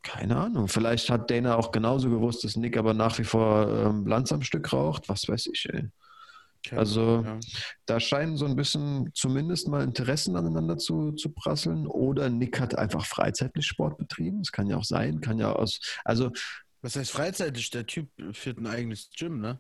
keine 0.04 0.38
Ahnung. 0.38 0.68
Vielleicht 0.68 1.10
hat 1.10 1.30
Dana 1.30 1.56
auch 1.56 1.72
genauso 1.72 2.10
gewusst, 2.10 2.44
dass 2.44 2.56
Nick 2.56 2.78
aber 2.78 2.94
nach 2.94 3.18
wie 3.20 3.24
vor 3.24 3.68
ähm, 3.68 4.06
Lanz 4.08 4.32
am 4.32 4.42
Stück 4.42 4.72
raucht. 4.72 5.10
Was 5.10 5.28
weiß 5.28 5.48
ich, 5.54 5.68
ey. 5.72 5.90
Also- 6.72 7.24
ja. 7.24 7.40
Da 7.86 8.00
scheinen 8.00 8.36
so 8.38 8.46
ein 8.46 8.56
bisschen 8.56 9.12
zumindest 9.14 9.68
mal 9.68 9.84
Interessen 9.84 10.36
aneinander 10.36 10.78
zu, 10.78 11.14
zu 11.14 11.30
prasseln. 11.30 11.88
Oder 11.88 12.30
Nick 12.30 12.60
hat 12.60 12.78
einfach 12.78 13.06
freizeitlich 13.06 13.66
Sport 13.66 13.98
betrieben. 13.98 14.40
Das 14.40 14.52
kann 14.52 14.68
ja 14.68 14.78
auch 14.78 14.84
sein. 14.84 15.22
Kann 15.22 15.40
ja 15.40 15.54
aus. 15.54 15.80
Also, 16.04 16.32
Was 16.82 16.96
heißt 16.96 17.12
freizeitlich? 17.12 17.70
Der 17.70 17.86
Typ 17.86 18.10
führt 18.34 18.58
ein 18.60 18.68
eigenes 18.68 19.10
Gym, 19.18 19.40
ne? 19.40 19.60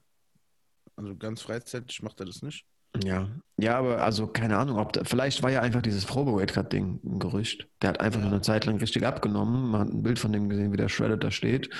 Also 0.95 1.15
ganz 1.15 1.41
freizeitig 1.41 2.01
macht 2.01 2.19
er 2.19 2.25
das 2.25 2.41
nicht. 2.41 2.65
Ja. 3.03 3.29
Ja, 3.59 3.79
aber 3.79 4.03
also 4.03 4.27
keine 4.27 4.57
Ahnung, 4.57 4.77
ob 4.77 4.93
da, 4.93 5.03
vielleicht 5.03 5.41
war 5.41 5.49
ja 5.49 5.61
einfach 5.61 5.81
dieses 5.81 6.05
Probe-Weight-Cut-Ding 6.05 6.99
ein 7.03 7.19
Gerücht. 7.19 7.67
Der 7.81 7.89
hat 7.89 7.99
einfach 7.99 8.19
nur 8.19 8.29
eine 8.29 8.41
Zeit 8.41 8.65
lang 8.65 8.77
richtig 8.77 9.03
abgenommen. 9.03 9.71
Man 9.71 9.81
hat 9.81 9.89
ein 9.89 10.03
Bild 10.03 10.19
von 10.19 10.31
dem 10.31 10.47
gesehen, 10.47 10.71
wie 10.71 10.77
der 10.77 10.89
Shredded 10.89 11.23
da 11.23 11.31
steht. 11.31 11.71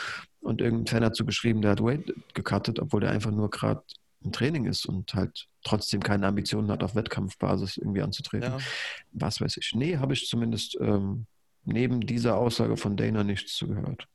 Und 0.42 0.60
irgendein 0.60 0.88
Fan 0.88 1.06
hat 1.06 1.16
so 1.16 1.24
geschrieben, 1.24 1.62
der 1.62 1.72
hat 1.72 1.84
Weight 1.84 2.12
gecuttet, 2.34 2.80
obwohl 2.80 3.02
der 3.02 3.12
einfach 3.12 3.30
nur 3.30 3.52
gerade 3.52 3.84
im 4.24 4.32
Training 4.32 4.66
ist 4.66 4.88
und 4.88 5.14
halt 5.14 5.48
trotzdem 5.64 6.02
keine 6.02 6.26
Ambitionen 6.26 6.72
hat, 6.72 6.82
auf 6.84 6.96
Wettkampfbasis 6.96 7.78
irgendwie 7.78 8.02
anzutreten. 8.02 8.54
Ja. 8.54 8.58
Was 9.12 9.40
weiß 9.40 9.58
ich. 9.58 9.74
Nee, 9.76 9.98
habe 9.98 10.14
ich 10.14 10.28
zumindest 10.28 10.78
ähm, 10.82 11.28
neben 11.64 12.02
dieser 12.02 12.38
Aussage 12.38 12.78
von 12.78 12.98
Dana 12.98 13.24
nichts 13.24 13.56
zugehört. 13.56 14.08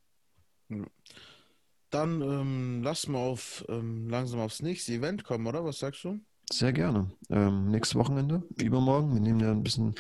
Dann 1.90 2.22
ähm, 2.22 2.80
lass 2.82 3.06
mal 3.06 3.18
auf, 3.18 3.64
ähm, 3.68 4.08
langsam 4.08 4.40
aufs 4.40 4.62
nächste 4.62 4.94
Event 4.94 5.22
kommen, 5.22 5.46
oder? 5.46 5.64
Was 5.64 5.78
sagst 5.78 6.02
du? 6.02 6.18
Sehr 6.50 6.72
gerne. 6.72 7.10
Ähm, 7.30 7.70
nächstes 7.70 7.94
Wochenende, 7.94 8.42
übermorgen. 8.60 9.14
Wir 9.14 9.20
nehmen 9.20 9.40
ja 9.40 9.50
ein 9.50 9.62
bisschen, 9.62 9.94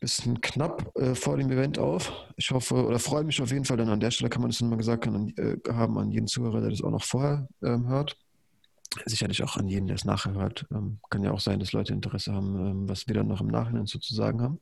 bisschen 0.00 0.40
knapp 0.40 0.96
äh, 0.96 1.14
vor 1.14 1.36
dem 1.36 1.50
Event 1.50 1.78
auf. 1.78 2.12
Ich 2.36 2.50
hoffe 2.50 2.74
oder 2.74 2.98
freue 2.98 3.24
mich 3.24 3.40
auf 3.40 3.50
jeden 3.50 3.64
Fall, 3.64 3.76
dann 3.76 3.88
an 3.88 4.00
der 4.00 4.10
Stelle 4.10 4.30
kann 4.30 4.42
man 4.42 4.50
das 4.50 4.60
nochmal 4.60 4.78
gesagt 4.78 5.06
an, 5.06 5.32
äh, 5.36 5.56
haben 5.72 5.98
an 5.98 6.10
jeden 6.10 6.26
Zuhörer, 6.26 6.60
der 6.60 6.70
das 6.70 6.82
auch 6.82 6.90
noch 6.90 7.04
vorher 7.04 7.48
ähm, 7.62 7.88
hört. 7.88 8.16
Sicherlich 9.04 9.42
auch 9.42 9.56
an 9.56 9.68
jeden, 9.68 9.86
der 9.86 9.96
es 9.96 10.04
nachher 10.04 10.32
hört. 10.32 10.66
Ähm, 10.72 10.98
kann 11.10 11.22
ja 11.22 11.32
auch 11.32 11.40
sein, 11.40 11.60
dass 11.60 11.72
Leute 11.72 11.92
Interesse 11.92 12.32
haben, 12.32 12.56
ähm, 12.56 12.88
was 12.88 13.06
wir 13.06 13.14
dann 13.14 13.28
noch 13.28 13.40
im 13.40 13.48
Nachhinein 13.48 13.86
so 13.86 13.98
zu 13.98 14.14
sagen 14.14 14.40
haben. 14.40 14.60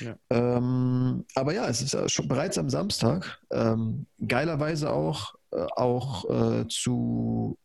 Ja. 0.00 0.16
Ähm, 0.30 1.24
aber 1.34 1.54
ja, 1.54 1.68
es 1.68 1.80
ist 1.80 2.10
schon 2.10 2.26
bereits 2.26 2.58
am 2.58 2.68
Samstag. 2.68 3.40
Ähm, 3.50 4.06
geilerweise 4.26 4.90
auch, 4.92 5.34
äh, 5.52 5.66
auch 5.76 6.28
äh, 6.28 6.66
zu 6.68 7.56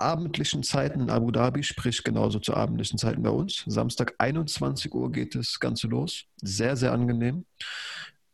abendlichen 0.00 0.62
Zeiten 0.62 1.00
in 1.00 1.10
Abu 1.10 1.30
Dhabi, 1.30 1.62
sprich 1.62 2.02
genauso 2.02 2.38
zu 2.38 2.54
abendlichen 2.54 2.98
Zeiten 2.98 3.22
bei 3.22 3.30
uns. 3.30 3.64
Samstag 3.66 4.14
21 4.18 4.94
Uhr 4.94 5.10
geht 5.12 5.34
das 5.34 5.60
Ganze 5.60 5.86
los. 5.86 6.24
Sehr, 6.40 6.76
sehr 6.76 6.92
angenehm. 6.92 7.44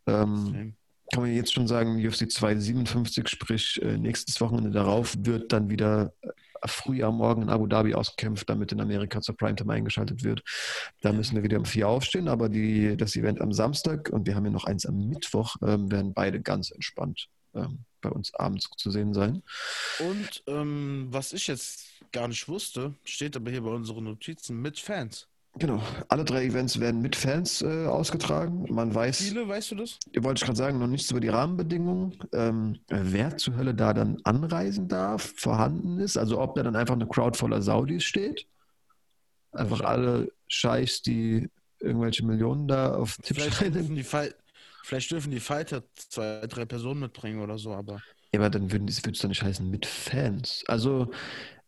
Ähm, 0.07 0.75
kann 1.13 1.23
man 1.23 1.35
jetzt 1.35 1.53
schon 1.53 1.69
sagen, 1.69 2.05
UFC 2.05 2.31
257, 2.31 3.29
sprich 3.29 3.81
äh, 3.83 3.97
nächstes 3.97 4.41
Wochenende 4.41 4.71
darauf, 4.71 5.15
wird 5.19 5.53
dann 5.53 5.71
wieder 5.71 6.13
äh, 6.23 6.29
früh 6.67 7.03
am 7.03 7.19
Morgen 7.19 7.43
in 7.43 7.49
Abu 7.49 7.67
Dhabi 7.67 7.95
ausgekämpft, 7.95 8.49
damit 8.49 8.73
in 8.73 8.81
Amerika 8.81 9.21
zur 9.21 9.37
Primetime 9.37 9.73
eingeschaltet 9.73 10.25
wird. 10.25 10.43
Da 11.03 11.13
müssen 11.13 11.37
wir 11.37 11.43
wieder 11.45 11.59
um 11.59 11.65
vier 11.65 11.89
aufstehen, 11.89 12.29
aber 12.29 12.49
die, 12.49 12.97
das 12.97 13.15
Event 13.15 13.41
am 13.41 13.53
Samstag 13.53 14.11
und 14.11 14.27
wir 14.27 14.35
haben 14.35 14.47
ja 14.47 14.51
noch 14.51 14.65
eins 14.65 14.85
am 14.85 15.09
Mittwoch, 15.09 15.57
ähm, 15.63 15.91
werden 15.93 16.13
beide 16.13 16.41
ganz 16.41 16.71
entspannt 16.71 17.29
ähm, 17.57 17.85
bei 18.01 18.11
uns 18.11 18.35
abends 18.35 18.69
zu 18.77 18.91
sehen 18.91 19.15
sein. 19.15 19.43
Und 19.99 20.43
ähm, 20.47 21.09
was 21.11 21.33
ich 21.33 21.47
jetzt 21.47 21.87
gar 22.13 22.29
nicht 22.29 22.49
wusste, 22.49 22.95
steht 23.05 23.37
aber 23.37 23.51
hier 23.51 23.63
bei 23.63 23.71
unseren 23.71 24.05
Notizen 24.05 24.61
mit 24.61 24.79
Fans. 24.79 25.29
Genau, 25.59 25.83
alle 26.09 26.25
drei 26.25 26.45
Events 26.45 26.81
werden 26.81 27.01
mit 27.01 27.17
Fans 27.17 27.63
äh, 27.63 27.87
ausgetragen. 27.87 28.67
Man 28.69 28.95
weiß, 28.95 29.23
Viele, 29.23 29.49
weißt 29.49 29.71
du 29.71 29.77
das? 29.77 29.99
wollte 30.19 30.41
ich 30.41 30.45
gerade 30.45 30.59
sagen, 30.59 30.79
noch 30.79 30.87
nichts 30.87 31.11
über 31.11 31.21
die 31.21 31.29
Rahmenbedingungen. 31.29 32.19
Ähm, 32.33 32.79
wer 32.89 33.39
zur 33.39 33.57
Hölle 33.57 33.75
da 33.75 33.95
dann 33.95 34.19
anreisen 34.25 34.87
darf, 34.87 35.33
vorhanden 35.37 35.99
ist. 35.99 36.19
Also 36.19 36.41
ob 36.41 36.57
da 36.57 36.63
dann 36.63 36.77
einfach 36.77 36.95
eine 36.95 37.07
Crowd 37.07 37.39
voller 37.39 37.63
Saudis 37.63 38.05
steht. 38.05 38.47
Einfach 39.53 39.81
alle 39.81 40.31
Scheichs, 40.47 41.01
die 41.01 41.49
irgendwelche 41.81 42.27
Millionen 42.27 42.69
da 42.69 42.95
auf 42.95 43.17
Tipp 43.23 43.39
Vielleicht 43.39 43.61
die 43.75 44.05
vielleicht 44.87 45.11
dürfen 45.11 45.31
die 45.31 45.41
Fighter 45.41 45.83
zwei, 45.95 46.47
drei 46.47 46.65
Personen 46.65 47.01
mitbringen 47.01 47.41
oder 47.41 47.59
so, 47.59 47.73
aber 47.75 48.01
Ja, 48.33 48.41
aber 48.41 48.51
dann 48.51 48.71
würde 48.71 48.87
es 48.89 49.03
doch 49.03 49.29
nicht 49.29 49.43
heißen 49.43 49.69
mit 49.69 49.87
Fans. 49.87 50.65
Also 50.69 51.11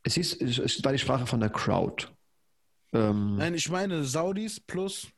es, 0.03 0.15
hieß, 0.15 0.41
es 0.41 0.85
war 0.85 0.93
die 0.93 0.99
Sprache 0.99 1.27
von 1.27 1.41
der 1.41 1.51
Crowd. 1.51 2.07
Ähm, 2.93 3.37
nein, 3.37 3.55
ich 3.55 3.69
meine 3.71 4.05
Saudis 4.05 4.61
plus 4.61 5.09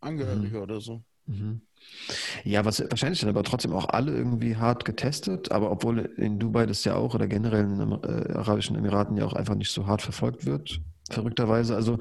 Angehörige 0.00 0.56
Mhm. 0.56 0.62
oder 0.62 0.80
so. 0.80 1.02
Mhm. 1.26 1.60
Ja, 2.44 2.64
was 2.64 2.80
wahrscheinlich 2.80 3.20
sind 3.20 3.28
aber 3.28 3.42
trotzdem 3.42 3.72
auch 3.72 3.88
alle 3.88 4.12
irgendwie 4.12 4.56
hart 4.56 4.84
getestet, 4.84 5.52
aber 5.52 5.70
obwohl 5.70 6.00
in 6.16 6.38
Dubai 6.38 6.66
das 6.66 6.84
ja 6.84 6.94
auch 6.96 7.14
oder 7.14 7.26
generell 7.26 7.64
in 7.64 7.78
den 7.78 7.92
äh, 7.92 8.32
Arabischen 8.32 8.76
Emiraten 8.76 9.16
ja 9.16 9.24
auch 9.24 9.34
einfach 9.34 9.54
nicht 9.54 9.70
so 9.70 9.86
hart 9.86 10.02
verfolgt 10.02 10.46
wird, 10.46 10.80
verrückterweise. 11.10 11.74
Also, 11.76 11.98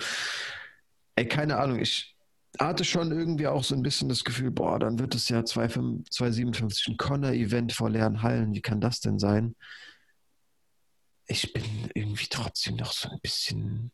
ey, 1.16 1.28
keine 1.28 1.58
Ahnung, 1.58 1.80
ich 1.80 2.12
hatte 2.60 2.84
schon 2.86 3.12
irgendwie 3.12 3.47
auch 3.47 3.64
so 3.64 3.74
ein 3.76 3.82
bisschen 3.84 4.10
das 4.10 4.24
Gefühl, 4.24 4.51
boah, 4.51 4.78
dann 4.80 4.99
wird 4.99 5.16
es 5.16 5.28
ja 5.30 5.39
2,5 5.43 6.08
2,57 6.10 6.89
ein 6.91 6.97
Connor-Event 6.97 7.74
vor 7.74 7.89
leeren 7.89 8.22
Hallen, 8.22 8.54
wie 8.54 8.62
kann 8.62 8.80
das 8.82 8.99
denn 8.99 9.18
sein? 9.20 9.56
Ich 11.28 11.54
bin 11.54 11.64
irgendwie 11.95 12.28
trotzdem 12.30 12.76
noch 12.76 12.91
so 12.91 13.10
ein 13.10 13.20
bisschen. 13.22 13.91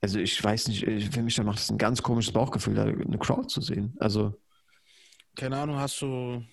Also 0.00 0.18
ich 0.18 0.42
weiß 0.42 0.68
nicht, 0.68 0.82
ich- 0.82 1.10
für 1.10 1.22
mich 1.22 1.36
da 1.36 1.44
macht 1.44 1.58
es 1.60 1.70
ein 1.70 1.78
ganz 1.78 2.02
komisches 2.02 2.32
Bauchgefühl, 2.32 2.74
da 2.74 2.84
eine 2.84 3.18
Crowd 3.18 3.48
zu 3.48 3.60
sehen. 3.60 3.94
Also, 4.00 4.40
Keine 5.36 5.56
Ahnung, 5.58 5.76
hast 5.76 6.00
du 6.02 6.44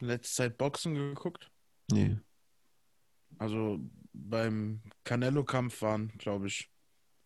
letzte 0.00 0.34
Zeit 0.34 0.58
Boxen 0.58 0.94
geguckt? 0.94 1.50
nee. 1.90 2.16
Also 3.38 3.80
beim 4.12 4.80
Canelo-Kampf 5.02 5.82
waren, 5.82 6.12
glaube 6.18 6.46
ich, 6.46 6.70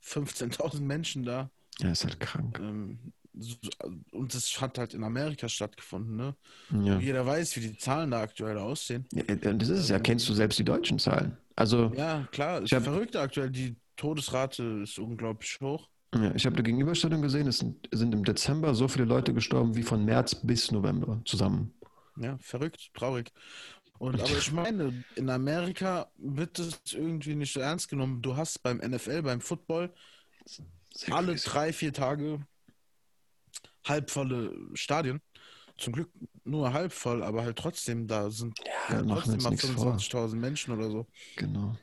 15.000 0.02 0.80
Menschen 0.86 1.22
da. 1.22 1.50
Ja, 1.80 1.90
ist 1.90 2.04
halt 2.04 2.18
krank. 2.20 2.58
Ähm, 2.60 2.98
und 4.12 4.34
das 4.34 4.60
hat 4.60 4.78
halt 4.78 4.94
in 4.94 5.04
Amerika 5.04 5.48
stattgefunden, 5.48 6.16
ne? 6.16 6.34
Ja. 6.82 6.98
Jeder 6.98 7.24
weiß, 7.24 7.56
wie 7.56 7.60
die 7.60 7.76
Zahlen 7.78 8.10
da 8.10 8.20
aktuell 8.22 8.58
aussehen. 8.58 9.06
ja. 9.12 9.22
Und 9.50 9.62
das 9.62 9.68
ist 9.68 9.78
es 9.80 9.88
ja, 9.88 9.98
kennst 10.00 10.28
du 10.28 10.34
selbst 10.34 10.58
die 10.58 10.64
deutschen 10.64 10.98
Zahlen? 10.98 11.36
Also, 11.54 11.92
Ja, 11.94 12.26
klar, 12.32 12.62
ist 12.62 12.72
hab- 12.72 12.82
verrückt 12.82 13.14
aktuell. 13.16 13.50
Die 13.50 13.76
Todesrate 13.96 14.80
ist 14.82 14.98
unglaublich 14.98 15.56
hoch. 15.60 15.88
ja, 16.14 16.34
ich 16.34 16.46
habe 16.46 16.56
eine 16.56 16.62
Gegenüberstellung 16.64 17.22
gesehen, 17.22 17.46
es 17.46 17.58
sind, 17.58 17.88
sind 17.92 18.12
im 18.12 18.24
Dezember 18.24 18.74
so 18.74 18.88
viele 18.88 19.04
Leute 19.04 19.32
gestorben 19.34 19.76
wie 19.76 19.82
von 19.84 20.04
März 20.04 20.34
bis 20.34 20.72
November 20.72 21.20
zusammen. 21.24 21.72
Ja, 22.16 22.36
verrückt, 22.38 22.90
traurig. 22.94 23.30
Und 23.98 24.20
aber 24.20 24.30
ich 24.30 24.50
meine, 24.52 25.04
in 25.16 25.28
Amerika 25.30 26.10
wird 26.16 26.58
das 26.58 26.80
irgendwie 26.92 27.34
nicht 27.36 27.52
so 27.52 27.60
ernst 27.60 27.88
genommen. 27.88 28.22
Du 28.22 28.36
hast 28.36 28.62
beim 28.62 28.78
NFL, 28.78 29.22
beim 29.22 29.40
Football 29.40 29.92
Sehr 30.98 31.14
alle 31.14 31.32
crazy. 31.34 31.48
drei, 31.48 31.72
vier 31.72 31.92
Tage 31.92 32.40
halbvolle 33.86 34.52
Stadien. 34.74 35.20
zum 35.78 35.92
Glück 35.92 36.10
nur 36.42 36.72
halb 36.72 36.92
voll, 36.92 37.22
aber 37.22 37.44
halt 37.44 37.56
trotzdem, 37.56 38.08
da 38.08 38.30
sind 38.30 38.58
Ja, 38.88 38.96
machen 38.96 39.06
wir 39.06 39.14
trotzdem 39.14 39.42
mal 39.42 39.50
nichts 39.50 39.68
vor. 39.68 39.96
25.000 39.96 40.34
Menschen 40.34 40.74
oder 40.74 40.90
so. 40.90 41.06
Genau. 41.36 41.76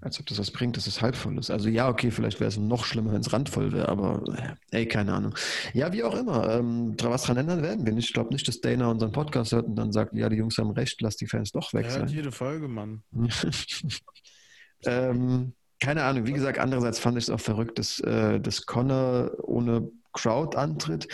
Als 0.00 0.18
ob 0.18 0.26
das 0.26 0.40
was 0.40 0.50
bringt, 0.50 0.76
dass 0.76 0.88
es 0.88 1.00
halb 1.00 1.14
voll 1.14 1.38
ist. 1.38 1.50
Also 1.50 1.68
ja, 1.68 1.88
okay, 1.88 2.10
vielleicht 2.10 2.40
wäre 2.40 2.48
es 2.48 2.56
noch 2.56 2.84
schlimmer, 2.84 3.12
wenn 3.12 3.20
es 3.20 3.32
randvoll 3.32 3.70
wäre, 3.70 3.88
aber 3.88 4.24
äh, 4.36 4.76
ey, 4.76 4.88
keine 4.88 5.14
Ahnung. 5.14 5.36
Ja, 5.72 5.92
wie 5.92 6.02
auch 6.02 6.16
immer. 6.16 6.50
Ähm, 6.50 6.96
was 7.00 7.22
dran 7.22 7.36
ändern 7.36 7.62
werden 7.62 7.86
wir 7.86 7.92
nicht. 7.92 8.08
Ich 8.08 8.12
glaube 8.12 8.32
nicht, 8.32 8.48
dass 8.48 8.60
Dana 8.60 8.90
unseren 8.90 9.12
Podcast 9.12 9.52
hört 9.52 9.66
und 9.66 9.76
dann 9.76 9.92
sagt, 9.92 10.14
ja, 10.14 10.28
die 10.28 10.36
Jungs 10.36 10.58
haben 10.58 10.72
recht, 10.72 11.00
lass 11.00 11.16
die 11.16 11.28
Fans 11.28 11.52
doch 11.52 11.72
weg 11.74 11.88
sein. 11.88 12.08
jede 12.08 12.32
Folge, 12.32 12.66
Mann. 12.66 13.04
ähm, 14.84 15.54
keine 15.82 16.04
Ahnung. 16.04 16.26
Wie 16.26 16.32
gesagt, 16.32 16.60
andererseits 16.60 17.00
fand 17.00 17.18
ich 17.18 17.24
es 17.24 17.30
auch 17.30 17.40
verrückt, 17.40 17.76
dass, 17.76 17.98
äh, 17.98 18.38
dass 18.40 18.66
Connor 18.66 19.32
ohne 19.42 19.90
Crowd 20.12 20.56
antritt. 20.56 21.08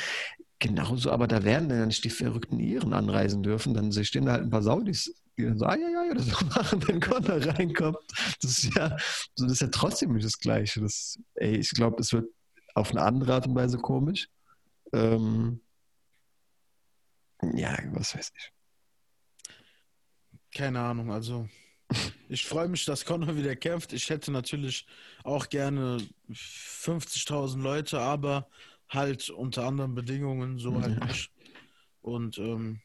Genauso, 0.58 1.10
aber 1.10 1.26
da 1.26 1.42
werden 1.42 1.70
dann 1.70 1.86
nicht 1.86 2.04
die 2.04 2.10
verrückten 2.10 2.60
Iren 2.60 2.92
anreisen 2.92 3.42
dürfen. 3.42 3.72
Dann 3.72 3.90
stehen 4.04 4.26
da 4.26 4.32
halt 4.32 4.42
ein 4.42 4.50
paar 4.50 4.62
Saudis, 4.62 5.14
die 5.38 5.44
dann 5.44 5.56
so, 5.56 5.64
ah 5.64 5.74
ja, 5.74 5.88
ja, 5.88 6.04
ja, 6.04 6.14
das 6.14 6.44
machen, 6.54 6.86
wenn 6.86 7.00
Connor 7.00 7.46
reinkommt. 7.46 7.96
Das 8.42 8.58
ist 8.58 8.74
ja, 8.76 8.90
das 9.36 9.52
ist 9.52 9.62
ja 9.62 9.68
trotzdem 9.68 10.12
nicht 10.12 10.26
das 10.26 10.38
Gleiche. 10.38 10.82
Das, 10.82 11.18
ey, 11.36 11.56
ich 11.56 11.70
glaube, 11.70 12.02
es 12.02 12.12
wird 12.12 12.28
auf 12.74 12.90
eine 12.90 13.00
andere 13.00 13.32
Art 13.32 13.46
und 13.46 13.54
Weise 13.54 13.78
komisch. 13.78 14.28
Ähm, 14.92 15.62
ja, 17.54 17.74
was 17.92 18.14
weiß 18.14 18.32
ich. 18.36 18.52
Keine 20.52 20.80
Ahnung, 20.80 21.10
also 21.10 21.48
ich 22.28 22.44
freue 22.46 22.68
mich, 22.68 22.84
dass 22.84 23.04
Conor 23.04 23.36
wieder 23.36 23.56
kämpft. 23.56 23.92
Ich 23.92 24.10
hätte 24.10 24.30
natürlich 24.30 24.86
auch 25.24 25.48
gerne 25.48 25.98
50.000 26.30 27.60
Leute, 27.60 28.00
aber 28.00 28.48
halt 28.88 29.30
unter 29.30 29.64
anderen 29.64 29.94
Bedingungen, 29.94 30.58
so 30.58 30.80
halt 30.80 30.98
Ja. 30.98 31.06
nicht. 31.06 31.30
Und 32.00 32.38
ähm, 32.38 32.80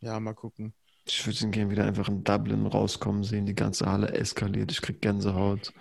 ja, 0.00 0.18
mal 0.20 0.34
gucken. 0.34 0.72
Ich 1.06 1.26
würde 1.26 1.38
ihn 1.40 1.50
gerne 1.50 1.70
wieder 1.70 1.84
einfach 1.84 2.08
in 2.08 2.22
Dublin 2.22 2.66
rauskommen 2.66 3.24
sehen. 3.24 3.46
Die 3.46 3.54
ganze 3.54 3.86
Halle 3.86 4.12
eskaliert. 4.12 4.70
Ich 4.70 4.80
krieg 4.80 5.00
Gänsehaut. 5.00 5.72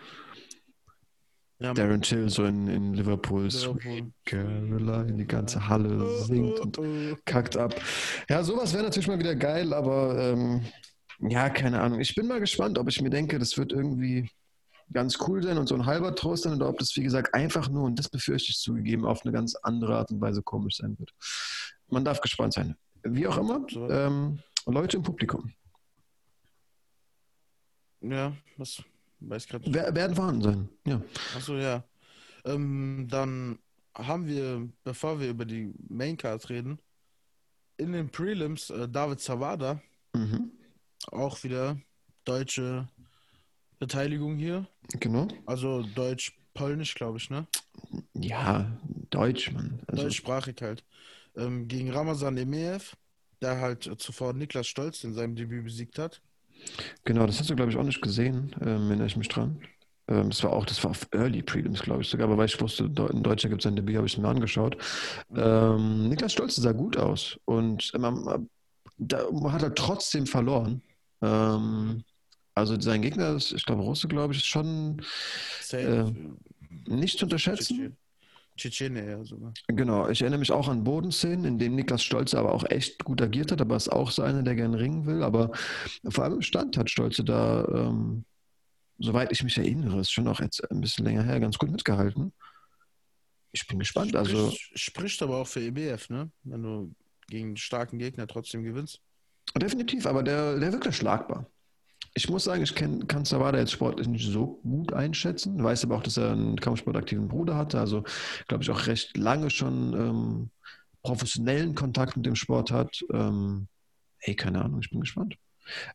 Ja, 1.60 1.74
Darren 1.74 2.01
Till 2.01 2.30
so 2.30 2.45
in, 2.45 2.68
in 2.68 2.93
Liverpool. 2.93 3.43
Liverpool. 3.47 4.12
Caroline. 4.26 5.14
Die 5.18 5.28
ganze 5.28 5.68
Halle 5.68 6.24
singt 6.24 6.57
und 6.60 6.80
kackt 7.26 7.57
ab. 7.57 7.76
Ja, 8.30 8.41
sowas 8.43 8.74
wäre 8.74 8.84
natürlich 8.84 9.10
mal 9.10 9.20
wieder 9.20 9.36
geil, 9.36 9.74
aber 9.74 10.18
ähm, 10.18 10.66
ja, 11.22 11.50
keine 11.50 11.82
Ahnung. 11.82 12.00
Ich 12.00 12.16
bin 12.16 12.28
mal 12.28 12.40
gespannt, 12.40 12.78
ob 12.78 12.88
ich 12.88 13.02
mir 13.02 13.10
denke, 13.10 13.40
das 13.40 13.58
wird 13.58 13.72
irgendwie 13.72 14.30
ganz 14.92 15.18
cool 15.28 15.44
sein 15.44 15.58
und 15.58 15.68
so 15.68 15.76
ein 15.76 15.86
halber 15.86 16.16
Trost 16.16 16.44
sein 16.44 16.54
oder 16.56 16.70
ob 16.70 16.80
das, 16.80 16.96
wie 16.96 17.04
gesagt, 17.04 17.34
einfach 17.34 17.70
nur, 17.70 17.84
und 17.84 17.98
das 18.00 18.10
befürchte 18.10 18.52
ich 18.52 18.58
zugegeben, 18.58 19.06
auf 19.06 19.24
eine 19.24 19.32
ganz 19.32 19.56
andere 19.56 19.98
Art 19.98 20.12
und 20.12 20.20
Weise 20.22 20.42
komisch 20.42 20.78
sein 20.78 20.98
wird. 20.98 21.14
Man 21.88 22.04
darf 22.06 22.22
gespannt 22.22 22.54
sein. 22.54 22.76
Wie 23.04 23.28
auch 23.28 23.38
immer, 23.38 23.66
ähm, 23.90 24.40
Leute 24.66 24.98
im 24.98 25.04
Publikum 25.04 25.52
Ja, 28.02 28.34
was 28.58 28.84
weiß 29.20 29.48
gerade 29.48 29.66
nicht. 29.66 29.74
wer, 29.76 29.94
werden 29.96 30.16
vorhanden 30.16 30.42
sein. 30.42 30.70
Ja. 30.86 31.02
Achso, 31.36 31.56
ja. 31.58 31.84
Ähm, 32.46 33.08
dann 33.10 33.60
haben 33.96 34.28
wir, 34.28 34.70
bevor 34.84 35.20
wir 35.20 35.30
über 35.30 35.46
die 35.46 35.74
Maincard 35.90 36.50
reden, 36.50 36.80
in 37.78 37.92
den 37.92 38.10
Prelims 38.10 38.70
äh, 38.70 38.88
David 38.88 39.20
Zawada, 39.20 39.82
Mhm. 40.16 40.52
Auch 41.12 41.43
wieder 41.43 41.78
deutsche 42.26 42.88
Beteiligung 43.80 44.38
hier. 44.38 44.68
Genau. 45.00 45.28
Also 45.45 45.84
deutsch-polnisch, 45.95 46.95
glaube 46.95 47.18
ich, 47.18 47.30
ne? 47.30 47.47
Ja, 48.14 48.78
Deutsch, 49.10 49.52
Mann. 49.52 49.80
Also, 49.88 50.04
Deutschsprachig 50.04 50.62
halt. 50.62 50.84
Ähm, 51.36 51.68
gegen 51.68 51.91
Ramazan 51.91 52.38
Emeev, 52.38 52.95
der 53.41 53.60
halt 53.60 53.89
zuvor 54.00 54.34
Niklas 54.34 54.68
Stolz 54.68 55.04
in 55.04 55.14
seinem 55.14 55.36
Debüt 55.36 55.64
besiegt 55.64 55.97
hat. 55.97 56.22
genau, 57.06 57.26
das 57.26 57.39
hast 57.39 57.50
du, 57.50 57.56
glaube 57.56 57.72
ich, 57.72 57.78
auch 57.78 57.84
nicht 57.84 58.02
gesehen, 58.02 58.56
ähm, 58.62 58.88
erinnere 58.88 59.08
ich 59.08 59.16
mich 59.16 59.30
dran. 59.30 59.62
Ähm, 60.08 60.30
das 60.30 60.43
war 60.43 60.52
auch, 60.52 60.66
das 60.66 60.84
war 60.84 60.91
auf 60.91 61.08
Early 61.12 61.41
Prelims, 61.41 61.82
glaube 61.82 62.02
ich 62.02 62.10
sogar, 62.10 62.28
aber 62.28 62.38
weil 62.38 62.47
ich 62.47 62.60
wusste, 62.60 62.86
Deu- 62.89 63.10
ein 63.12 63.24
Deutscher 63.24 63.47
gibt 63.47 63.62
es 63.62 63.68
ein 63.68 63.76
Debüt, 63.76 63.95
habe 63.95 64.08
ich 64.08 64.14
es 64.14 64.20
mir 64.20 64.28
angeschaut. 64.28 64.76
Ähm, 65.36 66.10
Niklas 66.10 66.34
Stolze 66.34 66.62
sah 66.62 66.74
gut 66.74 66.97
aus 66.97 67.39
und 67.45 67.91
ähm, 67.95 68.50
da 68.97 69.20
hat 69.52 69.64
er 69.64 69.74
trotzdem 69.76 70.28
verloren. 70.28 70.82
Ähm, 71.22 72.04
also 72.56 72.80
sein 72.80 73.02
Gegner, 73.02 73.36
ist, 73.36 73.52
ich 73.52 73.66
glaube, 73.66 73.84
Russe, 73.84 74.08
glaube 74.08 74.34
ich, 74.34 74.40
ist 74.40 74.48
schon. 74.48 75.02
Äh, 75.72 76.12
nicht 76.88 77.18
zu 77.20 77.26
unterschätzen. 77.26 77.76
Tschetschen- 77.78 77.96
Tschetschene 78.58 79.10
ja 79.10 79.24
sogar. 79.24 79.54
Genau, 79.68 80.10
ich 80.10 80.22
erinnere 80.22 80.40
mich 80.40 80.52
auch 80.52 80.68
an 80.68 80.84
Bodenszenen, 80.84 81.46
in 81.46 81.60
denen 81.60 81.76
Niklas 81.76 82.04
Stolze 82.04 82.38
aber 82.38 82.54
auch 82.54 82.66
echt 82.70 83.06
gut 83.06 83.22
agiert 83.22 83.52
hat, 83.54 83.62
aber 83.62 83.78
ist 83.78 83.88
auch 83.90 84.12
so 84.12 84.22
einer, 84.22 84.44
der 84.44 84.56
gern 84.56 84.74
ringen 84.74 85.06
will. 85.06 85.24
Aber 85.24 85.52
vor 86.10 86.26
allem 86.26 86.34
im 86.36 86.42
Stand 86.42 86.76
hat 86.78 86.90
Stolze 86.90 87.24
da, 87.24 87.66
ähm, 87.74 88.26
soweit 88.98 89.32
ich 89.32 89.44
mich 89.44 89.58
erinnere, 89.58 90.02
ist 90.02 90.12
schon 90.12 90.28
auch 90.28 90.42
jetzt 90.42 90.70
ein 90.70 90.82
bisschen 90.82 91.06
länger 91.06 91.24
her, 91.24 91.40
ganz 91.40 91.58
gut 91.58 91.72
mitgehalten. 91.72 92.34
Ich 93.54 93.66
bin 93.66 93.80
gespannt. 93.80 94.16
Also 94.16 94.52
Spricht, 94.52 94.80
spricht 94.80 95.22
aber 95.24 95.38
auch 95.38 95.48
für 95.48 95.62
EBF, 95.62 96.10
ne? 96.10 96.30
Wenn 96.44 96.62
du 96.62 96.94
gegen 97.30 97.48
einen 97.48 97.58
starken 97.58 97.98
Gegner 97.98 98.28
trotzdem 98.28 98.64
gewinnst. 98.64 99.00
Definitiv, 99.58 100.06
aber 100.06 100.24
der, 100.24 100.60
der 100.60 100.74
wirklich 100.74 100.95
schlagbar. 100.95 101.45
Ich 102.14 102.30
muss 102.30 102.43
sagen, 102.43 102.64
ich 102.64 102.76
kann 102.76 103.26
Zawada 103.26 103.60
jetzt 103.60 103.72
sportlich 103.72 104.08
nicht 104.08 104.30
so 104.30 104.60
gut 104.64 104.93
einschätzen, 104.93 105.64
weiß 105.64 105.86
aber 105.86 105.97
auch, 105.97 106.04
dass 106.04 106.18
er 106.18 106.32
einen 106.32 106.60
kampfsportaktiven 106.60 107.28
Bruder 107.28 107.56
hatte, 107.56 107.80
also 107.80 108.04
glaube 108.47 108.64
ich 108.64 108.70
auch 108.72 108.88
recht 108.88 109.16
lange 109.16 109.50
schon 109.50 109.93
ähm, 109.93 110.50
professionellen 111.04 111.76
Kontakt 111.76 112.18
mit 112.18 112.26
dem 112.26 112.36
Sport 112.36 112.72
hat. 112.72 113.04
Ähm, 113.14 113.68
hey, 114.18 114.36
keine 114.36 114.64
Ahnung, 114.64 114.80
ich 114.82 114.89
bin 114.89 115.02
gespannt. 115.02 115.36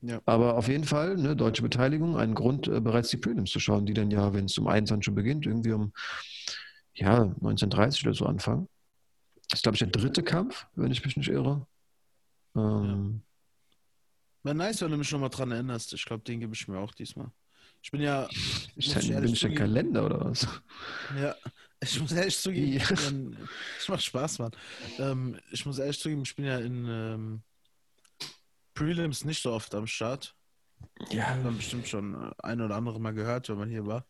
Ja. 0.02 0.20
Aber 0.24 0.56
auf 0.56 0.68
jeden 0.68 0.84
Fall, 0.84 1.16
ne, 1.16 1.34
deutsche 1.34 1.62
Beteiligung, 1.62 2.16
ein 2.16 2.34
Grund, 2.34 2.68
äh, 2.68 2.80
bereits 2.80 3.08
die 3.10 3.16
Prelims 3.16 3.50
zu 3.50 3.60
schauen, 3.60 3.86
die 3.86 3.94
dann 3.94 4.10
ja, 4.10 4.32
wenn 4.32 4.44
es 4.46 4.56
um 4.56 4.68
21 4.68 5.04
schon 5.04 5.14
beginnt, 5.14 5.46
irgendwie 5.46 5.72
um 5.72 5.92
ja, 6.94 7.22
1930 7.22 8.06
oder 8.06 8.14
so 8.14 8.26
anfangen. 8.26 8.68
Das 9.48 9.58
ist, 9.58 9.62
glaube 9.62 9.74
ich, 9.74 9.80
der 9.80 9.88
dritte 9.88 10.22
Kampf, 10.22 10.66
wenn 10.74 10.92
ich 10.92 11.04
mich 11.04 11.16
nicht 11.16 11.28
irre. 11.28 11.66
Ähm, 12.56 13.22
Wäre 14.44 14.54
nice, 14.54 14.80
wenn 14.82 14.90
du 14.92 14.96
mich 14.98 15.10
nochmal 15.10 15.30
dran 15.30 15.50
erinnerst. 15.50 15.92
Ich 15.94 16.04
glaube, 16.04 16.22
den 16.22 16.38
gebe 16.40 16.54
ich 16.54 16.68
mir 16.68 16.78
auch 16.78 16.92
diesmal. 16.94 17.32
Ich 17.82 17.90
bin 17.90 18.00
ja, 18.00 18.28
ich 18.76 18.94
bin 18.94 19.10
ehrlich 19.10 19.32
ich 19.32 19.40
der 19.40 19.50
zugeben- 19.50 19.54
Kalender 19.56 20.04
oder 20.06 20.24
was? 20.24 20.46
ja, 21.18 21.34
ich 21.80 22.00
muss 22.00 22.12
ehrlich 22.12 22.38
zugeben, 22.38 22.72
Ja. 22.72 22.82
ich 22.90 23.08
bin, 23.08 23.36
macht 23.88 24.04
Spaß, 24.04 24.38
Mann. 24.38 24.52
Ähm, 24.98 25.38
ich 25.50 25.66
muss 25.66 25.78
ehrlich 25.78 25.98
zugeben, 25.98 26.22
ich 26.22 26.34
bin 26.36 26.44
ja 26.44 26.58
in 26.58 26.86
ähm, 26.88 27.42
Prelims 28.74 29.24
nicht 29.24 29.42
so 29.42 29.52
oft 29.52 29.74
am 29.74 29.86
Start. 29.86 30.34
Ja, 31.10 31.24
Hat 31.30 31.42
man 31.42 31.56
bestimmt 31.56 31.88
schon 31.88 32.14
äh, 32.14 32.30
ein 32.42 32.60
oder 32.60 32.76
andere 32.76 33.00
Mal 33.00 33.12
gehört, 33.12 33.48
wenn 33.48 33.58
man 33.58 33.70
hier 33.70 33.86
war. 33.86 34.06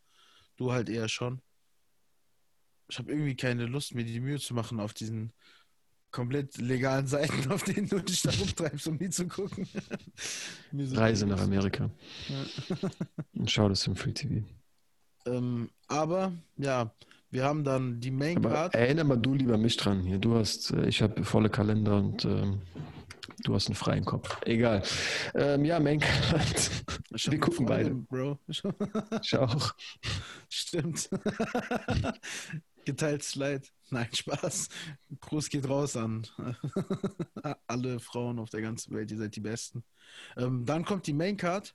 Du 0.57 0.73
halt 0.73 0.89
eher 0.89 1.09
schon. 1.09 1.41
Ich 2.89 2.99
habe 2.99 3.11
irgendwie 3.11 3.37
keine 3.37 3.67
Lust, 3.67 3.95
mir 3.95 4.05
die 4.05 4.21
Mühe 4.21 4.39
zu 4.39 4.55
machen 4.55 4.79
auf 4.81 4.95
diesen 4.95 5.33
komplett 6.15 6.59
legalen 6.59 7.07
Seiten, 7.09 7.51
auf 7.51 7.65
denen 7.65 7.89
du 7.89 7.99
dich 7.99 8.23
da 8.23 8.31
rumtreibst, 8.31 8.87
um 8.87 8.99
die 8.99 9.11
zu 9.11 9.27
gucken. 9.27 9.69
Reise 10.73 11.27
nach 11.27 11.41
Amerika. 11.41 11.91
Ja. 12.29 12.89
Und 13.35 13.51
schau 13.51 13.69
das 13.69 13.87
im 13.89 13.97
Free 13.97 14.13
TV. 14.13 14.47
Ähm, 15.27 15.71
aber 15.89 16.33
ja, 16.57 16.95
wir 17.31 17.43
haben 17.43 17.65
dann 17.65 18.01
die 18.01 18.13
Main 18.13 18.41
Card. 18.41 18.75
erinnere 18.75 19.05
mal 19.05 19.17
du 19.17 19.35
lieber 19.35 19.59
mich 19.59 19.77
dran 19.77 20.03
hier. 20.03 20.19
Du 20.19 20.37
hast, 20.37 20.71
äh, 20.71 20.87
ich 20.87 21.03
habe 21.03 21.25
volle 21.25 21.51
Kalender 21.51 21.97
und 21.97 22.25
ähm, 22.25 22.63
du 23.43 23.55
hast 23.55 23.67
einen 23.67 23.75
freien 23.75 24.05
Kopf. 24.05 24.39
Egal. 24.45 24.83
Ähm, 25.35 25.65
ja, 25.65 25.81
Main 25.81 25.99
Card. 25.99 26.71
Wir 27.11 27.41
gucken 27.41 27.67
beide. 27.67 27.91
Bro. 27.91 28.39
Ich 28.47 29.37
auch. 29.37 29.75
Stimmt. 30.49 31.11
Geteiltes 32.85 33.35
Leid. 33.35 33.73
Nein, 33.95 34.09
Spaß. 34.13 34.69
Gruß 35.21 35.49
geht 35.49 35.69
raus 35.69 35.97
an 35.97 36.27
alle 37.69 38.01
Frauen 38.01 38.41
auf 38.41 38.51
der 38.51 38.61
ganzen 38.61 38.93
Welt. 38.95 39.11
Ihr 39.13 39.19
seid 39.19 39.37
die 39.37 39.41
Besten. 39.41 39.85
Ähm, 40.37 40.65
dann 40.65 40.85
kommt 40.85 41.07
die 41.07 41.13
Main 41.13 41.37
Card 41.37 41.75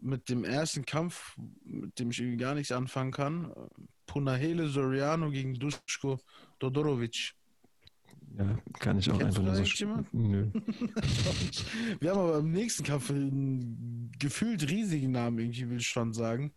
mit 0.00 0.28
dem 0.28 0.42
ersten 0.42 0.84
Kampf, 0.84 1.36
mit 1.64 1.98
dem 2.00 2.10
ich 2.10 2.18
irgendwie 2.18 2.36
gar 2.36 2.54
nichts 2.54 2.72
anfangen 2.72 3.12
kann. 3.12 3.54
Punahele 4.06 4.68
Soriano 4.68 5.30
gegen 5.30 5.54
Duško 5.54 6.18
Dodorovic. 6.58 7.34
Ja, 8.36 8.58
kann 8.80 8.98
ich 8.98 9.08
auch 9.08 9.18
Kennst 9.18 9.38
einfach 9.38 9.54
nur 9.54 9.64
so. 9.64 10.04
Nö. 10.10 10.50
Wir 12.00 12.10
haben 12.10 12.18
aber 12.18 12.38
im 12.38 12.50
nächsten 12.50 12.82
Kampf 12.82 13.10
einen 13.10 14.10
gefühlt 14.18 14.68
riesigen 14.68 15.12
Namen, 15.12 15.38
irgendwie 15.38 15.70
will 15.70 15.76
ich 15.78 15.86
schon 15.86 16.12
sagen. 16.12 16.52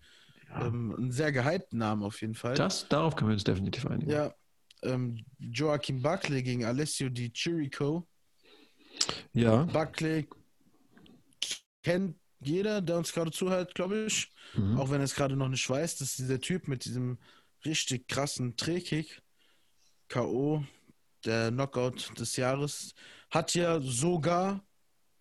Ähm, 0.56 0.96
einen 0.98 1.12
sehr 1.12 1.32
gehypten 1.32 1.78
Namen 1.78 2.04
auf 2.04 2.22
jeden 2.22 2.34
Fall. 2.34 2.56
Das, 2.56 2.88
darauf 2.90 3.16
können 3.16 3.30
wir 3.30 3.34
uns 3.34 3.44
definitiv 3.44 3.86
einigen. 3.86 4.10
Ja, 4.10 4.34
ähm, 4.84 5.26
Joachim 5.40 6.02
Buckley 6.02 6.44
gegen 6.44 6.66
Alessio 6.66 7.10
Di 7.10 7.32
Chirico. 7.32 8.08
Ja. 9.34 9.64
Buckley 9.64 10.28
kennt 11.84 12.18
jeder, 12.40 12.82
der 12.82 12.98
uns 12.98 13.14
gerade 13.14 13.32
zuhört, 13.32 13.74
glaube 13.76 14.06
ich. 14.06 14.32
Mhm. 14.56 14.78
Auch 14.78 14.90
wenn 14.90 15.02
er 15.02 15.06
es 15.06 15.16
gerade 15.16 15.36
noch 15.36 15.50
nicht 15.50 15.68
weiß, 15.70 15.98
das 15.98 16.10
ist 16.10 16.20
dieser 16.20 16.40
Typ 16.40 16.68
mit 16.68 16.86
diesem 16.86 17.18
richtig 17.66 18.08
krassen 18.08 18.56
Drehkick. 18.56 19.22
K.O. 20.08 20.64
der 21.26 21.52
Knockout 21.52 22.18
des 22.18 22.38
Jahres, 22.38 22.94
hat 23.30 23.54
ja 23.56 23.82
sogar 23.82 24.64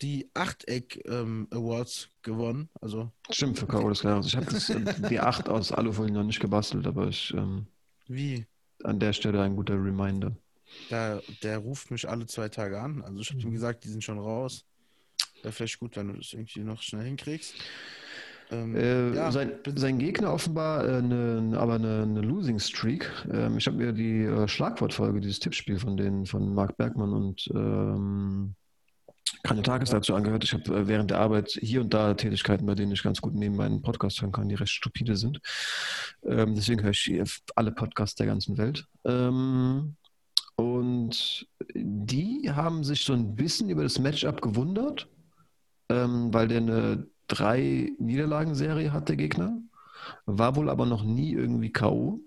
die 0.03 0.31
Achteck 0.35 1.03
ähm, 1.07 1.49
Awards 1.51 2.09
gewonnen. 2.23 2.69
Also 2.81 3.11
Stimmt, 3.31 3.59
für 3.59 3.67
K.O. 3.67 3.89
des 3.89 4.03
Jahres. 4.03 4.27
Ich 4.27 4.37
habe 4.37 4.47
äh, 4.47 5.09
die 5.09 5.21
8 5.21 5.49
aus 5.49 5.73
Alufolie 5.73 6.13
noch 6.13 6.23
nicht 6.23 6.41
gebastelt, 6.41 6.87
aber 6.87 7.09
ich. 7.09 7.33
Ähm, 7.35 7.67
wie? 8.07 8.47
An 8.85 9.01
der 9.01 9.13
Stelle 9.13 9.43
ein 9.43 9.57
guter 9.57 9.75
Reminder. 9.75 10.33
Der, 10.91 11.23
der 11.43 11.59
ruft 11.59 11.91
mich 11.91 12.09
alle 12.09 12.27
zwei 12.27 12.49
Tage 12.49 12.81
an. 12.81 13.03
Also 13.03 13.21
ich 13.21 13.31
habe 13.31 13.41
ihm 13.41 13.49
Mhm. 13.49 13.55
gesagt, 13.55 13.85
die 13.85 13.89
sind 13.89 14.05
schon 14.05 14.19
raus. 14.19 14.65
Wäre 15.43 15.53
vielleicht 15.53 15.79
gut, 15.81 15.97
wenn 15.97 16.09
du 16.09 16.15
das 16.15 16.33
irgendwie 16.33 16.61
noch 16.61 16.83
schnell 16.83 17.05
hinkriegst. 17.05 17.55
Ähm, 18.51 18.77
Äh, 18.77 19.15
ja, 19.15 19.33
sein, 19.33 19.53
sein 19.75 19.99
Gegner 19.99 20.33
offenbar 20.33 20.85
äh, 20.85 20.99
eine, 20.99 21.39
eine- 21.39 21.59
aber 21.59 21.75
eine, 21.75 22.03
eine 22.03 22.21
Losing 22.21 22.59
Streak. 22.61 23.11
Ähm, 23.33 23.59
ich 23.59 23.67
habe 23.67 23.77
mir 23.77 23.93
die 23.93 24.23
äh, 24.23 24.47
Schlagwortfolge, 24.47 25.21
dieses 25.21 25.41
Tippspiel 25.41 25.79
von 25.79 25.97
den 25.97 26.27
von 26.27 26.55
Marc 26.55 26.77
Bergmann 26.77 27.13
und 27.13 27.49
ähm, 27.55 28.55
Kanye 29.43 29.63
Tages 29.63 29.91
dazu 29.91 30.15
angehört. 30.15 30.45
Ich 30.45 30.53
habe 30.53 30.75
äh, 30.75 30.89
während 30.89 31.11
der 31.11 31.21
Arbeit 31.21 31.59
hier 31.61 31.81
und 31.81 31.93
da 31.95 32.15
Tätigkeiten, 32.15 32.67
bei 32.67 32.75
denen 32.75 32.93
ich 32.93 33.03
ganz 33.03 33.21
gut 33.21 33.35
neben 33.35 33.57
meinen 33.57 33.83
Podcast 33.83 34.21
hören 34.21 34.33
kann, 34.33 34.49
die 34.49 34.55
recht 34.55 34.73
stupide 34.73 35.17
sind. 35.17 35.41
Ähm, 36.25 36.55
deswegen 36.55 36.83
höre 36.83 36.91
ich 36.91 37.23
alle 37.55 37.73
Podcasts 37.73 38.17
der 38.17 38.27
ganzen 38.27 38.59
Welt. 38.59 38.87
Ähm, 39.05 39.97
und 40.57 41.47
die 41.75 42.51
haben 42.51 42.83
sich 42.83 43.05
so 43.05 43.13
ein 43.13 43.37
bisschen 43.37 43.69
über 43.69 43.83
das 43.83 43.99
Matchup 43.99 44.41
gewundert, 44.41 45.09
ähm, 45.91 46.33
weil 46.33 46.49
der 46.49 46.59
eine 46.59 47.07
drei 47.29 47.93
Niederlagenserie 47.99 48.93
hat, 48.93 49.09
der 49.09 49.17
Gegner. 49.17 49.61
War 50.25 50.57
wohl 50.57 50.71
aber 50.71 50.87
noch 50.87 51.05
nie 51.05 51.33
irgendwie 51.33 51.73
K.O. 51.73 52.21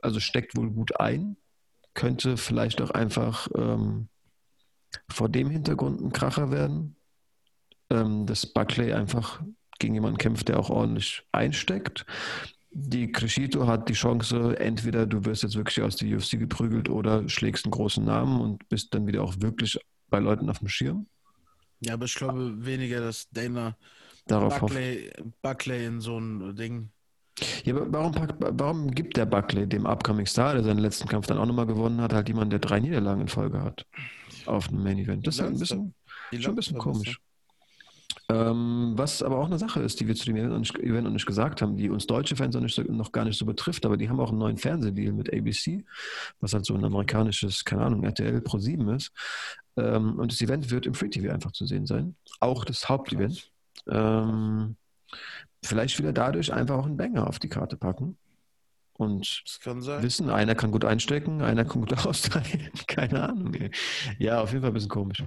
Also 0.00 0.20
steckt 0.20 0.56
wohl 0.56 0.70
gut 0.70 1.00
ein. 1.00 1.36
Könnte 1.94 2.36
vielleicht 2.36 2.80
auch 2.80 2.90
einfach 2.90 3.48
ähm, 3.56 4.08
vor 5.08 5.28
dem 5.28 5.50
Hintergrund 5.50 6.00
ein 6.00 6.12
Kracher 6.12 6.50
werden, 6.50 6.96
ähm, 7.90 8.26
dass 8.26 8.46
Buckley 8.46 8.92
einfach 8.92 9.42
gegen 9.78 9.94
jemanden 9.94 10.18
kämpft, 10.18 10.48
der 10.48 10.58
auch 10.58 10.70
ordentlich 10.70 11.22
einsteckt. 11.32 12.04
Die 12.70 13.10
Crescito 13.10 13.66
hat 13.66 13.88
die 13.88 13.94
Chance, 13.94 14.58
entweder 14.58 15.06
du 15.06 15.24
wirst 15.24 15.42
jetzt 15.42 15.56
wirklich 15.56 15.82
aus 15.82 15.96
der 15.96 16.14
UFC 16.16 16.38
geprügelt 16.38 16.88
oder 16.88 17.28
schlägst 17.28 17.64
einen 17.64 17.72
großen 17.72 18.04
Namen 18.04 18.40
und 18.40 18.68
bist 18.68 18.94
dann 18.94 19.06
wieder 19.06 19.22
auch 19.22 19.34
wirklich 19.40 19.78
bei 20.10 20.18
Leuten 20.18 20.50
auf 20.50 20.58
dem 20.58 20.68
Schirm. 20.68 21.06
ja, 21.80 21.94
aber 21.94 22.04
ich 22.04 22.14
glaube 22.14 22.64
weniger, 22.64 23.00
dass 23.00 23.28
Dana 23.30 23.76
Darauf. 24.26 24.60
Buckley, 24.60 25.10
Buckley 25.40 25.86
in 25.86 26.00
so 26.00 26.18
ein 26.18 26.54
Ding. 26.54 26.90
Ja, 27.64 27.74
aber 27.74 27.90
warum, 27.90 28.12
packt, 28.12 28.34
warum 28.38 28.90
gibt 28.90 29.16
der 29.16 29.24
Buckley 29.24 29.66
dem 29.66 29.86
Upcoming 29.86 30.26
Star, 30.26 30.54
der 30.54 30.64
seinen 30.64 30.80
letzten 30.80 31.08
Kampf 31.08 31.26
dann 31.26 31.38
auch 31.38 31.46
nochmal 31.46 31.66
gewonnen 31.66 32.00
hat, 32.02 32.12
halt 32.12 32.28
jemanden, 32.28 32.50
der 32.50 32.58
drei 32.58 32.80
Niederlagen 32.80 33.22
in 33.22 33.28
Folge 33.28 33.62
hat 33.62 33.86
auf 34.48 34.68
einem 34.68 34.82
Main 34.82 34.98
Event? 34.98 35.26
Das 35.26 35.36
ist 35.36 35.40
halt 35.40 35.52
ein 35.52 35.58
bisschen, 35.58 35.94
schon 36.38 36.52
ein 36.52 36.56
bisschen 36.56 36.78
komisch. 36.78 37.20
Ähm, 38.30 38.92
was 38.94 39.22
aber 39.22 39.38
auch 39.38 39.46
eine 39.46 39.58
Sache 39.58 39.80
ist, 39.80 40.00
die 40.00 40.06
wir 40.06 40.14
zu 40.14 40.26
dem 40.26 40.36
Event 40.36 41.04
noch 41.04 41.10
nicht, 41.10 41.26
gesagt 41.26 41.62
haben, 41.62 41.76
die 41.76 41.88
uns 41.88 42.06
deutsche 42.06 42.36
Fans 42.36 42.54
noch, 42.54 42.60
nicht 42.60 42.78
noch 42.88 43.12
gar 43.12 43.24
nicht 43.24 43.38
so 43.38 43.46
betrifft, 43.46 43.86
aber 43.86 43.96
die 43.96 44.08
haben 44.10 44.20
auch 44.20 44.28
einen 44.28 44.38
neuen 44.38 44.58
Fernsehdeal 44.58 45.12
mit 45.12 45.32
ABC, 45.32 45.84
was 46.40 46.52
halt 46.52 46.66
so 46.66 46.74
ein 46.74 46.84
amerikanisches, 46.84 47.64
keine 47.64 47.86
Ahnung, 47.86 48.04
RTL 48.04 48.42
Pro 48.42 48.58
7 48.58 48.86
ist. 48.90 49.12
Ähm, 49.78 50.18
und 50.18 50.30
das 50.30 50.42
Event 50.42 50.70
wird 50.70 50.84
im 50.84 50.92
Free 50.92 51.08
TV 51.08 51.32
einfach 51.32 51.52
zu 51.52 51.64
sehen 51.64 51.86
sein. 51.86 52.16
Auch 52.40 52.66
das 52.66 52.88
Hauptevent. 52.88 53.50
Ähm, 53.88 54.76
vielleicht 55.64 55.98
will 55.98 56.06
er 56.06 56.12
dadurch 56.12 56.52
einfach 56.52 56.76
auch 56.76 56.86
einen 56.86 56.98
Banger 56.98 57.28
auf 57.28 57.38
die 57.38 57.48
Karte 57.48 57.78
packen. 57.78 58.18
Und 58.98 59.44
wissen, 60.00 60.28
einer 60.28 60.56
kann 60.56 60.72
gut 60.72 60.84
einstecken, 60.84 61.40
einer 61.40 61.64
kann 61.64 61.80
gut 61.82 61.92
austeilen. 62.06 62.70
Keine 62.88 63.28
Ahnung. 63.28 63.54
Ey. 63.54 63.70
Ja, 64.18 64.42
auf 64.42 64.50
jeden 64.50 64.60
Fall 64.60 64.70
ein 64.70 64.74
bisschen 64.74 64.90
komisch. 64.90 65.22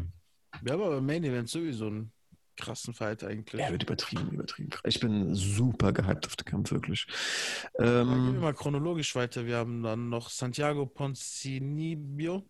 Wir 0.62 0.74
haben 0.74 0.82
aber 0.82 0.98
im 0.98 1.06
Main 1.06 1.24
Event 1.24 1.50
sowieso 1.50 1.88
einen 1.88 2.12
krassen 2.58 2.94
Fight 2.94 3.24
eigentlich. 3.24 3.62
Er 3.62 3.72
wird 3.72 3.84
übertrieben, 3.84 4.30
übertrieben. 4.30 4.72
Ich 4.84 5.00
bin 5.00 5.34
super 5.34 5.94
gehypt 5.94 6.28
auf 6.28 6.36
den 6.36 6.46
Kampf, 6.46 6.72
wirklich. 6.72 7.08
Dann 7.78 7.86
gehen 8.08 8.26
wir 8.26 8.34
Ähm, 8.36 8.40
mal 8.42 8.54
chronologisch 8.54 9.16
weiter. 9.16 9.46
Wir 9.46 9.56
haben 9.56 9.82
dann 9.82 10.10
noch 10.10 10.30
Santiago 10.30 10.86
Poncinibio, 10.86 12.44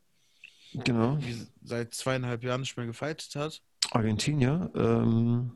genau, 0.74 1.18
die 1.18 1.48
seit 1.64 1.94
zweieinhalb 1.94 2.44
Jahren 2.44 2.62
nicht 2.62 2.76
mehr 2.78 2.88
gefightet 2.88 3.36
hat. 3.36 3.62
Argentinier. 3.92 4.72
Ähm, 4.76 5.52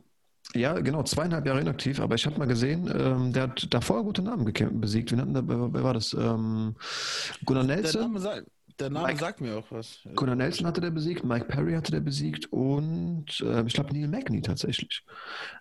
ja, 0.53 0.73
genau, 0.79 1.03
zweieinhalb 1.03 1.45
Jahre 1.45 1.61
inaktiv, 1.61 1.99
aber 1.99 2.15
ich 2.15 2.25
habe 2.25 2.37
mal 2.37 2.45
gesehen, 2.47 2.89
ähm, 2.93 3.33
der 3.33 3.43
hat 3.43 3.73
davor 3.73 4.03
gute 4.03 4.21
Namen 4.21 4.45
besiegt. 4.79 5.11
Wen 5.11 5.19
hatten 5.21 5.33
da, 5.33 5.41
wer, 5.47 5.83
war 5.83 5.93
das? 5.93 6.13
Ähm, 6.13 6.75
Gunnar 7.45 7.63
Der 7.65 7.75
Nelson? 7.77 8.01
Name, 8.01 8.19
sagt, 8.19 8.47
der 8.79 8.89
Name 8.89 9.07
Mike- 9.07 9.19
sagt 9.19 9.41
mir 9.41 9.57
auch 9.57 9.71
was. 9.71 9.99
Gunnar 10.15 10.35
Nelson 10.35 10.67
hatte 10.67 10.81
der 10.81 10.91
besiegt, 10.91 11.23
Mike 11.23 11.45
Perry 11.45 11.73
hatte 11.73 11.91
der 11.91 11.99
besiegt 12.01 12.51
und 12.51 13.25
äh, 13.41 13.63
ich 13.65 13.73
glaube 13.73 13.93
Neil 13.93 14.07
Magny 14.07 14.41
tatsächlich. 14.41 15.03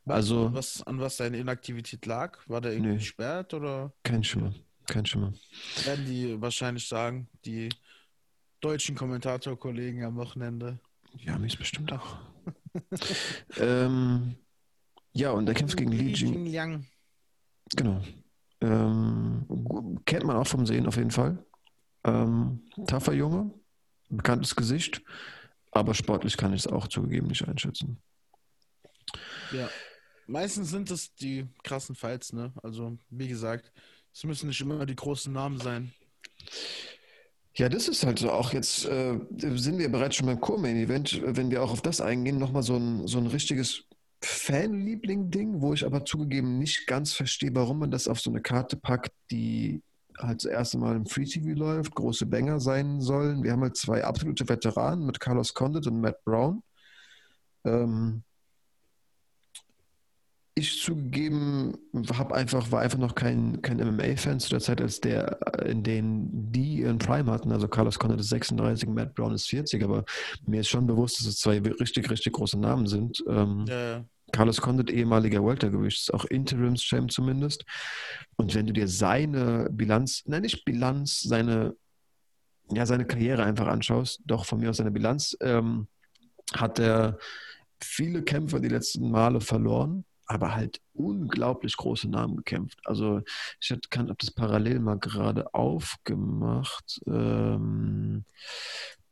Also 0.05 0.51
was, 0.53 0.82
an 0.82 1.01
was 1.01 1.16
seine 1.16 1.39
Inaktivität 1.39 2.07
lag? 2.07 2.39
War 2.47 2.61
der 2.61 2.72
irgendwie 2.72 2.95
gesperrt 2.99 3.55
oder 3.55 3.93
kein 4.03 4.22
Schimmer, 4.22 4.53
kein 4.87 5.07
Schimmer. 5.07 5.32
werden 5.85 6.05
die 6.07 6.41
wahrscheinlich 6.41 6.87
sagen, 6.87 7.28
die 7.45 7.68
deutschen 8.61 8.95
Kommentatorkollegen 8.97 10.05
am 10.05 10.16
Wochenende? 10.16 10.78
Ja, 11.18 11.39
mich 11.39 11.57
bestimmt 11.59 11.93
auch. 11.93 12.16
ähm, 13.59 14.35
ja, 15.15 15.31
und 15.31 15.49
er 15.49 15.55
kämpft 15.55 15.77
gegen 15.77 15.93
Li 15.93 16.12
Jing. 16.12 16.45
Liang. 16.45 16.87
Genau. 17.77 18.03
Ähm, 18.61 20.01
kennt 20.05 20.25
man 20.25 20.37
auch 20.37 20.47
vom 20.47 20.67
Sehen 20.67 20.87
auf 20.87 20.97
jeden 20.97 21.11
Fall. 21.11 21.45
Ähm, 22.05 22.62
tougher 22.87 23.15
Junge, 23.15 23.53
bekanntes 24.09 24.57
Gesicht, 24.57 25.03
aber 25.71 25.95
sportlich 25.95 26.37
kann 26.37 26.53
ich 26.53 26.67
es 26.67 26.67
auch 26.67 26.89
zugegeben 26.89 27.29
nicht 27.29 27.47
einschätzen. 27.47 28.03
Ja. 29.53 29.69
Meistens 30.27 30.71
sind 30.71 30.91
es 30.91 31.15
die 31.15 31.47
krassen 31.62 31.95
Fights, 31.95 32.33
ne? 32.33 32.53
Also, 32.62 32.99
wie 33.11 33.29
gesagt, 33.29 33.73
es 34.12 34.25
müssen 34.25 34.49
nicht 34.49 34.61
immer 34.61 34.87
die 34.87 34.97
großen 34.97 35.33
Namen 35.33 35.61
sein. 35.61 35.93
Ja, 37.57 37.69
das 37.69 37.89
ist 37.89 38.05
halt 38.05 38.19
so. 38.19 38.31
Auch 38.33 38.53
jetzt 38.53 38.87
äh, 38.87 39.19
sind 39.39 39.79
wir 39.79 39.91
bereits 39.91 40.17
schon 40.17 40.27
beim 40.27 40.41
Co-Main-Event, 40.41 41.21
wenn 41.25 41.51
wir 41.51 41.62
auch 41.62 41.71
auf 41.71 41.83
das 41.83 42.01
eingehen, 42.01 42.39
nochmal 42.39 42.62
so 42.62 42.77
ein, 42.77 43.07
so 43.07 43.19
ein 43.19 43.27
richtiges 43.27 43.85
Fanliebling-Ding, 44.25 45.61
wo 45.61 45.72
ich 45.72 45.85
aber 45.85 46.05
zugegeben 46.05 46.59
nicht 46.59 46.87
ganz 46.87 47.12
verstehe, 47.12 47.55
warum 47.55 47.81
man 47.81 47.91
das 47.91 48.09
auf 48.09 48.20
so 48.20 48.31
eine 48.31 48.41
Karte 48.41 48.77
packt, 48.77 49.12
die 49.31 49.83
halt 50.18 50.45
das 50.45 50.51
erste 50.51 50.79
Mal 50.79 50.97
im 50.97 51.07
Free 51.07 51.25
TV 51.25 51.59
läuft, 51.59 51.95
große 51.95 52.27
Banger 52.27 52.61
sein 52.61 53.01
sollen. 53.01 53.43
Wir 53.43 53.53
haben 53.53 53.62
halt 53.62 53.77
zwei 53.77 54.05
absolute 54.05 54.49
Veteranen 54.49 55.07
mit 55.07 55.20
Carlos 55.20 55.55
Condit 55.55 55.87
und 55.87 56.01
Matt 56.01 56.22
Brown. 56.25 56.62
Ähm, 57.64 58.22
ich 60.57 60.81
zugegeben 60.81 61.77
hab 62.16 62.33
einfach, 62.33 62.70
war 62.70 62.81
einfach 62.81 62.99
noch 62.99 63.16
kein, 63.16 63.61
kein 63.61 63.79
MMA-Fan 63.79 64.39
zu 64.39 64.51
der 64.51 64.61
Zeit, 64.61 64.81
als 64.81 65.01
der, 65.01 65.41
äh, 65.59 65.70
in 65.70 65.83
denen 65.83 66.53
die 66.53 66.81
ihren 66.83 66.99
Prime 66.99 67.31
hatten. 67.31 67.51
Also 67.51 67.66
Carlos 67.66 67.99
Condit 67.99 68.20
ist 68.20 68.29
36, 68.29 68.89
Matt 68.89 69.14
Brown 69.14 69.35
ist 69.35 69.49
40, 69.49 69.83
aber 69.83 70.05
mir 70.47 70.61
ist 70.61 70.68
schon 70.68 70.87
bewusst, 70.87 71.18
dass 71.18 71.27
es 71.27 71.39
zwei 71.39 71.59
richtig, 71.59 72.09
richtig 72.09 72.33
große 72.35 72.59
Namen 72.59 72.87
sind. 72.87 73.25
Ähm, 73.27 73.64
Ja, 73.66 73.91
ja. 73.91 74.05
Carlos 74.35 74.61
Condit, 74.61 74.91
ehemaliger 74.91 75.47
Weltergewicht, 75.47 76.01
ist 76.01 76.12
auch 76.12 76.24
Interims-Champ 76.24 77.12
zumindest. 77.12 77.64
Und 78.35 78.53
wenn 78.57 78.66
du 78.66 78.72
dir 78.72 78.89
seine 78.89 79.68
Bilanz, 79.70 80.24
nein, 80.26 80.43
nicht 80.43 80.64
Bilanz, 80.64 81.20
seine, 81.20 81.76
ja, 82.68 82.85
seine 82.85 83.07
Karriere 83.07 83.45
einfach 83.45 83.68
anschaust, 83.68 84.22
doch 84.26 84.45
von 84.45 84.59
mir 84.59 84.70
aus 84.70 84.78
seine 84.78 84.91
Bilanz, 84.91 85.37
ähm, 85.41 85.87
hat 86.53 86.80
er 86.80 87.16
viele 87.80 88.24
Kämpfer 88.24 88.59
die 88.59 88.68
letzten 88.68 89.09
Male 89.09 89.41
verloren, 89.41 90.05
aber 90.26 90.53
halt 90.53 90.80
unglaublich 90.95 91.76
große 91.76 92.11
Namen 92.11 92.37
gekämpft. 92.39 92.80
Also 92.87 93.22
ich 93.61 93.70
habe 93.70 94.11
hab 94.11 94.18
das 94.18 94.32
parallel 94.32 94.80
mal 94.80 94.99
gerade 94.99 95.55
aufgemacht. 95.55 97.01
Ähm, 97.07 98.24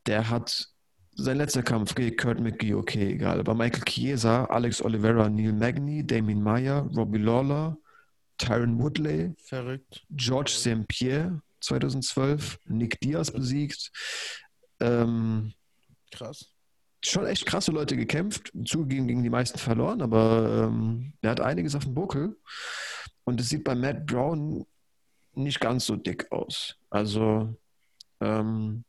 der 0.06 0.30
hat 0.30 0.72
sein 1.14 1.36
letzter 1.36 1.62
Kampf 1.62 1.94
gegen 1.94 2.16
Kurt 2.16 2.40
McGee, 2.40 2.74
okay, 2.74 3.12
egal. 3.12 3.40
Aber 3.40 3.54
Michael 3.54 3.84
Chiesa, 3.84 4.44
Alex 4.46 4.82
Oliveira, 4.82 5.28
Neil 5.28 5.52
Magny, 5.52 6.06
Damien 6.06 6.42
Meyer, 6.42 6.88
Robbie 6.96 7.18
Lawler, 7.18 7.76
Tyron 8.38 8.78
Woodley, 8.78 9.34
Verrückt. 9.38 10.04
George 10.10 10.50
St. 10.50 10.86
Pierre 10.88 11.40
2012, 11.60 12.58
Nick 12.66 12.98
Diaz 13.00 13.30
besiegt. 13.30 13.90
Ähm, 14.80 15.52
Krass. 16.10 16.46
schon 17.04 17.26
echt 17.26 17.46
krasse 17.46 17.70
Leute 17.72 17.96
gekämpft, 17.96 18.52
zugegeben 18.64 19.06
gegen 19.06 19.22
die 19.22 19.30
meisten 19.30 19.58
verloren, 19.58 20.02
aber 20.02 20.68
ähm, 20.68 21.12
er 21.20 21.30
hat 21.30 21.40
einiges 21.40 21.74
auf 21.74 21.84
dem 21.84 21.94
Buckel. 21.94 22.36
Und 23.24 23.40
es 23.40 23.48
sieht 23.48 23.64
bei 23.64 23.74
Matt 23.74 24.06
Brown 24.06 24.66
nicht 25.34 25.60
ganz 25.60 25.86
so 25.86 25.96
dick 25.96 26.30
aus. 26.32 26.76
Also 26.90 27.54
ähm, 28.20 28.84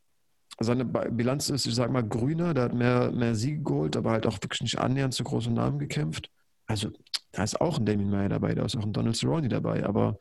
seine 0.60 0.84
Bilanz 0.84 1.50
ist, 1.50 1.66
ich 1.66 1.74
sag 1.74 1.90
mal, 1.90 2.06
grüner, 2.06 2.54
der 2.54 2.64
hat 2.64 2.74
mehr, 2.74 3.10
mehr 3.10 3.34
Siege 3.34 3.62
geholt, 3.62 3.96
aber 3.96 4.12
halt 4.12 4.26
auch 4.26 4.40
wirklich 4.42 4.60
nicht 4.60 4.78
annähernd 4.78 5.14
zu 5.14 5.24
großen 5.24 5.52
Namen 5.52 5.78
gekämpft. 5.78 6.30
Also 6.66 6.90
da 7.32 7.42
ist 7.42 7.60
auch 7.60 7.78
ein 7.78 7.86
Damien 7.86 8.10
Meyer 8.10 8.28
dabei, 8.28 8.54
da 8.54 8.64
ist 8.64 8.76
auch 8.76 8.84
ein 8.84 8.92
Donald 8.92 9.16
Cerrone 9.16 9.48
dabei, 9.48 9.84
aber 9.84 10.18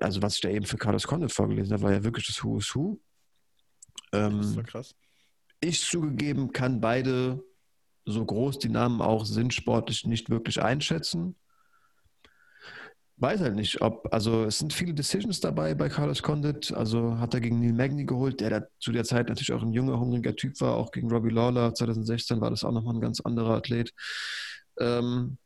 also 0.00 0.22
was 0.22 0.36
ich 0.36 0.40
da 0.40 0.48
eben 0.48 0.66
für 0.66 0.78
Carlos 0.78 1.06
Condit 1.06 1.32
vorgelesen 1.32 1.72
habe, 1.72 1.82
war 1.82 1.92
ja 1.92 2.04
wirklich 2.04 2.26
das 2.26 2.42
Who 2.42 2.58
is 2.58 2.74
Who. 2.74 2.98
Ähm, 4.12 4.38
Das 4.38 4.56
war 4.56 4.64
krass. 4.64 4.94
ich 5.60 5.80
zugegeben 5.80 6.52
kann 6.52 6.80
beide, 6.80 7.42
so 8.04 8.24
groß 8.24 8.58
die 8.58 8.68
Namen 8.68 9.00
auch 9.00 9.24
sind, 9.24 9.52
sportlich 9.52 10.04
nicht 10.06 10.30
wirklich 10.30 10.62
einschätzen. 10.62 11.36
Weiß 13.18 13.40
halt 13.40 13.54
nicht, 13.54 13.80
ob, 13.80 14.12
also 14.12 14.44
es 14.44 14.58
sind 14.58 14.74
viele 14.74 14.92
Decisions 14.92 15.40
dabei 15.40 15.74
bei 15.74 15.88
Carlos 15.88 16.22
Condit. 16.22 16.72
Also 16.72 17.18
hat 17.18 17.32
er 17.32 17.40
gegen 17.40 17.60
Neil 17.60 17.72
Magny 17.72 18.04
geholt, 18.04 18.40
der 18.40 18.50
da 18.50 18.66
zu 18.78 18.92
der 18.92 19.04
Zeit 19.04 19.28
natürlich 19.28 19.52
auch 19.52 19.62
ein 19.62 19.72
junger, 19.72 19.98
hungriger 19.98 20.36
Typ 20.36 20.60
war. 20.60 20.74
Auch 20.74 20.90
gegen 20.90 21.10
Robbie 21.10 21.30
Lawler 21.30 21.72
2016 21.72 22.40
war 22.42 22.50
das 22.50 22.62
auch 22.62 22.72
nochmal 22.72 22.94
ein 22.94 23.00
ganz 23.00 23.20
anderer 23.20 23.56
Athlet. 23.56 23.94
Ähm, 24.78 25.38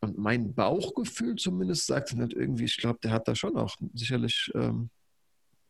und 0.00 0.18
mein 0.18 0.54
Bauchgefühl 0.54 1.36
zumindest 1.36 1.86
sagt 1.86 2.12
dann 2.12 2.20
halt 2.20 2.34
irgendwie, 2.34 2.64
ich 2.64 2.76
glaube, 2.76 2.98
der 3.02 3.12
hat 3.12 3.26
da 3.26 3.34
schon 3.34 3.56
auch 3.56 3.74
sicherlich 3.94 4.52
ähm, 4.54 4.90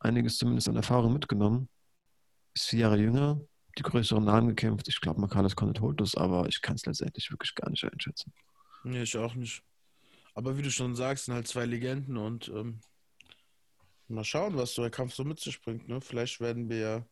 einiges 0.00 0.38
zumindest 0.38 0.68
an 0.68 0.74
Erfahrung 0.74 1.12
mitgenommen. 1.12 1.68
Ist 2.54 2.66
vier 2.66 2.80
Jahre 2.80 2.98
jünger, 2.98 3.40
die 3.78 3.82
größeren 3.82 4.24
Namen 4.24 4.48
gekämpft. 4.48 4.88
Ich 4.88 5.00
glaube, 5.00 5.26
Carlos 5.28 5.54
Condit 5.54 5.80
holt 5.80 6.00
das, 6.00 6.16
aber 6.16 6.48
ich 6.48 6.60
kann 6.60 6.74
es 6.74 6.86
letztendlich 6.86 7.30
wirklich 7.30 7.54
gar 7.54 7.70
nicht 7.70 7.84
einschätzen. 7.84 8.32
Nee, 8.82 9.02
ich 9.02 9.16
auch 9.16 9.36
nicht. 9.36 9.62
Aber 10.34 10.58
wie 10.58 10.62
du 10.62 10.70
schon 10.70 10.94
sagst, 10.96 11.26
sind 11.26 11.34
halt 11.34 11.46
zwei 11.48 11.64
Legenden 11.64 12.16
und 12.16 12.48
ähm, 12.48 12.80
mal 14.08 14.24
schauen, 14.24 14.56
was 14.56 14.74
so 14.74 14.82
der 14.82 14.90
Kampf 14.90 15.14
so 15.14 15.24
mit 15.24 15.40
sich 15.40 15.60
bringt. 15.62 15.88
Ne? 15.88 16.00
Vielleicht 16.00 16.40
werden 16.40 16.68
wir 16.68 16.78
ja 16.78 17.06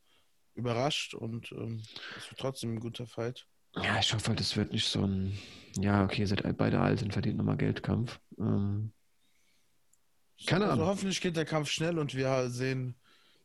überrascht 0.54 1.14
und 1.14 1.50
ähm, 1.52 1.82
es 2.18 2.30
wird 2.30 2.40
trotzdem 2.40 2.74
ein 2.74 2.80
guter 2.80 3.06
Fight. 3.06 3.46
Ja, 3.76 3.98
ich 3.98 4.12
hoffe 4.12 4.28
halt, 4.28 4.40
es 4.40 4.56
wird 4.56 4.72
nicht 4.72 4.86
so 4.86 5.06
ein, 5.06 5.38
ja, 5.78 6.04
okay, 6.04 6.20
ihr 6.20 6.26
seid 6.26 6.42
beide 6.58 6.80
alt 6.80 7.02
und 7.02 7.12
verdient 7.12 7.38
nochmal 7.38 7.56
Geldkampf. 7.56 8.20
Ähm, 8.38 8.92
keine 10.46 10.64
Also 10.66 10.82
Ahnung. 10.82 10.86
hoffentlich 10.88 11.20
geht 11.20 11.36
der 11.36 11.44
Kampf 11.46 11.70
schnell 11.70 11.98
und 11.98 12.14
wir 12.14 12.50
sehen 12.50 12.96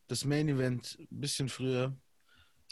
das 0.08 0.24
Main 0.24 0.48
Event 0.48 0.98
ein 1.00 1.20
bisschen 1.20 1.48
früher. 1.48 1.96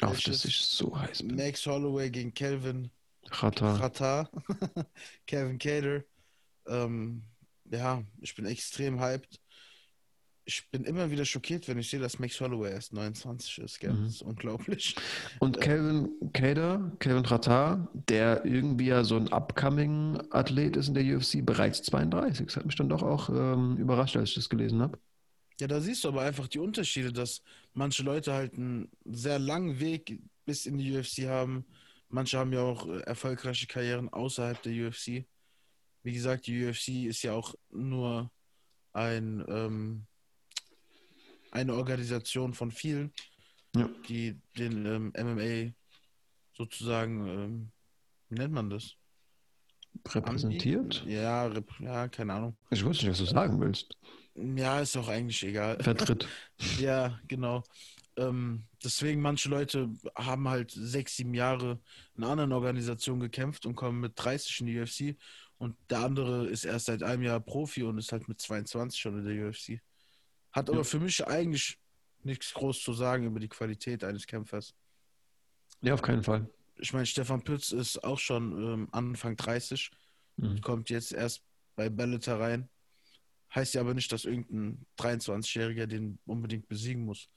auf 0.03 0.21
das 0.23 0.45
ich 0.45 0.59
so 0.59 0.99
heiß 0.99 1.23
bin. 1.23 1.37
Max 1.37 1.65
Holloway 1.67 2.11
gegen 2.11 2.35
Kelvin 2.35 2.91
Rata. 3.31 3.77
Rata, 3.77 4.31
Kevin 5.27 5.59
Cater. 5.59 6.05
Ähm, 6.69 7.23
ja, 7.71 8.03
ich 8.21 8.35
bin 8.35 8.47
extrem 8.47 9.01
hyped. 9.01 9.41
Ich 10.49 10.71
bin 10.71 10.85
immer 10.85 11.11
wieder 11.11 11.25
schockiert, 11.25 11.67
wenn 11.67 11.79
ich 11.79 11.91
sehe, 11.91 11.99
dass 11.99 12.21
Max 12.21 12.41
Holloway 12.41 12.71
erst 12.71 12.93
29 12.93 13.59
ist. 13.59 13.81
Gell? 13.81 13.93
Mhm. 13.93 14.05
Das 14.05 14.15
ist 14.15 14.23
unglaublich. 14.23 14.95
Und 15.41 15.61
Calvin 15.61 16.09
Cater, 16.33 16.93
Calvin 17.01 17.25
Rata, 17.25 17.89
der 18.09 18.45
irgendwie 18.45 18.87
ja 18.87 19.03
so 19.03 19.17
ein 19.17 19.33
upcoming 19.33 20.23
Athlet 20.31 20.77
ist 20.77 20.87
in 20.87 20.95
der 20.95 21.17
UFC, 21.17 21.45
bereits 21.45 21.83
32. 21.83 22.47
Das 22.47 22.57
hat 22.57 22.67
mich 22.67 22.77
dann 22.77 22.89
doch 22.89 23.03
auch 23.03 23.29
ähm, 23.29 23.77
überrascht, 23.77 24.17
als 24.17 24.31
ich 24.31 24.35
das 24.37 24.49
gelesen 24.49 24.83
habe. 24.83 24.99
Ja, 25.59 25.67
da 25.67 25.81
siehst 25.81 26.05
du 26.05 26.09
aber 26.09 26.23
einfach 26.23 26.49
die 26.49 26.59
Unterschiede, 26.59 27.13
dass 27.13 27.43
manche 27.73 28.03
Leute 28.03 28.33
halt 28.33 28.55
einen 28.55 28.89
sehr 29.05 29.39
langen 29.39 29.81
Weg 29.81 30.21
bis 30.45 30.67
in 30.67 30.79
die 30.79 30.97
UFC 30.97 31.27
haben. 31.27 31.65
Manche 32.09 32.39
haben 32.39 32.53
ja 32.53 32.61
auch 32.61 32.87
äh, 32.87 33.01
erfolgreiche 33.01 33.67
Karrieren 33.67 34.09
außerhalb 34.11 34.63
der 34.63 34.89
UFC. 34.89 35.25
Wie 36.07 36.13
gesagt, 36.13 36.47
die 36.47 36.65
UFC 36.65 37.07
ist 37.09 37.25
ja 37.25 37.33
auch 37.33 37.53
nur 37.73 38.31
ein, 38.93 39.45
ähm, 39.49 40.07
eine 41.51 41.75
Organisation 41.75 42.55
von 42.55 42.71
vielen, 42.71 43.13
Ja. 43.75 43.91
die 44.09 44.41
den 44.57 44.87
ähm, 44.87 45.13
MMA 45.19 45.73
sozusagen, 46.53 47.27
ähm, 47.27 47.73
wie 48.29 48.37
nennt 48.37 48.55
man 48.55 48.71
das? 48.71 48.95
Repräsentiert? 50.09 51.05
Ja, 51.09 51.47
rep- 51.49 51.81
ja, 51.81 52.07
keine 52.07 52.35
Ahnung. 52.35 52.57
Ich 52.71 52.85
wusste 52.85 53.07
nicht, 53.07 53.19
was 53.21 53.27
du 53.29 53.35
sagen 53.35 53.61
willst. 53.61 53.93
Ja, 54.37 54.79
ist 54.79 54.97
auch 54.97 55.09
eigentlich 55.09 55.43
egal. 55.43 55.83
Vertritt. 55.83 56.29
Ja, 56.79 57.19
genau. 57.27 57.65
Ähm, 58.17 58.65
deswegen, 58.85 59.21
manche 59.21 59.49
Leute 59.49 59.91
haben 60.15 60.49
halt 60.49 60.71
sechs, 60.71 61.17
sieben 61.17 61.35
Jahre 61.35 61.81
in 62.17 62.23
anderen 62.23 62.53
Organisation 62.53 63.19
gekämpft 63.19 63.67
und 63.67 63.75
kommen 63.75 63.99
mit 64.01 64.13
30 64.15 64.61
in 64.61 64.67
die 64.67 64.79
UFC. 64.81 65.17
Und 65.59 65.77
der 65.91 66.01
andere 66.01 66.47
ist 66.49 66.65
erst 66.65 66.87
seit 66.87 67.03
einem 67.03 67.23
Jahr 67.23 67.41
Profi 67.41 67.83
und 67.83 67.99
ist 67.99 68.13
halt 68.13 68.29
mit 68.29 68.41
22 68.41 69.01
schon 69.01 69.19
in 69.19 69.25
der 69.25 69.49
UFC. 69.49 69.81
Hat 70.53 70.69
aber 70.69 70.79
Ja. 70.79 70.85
für 70.85 71.01
mich 71.01 71.27
eigentlich 71.27 71.79
nichts 72.23 72.53
groß 72.53 72.81
zu 72.83 72.93
sagen 72.93 73.25
über 73.27 73.41
die 73.41 73.49
Qualität 73.49 74.05
eines 74.05 74.27
Kämpfers. 74.27 74.75
Ja, 75.81 75.95
auf 75.95 76.03
keinen 76.03 76.23
Fall. 76.23 76.51
Ich 76.79 76.93
meine, 76.93 77.07
Stefan 77.07 77.43
Pütz 77.43 77.73
ist 77.73 78.03
auch 78.05 78.19
schon 78.19 78.53
ähm, 78.53 78.89
Anfang 78.93 79.37
30 79.37 79.91
Mhm. 80.39 80.61
kommt 80.61 80.91
jetzt 80.91 81.13
erst 81.13 81.43
bei 81.77 81.89
Bellator 81.89 82.39
rein. 82.39 82.69
Heißt 83.55 83.73
ja 83.73 83.81
aber 83.81 83.95
nicht, 83.95 84.13
dass 84.13 84.27
irgendein 84.27 84.85
23-Jähriger 84.99 85.87
den 85.87 86.19
unbedingt 86.27 86.69
besiegen 86.69 87.07
muss. 87.07 87.31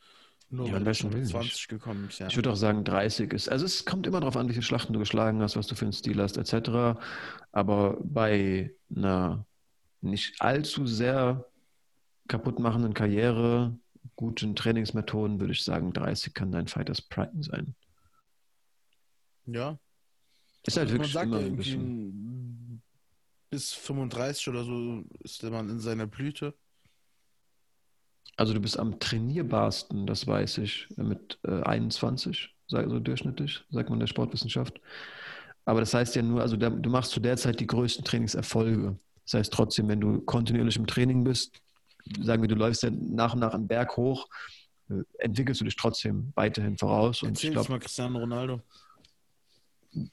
Nur 0.52 0.68
Ja, 0.68 0.80
nicht. 0.80 1.02
20 1.28 1.68
gekommen 1.68 2.10
ja. 2.18 2.28
Ich 2.28 2.36
würde 2.36 2.52
auch 2.52 2.56
sagen, 2.56 2.84
30 2.84 3.32
ist. 3.34 3.50
Also 3.50 3.66
es 3.66 3.86
kommt 3.86 4.08
immer 4.08 4.20
darauf 4.20 4.36
an, 4.36 4.50
wie 4.50 4.54
viele 4.54 4.64
Schlachten 4.64 4.94
du 4.94 5.00
geschlagen 5.00 5.42
hast, 5.42 5.56
was 5.56 5.68
du 5.68 5.76
für 5.76 5.86
einen 5.86 5.94
Stil 5.94 6.20
hast, 6.22 6.38
etc. 6.38 7.00
Aber 7.52 7.98
bei 8.02 8.74
einer 8.96 9.46
nicht 10.02 10.42
allzu 10.42 10.88
sehr 10.88 11.46
kaputtmachenden 12.28 12.94
Karriere, 12.94 13.78
guten 14.16 14.56
Trainingsmethoden, 14.56 15.40
würde 15.40 15.54
ich 15.54 15.64
sagen, 15.64 15.94
30 15.94 16.34
kann 16.34 16.52
dein 16.52 16.68
Fighters 16.68 17.02
Prime 17.02 17.44
sein. 17.44 17.76
Ja. 19.46 19.80
Ist 20.64 20.78
halt 20.78 20.90
Also 20.90 20.98
man 20.98 21.00
wirklich 21.00 21.14
sagt 21.14 21.26
immer 21.28 21.40
ja 21.40 21.46
ein 21.46 21.56
bisschen. 21.56 22.82
bis 23.50 23.74
35 23.74 24.48
oder 24.50 24.64
so 24.64 25.04
ist 25.20 25.44
der 25.44 25.52
Mann 25.52 25.70
in 25.70 25.80
seiner 25.80 26.08
Blüte. 26.08 26.56
Also 28.38 28.54
du 28.54 28.60
bist 28.62 28.80
am 28.80 29.00
trainierbarsten, 29.00 30.08
das 30.08 30.26
weiß 30.26 30.60
ich, 30.60 30.88
mit 30.96 31.38
äh, 31.46 31.62
21, 31.64 32.56
sag- 32.68 32.90
so 32.90 33.00
durchschnittlich, 33.00 33.64
sagt 33.70 33.90
man 33.90 33.98
in 33.98 34.02
der 34.02 34.08
Sportwissenschaft. 34.08 34.80
Aber 35.66 35.82
das 35.82 35.94
heißt 35.94 36.16
ja 36.16 36.22
nur, 36.22 36.42
also 36.42 36.56
der, 36.56 36.70
du 36.70 36.90
machst 36.90 37.12
zu 37.12 37.20
der 37.20 37.38
Zeit 37.38 37.60
die 37.60 37.68
größten 37.68 38.06
Trainingserfolge. 38.06 38.98
Das 39.26 39.34
heißt 39.34 39.54
trotzdem, 39.54 39.88
wenn 39.90 40.00
du 40.02 40.22
kontinuierlich 40.22 40.78
im 40.78 40.88
Training 40.88 41.24
bist, 41.24 41.62
sagen 42.22 42.42
wir, 42.42 42.48
du 42.48 42.56
läufst 42.56 42.82
ja 42.84 42.90
nach 42.92 43.34
und 43.34 43.42
nach 43.42 43.54
einen 43.54 43.68
Berg 43.68 43.96
hoch, 43.98 44.28
äh, 44.90 45.04
entwickelst 45.20 45.62
du 45.62 45.66
dich 45.66 45.76
trotzdem 45.76 46.32
weiterhin 46.36 46.78
voraus. 46.78 47.22
Und 47.22 47.32
ich 47.38 47.44
Erzähl 47.44 47.52
glaube, 47.52 47.72
mal 47.72 47.80
Cristiano 47.80 48.20
Ronaldo. 48.20 48.62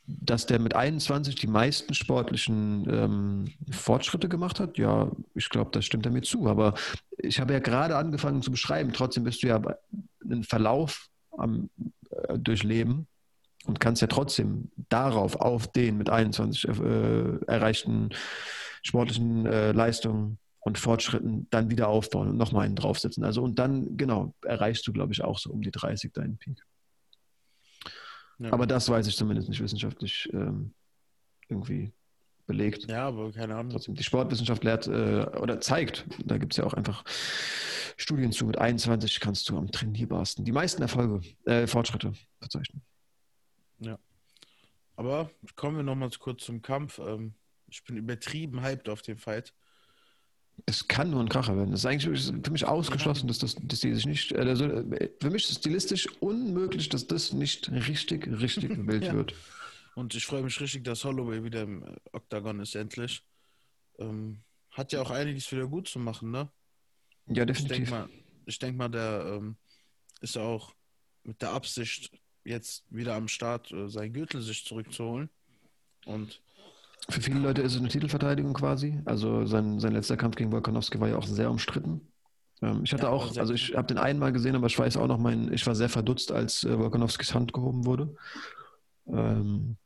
Dass 0.06 0.46
der 0.46 0.58
mit 0.58 0.74
21 0.74 1.34
die 1.34 1.46
meisten 1.46 1.94
sportlichen 1.94 2.86
ähm, 2.88 3.52
Fortschritte 3.70 4.28
gemacht 4.28 4.58
hat, 4.58 4.78
ja, 4.78 5.10
ich 5.34 5.48
glaube, 5.50 5.70
das 5.72 5.84
stimmt 5.84 6.06
damit 6.06 6.24
zu. 6.24 6.46
Aber 6.46 6.74
ich 7.18 7.40
habe 7.40 7.52
ja 7.52 7.58
gerade 7.58 7.96
angefangen 7.96 8.42
zu 8.42 8.50
beschreiben, 8.50 8.92
trotzdem 8.92 9.24
bist 9.24 9.42
du 9.42 9.48
ja 9.48 9.60
einen 10.24 10.44
Verlauf 10.44 11.08
am 11.36 11.68
äh, 12.10 12.38
durchleben 12.38 13.06
und 13.66 13.80
kannst 13.80 14.00
ja 14.00 14.08
trotzdem 14.08 14.70
darauf, 14.88 15.36
auf 15.36 15.70
den 15.70 15.98
mit 15.98 16.08
21 16.08 16.68
äh, 16.68 17.36
erreichten 17.46 18.10
sportlichen 18.82 19.46
äh, 19.46 19.72
Leistungen 19.72 20.38
und 20.60 20.78
Fortschritten 20.78 21.48
dann 21.50 21.70
wieder 21.70 21.88
aufbauen 21.88 22.28
und 22.28 22.36
nochmal 22.36 22.66
einen 22.66 22.76
draufsetzen. 22.76 23.24
Also 23.24 23.42
und 23.42 23.58
dann, 23.58 23.96
genau, 23.96 24.34
erreichst 24.42 24.86
du, 24.86 24.92
glaube 24.92 25.12
ich, 25.12 25.22
auch 25.22 25.38
so 25.38 25.50
um 25.50 25.62
die 25.62 25.70
30 25.70 26.12
deinen 26.12 26.38
Peak. 26.38 26.62
Ja. 28.38 28.52
Aber 28.52 28.66
das 28.66 28.88
weiß 28.88 29.06
ich 29.06 29.16
zumindest 29.16 29.48
nicht 29.48 29.62
wissenschaftlich 29.62 30.28
ähm, 30.32 30.72
irgendwie 31.48 31.92
belegt. 32.46 32.88
ja, 32.88 33.08
aber 33.08 33.32
keine 33.32 33.56
Ahnung. 33.56 33.72
Trotzdem, 33.72 33.94
die 33.94 34.04
Sportwissenschaft 34.04 34.62
lehrt 34.62 34.86
äh, 34.86 35.26
oder 35.40 35.60
zeigt, 35.60 36.06
da 36.24 36.38
gibt 36.38 36.52
es 36.52 36.58
ja 36.58 36.64
auch 36.64 36.74
einfach 36.74 37.04
Studien 37.96 38.30
zu, 38.30 38.46
mit 38.46 38.58
21 38.58 39.20
kannst 39.20 39.48
du 39.48 39.56
am 39.56 39.70
trainierbarsten 39.70 40.44
die 40.44 40.52
meisten 40.52 40.82
Erfolge, 40.82 41.22
äh, 41.44 41.66
Fortschritte 41.66 42.12
verzeichnen. 42.38 42.82
Aber 44.96 45.30
kommen 45.54 45.76
wir 45.76 45.82
nochmal 45.84 46.10
kurz 46.18 46.44
zum 46.44 46.62
Kampf. 46.62 46.98
Ähm, 46.98 47.34
ich 47.68 47.84
bin 47.84 47.96
übertrieben 47.96 48.62
hyped 48.62 48.88
auf 48.88 49.02
den 49.02 49.18
Fight. 49.18 49.52
Es 50.64 50.88
kann 50.88 51.10
nur 51.10 51.20
ein 51.20 51.28
Kracher 51.28 51.56
werden. 51.56 51.70
Das 51.70 51.80
ist 51.80 51.86
eigentlich 51.86 52.22
für 52.42 52.50
mich 52.50 52.64
ausgeschlossen, 52.66 53.28
dass, 53.28 53.38
das, 53.38 53.56
dass 53.60 53.80
die 53.80 53.94
sich 53.94 54.06
nicht. 54.06 54.32
Äh, 54.32 54.38
also, 54.40 54.64
äh, 54.64 55.10
für 55.20 55.30
mich 55.30 55.44
ist 55.44 55.50
es 55.50 55.56
stilistisch 55.58 56.06
unmöglich, 56.20 56.88
dass 56.88 57.06
das 57.06 57.32
nicht 57.32 57.70
richtig, 57.70 58.26
richtig 58.26 58.70
wild 58.86 59.04
Ja. 59.04 59.14
wird. 59.14 59.34
Und 59.94 60.14
ich 60.14 60.26
freue 60.26 60.42
mich 60.42 60.60
richtig, 60.60 60.84
dass 60.84 61.04
Holloway 61.04 61.44
wieder 61.44 61.62
im 61.62 61.82
äh, 61.82 61.94
Octagon 62.12 62.60
ist, 62.60 62.74
endlich. 62.74 63.22
Ähm, 63.98 64.42
hat 64.70 64.92
ja 64.92 65.00
auch 65.02 65.10
einiges 65.10 65.50
wieder 65.52 65.66
gut 65.66 65.88
zu 65.88 65.98
machen, 65.98 66.30
ne? 66.30 66.50
Ja, 67.28 67.42
Ich 67.44 67.66
denke 67.66 67.86
definitiv. 67.86 67.90
mal, 67.90 68.08
ich 68.46 68.58
denk 68.58 68.76
mal, 68.76 68.88
der 68.88 69.38
ähm, 69.38 69.56
ist 70.20 70.36
auch 70.36 70.74
mit 71.22 71.40
der 71.42 71.50
Absicht, 71.52 72.10
jetzt 72.44 72.84
wieder 72.90 73.14
am 73.14 73.26
Start 73.28 73.72
äh, 73.72 73.88
seinen 73.88 74.12
Gürtel 74.12 74.40
sich 74.42 74.64
zurückzuholen. 74.64 75.28
Und 76.04 76.40
Für 77.08 77.20
viele 77.20 77.38
Leute 77.40 77.62
ist 77.62 77.74
es 77.74 77.78
eine 77.78 77.88
Titelverteidigung 77.88 78.52
quasi. 78.54 79.00
Also 79.04 79.46
sein, 79.46 79.78
sein 79.78 79.92
letzter 79.92 80.16
Kampf 80.16 80.36
gegen 80.36 80.52
Volkanovski 80.52 80.98
war 81.00 81.08
ja 81.08 81.16
auch 81.16 81.26
sehr 81.26 81.50
umstritten. 81.50 82.12
Ähm, 82.62 82.82
ich 82.84 82.92
hatte 82.92 83.06
Ja, 83.06 83.10
auch, 83.10 83.36
also 83.36 83.54
ich 83.54 83.74
habe 83.76 83.86
den 83.86 83.98
einmal 83.98 84.32
gesehen, 84.32 84.56
aber 84.56 84.66
ich 84.66 84.78
weiß 84.78 84.96
auch 84.96 85.06
noch, 85.06 85.18
mein, 85.18 85.52
ich 85.52 85.66
war 85.66 85.74
sehr 85.74 85.88
verdutzt, 85.88 86.32
als 86.32 86.64
äh, 86.64 86.78
Volkanovskis 86.78 87.34
Hand 87.34 87.52
gehoben 87.52 87.86
wurde. 87.86 88.14
Ähm, 89.06 89.76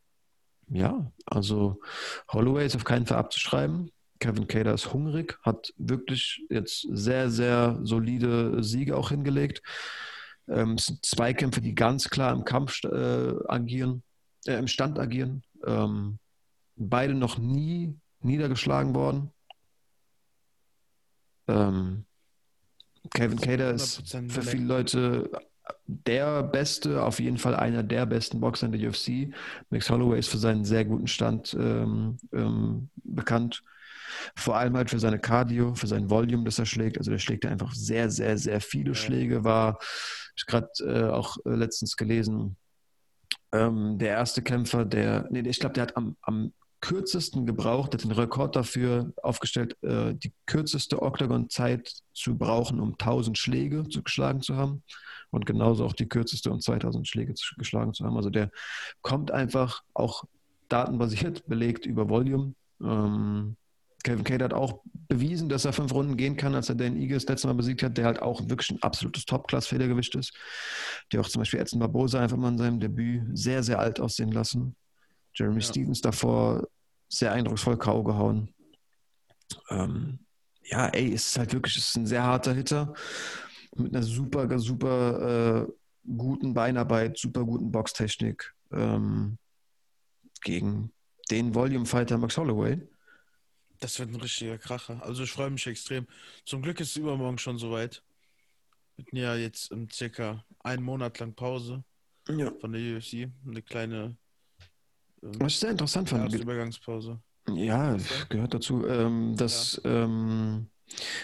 ja, 0.68 1.12
also 1.26 1.80
Holloway 2.32 2.66
ist 2.66 2.76
auf 2.76 2.84
keinen 2.84 3.06
Fall 3.06 3.18
abzuschreiben. 3.18 3.90
Kevin 4.20 4.46
Cater 4.46 4.74
ist 4.74 4.92
hungrig, 4.92 5.38
hat 5.42 5.72
wirklich 5.78 6.42
jetzt 6.50 6.86
sehr, 6.90 7.30
sehr 7.30 7.78
solide 7.82 8.62
Siege 8.62 8.96
auch 8.96 9.10
hingelegt. 9.10 9.62
Ähm, 10.48 10.74
es 10.74 10.86
sind 10.86 11.04
Zweikämpfe, 11.04 11.60
die 11.60 11.74
ganz 11.74 12.10
klar 12.10 12.32
im 12.32 12.44
Kampf 12.44 12.84
äh, 12.84 13.34
agieren, 13.48 14.02
äh, 14.46 14.58
im 14.58 14.68
Stand 14.68 14.98
agieren. 14.98 15.42
Ähm, 15.66 16.18
beide 16.80 17.14
noch 17.14 17.38
nie 17.38 17.94
niedergeschlagen 18.20 18.94
worden. 18.94 19.30
Ähm, 21.46 22.04
Kevin 23.10 23.40
Cater 23.40 23.70
ist 23.72 24.02
für 24.28 24.42
viele 24.42 24.64
Leute 24.64 25.30
der 25.86 26.42
beste, 26.42 27.02
auf 27.02 27.20
jeden 27.20 27.38
Fall 27.38 27.54
einer 27.54 27.82
der 27.82 28.06
besten 28.06 28.40
Boxer 28.40 28.66
in 28.66 28.72
der 28.72 28.88
UFC. 28.88 29.32
Max 29.70 29.88
Holloway 29.90 30.18
ist 30.18 30.28
für 30.28 30.38
seinen 30.38 30.64
sehr 30.64 30.84
guten 30.84 31.06
Stand 31.06 31.54
ähm, 31.54 32.18
ähm, 32.32 32.90
bekannt. 32.96 33.62
Vor 34.36 34.56
allem 34.56 34.76
halt 34.76 34.90
für 34.90 34.98
seine 34.98 35.18
Cardio, 35.18 35.74
für 35.74 35.86
sein 35.86 36.10
Volume, 36.10 36.44
das 36.44 36.58
er 36.58 36.66
schlägt. 36.66 36.98
Also 36.98 37.10
der 37.10 37.18
schlägt 37.18 37.46
einfach 37.46 37.72
sehr, 37.72 38.10
sehr, 38.10 38.36
sehr 38.36 38.60
viele 38.60 38.94
Schläge. 38.94 39.44
War 39.44 39.78
ich 40.36 40.46
gerade 40.46 40.68
äh, 40.80 41.08
auch 41.10 41.36
äh, 41.44 41.50
letztens 41.50 41.96
gelesen. 41.96 42.56
Ähm, 43.52 43.98
der 43.98 44.10
erste 44.10 44.42
Kämpfer, 44.42 44.84
der, 44.84 45.26
nee, 45.30 45.40
ich 45.40 45.60
glaube, 45.60 45.74
der 45.74 45.82
hat 45.82 45.96
am, 45.96 46.16
am 46.22 46.52
kürzesten 46.80 47.46
gebraucht, 47.46 47.92
hat 47.94 48.04
den 48.04 48.12
Rekord 48.12 48.56
dafür 48.56 49.12
aufgestellt, 49.22 49.76
äh, 49.82 50.14
die 50.14 50.32
kürzeste 50.46 51.02
Octagon-Zeit 51.02 51.92
zu 52.14 52.36
brauchen, 52.36 52.80
um 52.80 52.92
1000 52.92 53.36
Schläge 53.36 53.88
zu 53.88 54.02
geschlagen 54.02 54.40
zu 54.40 54.56
haben. 54.56 54.82
Und 55.30 55.46
genauso 55.46 55.84
auch 55.84 55.92
die 55.92 56.08
kürzeste, 56.08 56.50
um 56.50 56.60
2000 56.60 57.06
Schläge 57.06 57.34
zu, 57.34 57.54
geschlagen 57.56 57.94
zu 57.94 58.04
haben. 58.04 58.16
Also 58.16 58.30
der 58.30 58.50
kommt 59.02 59.30
einfach 59.30 59.82
auch 59.94 60.24
datenbasiert 60.68 61.46
belegt 61.46 61.86
über 61.86 62.08
Volume. 62.08 62.54
Ähm, 62.82 63.56
Kevin 64.02 64.24
Cade 64.24 64.44
hat 64.44 64.54
auch 64.54 64.80
bewiesen, 65.08 65.48
dass 65.48 65.66
er 65.66 65.74
fünf 65.74 65.92
Runden 65.92 66.16
gehen 66.16 66.36
kann, 66.36 66.54
als 66.54 66.70
er 66.70 66.74
Dan 66.74 66.96
Eagles 66.96 67.26
letztes 67.26 67.44
Mal 67.44 67.54
besiegt 67.54 67.82
hat, 67.82 67.98
der 67.98 68.06
halt 68.06 68.22
auch 68.22 68.48
wirklich 68.48 68.70
ein 68.70 68.82
absolutes 68.82 69.26
Top-Class-Federgewicht 69.26 70.14
ist. 70.14 70.32
Der 71.12 71.20
auch 71.20 71.28
zum 71.28 71.40
Beispiel 71.40 71.60
Edson 71.60 71.80
Barbosa 71.80 72.20
einfach 72.20 72.38
mal 72.38 72.48
in 72.48 72.58
seinem 72.58 72.80
Debüt 72.80 73.22
sehr, 73.34 73.62
sehr 73.62 73.78
alt 73.78 74.00
aussehen 74.00 74.32
lassen. 74.32 74.74
Jeremy 75.34 75.60
ja. 75.60 75.66
Stevens 75.66 76.00
davor 76.00 76.66
sehr 77.08 77.32
eindrucksvoll 77.32 77.78
K.O. 77.78 78.02
gehauen. 78.02 78.54
Ähm, 79.68 80.20
ja, 80.64 80.88
ey, 80.88 81.12
es 81.12 81.28
ist 81.28 81.38
halt 81.38 81.52
wirklich, 81.52 81.76
es 81.76 81.88
ist 81.88 81.96
ein 81.96 82.06
sehr 82.06 82.22
harter 82.22 82.54
Hitter 82.54 82.94
mit 83.76 83.94
einer 83.94 84.02
super, 84.02 84.58
super 84.58 85.66
äh, 85.66 85.72
guten 86.06 86.54
Beinarbeit, 86.54 87.18
super 87.18 87.44
guten 87.44 87.70
Boxtechnik 87.70 88.54
ähm, 88.72 89.38
gegen 90.42 90.92
den 91.30 91.54
Volume 91.54 91.86
Fighter 91.86 92.18
Max 92.18 92.36
Holloway. 92.36 92.80
Das 93.80 93.98
wird 93.98 94.10
ein 94.10 94.20
richtiger 94.20 94.58
Kracher. 94.58 95.02
Also 95.02 95.22
ich 95.22 95.32
freue 95.32 95.50
mich 95.50 95.66
extrem. 95.66 96.06
Zum 96.44 96.62
Glück 96.62 96.80
ist 96.80 96.90
es 96.90 96.96
übermorgen 96.96 97.38
schon 97.38 97.58
soweit. 97.58 98.02
Wir 98.96 99.06
hatten 99.06 99.16
ja 99.16 99.34
jetzt 99.36 99.74
circa 99.92 100.44
einen 100.60 100.82
Monat 100.82 101.18
lang 101.18 101.34
Pause 101.34 101.82
ja. 102.28 102.52
von 102.60 102.72
der 102.72 102.96
UFC. 102.96 103.30
Eine 103.46 103.62
kleine 103.62 104.16
Was 105.22 105.52
ich 105.52 105.58
sehr 105.58 105.70
interessant 105.70 106.08
fand. 106.08 106.32
Übergangspause. 106.34 107.20
Ja, 107.48 107.96
gehört 108.28 108.54
dazu. 108.54 108.86
Ähm, 108.86 109.34
dass 109.36 109.80
ja. 109.84 110.04
ähm, 110.04 110.68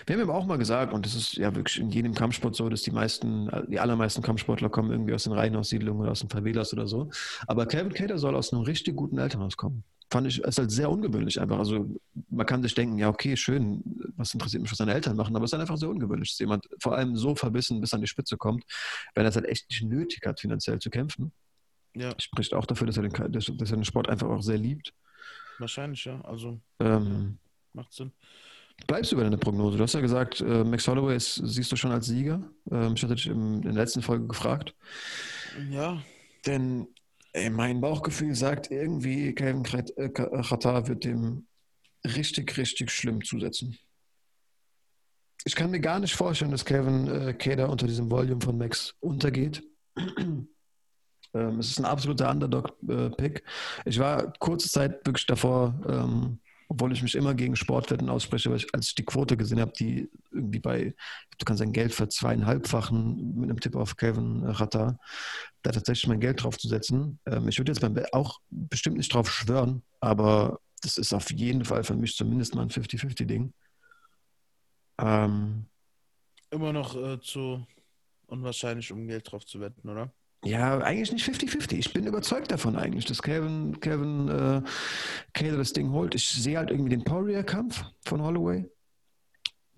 wir 0.07 0.16
haben 0.16 0.28
ja 0.28 0.34
auch 0.34 0.47
mal 0.47 0.59
gesagt, 0.59 0.92
und 0.92 1.05
das 1.05 1.14
ist 1.14 1.34
ja 1.34 1.55
wirklich 1.55 1.78
in 1.78 1.90
jedem 1.90 2.14
Kampfsport 2.14 2.55
so, 2.55 2.68
dass 2.68 2.82
die 2.82 2.90
meisten, 2.90 3.51
die 3.68 3.80
allermeisten 3.80 4.22
Kampfsportler 4.22 4.68
kommen 4.68 4.90
irgendwie 4.90 5.14
aus 5.14 5.24
den 5.24 5.32
Reihenaussiedlungen 5.32 6.03
oder 6.03 6.12
aus 6.12 6.20
den 6.20 6.30
Favelas 6.30 6.72
oder 6.72 6.86
so. 6.86 7.11
Aber 7.47 7.66
Kevin 7.66 7.92
Cater 7.92 8.18
soll 8.18 8.36
aus 8.36 8.53
einem 8.53 8.62
richtig 8.62 8.97
guten 8.97 9.18
Elternhaus 9.18 9.57
kommen. 9.57 9.84
Fand 10.09 10.28
ich, 10.28 10.40
ist 10.40 10.59
halt 10.59 10.70
sehr 10.70 10.88
ungewöhnlich 10.88 11.40
einfach. 11.40 11.59
Also 11.59 11.90
man 12.30 12.47
kann 12.47 12.62
sich 12.62 12.74
denken, 12.74 12.97
ja, 12.99 13.09
okay, 13.09 13.36
schön, 13.36 13.82
was 14.16 14.32
interessiert 14.34 14.62
mich, 14.62 14.70
was 14.70 14.78
seine 14.78 14.94
Eltern 14.94 15.16
machen, 15.16 15.34
aber 15.34 15.44
es 15.44 15.49
ist 15.49 15.55
halt 15.55 15.62
einfach 15.62 15.78
sehr 15.78 15.90
ungewöhnlich, 15.90 16.30
dass 16.30 16.38
jemand 16.38 16.64
vor 16.80 16.94
allem 16.97 17.16
so 17.16 17.34
verbissen 17.34 17.80
bis 17.80 17.92
an 17.92 18.01
die 18.01 18.07
Spitze 18.07 18.36
kommt, 18.36 18.64
wenn 19.16 19.24
er 19.24 19.30
es 19.30 19.36
halt 19.36 19.47
echt 19.47 19.68
nicht 19.68 19.82
nötig 19.82 20.20
hat, 20.24 20.38
finanziell 20.38 20.78
zu 20.78 20.90
kämpfen. 20.90 21.32
Ja. 21.97 22.14
Spricht 22.18 22.53
auch 22.53 22.66
dafür, 22.66 22.86
dass 22.86 22.97
er, 22.99 23.09
den, 23.09 23.32
dass, 23.32 23.49
er 23.49 23.55
den 23.55 23.84
Sport 23.84 24.09
einfach 24.09 24.28
auch 24.28 24.42
sehr 24.42 24.59
liebt. 24.59 24.92
Wahrscheinlich, 25.59 26.05
ja. 26.05 26.20
Also 26.22 26.61
ähm, 26.80 27.38
macht 27.72 27.92
Sinn. 27.92 28.12
Bleibst 28.86 29.11
du 29.11 29.16
bei 29.16 29.22
deiner 29.22 29.38
Prognose? 29.38 29.78
Du 29.78 29.82
hast 29.82 29.94
ja 29.94 30.01
gesagt, 30.01 30.42
äh, 30.42 30.62
Max 30.62 30.86
Holloway 30.86 31.16
ist, 31.16 31.36
siehst 31.36 31.72
du 31.72 31.76
schon 31.76 31.92
als 31.92 32.07
Sieger. 32.07 32.42
Ähm, 32.70 32.92
ich 32.94 33.03
hatte 33.03 33.14
dich 33.14 33.26
in 33.26 33.62
der 33.62 33.72
letzten 33.72 34.03
Folge 34.03 34.26
gefragt. 34.26 34.74
Ja. 35.70 36.03
Denn 36.44 36.86
ey, 37.32 37.49
mein 37.49 37.80
Bauchgefühl 37.80 38.34
sagt 38.34 38.70
irgendwie, 38.70 39.34
Kevin 39.34 39.62
Khatar 39.62 40.84
äh, 40.84 40.88
wird 40.88 41.05
dem 41.05 41.47
richtig, 42.05 42.57
richtig 42.59 42.90
schlimm 42.90 43.24
zusetzen. 43.24 43.78
Ich 45.44 45.55
kann 45.55 45.70
mir 45.70 45.80
gar 45.80 45.99
nicht 45.99 46.14
vorstellen, 46.14 46.51
dass 46.51 46.64
Kevin 46.64 47.09
äh, 47.09 47.32
Kader 47.32 47.70
unter 47.70 47.86
diesem 47.86 48.11
Volume 48.11 48.40
von 48.42 48.59
Max 48.59 48.94
untergeht. 49.01 49.62
Ähm, 51.37 51.59
es 51.59 51.70
ist 51.70 51.78
ein 51.78 51.84
absoluter 51.84 52.30
Underdog-Pick. 52.30 53.43
Ich 53.84 53.99
war 53.99 54.32
kurze 54.39 54.68
Zeit 54.68 55.05
wirklich 55.07 55.26
davor, 55.26 55.74
ähm, 55.89 56.39
obwohl 56.68 56.93
ich 56.93 57.03
mich 57.03 57.14
immer 57.14 57.34
gegen 57.34 57.55
Sportwetten 57.55 58.09
ausspreche, 58.09 58.51
weil 58.51 58.57
ich, 58.57 58.74
als 58.74 58.89
ich 58.89 58.95
die 58.95 59.05
Quote 59.05 59.37
gesehen 59.37 59.61
habe, 59.61 59.72
die 59.72 60.11
irgendwie 60.32 60.59
bei, 60.59 60.95
du 61.39 61.45
kannst 61.45 61.61
dein 61.61 61.72
Geld 61.72 61.93
für 61.93 62.09
zweieinhalbfachen 62.09 63.39
mit 63.39 63.51
einem 63.51 63.61
Tipp 63.61 63.76
auf 63.76 63.97
Kevin 63.97 64.45
Ratter, 64.45 64.99
da 65.62 65.70
tatsächlich 65.70 66.09
mein 66.09 66.20
Geld 66.20 66.43
drauf 66.43 66.59
zu 66.59 66.68
setzen. 66.68 67.18
Ähm, 67.26 67.49
ich 67.49 67.59
würde 67.59 67.72
jetzt 67.72 67.80
beim 67.80 67.97
auch 68.12 68.41
bestimmt 68.51 68.97
nicht 68.97 69.12
drauf 69.12 69.30
schwören, 69.30 69.82
aber 70.01 70.61
das 70.82 70.99
ist 70.99 71.12
auf 71.12 71.30
jeden 71.30 71.64
Fall 71.64 71.84
für 71.84 71.95
mich 71.95 72.16
zumindest 72.16 72.55
mal 72.55 72.62
ein 72.62 72.70
50-50-Ding. 72.70 73.53
Ähm, 74.99 75.66
immer 76.51 76.72
noch 76.72 76.97
äh, 76.97 77.20
zu 77.20 77.66
unwahrscheinlich, 78.26 78.91
um 78.93 79.07
Geld 79.07 79.30
drauf 79.30 79.45
zu 79.47 79.61
wetten, 79.61 79.89
oder? 79.89 80.12
Ja, 80.45 80.78
eigentlich 80.78 81.12
nicht 81.12 81.28
50-50. 81.28 81.74
Ich 81.74 81.93
bin 81.93 82.07
überzeugt 82.07 82.53
davon 82.53 82.76
eigentlich, 82.76 83.05
dass 83.05 83.22
Kevin, 83.22 83.80
Kevin 83.80 84.28
äh, 84.28 84.62
Cater 85.32 85.57
das 85.57 85.72
Ding 85.72 85.91
holt. 85.91 86.14
Ich 86.14 86.28
sehe 86.28 86.59
halt 86.59 86.70
irgendwie 86.70 86.91
den 86.91 87.05
Poirier-Kampf 87.05 87.84
von 88.05 88.22
Holloway, 88.22 88.64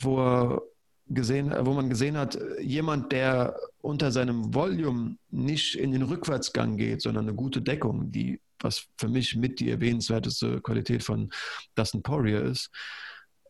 wo 0.01 0.21
er 0.21 0.63
gesehen, 1.09 1.55
wo 1.61 1.73
man 1.73 1.89
gesehen 1.89 2.17
hat, 2.17 2.39
jemand, 2.61 3.13
der 3.13 3.57
unter 3.81 4.13
seinem 4.13 4.55
Volume 4.55 5.17
nicht 5.31 5.75
in 5.75 5.93
den 5.93 6.03
Rückwärtsgang 6.03 6.77
geht, 6.77 7.01
sondern 7.03 7.27
eine 7.27 7.35
gute 7.35 7.63
Deckung, 7.63 8.13
die, 8.13 8.41
was 8.61 8.87
für 8.99 9.09
mich 9.09 9.37
mit 9.37 9.61
die 9.61 9.71
erwähnenswerteste 9.71 10.61
Qualität 10.61 11.03
von 11.03 11.31
Dustin 11.75 12.03
Poirier 12.03 12.43
ist. 12.43 12.71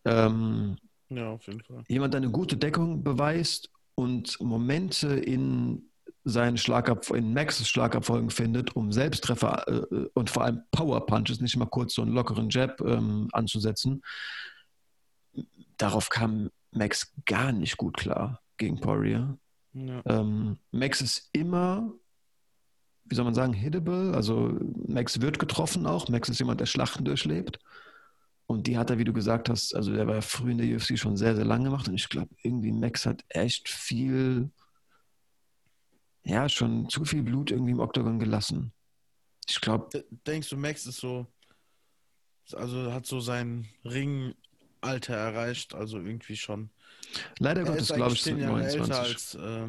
Ähm, 0.04 0.76
ja, 1.08 1.30
auf 1.30 1.46
jeden 1.46 1.62
Fall. 1.62 1.82
Jemand, 1.88 2.14
der 2.14 2.20
eine 2.20 2.30
gute 2.30 2.56
Deckung 2.56 3.02
beweist 3.02 3.70
und 3.94 4.40
Momente 4.40 5.08
in 5.08 5.87
seinen 6.28 6.56
Schlagab 6.56 7.08
in 7.10 7.32
Maxes 7.32 7.68
Schlagabfolgen 7.68 8.30
findet, 8.30 8.76
um 8.76 8.92
Selbsttreffer 8.92 9.66
äh, 9.68 10.06
und 10.14 10.30
vor 10.30 10.44
allem 10.44 10.62
Power 10.70 11.04
Punches, 11.06 11.40
nicht 11.40 11.56
mal 11.56 11.66
kurz 11.66 11.94
so 11.94 12.02
einen 12.02 12.12
lockeren 12.12 12.50
Jab 12.50 12.80
ähm, 12.80 13.28
anzusetzen. 13.32 14.02
Darauf 15.76 16.10
kam 16.10 16.50
Max 16.70 17.14
gar 17.24 17.52
nicht 17.52 17.76
gut 17.76 17.96
klar 17.96 18.40
gegen 18.56 18.80
Poirier. 18.80 19.38
Ja. 19.72 20.02
Ähm, 20.06 20.58
Max 20.70 21.00
ist 21.00 21.30
immer, 21.32 21.92
wie 23.04 23.14
soll 23.14 23.24
man 23.24 23.34
sagen, 23.34 23.52
hittable. 23.52 24.12
Also 24.14 24.58
Max 24.86 25.20
wird 25.20 25.38
getroffen 25.38 25.86
auch. 25.86 26.08
Max 26.08 26.28
ist 26.28 26.40
jemand, 26.40 26.60
der 26.60 26.66
Schlachten 26.66 27.04
durchlebt. 27.04 27.58
Und 28.46 28.66
die 28.66 28.78
hat 28.78 28.90
er, 28.90 28.98
wie 28.98 29.04
du 29.04 29.12
gesagt 29.12 29.50
hast, 29.50 29.74
also 29.74 29.92
der 29.92 30.06
war 30.06 30.22
früh 30.22 30.52
in 30.52 30.58
der 30.58 30.74
UFC 30.74 30.98
schon 30.98 31.16
sehr, 31.16 31.36
sehr 31.36 31.44
lange 31.44 31.64
gemacht. 31.64 31.86
Und 31.86 31.94
ich 31.94 32.08
glaube, 32.08 32.34
irgendwie 32.42 32.72
Max 32.72 33.04
hat 33.06 33.22
echt 33.28 33.68
viel 33.68 34.50
ja, 36.28 36.48
schon 36.48 36.88
zu 36.90 37.04
viel 37.04 37.22
Blut 37.22 37.50
irgendwie 37.50 37.72
im 37.72 37.80
Oktagon 37.80 38.18
gelassen. 38.18 38.72
Ich 39.48 39.60
glaube. 39.60 40.04
Denkst 40.26 40.50
du, 40.50 40.56
Max 40.56 40.86
ist 40.86 40.98
so, 40.98 41.26
also 42.52 42.92
hat 42.92 43.06
so 43.06 43.20
sein 43.20 43.66
Ringalter 43.84 45.14
erreicht, 45.14 45.74
also 45.74 45.98
irgendwie 45.98 46.36
schon. 46.36 46.68
Leider 47.38 47.64
Gottes, 47.64 47.88
glaube 47.88 48.12
ich, 48.12 48.22
sind 48.22 48.40
29. 48.40 48.94
Als, 48.94 49.34
äh, 49.34 49.68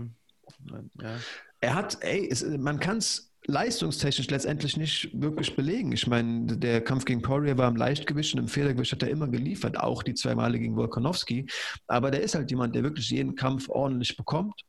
ja. 1.01 1.19
Er 1.61 1.75
hat, 1.75 1.97
ey, 2.01 2.27
es, 2.29 2.43
man 2.43 2.79
kann 2.79 2.97
es 2.97 3.31
leistungstechnisch 3.47 4.29
letztendlich 4.29 4.75
nicht 4.75 5.09
wirklich 5.13 5.55
belegen. 5.55 5.93
Ich 5.93 6.07
meine, 6.07 6.57
der 6.57 6.81
Kampf 6.81 7.05
gegen 7.05 7.21
Poirier 7.21 7.57
war 7.57 7.69
im 7.69 7.77
Leichtgewicht 7.77 8.33
und 8.33 8.41
im 8.41 8.47
Federgewicht 8.49 8.91
hat 8.91 9.03
er 9.03 9.09
immer 9.09 9.29
geliefert, 9.29 9.79
auch 9.79 10.03
die 10.03 10.13
zwei 10.13 10.35
Male 10.35 10.59
gegen 10.59 10.75
Volkanovski. 10.75 11.47
Aber 11.87 12.11
der 12.11 12.21
ist 12.21 12.35
halt 12.35 12.51
jemand, 12.51 12.75
der 12.75 12.83
wirklich 12.83 13.09
jeden 13.09 13.35
Kampf 13.35 13.69
ordentlich 13.69 14.17
bekommt 14.17 14.65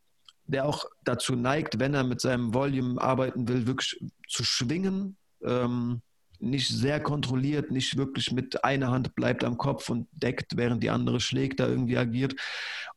der 0.51 0.65
auch 0.65 0.85
dazu 1.03 1.35
neigt, 1.35 1.79
wenn 1.79 1.93
er 1.93 2.03
mit 2.03 2.21
seinem 2.21 2.53
Volume 2.53 3.01
arbeiten 3.01 3.47
will, 3.47 3.67
wirklich 3.67 4.03
zu 4.27 4.43
schwingen. 4.43 5.17
Ähm, 5.43 6.01
nicht 6.39 6.69
sehr 6.69 6.99
kontrolliert, 6.99 7.69
nicht 7.69 7.97
wirklich 7.97 8.31
mit 8.31 8.63
einer 8.63 8.89
Hand 8.89 9.13
bleibt 9.15 9.43
am 9.43 9.57
Kopf 9.57 9.89
und 9.89 10.07
deckt, 10.11 10.57
während 10.57 10.81
die 10.81 10.89
andere 10.89 11.19
schlägt, 11.19 11.59
da 11.59 11.67
irgendwie 11.67 11.97
agiert. 11.97 12.35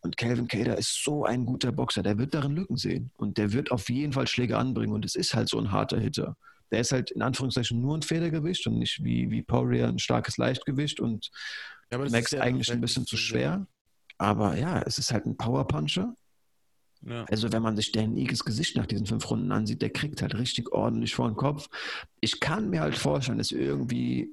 Und 0.00 0.16
Calvin 0.16 0.48
Cater 0.48 0.78
ist 0.78 1.04
so 1.04 1.24
ein 1.24 1.44
guter 1.44 1.70
Boxer, 1.70 2.02
der 2.02 2.18
wird 2.18 2.34
darin 2.34 2.52
Lücken 2.52 2.76
sehen 2.76 3.10
und 3.16 3.36
der 3.36 3.52
wird 3.52 3.70
auf 3.70 3.88
jeden 3.90 4.14
Fall 4.14 4.26
Schläge 4.26 4.56
anbringen 4.56 4.94
und 4.94 5.04
es 5.04 5.14
ist 5.14 5.34
halt 5.34 5.48
so 5.48 5.58
ein 5.58 5.72
harter 5.72 6.00
Hitter. 6.00 6.36
Der 6.70 6.80
ist 6.80 6.92
halt 6.92 7.10
in 7.10 7.22
Anführungszeichen 7.22 7.80
nur 7.80 7.96
ein 7.96 8.02
Federgewicht 8.02 8.66
und 8.66 8.78
nicht 8.78 9.04
wie, 9.04 9.30
wie 9.30 9.42
Poirier 9.42 9.88
ein 9.88 9.98
starkes 9.98 10.38
Leichtgewicht 10.38 11.00
und 11.00 11.30
ja, 11.90 11.98
Max 11.98 12.30
ja 12.30 12.40
eigentlich 12.40 12.72
ein 12.72 12.80
bisschen 12.80 13.06
zu 13.06 13.18
schwer. 13.18 13.66
Aber 14.16 14.56
ja, 14.56 14.80
es 14.82 14.98
ist 14.98 15.12
halt 15.12 15.26
ein 15.26 15.36
Powerpuncher 15.36 16.14
Ja. 17.06 17.24
Also 17.24 17.52
wenn 17.52 17.62
man 17.62 17.76
sich 17.76 17.92
Dan 17.92 18.16
Igels 18.16 18.44
Gesicht 18.44 18.76
nach 18.76 18.86
diesen 18.86 19.06
fünf 19.06 19.28
Runden 19.30 19.52
ansieht, 19.52 19.82
der 19.82 19.90
kriegt 19.90 20.22
halt 20.22 20.34
richtig 20.36 20.72
ordentlich 20.72 21.14
vor 21.14 21.28
den 21.28 21.36
Kopf. 21.36 21.68
Ich 22.20 22.40
kann 22.40 22.70
mir 22.70 22.80
halt 22.80 22.96
vorstellen, 22.96 23.38
dass 23.38 23.50
irgendwie 23.50 24.30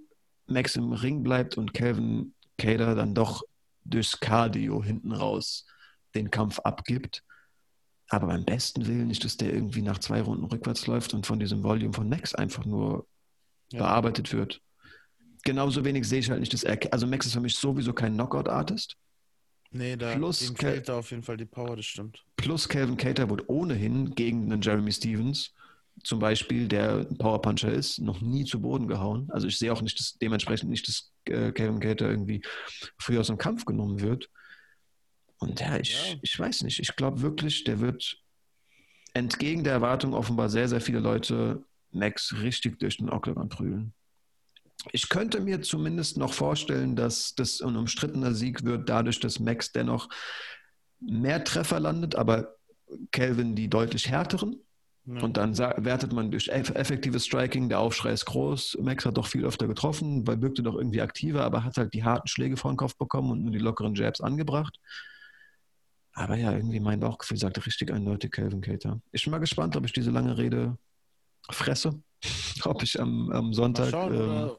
Max 0.47 0.75
im 0.75 0.93
Ring 0.93 1.23
bleibt 1.23 1.57
und 1.57 1.73
Calvin 1.73 2.33
Cater 2.57 2.95
dann 2.95 3.13
doch 3.13 3.43
durchs 3.83 4.19
Cardio 4.19 4.83
hinten 4.83 5.11
raus 5.11 5.65
den 6.15 6.31
Kampf 6.31 6.59
abgibt. 6.59 7.23
Aber 8.09 8.27
beim 8.27 8.43
besten 8.43 8.87
Willen 8.87 9.07
nicht, 9.07 9.23
dass 9.23 9.37
der 9.37 9.53
irgendwie 9.53 9.81
nach 9.81 9.99
zwei 9.99 10.21
Runden 10.21 10.45
rückwärts 10.45 10.85
läuft 10.85 11.13
und 11.13 11.25
von 11.25 11.39
diesem 11.39 11.63
Volume 11.63 11.93
von 11.93 12.09
Max 12.09 12.35
einfach 12.35 12.65
nur 12.65 13.07
ja. 13.71 13.79
bearbeitet 13.79 14.33
wird. 14.33 14.61
Genauso 15.43 15.85
wenig 15.85 16.07
sehe 16.07 16.19
ich 16.19 16.29
halt 16.29 16.41
nicht, 16.41 16.53
dass 16.53 16.63
er. 16.63 16.77
Also 16.91 17.07
Max 17.07 17.25
ist 17.25 17.33
für 17.33 17.39
mich 17.39 17.55
sowieso 17.55 17.93
kein 17.93 18.13
Knockout-Artist. 18.13 18.97
Nee, 19.71 19.95
da 19.95 20.15
plus 20.15 20.53
fehlt 20.57 20.89
da 20.89 20.99
auf 20.99 21.11
jeden 21.11 21.23
Fall 21.23 21.37
die 21.37 21.45
Power, 21.45 21.77
das 21.77 21.85
stimmt. 21.85 22.23
Plus 22.35 22.67
Calvin 22.67 22.97
Cater 22.97 23.29
wird 23.29 23.47
ohnehin 23.47 24.13
gegen 24.15 24.51
einen 24.51 24.61
Jeremy 24.61 24.91
Stevens 24.91 25.53
zum 26.03 26.19
Beispiel, 26.19 26.67
der 26.67 27.07
ein 27.09 27.17
Powerpuncher 27.17 27.71
ist, 27.71 27.99
noch 27.99 28.21
nie 28.21 28.45
zu 28.45 28.61
Boden 28.61 28.87
gehauen. 28.87 29.29
Also 29.31 29.47
ich 29.47 29.57
sehe 29.57 29.71
auch 29.71 29.81
nicht, 29.81 29.99
dass 29.99 30.17
dementsprechend 30.17 30.69
nicht, 30.69 30.87
dass 30.87 31.11
äh, 31.25 31.51
Kevin 31.51 31.79
Cater 31.79 32.09
irgendwie 32.09 32.41
früher 32.97 33.21
aus 33.21 33.27
dem 33.27 33.37
Kampf 33.37 33.65
genommen 33.65 34.01
wird. 34.01 34.29
Und 35.37 35.59
ja, 35.59 35.77
ich, 35.77 35.93
ja. 35.93 36.17
ich 36.21 36.37
weiß 36.37 36.63
nicht. 36.63 36.79
Ich 36.79 36.95
glaube 36.95 37.21
wirklich, 37.21 37.63
der 37.63 37.79
wird 37.79 38.17
entgegen 39.13 39.63
der 39.63 39.73
Erwartung 39.73 40.13
offenbar 40.13 40.49
sehr, 40.49 40.67
sehr 40.67 40.81
viele 40.81 40.99
Leute 40.99 41.63
Max 41.91 42.33
richtig 42.41 42.79
durch 42.79 42.97
den 42.97 43.09
Octagon 43.09 43.49
prügeln. 43.49 43.93
Ich 44.91 45.09
könnte 45.09 45.39
mir 45.39 45.61
zumindest 45.61 46.17
noch 46.17 46.33
vorstellen, 46.33 46.95
dass 46.95 47.35
das 47.35 47.61
ein 47.61 47.75
umstrittener 47.75 48.33
Sieg 48.33 48.63
wird, 48.63 48.89
dadurch, 48.89 49.19
dass 49.19 49.39
Max 49.39 49.71
dennoch 49.71 50.09
mehr 50.99 51.43
Treffer 51.43 51.79
landet, 51.79 52.15
aber 52.15 52.55
Kelvin 53.11 53.55
die 53.55 53.69
deutlich 53.69 54.09
härteren. 54.09 54.57
Ja. 55.05 55.21
Und 55.21 55.37
dann 55.37 55.57
wertet 55.57 56.13
man 56.13 56.29
durch 56.29 56.47
effektives 56.47 57.25
Striking, 57.25 57.69
der 57.69 57.79
Aufschrei 57.79 58.11
ist 58.11 58.25
groß. 58.25 58.77
Max 58.81 59.05
hat 59.05 59.17
doch 59.17 59.27
viel 59.27 59.45
öfter 59.45 59.67
getroffen, 59.67 60.27
weil 60.27 60.41
wirkte 60.41 60.61
doch 60.61 60.75
irgendwie 60.75 61.01
aktiver, 61.01 61.43
aber 61.43 61.63
hat 61.63 61.77
halt 61.77 61.93
die 61.93 62.03
harten 62.03 62.27
Schläge 62.27 62.55
vor 62.55 62.71
den 62.71 62.77
Kopf 62.77 62.95
bekommen 62.97 63.31
und 63.31 63.43
nur 63.43 63.51
die 63.51 63.59
lockeren 63.59 63.95
Jabs 63.95 64.21
angebracht. 64.21 64.77
Aber 66.13 66.35
ja, 66.35 66.51
irgendwie 66.53 66.79
mein 66.79 66.99
Bauchgefühl 66.99 67.37
sagte 67.37 67.65
richtig 67.65 67.91
eindeutig 67.91 68.31
Calvin 68.31 68.61
Cater. 68.61 69.01
Ich 69.11 69.23
bin 69.23 69.31
mal 69.31 69.39
gespannt, 69.39 69.75
ob 69.75 69.85
ich 69.85 69.93
diese 69.93 70.11
lange 70.11 70.37
Rede 70.37 70.77
fresse. 71.49 72.01
ob 72.65 72.83
ich 72.83 72.99
am, 72.99 73.31
am 73.31 73.53
Sonntag. 73.53 73.89
Schauen, 73.89 74.13
ähm, 74.13 74.51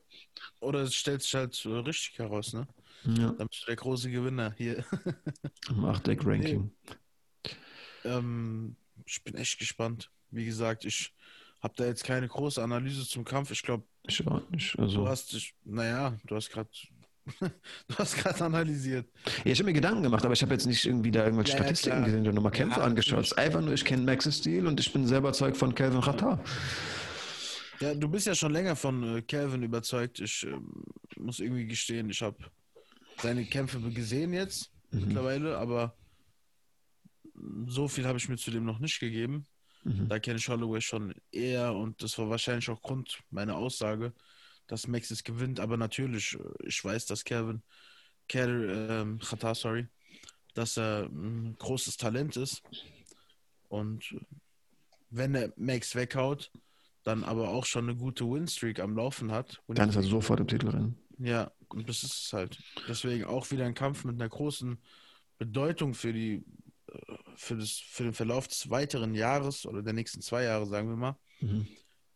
oder, 0.62 0.80
es 0.82 0.94
stellt 0.94 1.22
sich 1.22 1.34
halt 1.34 1.66
richtig 1.66 2.18
heraus, 2.18 2.52
ne? 2.52 2.66
Ja. 3.04 3.32
Dann 3.32 3.48
bist 3.48 3.62
du 3.62 3.66
der 3.66 3.76
große 3.76 4.10
Gewinner 4.10 4.54
hier. 4.56 4.84
Am 5.68 5.84
8-Deck-Ranking. 5.84 6.70
Nee. 6.84 7.50
Ähm, 8.04 8.76
ich 9.04 9.22
bin 9.24 9.34
echt 9.34 9.58
gespannt 9.58 10.10
wie 10.32 10.46
gesagt, 10.46 10.84
ich 10.84 11.12
habe 11.60 11.74
da 11.76 11.84
jetzt 11.84 12.02
keine 12.02 12.26
große 12.26 12.60
Analyse 12.60 13.06
zum 13.06 13.24
Kampf. 13.24 13.52
Ich 13.52 13.62
glaube, 13.62 13.84
ich 14.06 14.26
auch 14.26 14.42
nicht. 14.50 14.76
Also. 14.78 15.02
Du 15.02 15.08
hast 15.08 15.32
dich, 15.32 15.54
naja, 15.64 16.18
du 16.26 16.34
hast 16.34 16.50
gerade 16.50 16.68
Du 17.86 17.98
hast 17.98 18.16
gerade 18.16 18.44
analysiert. 18.44 19.06
Ja, 19.44 19.52
ich 19.52 19.58
habe 19.60 19.66
mir 19.66 19.74
Gedanken 19.74 20.02
gemacht, 20.02 20.24
aber 20.24 20.34
ich 20.34 20.42
habe 20.42 20.52
jetzt 20.54 20.66
nicht 20.66 20.84
irgendwie 20.84 21.12
da 21.12 21.24
irgendwelche 21.24 21.52
ja, 21.52 21.58
Statistiken 21.58 21.98
ja, 21.98 22.04
gesehen 22.04 22.22
oder 22.22 22.32
nochmal 22.32 22.50
Kämpfe 22.50 22.80
ja, 22.80 22.86
angeschaut. 22.86 23.38
Einfach 23.38 23.60
nur, 23.60 23.74
ich 23.74 23.84
kenne 23.84 24.02
Max's 24.02 24.38
Stil 24.38 24.66
und 24.66 24.80
ich 24.80 24.92
bin 24.92 25.06
sehr 25.06 25.18
überzeugt 25.18 25.56
von 25.56 25.72
Calvin 25.72 26.00
Rattar. 26.00 26.40
Ja, 27.82 27.96
du 27.96 28.08
bist 28.08 28.28
ja 28.28 28.34
schon 28.36 28.52
länger 28.52 28.76
von 28.76 29.16
äh, 29.16 29.22
Calvin 29.22 29.64
überzeugt. 29.64 30.20
Ich 30.20 30.46
äh, 30.46 30.56
muss 31.16 31.40
irgendwie 31.40 31.66
gestehen, 31.66 32.10
ich 32.10 32.22
habe 32.22 32.36
seine 33.20 33.44
Kämpfe 33.44 33.80
gesehen 33.90 34.32
jetzt 34.32 34.70
mhm. 34.92 35.00
mittlerweile, 35.00 35.58
aber 35.58 35.96
so 37.66 37.88
viel 37.88 38.06
habe 38.06 38.18
ich 38.18 38.28
mir 38.28 38.36
zu 38.36 38.52
dem 38.52 38.64
noch 38.64 38.78
nicht 38.78 39.00
gegeben. 39.00 39.48
Mhm. 39.82 40.08
Da 40.08 40.20
kenne 40.20 40.38
ich 40.38 40.48
Holloway 40.48 40.80
schon 40.80 41.12
eher 41.32 41.74
und 41.74 42.00
das 42.04 42.16
war 42.18 42.30
wahrscheinlich 42.30 42.70
auch 42.70 42.80
Grund 42.82 43.18
meiner 43.30 43.56
Aussage, 43.56 44.12
dass 44.68 44.86
Max 44.86 45.10
es 45.10 45.24
gewinnt. 45.24 45.58
Aber 45.58 45.76
natürlich, 45.76 46.34
äh, 46.34 46.68
ich 46.68 46.84
weiß, 46.84 47.06
dass 47.06 47.24
Kevin, 47.24 47.64
Kevin 48.28 49.18
ähm, 49.20 49.54
sorry, 49.54 49.88
dass 50.54 50.78
er 50.78 51.08
ein 51.10 51.56
großes 51.58 51.96
Talent 51.96 52.36
ist. 52.36 52.62
Und 53.68 54.14
wenn 55.10 55.34
er 55.34 55.52
Max 55.56 55.96
weghaut, 55.96 56.52
dann 57.04 57.24
aber 57.24 57.48
auch 57.48 57.64
schon 57.64 57.88
eine 57.88 57.96
gute 57.96 58.24
Winstreak 58.24 58.80
am 58.80 58.96
Laufen 58.96 59.32
hat. 59.32 59.62
Dann 59.68 59.88
ist 59.88 59.96
er 59.96 60.02
sofort 60.02 60.40
im 60.40 60.46
Titelrennen. 60.46 60.96
Ja, 61.18 61.52
und 61.68 61.88
das 61.88 62.02
ist 62.02 62.26
es 62.26 62.32
halt. 62.32 62.58
Deswegen 62.88 63.24
auch 63.24 63.50
wieder 63.50 63.64
ein 63.64 63.74
Kampf 63.74 64.04
mit 64.04 64.16
einer 64.16 64.28
großen 64.28 64.78
Bedeutung 65.38 65.94
für 65.94 66.12
die 66.12 66.44
für, 67.36 67.56
das, 67.56 67.70
für 67.70 68.04
den 68.04 68.12
Verlauf 68.12 68.48
des 68.48 68.70
weiteren 68.70 69.14
Jahres 69.14 69.66
oder 69.66 69.82
der 69.82 69.92
nächsten 69.92 70.20
zwei 70.20 70.44
Jahre, 70.44 70.66
sagen 70.66 70.88
wir 70.88 70.96
mal. 70.96 71.16
Mhm. 71.40 71.66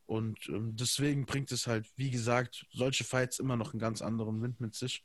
Und 0.06 0.48
ähm, 0.48 0.76
deswegen 0.76 1.26
bringt 1.26 1.50
es 1.50 1.66
halt, 1.66 1.86
wie 1.96 2.10
gesagt, 2.10 2.66
solche 2.70 3.04
Fights 3.04 3.38
immer 3.38 3.56
noch 3.56 3.72
einen 3.72 3.80
ganz 3.80 4.02
anderen 4.02 4.40
Wind 4.42 4.60
mit 4.60 4.74
sich. 4.74 5.04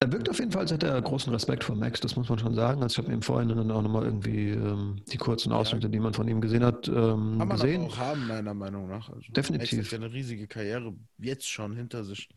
Er 0.00 0.12
wirkt 0.12 0.30
auf 0.30 0.38
jeden 0.38 0.52
Fall, 0.52 0.62
als 0.62 0.70
hätte 0.70 0.86
er 0.86 1.02
großen 1.02 1.32
Respekt 1.32 1.64
vor 1.64 1.74
Max, 1.74 2.00
das 2.00 2.14
muss 2.14 2.28
man 2.28 2.38
schon 2.38 2.54
sagen. 2.54 2.82
Also 2.82 3.00
ich 3.00 3.04
habe 3.04 3.12
ihm 3.12 3.22
vorhin 3.22 3.48
dann 3.48 3.70
auch 3.70 3.82
nochmal 3.82 4.04
irgendwie 4.04 4.50
ähm, 4.50 5.02
die 5.10 5.16
kurzen 5.16 5.52
Ausschnitte, 5.52 5.88
ja. 5.88 5.90
die 5.90 5.98
man 5.98 6.14
von 6.14 6.28
ihm 6.28 6.40
gesehen 6.40 6.64
hat, 6.64 6.86
ähm, 6.88 6.94
Kann 6.94 7.38
man 7.38 7.48
gesehen. 7.48 7.82
auch 7.82 7.96
haben, 7.98 8.26
meiner 8.28 8.54
Meinung 8.54 8.88
nach. 8.88 9.08
Also 9.10 9.32
Definitiv. 9.32 9.78
Max 9.78 9.86
hat 9.86 9.92
ja 10.00 10.06
eine 10.06 10.14
riesige 10.14 10.46
Karriere 10.46 10.94
jetzt 11.18 11.48
schon 11.48 11.74
hinter 11.74 12.04
sich. 12.04 12.28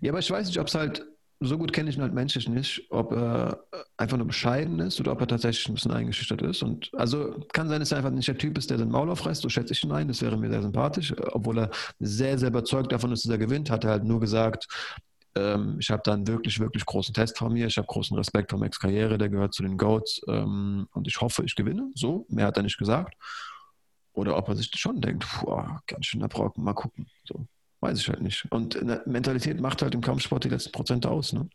Ja, 0.00 0.10
aber 0.12 0.20
ich 0.20 0.30
weiß 0.30 0.46
nicht, 0.46 0.58
ob 0.58 0.68
es 0.68 0.74
halt 0.74 1.04
so 1.44 1.58
gut 1.58 1.72
kenne 1.72 1.90
ich 1.90 1.96
ihn 1.96 2.02
halt 2.02 2.14
menschlich 2.14 2.48
nicht, 2.48 2.86
ob 2.90 3.12
er 3.12 3.64
einfach 3.96 4.16
nur 4.16 4.26
bescheiden 4.26 4.78
ist 4.78 5.00
oder 5.00 5.12
ob 5.12 5.20
er 5.20 5.26
tatsächlich 5.26 5.68
ein 5.68 5.74
bisschen 5.74 5.90
eingeschüchtert 5.90 6.42
ist. 6.42 6.62
Und 6.62 6.90
also 6.94 7.44
kann 7.52 7.68
sein, 7.68 7.80
dass 7.80 7.92
er 7.92 7.98
einfach 7.98 8.10
nicht 8.10 8.28
der 8.28 8.38
Typ 8.38 8.56
ist, 8.58 8.70
der 8.70 8.78
sein 8.78 8.90
Maul 8.90 9.10
aufreißt, 9.10 9.42
so 9.42 9.48
schätze 9.48 9.72
ich 9.72 9.82
ihn 9.84 9.92
ein, 9.92 10.08
das 10.08 10.22
wäre 10.22 10.36
mir 10.36 10.50
sehr 10.50 10.62
sympathisch. 10.62 11.14
Obwohl 11.32 11.58
er 11.58 11.70
sehr, 11.98 12.38
sehr 12.38 12.48
überzeugt 12.48 12.92
davon 12.92 13.12
ist, 13.12 13.24
dass 13.24 13.32
er 13.32 13.38
gewinnt, 13.38 13.70
hat 13.70 13.84
er 13.84 13.90
halt 13.90 14.04
nur 14.04 14.20
gesagt, 14.20 14.68
ähm, 15.34 15.76
ich 15.78 15.90
habe 15.90 16.02
da 16.04 16.12
einen 16.12 16.26
wirklich, 16.26 16.60
wirklich 16.60 16.84
großen 16.84 17.14
Test 17.14 17.38
vor 17.38 17.50
mir, 17.50 17.66
ich 17.66 17.76
habe 17.76 17.86
großen 17.86 18.16
Respekt 18.16 18.50
vor 18.50 18.58
Max 18.58 18.78
Karriere, 18.78 19.18
der 19.18 19.28
gehört 19.28 19.54
zu 19.54 19.62
den 19.62 19.78
Goats 19.78 20.20
ähm, 20.28 20.86
und 20.92 21.06
ich 21.06 21.20
hoffe, 21.20 21.44
ich 21.44 21.54
gewinne. 21.54 21.90
So, 21.94 22.26
mehr 22.28 22.46
hat 22.46 22.56
er 22.56 22.62
nicht 22.62 22.78
gesagt. 22.78 23.14
Oder 24.12 24.36
ob 24.36 24.48
er 24.48 24.56
sich 24.56 24.70
schon 24.74 25.00
denkt, 25.00 25.26
puh, 25.26 25.56
ganz 25.86 26.06
schön 26.06 26.20
Brocken, 26.20 26.64
mal 26.64 26.74
gucken. 26.74 27.06
So. 27.24 27.46
Weiß 27.80 27.98
ich 27.98 28.08
halt 28.08 28.22
nicht. 28.22 28.46
Und 28.50 28.80
ne, 28.80 29.02
Mentalität 29.06 29.60
macht 29.60 29.82
halt 29.82 29.94
im 29.94 30.02
Kampfsport 30.02 30.44
die 30.44 30.48
letzten 30.48 30.70
Prozent 30.70 31.04
aus. 31.04 31.32
Ne? 31.32 31.48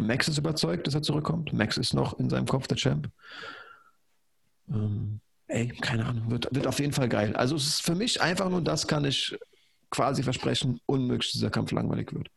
Max 0.00 0.28
ist 0.28 0.38
überzeugt, 0.38 0.86
dass 0.86 0.94
er 0.94 1.02
zurückkommt. 1.02 1.52
Max 1.52 1.76
ist 1.76 1.92
noch 1.92 2.18
in 2.18 2.30
seinem 2.30 2.46
Kopf 2.46 2.66
der 2.68 2.78
Champ. 2.78 3.10
Ähm, 4.70 5.20
ey, 5.48 5.68
keine 5.68 6.06
Ahnung, 6.06 6.30
wird, 6.30 6.48
wird 6.54 6.66
auf 6.66 6.78
jeden 6.78 6.94
Fall 6.94 7.10
geil. 7.10 7.36
Also 7.36 7.56
es 7.56 7.66
ist 7.66 7.82
für 7.82 7.94
mich 7.94 8.22
einfach 8.22 8.48
nur, 8.48 8.62
das 8.62 8.86
kann 8.86 9.04
ich 9.04 9.36
quasi 9.90 10.22
versprechen, 10.22 10.80
unmöglich, 10.86 11.32
dass 11.32 11.40
dieser 11.40 11.50
Kampf 11.50 11.72
langweilig 11.72 12.14
wird. 12.14 12.30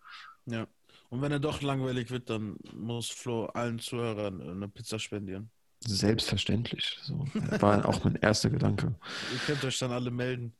Ja. 0.45 0.67
Und 1.09 1.21
wenn 1.21 1.31
er 1.31 1.39
doch 1.39 1.61
langweilig 1.61 2.11
wird, 2.11 2.29
dann 2.29 2.57
muss 2.73 3.09
Flo 3.09 3.45
allen 3.45 3.79
Zuhörern 3.79 4.41
eine 4.41 4.67
Pizza 4.67 4.99
spendieren. 4.99 5.49
Selbstverständlich. 5.85 6.99
So. 7.03 7.25
War 7.59 7.87
auch 7.87 8.03
mein 8.03 8.15
erster 8.15 8.49
Gedanke. 8.49 8.95
Ihr 9.33 9.39
könnt 9.45 9.63
euch 9.63 9.79
dann 9.79 9.91
alle 9.91 10.11
melden. 10.11 10.53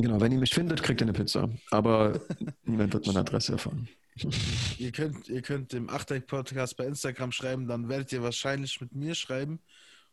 Genau, 0.00 0.20
wenn 0.20 0.32
ihr 0.32 0.38
mich 0.38 0.54
findet, 0.54 0.82
kriegt 0.82 1.00
ihr 1.00 1.04
eine 1.04 1.12
Pizza. 1.12 1.48
Aber 1.70 2.18
niemand 2.64 2.92
wird 2.92 3.06
meine 3.06 3.20
Adresse 3.20 3.52
erfahren. 3.52 3.88
ihr 4.78 4.90
könnt, 4.90 5.28
ihr 5.28 5.42
könnt 5.42 5.72
dem 5.72 5.88
Achteck-Podcast 5.88 6.76
bei 6.76 6.86
Instagram 6.86 7.30
schreiben, 7.30 7.68
dann 7.68 7.88
werdet 7.88 8.12
ihr 8.12 8.22
wahrscheinlich 8.22 8.80
mit 8.80 8.94
mir 8.94 9.14
schreiben 9.14 9.60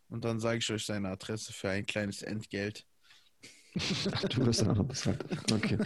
und 0.09 0.25
dann 0.25 0.39
sage 0.39 0.59
ich 0.59 0.71
euch 0.71 0.85
seine 0.85 1.09
Adresse 1.09 1.53
für 1.53 1.69
ein 1.69 1.85
kleines 1.85 2.21
Entgelt. 2.21 2.85
du 3.73 4.45
wirst 4.45 4.61
dann 4.61 4.71
auch 4.71 4.75
noch 4.75 4.85
bezahlt. 4.85 5.23
Okay. 5.51 5.77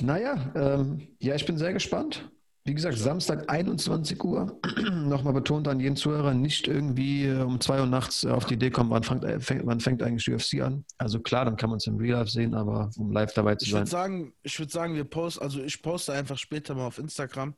naja, 0.00 0.52
ähm, 0.54 1.08
ja, 1.20 1.34
ich 1.34 1.46
bin 1.46 1.58
sehr 1.58 1.72
gespannt. 1.72 2.28
Wie 2.64 2.74
gesagt, 2.74 2.96
Samstag 2.96 3.50
21 3.50 4.22
Uhr. 4.22 4.60
Nochmal 4.92 5.32
betont 5.32 5.66
an 5.66 5.80
jeden 5.80 5.96
Zuhörer, 5.96 6.32
nicht 6.32 6.68
irgendwie 6.68 7.26
äh, 7.26 7.42
um 7.42 7.60
2 7.60 7.80
Uhr 7.80 7.86
nachts 7.86 8.24
auf 8.24 8.44
die 8.44 8.54
Idee 8.54 8.70
kommen, 8.70 8.90
wann 8.90 9.02
fängt, 9.02 9.24
äh, 9.24 9.40
wann 9.64 9.80
fängt 9.80 10.00
eigentlich 10.02 10.24
die 10.24 10.32
UFC 10.32 10.64
an. 10.64 10.84
Also 10.96 11.18
klar, 11.18 11.44
dann 11.44 11.56
kann 11.56 11.70
man 11.70 11.78
es 11.78 11.86
im 11.88 11.96
Real 11.96 12.20
Life 12.20 12.30
sehen, 12.30 12.54
aber 12.54 12.90
um 12.96 13.10
live 13.10 13.34
dabei 13.34 13.56
zu 13.56 13.64
ich 13.64 13.72
sein. 13.72 13.80
Würd 13.80 13.88
sagen, 13.88 14.32
ich 14.44 14.58
würde 14.60 14.70
sagen, 14.70 14.94
wir 14.94 15.04
posten, 15.04 15.42
also 15.42 15.60
ich 15.60 15.82
poste 15.82 16.12
einfach 16.12 16.38
später 16.38 16.76
mal 16.76 16.86
auf 16.86 16.98
Instagram. 16.98 17.54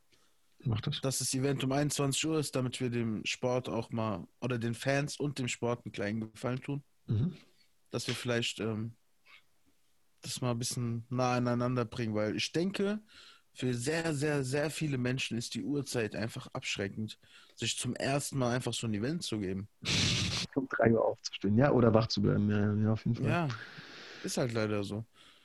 Mach 0.65 0.81
das. 0.81 1.03
Dass 1.03 1.19
das 1.19 1.35
Event 1.35 1.63
um 1.65 1.73
21 1.73 2.27
Uhr 2.27 2.39
ist, 2.39 2.57
damit 2.57 2.81
wir 2.81 2.89
dem 2.89 3.23
Sport 3.27 3.69
auch 3.69 3.91
mal 3.91 4.27
oder 4.41 4.59
den 4.59 4.73
Fans 4.73 5.19
und 5.21 5.39
dem 5.39 5.49
Sport 5.49 5.85
einen 5.85 5.93
kleinen 5.93 6.33
Gefallen 6.33 6.63
tun. 6.63 6.83
Mhm. 7.09 7.35
Dass 7.91 8.07
wir 8.07 8.15
vielleicht 8.15 8.61
ähm, 8.61 8.95
das 10.23 10.41
mal 10.41 10.53
ein 10.53 10.59
bisschen 10.59 11.05
nah 11.11 11.35
aneinander 11.35 11.85
bringen, 11.85 12.15
weil 12.15 12.35
ich 12.37 12.51
denke, 12.53 13.01
für 13.55 13.73
sehr, 13.73 14.15
sehr, 14.15 14.43
sehr 14.45 14.71
viele 14.71 14.99
Menschen 14.99 15.39
ist 15.39 15.55
die 15.55 15.63
Uhrzeit 15.63 16.17
einfach 16.17 16.49
abschreckend, 16.49 17.19
sich 17.55 17.79
zum 17.79 17.95
ersten 17.95 18.39
Mal 18.39 18.55
einfach 18.55 18.75
so 18.75 18.87
ein 18.87 18.95
Event 18.95 19.23
zu 19.23 19.39
geben. 19.39 19.69
Um 20.55 20.69
drei 20.69 20.93
Uhr 20.93 21.05
aufzustehen, 21.05 21.57
ja, 21.57 21.71
oder 21.71 21.95
wach 21.95 22.09
zu 22.09 22.21
bleiben, 22.21 22.51
ja, 22.51 22.75
ja 22.75 22.93
auf 22.93 23.05
jeden 23.05 23.17
Fall. 23.17 23.27
Ja, 23.27 23.49
ist 24.23 24.37
halt 24.37 24.53
leider 24.53 24.83
so. 24.85 25.05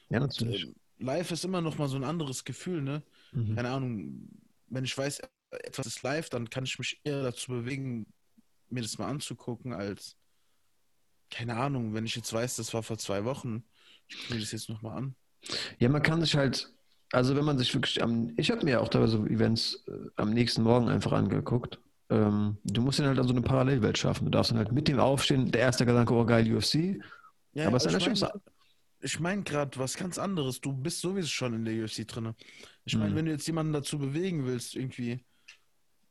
Ja, 0.09 0.19
natürlich. 0.19 0.65
Und, 0.65 0.73
äh, 0.73 1.03
live 1.03 1.31
ist 1.31 1.45
immer 1.45 1.61
noch 1.61 1.77
mal 1.77 1.87
so 1.87 1.95
ein 1.95 2.03
anderes 2.03 2.43
Gefühl, 2.43 2.81
ne? 2.81 3.03
Mhm. 3.31 3.55
Keine 3.55 3.69
Ahnung, 3.69 4.27
wenn 4.67 4.83
ich 4.83 4.97
weiß, 4.97 5.21
etwas 5.51 5.85
ist 5.85 6.03
live, 6.03 6.29
dann 6.29 6.49
kann 6.49 6.63
ich 6.63 6.77
mich 6.77 6.99
eher 7.03 7.23
dazu 7.23 7.51
bewegen, 7.51 8.07
mir 8.69 8.81
das 8.81 8.97
mal 8.97 9.07
anzugucken, 9.07 9.73
als 9.73 10.15
keine 11.29 11.57
Ahnung, 11.57 11.93
wenn 11.93 12.05
ich 12.05 12.15
jetzt 12.15 12.33
weiß, 12.33 12.55
das 12.55 12.73
war 12.73 12.81
vor 12.81 12.97
zwei 12.97 13.23
Wochen, 13.23 13.63
ich 14.07 14.17
gucke 14.17 14.33
mir 14.33 14.39
das 14.39 14.51
jetzt 14.51 14.69
nochmal 14.69 14.97
an. 14.97 15.15
Ja, 15.77 15.89
man 15.89 16.01
kann 16.01 16.21
sich 16.21 16.35
halt, 16.35 16.73
also 17.11 17.35
wenn 17.35 17.45
man 17.45 17.57
sich 17.57 17.73
wirklich 17.73 18.01
am, 18.03 18.31
ich 18.37 18.51
habe 18.51 18.63
mir 18.65 18.71
ja 18.71 18.79
auch 18.79 18.89
teilweise 18.89 19.17
Events 19.27 19.83
äh, 19.87 19.91
am 20.15 20.31
nächsten 20.31 20.63
Morgen 20.63 20.89
einfach 20.89 21.11
angeguckt. 21.11 21.79
Ähm, 22.09 22.57
du 22.63 22.81
musst 22.81 22.99
dann 22.99 23.07
halt 23.07 23.19
an 23.19 23.27
so 23.27 23.33
eine 23.33 23.41
Parallelwelt 23.41 23.97
schaffen. 23.97 24.25
Du 24.25 24.31
darfst 24.31 24.51
dann 24.51 24.57
halt 24.57 24.71
mit 24.71 24.87
dem 24.87 24.99
Aufstehen, 24.99 25.51
der 25.51 25.61
erste 25.61 25.85
Gedanke, 25.85 26.13
oh 26.13 26.25
geil, 26.25 26.51
UFC. 26.55 26.99
Ja, 27.53 27.67
aber 27.67 27.77
es 27.77 27.85
ist 27.85 27.95
ich 27.95 28.03
dann 28.03 28.13
meine 28.19 28.41
ich 29.01 29.19
mein 29.19 29.43
gerade 29.43 29.77
was 29.79 29.95
ganz 29.95 30.17
anderes. 30.17 30.59
Du 30.59 30.73
bist 30.73 30.99
sowieso 31.01 31.27
schon 31.27 31.53
in 31.53 31.65
der 31.65 31.83
UFC 31.83 32.05
drin. 32.07 32.33
Ich 32.85 32.95
meine, 32.97 33.11
Hm. 33.11 33.15
wenn 33.15 33.25
du 33.25 33.31
jetzt 33.31 33.47
jemanden 33.47 33.73
dazu 33.73 33.97
bewegen 33.97 34.45
willst, 34.45 34.75
irgendwie. 34.75 35.23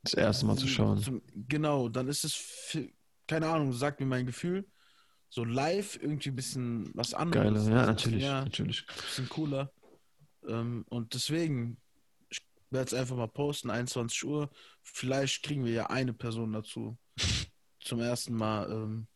das 0.03 0.13
erste 0.15 0.45
Mal 0.45 0.57
zu 0.57 0.67
schauen. 0.67 0.97
Zum, 0.97 1.21
genau, 1.47 1.87
dann 1.89 2.07
ist 2.07 2.23
es, 2.23 2.33
fi- 2.33 2.93
keine 3.27 3.47
Ahnung, 3.47 3.73
sagt 3.73 3.99
mir 3.99 4.05
mein 4.05 4.25
Gefühl, 4.25 4.65
so 5.29 5.43
live 5.43 5.99
irgendwie 6.01 6.29
ein 6.29 6.35
bisschen 6.35 6.89
was 6.95 7.13
anderes. 7.13 7.65
Geile, 7.65 7.75
ja, 7.77 7.85
natürlich, 7.85 8.23
Ja, 8.23 8.43
natürlich. 8.43 8.85
bisschen 8.87 9.29
cooler. 9.29 9.71
Ähm, 10.49 10.85
und 10.89 11.13
deswegen, 11.13 11.77
ich 12.29 12.39
werde 12.71 12.87
es 12.87 12.93
einfach 12.93 13.15
mal 13.15 13.27
posten, 13.27 13.69
21 13.69 14.23
Uhr. 14.25 14.49
Vielleicht 14.83 15.43
kriegen 15.43 15.63
wir 15.65 15.71
ja 15.71 15.85
eine 15.87 16.13
Person 16.13 16.51
dazu, 16.53 16.97
zum 17.79 17.99
ersten 17.99 18.33
Mal 18.35 18.69
ähm, 18.71 19.07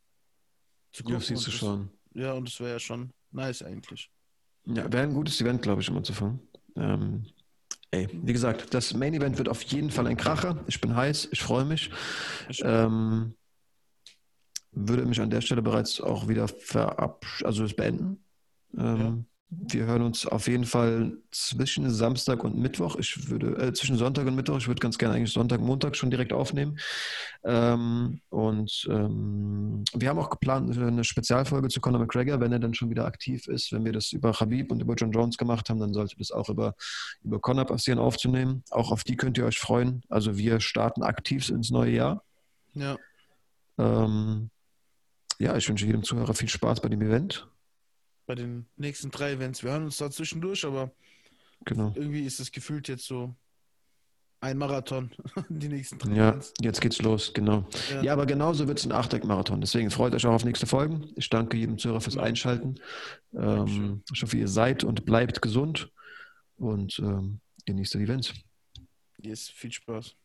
zu 0.91 1.03
gucken. 1.03 1.17
UFC 1.17 1.37
zu 1.37 1.51
schauen. 1.51 1.89
Ja, 2.13 2.33
und 2.33 2.47
das 2.47 2.59
wäre 2.59 2.71
ja 2.73 2.79
schon 2.79 3.11
nice 3.31 3.63
eigentlich. 3.63 4.11
Ja, 4.65 4.91
wäre 4.91 5.03
ein 5.03 5.13
gutes 5.13 5.41
Event, 5.41 5.61
glaube 5.61 5.81
ich, 5.81 5.89
um 5.89 5.97
anzufangen. 5.97 6.39
Ähm, 6.75 7.25
ey, 7.91 8.07
wie 8.11 8.31
gesagt, 8.33 8.73
das 8.73 8.93
Main 8.93 9.13
Event 9.13 9.37
wird 9.37 9.49
auf 9.49 9.61
jeden 9.63 9.91
Fall 9.91 10.07
ein 10.07 10.17
Kracher. 10.17 10.63
Ich 10.67 10.79
bin 10.79 10.95
heiß, 10.95 11.29
ich 11.31 11.41
freue 11.41 11.65
mich. 11.65 11.91
Ich- 12.49 12.61
Ähm, 12.63 13.35
würde 14.75 15.05
mich 15.05 15.21
an 15.21 15.29
der 15.29 15.41
Stelle 15.41 15.61
bereits 15.61 16.01
auch 16.01 16.27
wieder 16.27 16.47
verabsch 16.47 17.43
also 17.43 17.63
es 17.63 17.75
beenden. 17.75 18.23
Ähm, 18.75 19.25
Wir 19.49 19.85
hören 19.85 20.01
uns 20.01 20.25
auf 20.25 20.47
jeden 20.47 20.65
Fall 20.65 21.17
zwischen 21.31 21.89
Samstag 21.89 22.43
und 22.43 22.57
Mittwoch. 22.57 22.95
Ich 22.95 23.29
würde, 23.29 23.55
äh, 23.57 23.73
zwischen 23.73 23.97
Sonntag 23.97 24.25
und 24.25 24.35
Mittwoch, 24.35 24.57
ich 24.57 24.67
würde 24.67 24.79
ganz 24.79 24.97
gerne 24.97 25.15
eigentlich 25.15 25.31
Sonntag, 25.31 25.61
Montag 25.61 25.95
schon 25.95 26.09
direkt 26.09 26.33
aufnehmen. 26.33 26.79
Ähm, 27.43 28.21
und 28.29 28.87
ähm, 28.89 29.83
wir 29.93 30.09
haben 30.09 30.17
auch 30.19 30.31
geplant, 30.31 30.75
eine 30.75 31.03
Spezialfolge 31.03 31.67
zu 31.69 31.81
Conor 31.81 31.99
McGregor, 31.99 32.39
wenn 32.39 32.51
er 32.51 32.59
dann 32.59 32.73
schon 32.73 32.89
wieder 32.89 33.05
aktiv 33.05 33.47
ist. 33.47 33.71
Wenn 33.71 33.85
wir 33.85 33.91
das 33.91 34.11
über 34.11 34.33
Habib 34.33 34.71
und 34.71 34.81
über 34.81 34.95
John 34.95 35.11
Jones 35.11 35.37
gemacht 35.37 35.69
haben, 35.69 35.79
dann 35.79 35.93
sollte 35.93 36.15
das 36.17 36.31
auch 36.31 36.49
über, 36.49 36.73
über 37.23 37.39
Conor 37.39 37.65
passieren, 37.65 37.99
aufzunehmen. 37.99 38.63
Auch 38.71 38.91
auf 38.91 39.03
die 39.03 39.17
könnt 39.17 39.37
ihr 39.37 39.45
euch 39.45 39.59
freuen. 39.59 40.01
Also 40.09 40.37
wir 40.37 40.61
starten 40.61 41.03
aktiv 41.03 41.49
ins 41.49 41.69
neue 41.69 41.91
Jahr. 41.91 42.23
Ja, 42.73 42.97
Ähm, 43.77 44.49
ja, 45.39 45.55
ich 45.57 45.67
wünsche 45.69 45.85
jedem 45.85 46.03
Zuhörer 46.03 46.33
viel 46.33 46.49
Spaß 46.49 46.81
bei 46.81 46.89
dem 46.89 47.01
Event. 47.01 47.47
Bei 48.25 48.35
den 48.35 48.65
nächsten 48.77 49.11
drei 49.11 49.33
Events. 49.33 49.63
Wir 49.63 49.71
hören 49.71 49.83
uns 49.85 49.97
da 49.97 50.09
zwischendurch, 50.11 50.65
aber 50.65 50.91
Genau. 51.65 51.91
irgendwie 51.95 52.25
ist 52.25 52.39
es 52.39 52.51
gefühlt 52.51 52.87
jetzt 52.87 53.05
so 53.05 53.35
ein 54.41 54.57
Marathon, 54.57 55.11
die 55.49 55.69
nächsten 55.69 55.97
drei 55.99 56.13
Ja, 56.13 56.29
Events. 56.29 56.53
jetzt 56.61 56.81
geht's 56.81 57.01
los, 57.01 57.33
genau. 57.33 57.65
Ja. 57.91 58.01
Ja, 58.03 58.13
aber 58.13 58.25
genauso 58.25 58.67
wird 58.67 58.79
es 58.79 58.85
ein 58.85 58.91
Achteck-Marathon. 58.91 59.61
Deswegen 59.61 59.89
freut 59.89 60.13
euch 60.13 60.25
auch 60.25 60.33
auf 60.33 60.43
nächste 60.43 60.67
Folgen. 60.67 61.09
Ich 61.15 61.29
danke 61.29 61.55
jedem 61.57 61.77
Zuhörer 61.77 62.01
fürs 62.01 62.15
Ja. 62.15 62.23
Einschalten. 62.23 62.75
Ähm, 63.33 64.03
ich 64.13 64.21
hoffe, 64.21 64.35
ihr 64.37 64.47
seid 64.49 64.83
und 64.83 65.05
bleibt 65.05 65.41
gesund 65.41 65.89
und 66.57 66.99
ähm, 66.99 67.39
genießt 67.65 67.93
die 67.93 67.99
Events. 67.99 68.33
Yes, 69.21 69.47
viel 69.47 69.71
Spaß. 69.71 70.15